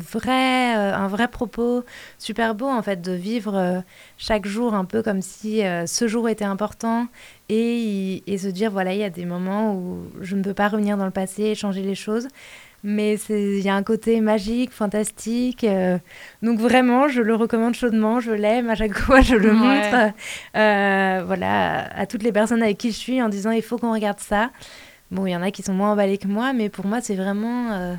euh, 0.77 0.93
un 0.93 1.07
vrai 1.07 1.27
propos 1.27 1.83
super 2.19 2.53
beau, 2.55 2.67
en 2.67 2.81
fait, 2.83 3.01
de 3.01 3.11
vivre 3.13 3.55
euh, 3.55 3.79
chaque 4.17 4.45
jour 4.45 4.75
un 4.75 4.85
peu 4.85 5.01
comme 5.01 5.21
si 5.23 5.63
euh, 5.65 5.87
ce 5.87 6.07
jour 6.07 6.29
était 6.29 6.45
important 6.45 7.07
et, 7.49 8.23
et 8.31 8.37
se 8.37 8.47
dire, 8.47 8.69
voilà, 8.71 8.93
il 8.93 8.99
y 8.99 9.03
a 9.03 9.09
des 9.09 9.25
moments 9.25 9.73
où 9.75 10.03
je 10.21 10.35
ne 10.35 10.43
peux 10.43 10.53
pas 10.53 10.67
revenir 10.67 10.97
dans 10.97 11.05
le 11.05 11.11
passé 11.11 11.43
et 11.43 11.55
changer 11.55 11.81
les 11.81 11.95
choses. 11.95 12.27
Mais 12.83 13.15
il 13.29 13.59
y 13.59 13.69
a 13.69 13.75
un 13.75 13.83
côté 13.83 14.21
magique, 14.21 14.71
fantastique. 14.71 15.63
euh, 15.63 15.97
donc 16.41 16.59
vraiment, 16.59 17.07
je 17.07 17.21
le 17.21 17.35
recommande 17.35 17.73
chaudement. 17.73 18.19
Je 18.19 18.31
l'aime 18.31 18.69
à 18.69 18.75
chaque 18.75 18.93
fois, 18.97 19.21
je 19.21 19.35
le 19.35 19.49
Ouais. 19.49 19.53
montre. 19.55 20.13
euh, 20.55 21.23
voilà, 21.25 21.91
à 21.97 22.05
toutes 22.05 22.23
les 22.23 22.31
personnes 22.31 22.61
avec 22.63 22.77
qui 22.77 22.91
je 22.91 22.97
suis 22.97 23.21
en 23.21 23.29
disant 23.29 23.51
il 23.51 23.61
faut 23.63 23.77
qu'on 23.77 23.93
regarde 23.93 24.19
ça. 24.19 24.51
Bon, 25.11 25.25
il 25.25 25.31
y 25.31 25.35
en 25.35 25.41
a 25.41 25.51
qui 25.51 25.63
sont 25.63 25.73
moins 25.73 25.91
emballés 25.93 26.17
que 26.17 26.27
moi, 26.27 26.53
mais 26.53 26.69
pour 26.69 26.85
moi, 26.85 26.99
c'est 27.01 27.15
vraiment 27.15 27.71
euh, 27.71 27.95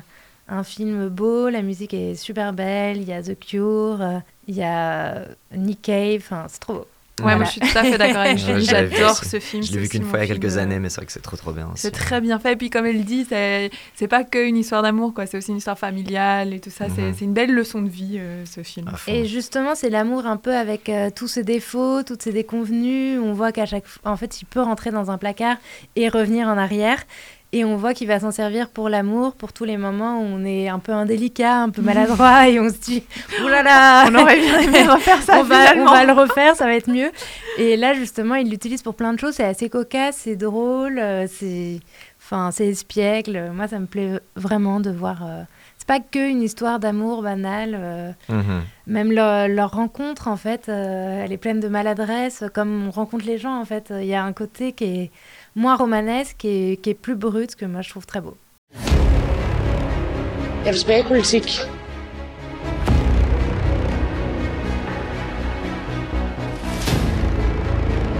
un 0.47 0.63
film 0.63 1.09
beau. 1.09 1.49
La 1.49 1.61
musique 1.61 1.93
est 1.93 2.15
super 2.15 2.53
belle. 2.53 2.97
Il 2.97 3.07
y 3.07 3.13
a 3.13 3.21
The 3.21 3.37
Cure, 3.37 4.21
il 4.47 4.55
y 4.55 4.63
a 4.63 5.25
Nick 5.55 5.81
Cave. 5.81 6.23
C'est 6.47 6.59
trop 6.59 6.73
beau. 6.73 6.87
Ouais, 7.23 7.35
moi 7.35 7.45
je 7.45 7.51
suis 7.51 7.61
tout 7.61 7.77
à 7.77 7.83
fait 7.83 7.97
d'accord 7.97 8.21
avec 8.21 8.37
Julie, 8.45 8.65
j'adore 8.65 9.15
ce 9.15 9.39
film. 9.39 9.63
Je 9.63 9.71
l'ai 9.71 9.79
vu 9.79 9.89
qu'une 9.89 10.03
fois 10.03 10.19
il 10.19 10.27
y 10.27 10.31
a 10.31 10.35
quelques 10.35 10.57
années, 10.57 10.79
mais 10.79 10.89
c'est 10.89 10.97
vrai 10.97 11.05
que 11.05 11.11
c'est 11.11 11.21
trop 11.21 11.37
trop 11.37 11.51
bien. 11.51 11.69
C'est 11.75 11.91
très 11.91 12.21
bien 12.21 12.39
fait. 12.39 12.53
Et 12.53 12.55
puis, 12.55 12.69
comme 12.69 12.85
elle 12.85 13.03
dit, 13.03 13.25
c'est 13.27 13.69
c'est 13.95 14.07
pas 14.07 14.23
qu'une 14.23 14.57
histoire 14.57 14.81
d'amour, 14.83 15.13
quoi. 15.13 15.25
C'est 15.25 15.37
aussi 15.37 15.51
une 15.51 15.57
histoire 15.57 15.77
familiale 15.79 16.53
et 16.53 16.59
tout 16.59 16.69
ça. 16.69 16.85
C'est 16.95 17.01
Mhm. 17.01 17.13
c'est 17.17 17.25
une 17.25 17.33
belle 17.33 17.53
leçon 17.53 17.81
de 17.81 17.89
vie, 17.89 18.17
euh, 18.19 18.43
ce 18.45 18.63
film. 18.63 18.89
Et 19.07 19.25
justement, 19.25 19.75
c'est 19.75 19.89
l'amour 19.89 20.25
un 20.25 20.37
peu 20.37 20.55
avec 20.55 20.89
euh, 20.89 21.09
tous 21.15 21.27
ses 21.27 21.43
défauts, 21.43 22.03
toutes 22.03 22.21
ses 22.21 22.31
déconvenues. 22.31 23.19
On 23.19 23.33
voit 23.33 23.51
qu'à 23.51 23.65
chaque 23.65 23.85
fois, 23.85 24.11
en 24.11 24.17
fait, 24.17 24.41
il 24.41 24.45
peut 24.45 24.61
rentrer 24.61 24.91
dans 24.91 25.11
un 25.11 25.17
placard 25.17 25.57
et 25.95 26.09
revenir 26.09 26.47
en 26.47 26.57
arrière. 26.57 27.03
Et 27.51 27.65
on 27.65 27.77
voit 27.77 27.95
qu'il 27.95 28.07
va 28.07 28.19
s'en 28.19 28.29
servir 28.29 28.69
pour 28.69 28.89
l'amour, 28.89 29.33
pour 29.33 29.53
tous 29.53 29.63
les 29.65 29.75
moments 29.77 30.19
où 30.19 30.23
on 30.23 30.45
est 30.45 30.67
un 30.69 30.77
peu 30.77 30.91
indélicat, 30.91 31.61
un 31.63 31.69
peu 31.69 31.81
maladroit 31.81 32.47
et 32.47 32.59
on 32.59 32.69
se 32.69 32.77
dit 32.77 33.03
Ouh 33.43 33.47
là 33.47 33.63
là 33.63 34.05
On 34.07 34.13
aurait 34.15 34.39
bien 34.39 34.59
aimé 34.59 34.83
refaire 34.87 35.19
ça, 35.23 35.39
on, 35.39 35.43
va, 35.43 35.75
on 35.77 35.85
va 35.85 36.05
le 36.05 36.13
refaire, 36.13 36.55
ça 36.55 36.65
va 36.65 36.75
être 36.75 36.89
mieux. 36.91 37.09
Et 37.57 37.75
là, 37.75 37.95
justement, 37.95 38.35
il 38.35 38.51
l'utilise 38.51 38.83
pour 38.83 38.93
plein 38.93 39.13
de 39.13 39.19
choses. 39.19 39.33
C'est 39.33 39.45
assez 39.45 39.67
cocasse, 39.67 40.17
c'est 40.17 40.35
drôle, 40.35 40.99
euh, 40.99 41.25
c'est 41.27 41.79
enfin, 42.21 42.51
c'est 42.51 42.67
espiègle. 42.67 43.49
Moi, 43.51 43.67
ça 43.67 43.79
me 43.79 43.87
plaît 43.87 44.19
vraiment 44.35 44.79
de 44.79 44.91
voir. 44.91 45.25
euh, 45.25 45.41
C'est 45.79 45.87
pas 45.87 45.99
que 45.99 46.29
une 46.29 46.43
histoire 46.43 46.77
d'amour 46.79 47.23
banale. 47.23 47.75
euh, 47.75 48.11
Mhm. 48.29 48.61
même 48.85 49.11
leur, 49.11 49.47
leur 49.47 49.71
rencontre, 49.71 50.27
en 50.27 50.37
fait, 50.37 50.69
euh, 50.69 51.23
elle 51.25 51.31
est 51.31 51.37
pleine 51.37 51.59
de 51.59 51.67
maladresse, 51.67 52.43
comme 52.53 52.87
on 52.87 52.91
rencontre 52.91 53.25
les 53.25 53.39
gens, 53.39 53.59
en 53.59 53.65
fait. 53.65 53.91
Il 53.91 54.05
y 54.05 54.13
a 54.13 54.23
un 54.23 54.33
côté 54.33 54.71
qui 54.73 54.83
est 54.83 55.11
moins 55.59 55.75
romanesque 55.75 56.45
et 56.45 56.79
qui 56.81 56.89
est 56.89 57.01
plus 57.05 57.15
brut, 57.15 57.55
que 57.55 57.65
moi 57.65 57.81
je 57.81 57.89
trouve 57.89 58.05
très 58.05 58.21
beau. 58.21 58.37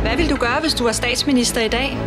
Hvad 0.04 0.18
vil 0.18 0.30
du 0.30 0.36
gøre, 0.36 0.60
hvis 0.62 0.74
du 0.74 0.84
var 0.84 0.92
statsminister 0.92 1.62
i 1.62 1.68
dag? 1.68 1.98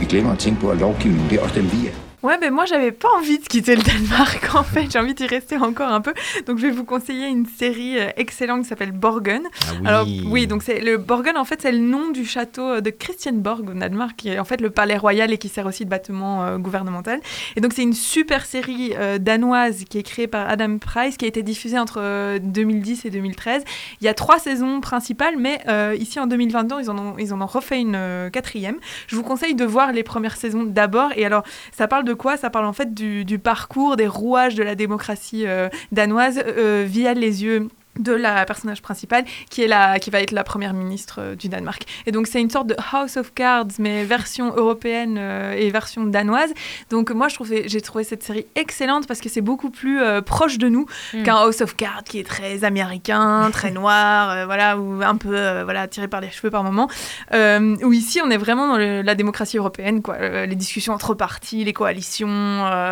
Vi 0.00 0.04
glemmer 0.04 0.32
at 0.32 0.38
tænke 0.38 0.60
på, 0.60 0.70
at 0.70 0.78
lovgivningen 0.78 1.30
det 1.30 1.38
er 1.38 1.42
også 1.42 1.54
den, 1.60 1.64
vi 1.64 1.86
er. 1.86 2.09
Ouais, 2.22 2.36
ben 2.38 2.52
moi 2.52 2.66
j'avais 2.66 2.92
pas 2.92 3.08
envie 3.16 3.38
de 3.38 3.44
quitter 3.46 3.76
le 3.76 3.82
Danemark 3.82 4.54
en 4.54 4.62
fait, 4.62 4.90
j'ai 4.90 4.98
envie 4.98 5.14
d'y 5.14 5.26
rester 5.26 5.56
encore 5.56 5.88
un 5.90 6.02
peu. 6.02 6.12
Donc 6.46 6.58
je 6.58 6.66
vais 6.66 6.72
vous 6.72 6.84
conseiller 6.84 7.26
une 7.28 7.46
série 7.46 7.98
euh, 7.98 8.10
excellente 8.16 8.62
qui 8.62 8.68
s'appelle 8.68 8.92
Borgen. 8.92 9.42
oui. 9.70 9.86
Alors 9.86 10.06
oui, 10.26 10.46
donc 10.46 10.62
c'est 10.62 10.80
le 10.80 10.98
Borgen 10.98 11.36
en 11.38 11.44
fait 11.44 11.62
c'est 11.62 11.72
le 11.72 11.78
nom 11.78 12.10
du 12.10 12.26
château 12.26 12.62
euh, 12.62 12.80
de 12.82 12.90
Christianborg 12.90 13.70
au 13.70 13.72
Danemark 13.72 14.16
qui 14.16 14.28
est 14.28 14.38
en 14.38 14.44
fait 14.44 14.60
le 14.60 14.68
palais 14.68 14.98
royal 14.98 15.32
et 15.32 15.38
qui 15.38 15.48
sert 15.48 15.64
aussi 15.66 15.84
de 15.84 15.90
bâtiment 15.90 16.44
euh, 16.44 16.58
gouvernemental. 16.58 17.20
Et 17.56 17.60
donc 17.60 17.72
c'est 17.72 17.82
une 17.82 17.94
super 17.94 18.44
série 18.44 18.92
euh, 18.96 19.18
danoise 19.18 19.84
qui 19.88 19.98
est 19.98 20.02
créée 20.02 20.26
par 20.26 20.48
Adam 20.48 20.78
Price 20.78 21.16
qui 21.16 21.24
a 21.24 21.28
été 21.28 21.42
diffusée 21.42 21.78
entre 21.78 22.00
euh, 22.00 22.38
2010 22.38 23.06
et 23.06 23.10
2013. 23.10 23.64
Il 24.00 24.04
y 24.04 24.08
a 24.08 24.14
trois 24.14 24.38
saisons 24.38 24.80
principales, 24.80 25.36
mais 25.38 25.60
ici 25.98 26.20
en 26.20 26.26
2022 26.26 26.76
ils 26.82 26.90
en 26.90 26.98
ont 26.98 27.14
ils 27.18 27.32
en 27.32 27.40
ont 27.40 27.46
refait 27.46 27.80
une 27.80 28.30
quatrième. 28.32 28.76
Je 29.06 29.16
vous 29.16 29.22
conseille 29.22 29.54
de 29.54 29.64
voir 29.64 29.92
les 29.92 30.02
premières 30.02 30.36
saisons 30.36 30.64
d'abord. 30.64 31.10
Et 31.16 31.24
alors 31.24 31.44
ça 31.72 31.88
parle 31.88 32.04
de 32.04 32.09
quoi? 32.14 32.36
Ça 32.36 32.50
parle 32.50 32.66
en 32.66 32.72
fait 32.72 32.94
du, 32.94 33.24
du 33.24 33.38
parcours, 33.38 33.96
des 33.96 34.06
rouages 34.06 34.54
de 34.54 34.62
la 34.62 34.74
démocratie 34.74 35.46
euh, 35.46 35.68
danoise 35.92 36.42
euh, 36.46 36.84
via 36.86 37.14
les 37.14 37.44
yeux 37.44 37.68
de 37.98 38.12
la 38.12 38.44
personnage 38.44 38.82
principale 38.82 39.24
qui 39.50 39.62
est 39.62 39.66
la 39.66 39.98
qui 39.98 40.10
va 40.10 40.20
être 40.20 40.30
la 40.30 40.44
première 40.44 40.72
ministre 40.74 41.16
euh, 41.20 41.34
du 41.34 41.48
Danemark. 41.48 41.84
Et 42.06 42.12
donc 42.12 42.28
c'est 42.28 42.40
une 42.40 42.48
sorte 42.50 42.68
de 42.68 42.76
House 42.92 43.16
of 43.16 43.34
Cards 43.34 43.66
mais 43.78 44.04
version 44.04 44.54
européenne 44.54 45.16
euh, 45.18 45.52
et 45.52 45.70
version 45.70 46.04
danoise. 46.04 46.50
Donc 46.90 47.10
moi 47.10 47.28
je 47.28 47.34
trouvais 47.34 47.64
j'ai 47.68 47.80
trouvé 47.80 48.04
cette 48.04 48.22
série 48.22 48.46
excellente 48.54 49.06
parce 49.08 49.20
que 49.20 49.28
c'est 49.28 49.40
beaucoup 49.40 49.70
plus 49.70 50.00
euh, 50.00 50.22
proche 50.22 50.56
de 50.58 50.68
nous 50.68 50.86
Mm. 51.12 51.22
qu'un 51.24 51.34
House 51.36 51.60
of 51.62 51.76
Cards 51.76 52.04
qui 52.04 52.20
est 52.20 52.24
très 52.26 52.62
américain 52.64 53.50
très 53.52 53.70
noir 53.72 54.30
euh, 54.30 54.44
voilà 54.46 54.78
ou 54.78 55.02
un 55.02 55.16
peu 55.16 55.62
voilà 55.62 55.88
tiré 55.88 56.06
par 56.08 56.20
les 56.20 56.30
cheveux 56.30 56.50
par 56.50 56.62
moment. 56.62 56.88
Où 57.32 57.92
ici 57.92 58.20
on 58.24 58.30
est 58.30 58.36
vraiment 58.36 58.68
dans 58.68 58.76
le- 58.78 59.02
la 59.02 59.14
démocratie 59.14 59.58
européenne 59.58 60.00
quoi. 60.02 60.16
Les 60.46 60.54
discussions 60.56 60.92
entre 60.94 61.14
partis 61.14 61.64
les 61.64 61.72
coalitions 61.72 62.26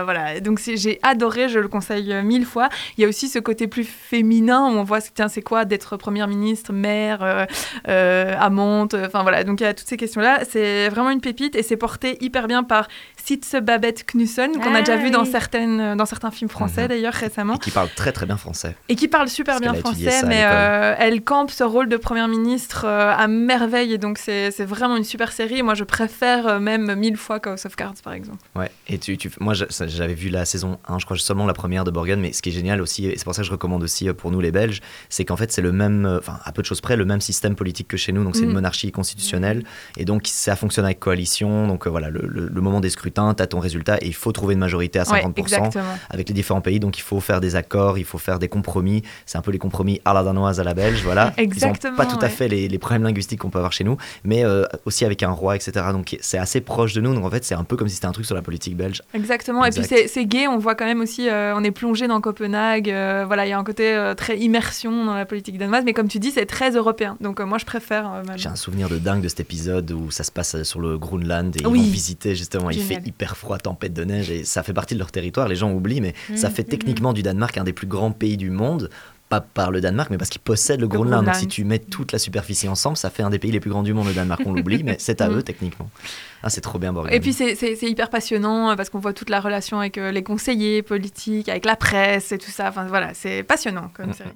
voilà. 0.04 0.40
Donc 0.40 0.60
j'ai 0.60 0.98
adoré 1.02 1.48
je 1.48 1.58
le 1.60 1.68
conseille 1.68 2.14
mille 2.24 2.44
fois. 2.46 2.68
Il 2.96 3.02
y 3.02 3.04
a 3.04 3.08
aussi 3.08 3.28
ce 3.28 3.38
côté 3.38 3.66
plus 3.68 3.84
féminin 3.84 4.64
où 4.66 4.78
on 4.78 4.84
voit 4.88 5.00
tiens 5.00 5.28
c'est 5.28 5.42
quoi 5.42 5.64
d'être 5.64 5.96
première 5.96 6.26
ministre 6.28 6.72
mère 6.72 7.22
euh, 7.22 7.44
euh, 7.88 8.34
amante 8.38 8.94
euh, 8.94 9.06
enfin 9.06 9.22
voilà 9.22 9.44
donc 9.44 9.60
il 9.60 9.64
y 9.64 9.66
a 9.66 9.74
toutes 9.74 9.86
ces 9.88 9.96
questions 9.96 10.20
là 10.20 10.40
c'est 10.48 10.88
vraiment 10.88 11.10
une 11.10 11.20
pépite 11.20 11.54
et 11.56 11.62
c'est 11.62 11.76
porté 11.76 12.18
hyper 12.20 12.46
bien 12.48 12.62
par 12.64 12.88
Sitze 13.16 13.56
Babette 13.62 14.04
Knudsen 14.12 14.52
qu'on 14.60 14.74
a 14.74 14.78
Ah 14.78 14.82
déjà 14.82 14.96
vu 14.96 15.10
dans 15.10 15.24
certaines 15.24 15.94
dans 15.96 16.06
certains 16.06 16.30
films 16.30 16.50
français 16.50 16.82
Mhm. 16.82 16.88
d'ailleurs 16.88 17.12
récemment 17.14 17.54
Et 17.54 17.58
qui 17.58 17.70
parle 17.70 17.88
très 17.94 18.12
très 18.12 18.26
bien 18.26 18.36
français. 18.36 18.74
et 18.88 18.94
qui 18.96 19.08
parle 19.08 19.28
super 19.28 19.54
Parce 19.60 19.60
bien 19.72 19.74
français, 19.74 20.22
mais 20.26 20.42
euh, 20.44 20.94
elle 20.98 21.22
campe 21.22 21.50
ce 21.50 21.64
rôle 21.64 21.88
de 21.88 21.96
première 21.96 22.28
ministre 22.28 22.84
euh, 22.86 23.12
à 23.16 23.26
merveille, 23.28 23.92
et 23.92 23.98
donc 23.98 24.18
c'est 24.18 24.50
c'est 24.50 24.64
vraiment 24.64 24.96
une 24.96 25.04
super 25.04 25.32
série. 25.32 25.62
Moi, 25.62 25.74
je 25.74 25.84
préfère 25.84 26.46
euh, 26.46 26.58
même 26.60 26.94
mille 26.94 27.16
fois 27.16 27.38
House 27.44 27.66
of 27.66 27.76
Cards, 27.76 27.94
par 28.04 28.12
exemple. 28.12 28.38
Ouais, 28.56 28.70
et 28.88 28.98
tu, 28.98 29.16
tu- 29.18 29.30
moi 29.40 29.54
j'avais 29.54 30.14
vu 30.14 30.28
la 30.30 30.44
saison 30.44 30.78
1, 30.88 30.98
je 30.98 31.04
crois 31.04 31.16
seulement 31.18 31.46
la 31.46 31.52
première 31.54 31.84
de 31.84 31.90
Borgen, 31.90 32.20
mais 32.20 32.32
ce 32.32 32.40
qui 32.42 32.48
est 32.50 32.52
génial 32.52 32.80
aussi, 32.80 33.06
et 33.06 33.14
c'est 33.18 33.24
pour 33.24 33.34
ça 33.34 33.42
que 33.42 33.46
je 33.46 33.52
recommande 33.52 33.82
aussi 33.82 34.08
euh, 34.08 34.14
pour 34.14 34.30
nous 34.30 34.40
les 34.40 34.52
Belges, 34.52 34.77
c'est 35.08 35.24
qu'en 35.24 35.36
fait 35.36 35.50
c'est 35.52 35.62
le 35.62 35.72
même, 35.72 36.06
euh, 36.06 36.18
enfin 36.18 36.38
à 36.44 36.52
peu 36.52 36.62
de 36.62 36.66
choses 36.66 36.80
près, 36.80 36.96
le 36.96 37.04
même 37.04 37.20
système 37.20 37.54
politique 37.54 37.88
que 37.88 37.96
chez 37.96 38.12
nous, 38.12 38.24
donc 38.24 38.36
c'est 38.36 38.42
Mm. 38.42 38.48
une 38.48 38.52
monarchie 38.54 38.92
constitutionnelle, 38.92 39.64
et 39.96 40.04
donc 40.04 40.22
ça 40.26 40.56
fonctionne 40.56 40.84
avec 40.84 41.00
coalition, 41.00 41.66
donc 41.66 41.86
euh, 41.86 41.90
voilà, 41.90 42.10
le, 42.10 42.20
le- 42.26 42.48
le 42.48 42.60
moment 42.60 42.80
des 42.80 42.90
scrutins, 42.90 43.34
tu 43.34 43.42
as 43.42 43.46
ton 43.46 43.58
résultat, 43.60 43.96
et 44.00 44.06
il 44.06 44.14
faut 44.14 44.32
trouver 44.32 44.54
une 44.54 44.60
majorité 44.60 44.98
à 44.98 45.02
Ouais, 45.10 45.20
50% 45.22 45.38
exactement. 45.40 45.84
avec 46.10 46.28
les 46.28 46.34
différents 46.34 46.60
pays, 46.60 46.80
donc 46.80 46.98
il 46.98 47.02
faut 47.02 47.20
faire 47.20 47.40
des 47.40 47.56
accords, 47.56 47.98
il 47.98 48.04
faut 48.04 48.18
faire 48.18 48.38
des 48.38 48.48
compromis, 48.48 49.02
c'est 49.26 49.38
un 49.38 49.42
peu 49.42 49.50
les 49.50 49.58
compromis 49.58 50.00
à 50.04 50.12
la 50.14 50.22
danoise, 50.22 50.60
à 50.60 50.64
la 50.64 50.74
belge, 50.74 51.02
voilà. 51.02 51.32
Exactement, 51.36 51.92
Ils 51.92 51.94
ont 51.94 51.96
pas 51.96 52.06
tout 52.06 52.18
à 52.20 52.24
ouais. 52.24 52.28
fait 52.28 52.48
les, 52.48 52.68
les 52.68 52.78
problèmes 52.78 53.02
linguistiques 53.04 53.40
qu'on 53.40 53.50
peut 53.50 53.58
avoir 53.58 53.72
chez 53.72 53.84
nous, 53.84 53.96
mais 54.24 54.44
euh, 54.44 54.64
aussi 54.84 55.04
avec 55.04 55.22
un 55.22 55.30
roi, 55.30 55.56
etc. 55.56 55.72
Donc 55.92 56.16
c'est 56.20 56.38
assez 56.38 56.60
proche 56.60 56.92
de 56.94 57.00
nous, 57.00 57.14
donc 57.14 57.24
en 57.24 57.30
fait 57.30 57.44
c'est 57.44 57.54
un 57.54 57.64
peu 57.64 57.76
comme 57.76 57.88
si 57.88 57.94
c'était 57.94 58.06
un 58.06 58.12
truc 58.12 58.26
sur 58.26 58.34
la 58.34 58.42
politique 58.42 58.76
belge. 58.76 59.02
Exactement. 59.14 59.64
Et 59.64 59.70
puis 59.70 59.84
c'est- 59.84 60.24
gay, 60.26 60.46
on 60.48 60.58
voit 60.58 60.74
quand 60.74 60.84
même 60.84 61.00
aussi, 61.00 61.28
euh, 61.28 61.54
on 61.56 61.62
est 61.64 61.70
plongé 61.70 62.06
dans 62.08 62.20
Copenhague. 62.20 62.88
voilà, 62.88 63.46
il 63.46 63.50
y 63.50 63.52
a 63.52 63.58
un 63.58 63.64
côté 63.64 64.12
très 64.16 64.36
immersion 64.68 65.04
dans 65.06 65.14
la 65.14 65.24
politique 65.26 65.56
danoise, 65.58 65.84
mais 65.84 65.92
comme 65.94 66.08
tu 66.08 66.18
dis, 66.18 66.30
c'est 66.30 66.46
très 66.46 66.70
européen. 66.72 67.16
Donc 67.20 67.40
euh, 67.40 67.46
moi, 67.46 67.58
je 67.58 67.64
préfère. 67.64 68.12
euh. 68.12 68.22
J'ai 68.36 68.48
un 68.48 68.56
souvenir 68.56 68.88
de 68.88 68.98
dingue 68.98 69.22
de 69.22 69.28
cet 69.28 69.40
épisode 69.40 69.90
où 69.92 70.10
ça 70.10 70.24
se 70.24 70.30
passe 70.30 70.54
euh, 70.56 70.64
sur 70.64 70.80
le 70.80 70.98
Groenland 70.98 71.56
et 71.56 71.66
Oui. 71.66 71.80
ils 71.80 71.84
vont 71.86 71.90
visiter 71.92 72.34
justement. 72.34 72.70
Il 72.70 72.80
fait 72.82 73.00
hyper 73.06 73.36
froid, 73.36 73.58
tempête 73.58 73.94
de 73.94 74.04
neige 74.04 74.30
et 74.30 74.44
ça 74.44 74.62
fait 74.62 74.74
partie 74.74 74.94
de 74.94 74.98
leur 74.98 75.10
territoire. 75.10 75.48
Les 75.48 75.56
gens 75.56 75.72
oublient, 75.72 76.00
mais 76.00 76.14
ça 76.34 76.48
Mhm, 76.48 76.54
fait 76.54 76.62
mhm. 76.64 76.68
techniquement 76.68 77.12
du 77.12 77.22
Danemark 77.22 77.56
un 77.58 77.64
des 77.64 77.72
plus 77.72 77.86
grands 77.86 78.12
pays 78.12 78.36
du 78.36 78.50
monde. 78.50 78.90
Pas 79.28 79.40
par 79.42 79.70
le 79.70 79.80
Danemark, 79.82 80.08
mais 80.10 80.16
parce 80.16 80.30
qu'il 80.30 80.40
possède 80.40 80.80
le 80.80 80.88
Groenland. 80.88 81.24
Donc 81.26 81.34
si 81.34 81.46
tu 81.46 81.62
mets 81.64 81.78
toute 81.78 82.12
la 82.12 82.18
superficie 82.18 82.66
ensemble, 82.68 82.96
ça 82.96 83.10
fait 83.10 83.22
un 83.22 83.28
des 83.28 83.38
pays 83.38 83.50
les 83.50 83.60
plus 83.60 83.68
grands 83.70 83.82
du 83.82 83.92
monde, 83.92 84.06
le 84.06 84.14
Danemark. 84.14 84.40
On 84.46 84.52
l'oublie, 84.54 84.82
mais 84.82 84.96
c'est 84.98 85.20
à 85.20 85.28
Mhm. 85.28 85.36
eux 85.38 85.42
techniquement. 85.42 85.90
Ah, 86.42 86.48
c'est 86.48 86.60
trop 86.62 86.78
bien, 86.78 86.92
Borgen. 86.94 87.12
Et 87.12 87.20
puis 87.20 87.32
c'est- 87.34 87.54
hyper 87.82 88.08
passionnant 88.10 88.70
euh, 88.70 88.74
parce 88.76 88.88
qu'on 88.88 89.00
voit 89.00 89.12
toute 89.12 89.28
la 89.28 89.40
relation 89.40 89.80
avec 89.80 89.98
euh, 89.98 90.12
les 90.12 90.22
conseillers 90.22 90.82
politiques, 90.82 91.48
avec 91.50 91.66
la 91.66 91.76
presse 91.76 92.32
et 92.32 92.38
tout 92.38 92.50
ça. 92.50 92.68
Enfin 92.68 92.86
voilà, 92.86 93.12
c'est 93.12 93.42
passionnant 93.42 93.90
comme 93.92 94.12
série. 94.14 94.30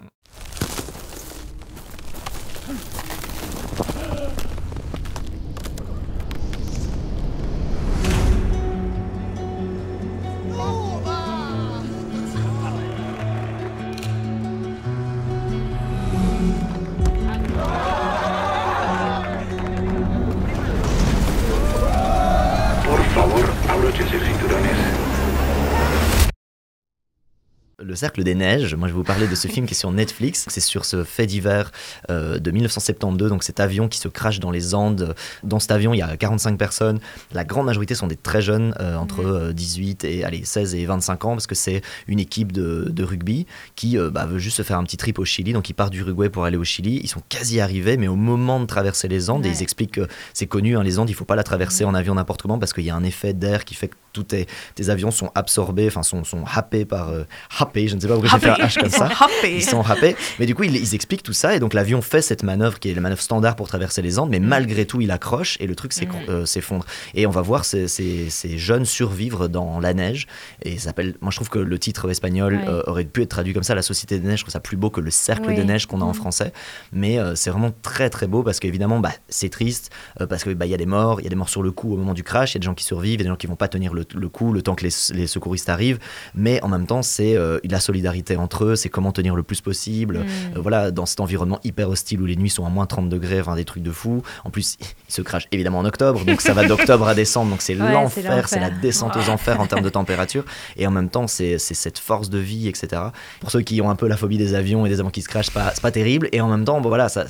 Le 27.93 27.97
Cercle 27.97 28.25
des 28.25 28.35
Neiges, 28.35 28.75
moi 28.75 28.89
je 28.89 28.95
vais 28.95 28.97
vous 28.97 29.05
parler 29.05 29.29
de 29.29 29.35
ce 29.35 29.49
film 29.49 29.67
qui 29.67 29.75
est 29.75 29.77
sur 29.77 29.93
Netflix. 29.93 30.47
C'est 30.49 30.63
sur 30.63 30.87
ce 30.87 31.05
fait 31.05 31.27
divers 31.27 31.71
euh, 32.09 32.39
de 32.39 32.51
1972, 32.51 33.29
donc 33.29 33.43
cet 33.43 33.61
avion 33.61 33.87
qui 33.87 33.99
se 33.99 34.09
crache 34.09 34.41
dans 34.41 34.51
les 34.51 34.75
Andes. 34.75 35.15
Dans 35.43 35.59
cet 35.59 35.73
avion, 35.73 35.93
il 35.93 35.99
y 35.99 36.03
a 36.03 36.17
45 36.17 36.57
personnes. 36.57 37.01
La 37.35 37.45
grande 37.45 37.67
majorité 37.67 37.95
sont 37.95 38.07
des 38.07 38.17
très 38.17 38.41
jeunes, 38.41 38.75
euh, 38.81 38.97
entre 38.97 39.21
euh, 39.23 39.53
18 39.53 40.05
et 40.05 40.25
allez, 40.25 40.43
16 40.43 40.75
et 40.75 40.87
25 40.87 41.27
ans, 41.27 41.33
parce 41.33 41.47
que 41.47 41.55
c'est 41.55 41.83
une 42.07 42.19
équipe 42.19 42.51
de, 42.51 42.89
de 42.89 43.05
rugby 43.05 43.47
qui 43.77 43.99
euh, 43.99 44.09
bah, 44.09 44.25
veut 44.25 44.39
juste 44.39 44.57
se 44.57 44.63
faire 44.63 44.79
un 44.79 44.85
petit 44.85 44.97
trip 44.97 45.19
au 45.19 45.27
Chili. 45.27 45.53
Donc 45.53 45.69
ils 45.69 45.75
partent 45.75 45.93
d'Uruguay 45.93 46.31
pour 46.31 46.47
aller 46.47 46.57
au 46.57 46.65
Chili. 46.65 46.99
Ils 47.03 47.09
sont 47.09 47.23
quasi 47.29 47.61
arrivés, 47.61 47.99
mais 47.99 48.09
au 48.09 48.17
moment 48.17 48.59
de 48.59 48.65
traverser 48.65 49.07
les 49.07 49.29
Andes, 49.29 49.45
et 49.45 49.51
ils 49.51 49.63
expliquent 49.63 49.93
que 49.93 50.09
c'est 50.33 50.47
connu, 50.47 50.79
hein, 50.79 50.83
les 50.83 50.99
Andes, 50.99 51.11
il 51.11 51.15
faut 51.15 51.27
pas 51.27 51.37
la 51.37 51.45
traverser 51.45 51.85
en 51.85 51.93
avion 51.93 52.15
n'importe 52.15 52.41
comment 52.41 52.59
parce 52.59 52.73
qu'il 52.73 52.85
y 52.85 52.91
a 52.91 52.97
un 52.97 53.05
effet 53.05 53.35
d'air 53.35 53.67
qui 53.67 53.75
fait 53.75 53.89
que 53.89 53.97
tout 54.13 54.35
est, 54.35 54.47
tes 54.75 54.91
avions 54.91 55.11
sont 55.11 55.31
absorbés, 55.35 55.87
enfin 55.89 56.03
sont, 56.03 56.25
sont 56.25 56.45
happés 56.53 56.85
par 56.85 57.11
euh, 57.11 57.25
happés, 57.59 57.89
je 57.89 57.97
ne 57.97 58.01
sais 58.01 58.09
pas 58.09 58.15
pourquoi 58.15 58.31
j'ai 58.33 58.39
fait 58.41 58.51
un 58.51 58.67
H 58.67 58.81
comme 58.81 58.91
ça. 58.91 59.09
Ils 59.45 59.63
sont 59.63 59.83
happés. 59.83 60.17
Mais 60.39 60.47
du 60.47 60.55
coup, 60.55 60.65
ils, 60.65 60.77
ils 60.77 60.95
expliquent 60.95 61.23
tout 61.23 61.33
ça 61.33 61.55
et 61.55 61.61
donc 61.61 61.75
l'avion 61.75 62.03
fait 62.03 62.23
cette 62.23 62.43
manœuvre 62.43 62.79
qui 62.79 62.91
est 62.91 62.95
la 62.95 63.01
manœuvre 63.01 63.21
standard 63.23 63.57
pour 63.57 63.69
traverser 63.69 64.03
les 64.03 64.19
Andes, 64.19 64.31
mais 64.31 64.41
malgré 64.41 64.87
tout, 64.87 65.01
il 65.01 65.11
accroche 65.11 65.57
et 65.61 65.67
le 65.67 65.75
truc 65.75 65.93
euh, 66.29 66.45
s'effondre. 66.47 66.85
Et 67.15 67.27
on 67.27 67.31
va 67.31 67.43
voir 67.43 67.65
ces, 67.65 67.89
ces- 67.89 68.29
ces 68.31 68.59
jeunes 68.59 68.85
survivre 68.85 69.49
dans 69.49 69.81
la 69.81 69.95
neige. 69.95 70.27
Et 70.63 70.79
ça 70.79 70.85
s'appelle, 70.87 71.15
moi 71.21 71.31
je 71.31 71.37
trouve 71.37 71.49
que 71.51 71.59
le 71.59 71.79
titre 71.79 72.11
espagnol 72.11 72.61
euh, 72.69 72.83
aurait 72.87 73.05
pu 73.05 73.23
être 73.23 73.31
traduit 73.31 73.53
comme 73.55 73.63
ça, 73.63 73.75
La 73.75 73.83
Société 73.83 74.19
des 74.19 74.27
Neiges. 74.29 74.39
Je 74.41 74.45
trouve 74.45 74.53
ça 74.53 74.61
plus 74.61 74.77
beau 74.77 74.91
que 74.91 75.01
le 75.01 75.11
Cercle 75.11 75.49
Oui. 75.49 75.55
des 75.55 75.65
Neiges 75.65 75.87
qu'on 75.87 76.01
a 76.01 76.05
en 76.05 76.09
Mhm. 76.09 76.15
français. 76.15 76.53
Mais 76.93 77.19
euh, 77.19 77.35
c'est 77.35 77.51
vraiment 77.51 77.73
très 77.83 78.11
très 78.11 78.27
beau 78.27 78.43
parce 78.43 78.61
qu'évidemment, 78.61 79.01
bah, 79.01 79.13
c'est 79.29 79.49
triste 79.49 79.91
parce 80.29 80.43
qu'il 80.45 80.55
bah, 80.55 80.67
y 80.67 80.75
a 80.75 80.77
des 80.77 80.87
morts, 80.87 81.21
il 81.21 81.25
y 81.25 81.27
a 81.27 81.31
des 81.31 81.37
morts 81.37 81.49
sur 81.49 81.63
le 81.63 81.71
coup 81.73 81.93
au 81.93 81.97
moment 81.97 82.15
du 82.15 82.23
crash, 82.23 82.53
il 82.53 82.57
y 82.57 82.59
a 82.59 82.61
des 82.61 82.65
gens 82.67 82.75
qui 82.75 82.85
survivent, 82.85 83.15
il 83.15 83.19
y 83.21 83.23
a 83.23 83.25
des 83.25 83.29
gens 83.31 83.37
qui 83.37 83.47
vont 83.47 83.57
pas 83.57 83.69
tenir 83.69 83.95
le, 83.95 84.02
le 84.15 84.29
coup 84.29 84.53
le 84.53 84.63
temps 84.63 84.75
que 84.75 84.85
les, 84.85 84.93
les 85.15 85.27
secouristes 85.27 85.69
arrivent. 85.69 85.99
Mais 86.35 86.63
en 86.63 86.69
même 86.69 86.87
temps, 86.87 87.03
c'est 87.03 87.37
euh, 87.37 87.59
la 87.65 87.81
solidarité 87.81 88.37
entre 88.37 88.65
eux, 88.65 88.77
c'est 88.77 88.89
comment 88.89 89.13
tenir 89.13 89.35
le 89.35 89.43
plus 89.43 89.61
possible. 89.61 90.21
Mm. 90.21 90.57
Euh, 90.57 90.61
voilà, 90.61 90.91
dans 90.91 91.07
cet 91.07 91.21
environnement 91.21 91.61
hyper 91.65 91.89
hostile 91.89 92.21
où 92.21 92.27
les 92.27 92.37
nuits 92.37 92.51
sont 92.51 92.67
à 92.67 92.71
moins 92.71 92.87
30 92.87 93.09
degrés, 93.09 93.41
enfin 93.41 93.57
des 93.57 93.65
trucs 93.65 93.83
de 93.83 93.91
fou. 93.91 94.23
En 94.45 94.51
plus, 94.51 94.77
il 95.09 95.13
se 95.13 95.23
crache 95.23 95.49
évidemment 95.53 95.79
en 95.79 95.85
octobre, 95.85 96.25
donc 96.25 96.41
ça 96.41 96.53
va 96.53 96.67
d'octobre 96.67 97.09
à 97.09 97.15
décembre, 97.15 97.51
donc 97.51 97.63
c'est 97.63 97.73
Ouais, 97.83 97.93
l'enfer, 97.93 98.49
c'est 98.49 98.61
la 98.61 98.71
descente 98.71 99.17
aux 99.17 99.29
enfers 99.29 99.61
en 99.61 99.67
termes 99.67 99.83
de 99.83 99.89
température. 100.03 100.45
Et 100.77 100.87
en 100.87 100.91
même 100.91 101.09
temps, 101.09 101.27
c'est 101.27 101.59
cette 101.59 101.99
force 101.99 102.31
de 102.31 102.39
vie, 102.39 102.69
etc. 102.69 103.03
Pour 103.41 103.51
ceux 103.51 103.63
qui 103.63 103.81
ont 103.81 103.91
un 103.91 103.97
peu 103.97 104.07
la 104.07 104.17
phobie 104.17 104.39
des 104.39 104.55
avions 104.55 104.87
et 104.87 104.89
des 104.89 105.01
avions 105.01 105.11
qui 105.11 105.23
se 105.23 105.29
crachent, 105.29 105.47
c'est 105.47 105.55
pas, 105.55 105.73
c'est 105.75 105.83
pas 105.83 105.91
terrible. 105.91 106.29
Et 106.33 106.41
en 106.41 106.49
même 106.49 106.65
temps, 106.65 106.81
bon, 106.81 106.89
voilà, 106.89 107.09
ça. 107.09 107.25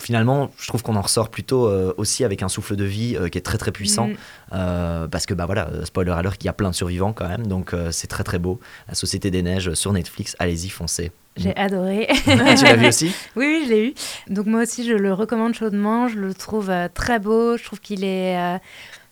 Finalement, 0.00 0.50
je 0.58 0.66
trouve 0.66 0.82
qu'on 0.82 0.96
en 0.96 1.00
ressort 1.02 1.28
plutôt 1.28 1.68
euh, 1.68 1.94
aussi 1.98 2.24
avec 2.24 2.42
un 2.42 2.48
souffle 2.48 2.74
de 2.74 2.84
vie 2.84 3.16
euh, 3.16 3.28
qui 3.28 3.38
est 3.38 3.42
très 3.42 3.58
très 3.58 3.70
puissant. 3.70 4.08
Mm. 4.08 4.16
Euh, 4.52 5.08
parce 5.08 5.24
que, 5.24 5.34
bah 5.34 5.46
voilà, 5.46 5.68
spoiler 5.84 6.10
alert, 6.10 6.36
qu'il 6.36 6.46
y 6.46 6.48
a 6.48 6.52
plein 6.52 6.70
de 6.70 6.74
survivants 6.74 7.12
quand 7.12 7.28
même. 7.28 7.46
Donc 7.46 7.74
c'est 7.90 8.08
très 8.08 8.24
très 8.24 8.38
beau. 8.38 8.60
La 8.88 8.94
Société 8.94 9.30
des 9.30 9.42
Neiges 9.42 9.74
sur 9.74 9.92
Netflix, 9.92 10.36
allez-y, 10.38 10.68
foncez. 10.68 11.12
J'ai 11.36 11.56
adoré. 11.56 12.08
Ah, 12.26 12.54
tu 12.54 12.64
l'as 12.64 12.76
vu 12.76 12.88
aussi? 12.88 13.14
Oui, 13.36 13.46
oui, 13.46 13.62
je 13.64 13.70
l'ai 13.70 13.86
eu. 13.88 13.94
Donc 14.28 14.46
moi 14.46 14.62
aussi, 14.62 14.84
je 14.84 14.92
le 14.92 15.12
recommande 15.12 15.54
chaudement. 15.54 16.08
Je 16.08 16.18
le 16.18 16.34
trouve 16.34 16.72
très 16.94 17.18
beau. 17.18 17.56
Je 17.56 17.64
trouve 17.64 17.80
qu'il 17.80 18.04
est... 18.04 18.36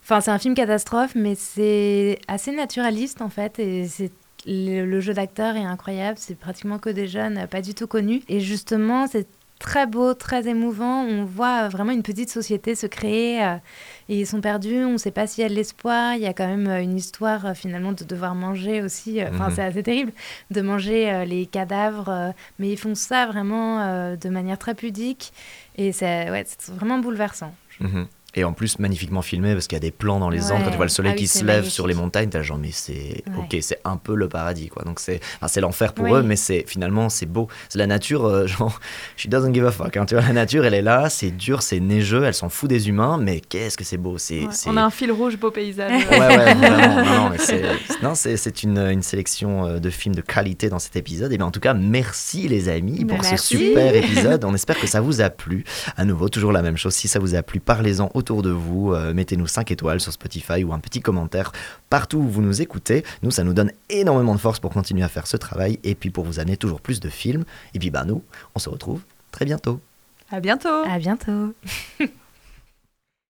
Enfin, 0.04 0.20
c'est 0.20 0.30
un 0.30 0.38
film 0.38 0.54
catastrophe, 0.54 1.12
mais 1.14 1.34
c'est 1.36 2.18
assez 2.28 2.52
naturaliste 2.52 3.22
en 3.22 3.28
fait. 3.28 3.58
Et 3.58 3.86
c'est... 3.86 4.10
Le, 4.44 4.84
le 4.84 5.00
jeu 5.00 5.14
d'acteur 5.14 5.54
est 5.54 5.64
incroyable. 5.64 6.18
C'est 6.20 6.36
pratiquement 6.36 6.78
que 6.78 6.90
des 6.90 7.06
jeunes 7.06 7.46
pas 7.48 7.62
du 7.62 7.74
tout 7.74 7.86
connus. 7.86 8.22
Et 8.28 8.40
justement, 8.40 9.06
c'est 9.06 9.28
très 9.62 9.86
beau, 9.86 10.12
très 10.14 10.48
émouvant. 10.48 11.04
On 11.04 11.24
voit 11.24 11.68
vraiment 11.68 11.92
une 11.92 12.02
petite 12.02 12.28
société 12.30 12.74
se 12.74 12.86
créer. 12.86 13.42
euh, 13.44 13.54
et 14.08 14.20
ils 14.20 14.26
sont 14.26 14.40
perdus. 14.40 14.84
On 14.84 14.92
ne 14.92 14.96
sait 14.98 15.12
pas 15.12 15.26
s'il 15.26 15.42
y 15.42 15.46
a 15.46 15.48
de 15.48 15.54
l'espoir. 15.54 16.14
Il 16.14 16.20
y 16.22 16.26
a 16.26 16.32
quand 16.34 16.46
même 16.48 16.66
euh, 16.66 16.82
une 16.82 16.96
histoire 16.96 17.46
euh, 17.46 17.54
finalement 17.54 17.92
de 17.92 18.04
devoir 18.04 18.34
manger 18.34 18.82
aussi. 18.82 19.20
euh, 19.22 19.28
Enfin, 19.32 19.48
Mhm. 19.48 19.54
c'est 19.54 19.62
assez 19.62 19.82
terrible 19.82 20.12
de 20.50 20.60
manger 20.60 21.10
euh, 21.12 21.24
les 21.24 21.46
cadavres. 21.46 22.08
euh, 22.08 22.30
mais 22.58 22.70
ils 22.70 22.76
font 22.76 22.94
ça 22.94 23.26
vraiment 23.26 23.80
euh, 23.80 24.16
de 24.16 24.28
manière 24.28 24.58
très 24.58 24.74
pudique. 24.74 25.32
Et 25.76 25.92
c'est 25.92 26.30
ouais, 26.30 26.44
vraiment 26.68 26.98
bouleversant. 26.98 27.54
Mhm. 27.80 28.06
Et 28.34 28.44
en 28.44 28.52
plus, 28.54 28.78
magnifiquement 28.78 29.20
filmé, 29.20 29.52
parce 29.52 29.66
qu'il 29.66 29.76
y 29.76 29.80
a 29.80 29.80
des 29.80 29.90
plans 29.90 30.18
dans 30.18 30.30
les 30.30 30.46
Ouais. 30.46 30.52
Andes, 30.52 30.62
quand 30.64 30.70
tu 30.70 30.76
vois 30.76 30.86
le 30.86 30.90
soleil 30.90 31.12
Ah 31.14 31.18
qui 31.18 31.26
se 31.26 31.44
lève 31.44 31.68
sur 31.68 31.86
les 31.86 31.92
montagnes, 31.94 32.30
t'as 32.30 32.40
genre, 32.42 32.56
mais 32.58 32.70
c'est 32.72 33.22
Ouais. 33.26 33.36
ok, 33.38 33.56
c'est 33.60 33.78
un 33.84 33.96
peu 33.98 34.14
le 34.14 34.28
paradis, 34.28 34.68
quoi. 34.68 34.84
Donc 34.84 35.00
c'est 35.00 35.20
enfin, 35.36 35.48
c'est 35.48 35.60
l'enfer 35.60 35.92
pour 35.92 36.06
Oui. 36.06 36.12
eux, 36.14 36.22
mais 36.22 36.36
c'est 36.36 36.64
finalement, 36.66 37.08
c'est 37.10 37.26
beau. 37.26 37.48
C'est 37.68 37.78
la 37.78 37.86
nature, 37.86 38.24
euh, 38.24 38.46
genre, 38.46 38.80
she 39.16 39.26
doesn't 39.28 39.52
give 39.52 39.66
a 39.66 39.70
fuck. 39.70 39.96
hein. 39.96 40.06
Tu 40.06 40.14
vois, 40.14 40.24
la 40.24 40.32
nature, 40.32 40.64
elle 40.64 40.74
est 40.74 40.80
là, 40.82 41.10
c'est 41.10 41.30
dur, 41.30 41.62
c'est 41.62 41.78
neigeux, 41.80 42.24
elle 42.24 42.32
s'en 42.34 42.48
fout 42.48 42.68
des 42.70 42.88
humains, 42.88 43.18
mais 43.18 43.40
qu'est-ce 43.40 43.76
que 43.76 43.84
c'est 43.84 43.98
beau. 43.98 44.16
C'est 44.18 44.42
Ouais, 44.42 44.48
c'est- 44.50 44.70
On 44.70 44.76
a 44.78 44.82
un 44.82 44.90
fil 44.90 45.12
rouge, 45.12 45.36
beau 45.38 45.50
paysage. 45.50 45.90
Ouais, 46.10 46.18
ouais, 46.18 46.54
vraiment. 46.54 47.30
Non, 48.02 48.14
c'est, 48.14 48.62
une, 48.62 48.78
une 48.78 49.02
sélection 49.02 49.66
euh, 49.66 49.78
de 49.78 49.90
films 49.90 50.14
de 50.14 50.20
qualité 50.22 50.68
dans 50.68 50.78
cet 50.78 50.96
épisode. 50.96 51.32
Et 51.32 51.36
bien, 51.36 51.46
en 51.46 51.50
tout 51.50 51.60
cas, 51.60 51.74
merci 51.74 52.48
les 52.48 52.68
amis 52.68 53.04
pour 53.04 53.24
ce 53.24 53.36
super 53.36 53.94
épisode. 53.94 54.44
On 54.44 54.54
espère 54.54 54.78
que 54.80 54.86
ça 54.86 55.00
vous 55.00 55.20
a 55.20 55.30
plu. 55.30 55.64
À 55.96 56.04
nouveau, 56.04 56.28
toujours 56.28 56.52
la 56.52 56.62
même 56.62 56.76
chose. 56.76 56.94
Si 56.94 57.08
ça 57.08 57.18
vous 57.18 57.34
a 57.34 57.42
plu, 57.42 57.60
parlez-en 57.60 58.10
autour 58.22 58.42
de 58.42 58.50
vous. 58.50 58.94
Euh, 58.94 59.12
mettez-nous 59.12 59.46
5 59.46 59.70
étoiles 59.72 60.00
sur 60.00 60.12
Spotify 60.12 60.62
ou 60.64 60.72
un 60.72 60.78
petit 60.78 61.00
commentaire 61.00 61.52
partout 61.90 62.18
où 62.18 62.28
vous 62.28 62.40
nous 62.40 62.62
écoutez. 62.62 63.04
Nous, 63.22 63.32
ça 63.32 63.42
nous 63.42 63.52
donne 63.52 63.72
énormément 63.90 64.34
de 64.34 64.40
force 64.40 64.60
pour 64.60 64.70
continuer 64.70 65.02
à 65.02 65.08
faire 65.08 65.26
ce 65.26 65.36
travail 65.36 65.78
et 65.82 65.94
puis 65.94 66.10
pour 66.10 66.24
vous 66.24 66.38
amener 66.38 66.56
toujours 66.56 66.80
plus 66.80 67.00
de 67.00 67.08
films. 67.08 67.44
Et 67.74 67.78
puis, 67.78 67.90
bah, 67.90 68.04
nous, 68.04 68.22
on 68.54 68.58
se 68.60 68.68
retrouve 68.68 69.02
très 69.32 69.44
bientôt. 69.44 69.80
À 70.30 70.40
bientôt. 70.40 70.84
À 70.86 70.98
bientôt. 70.98 71.54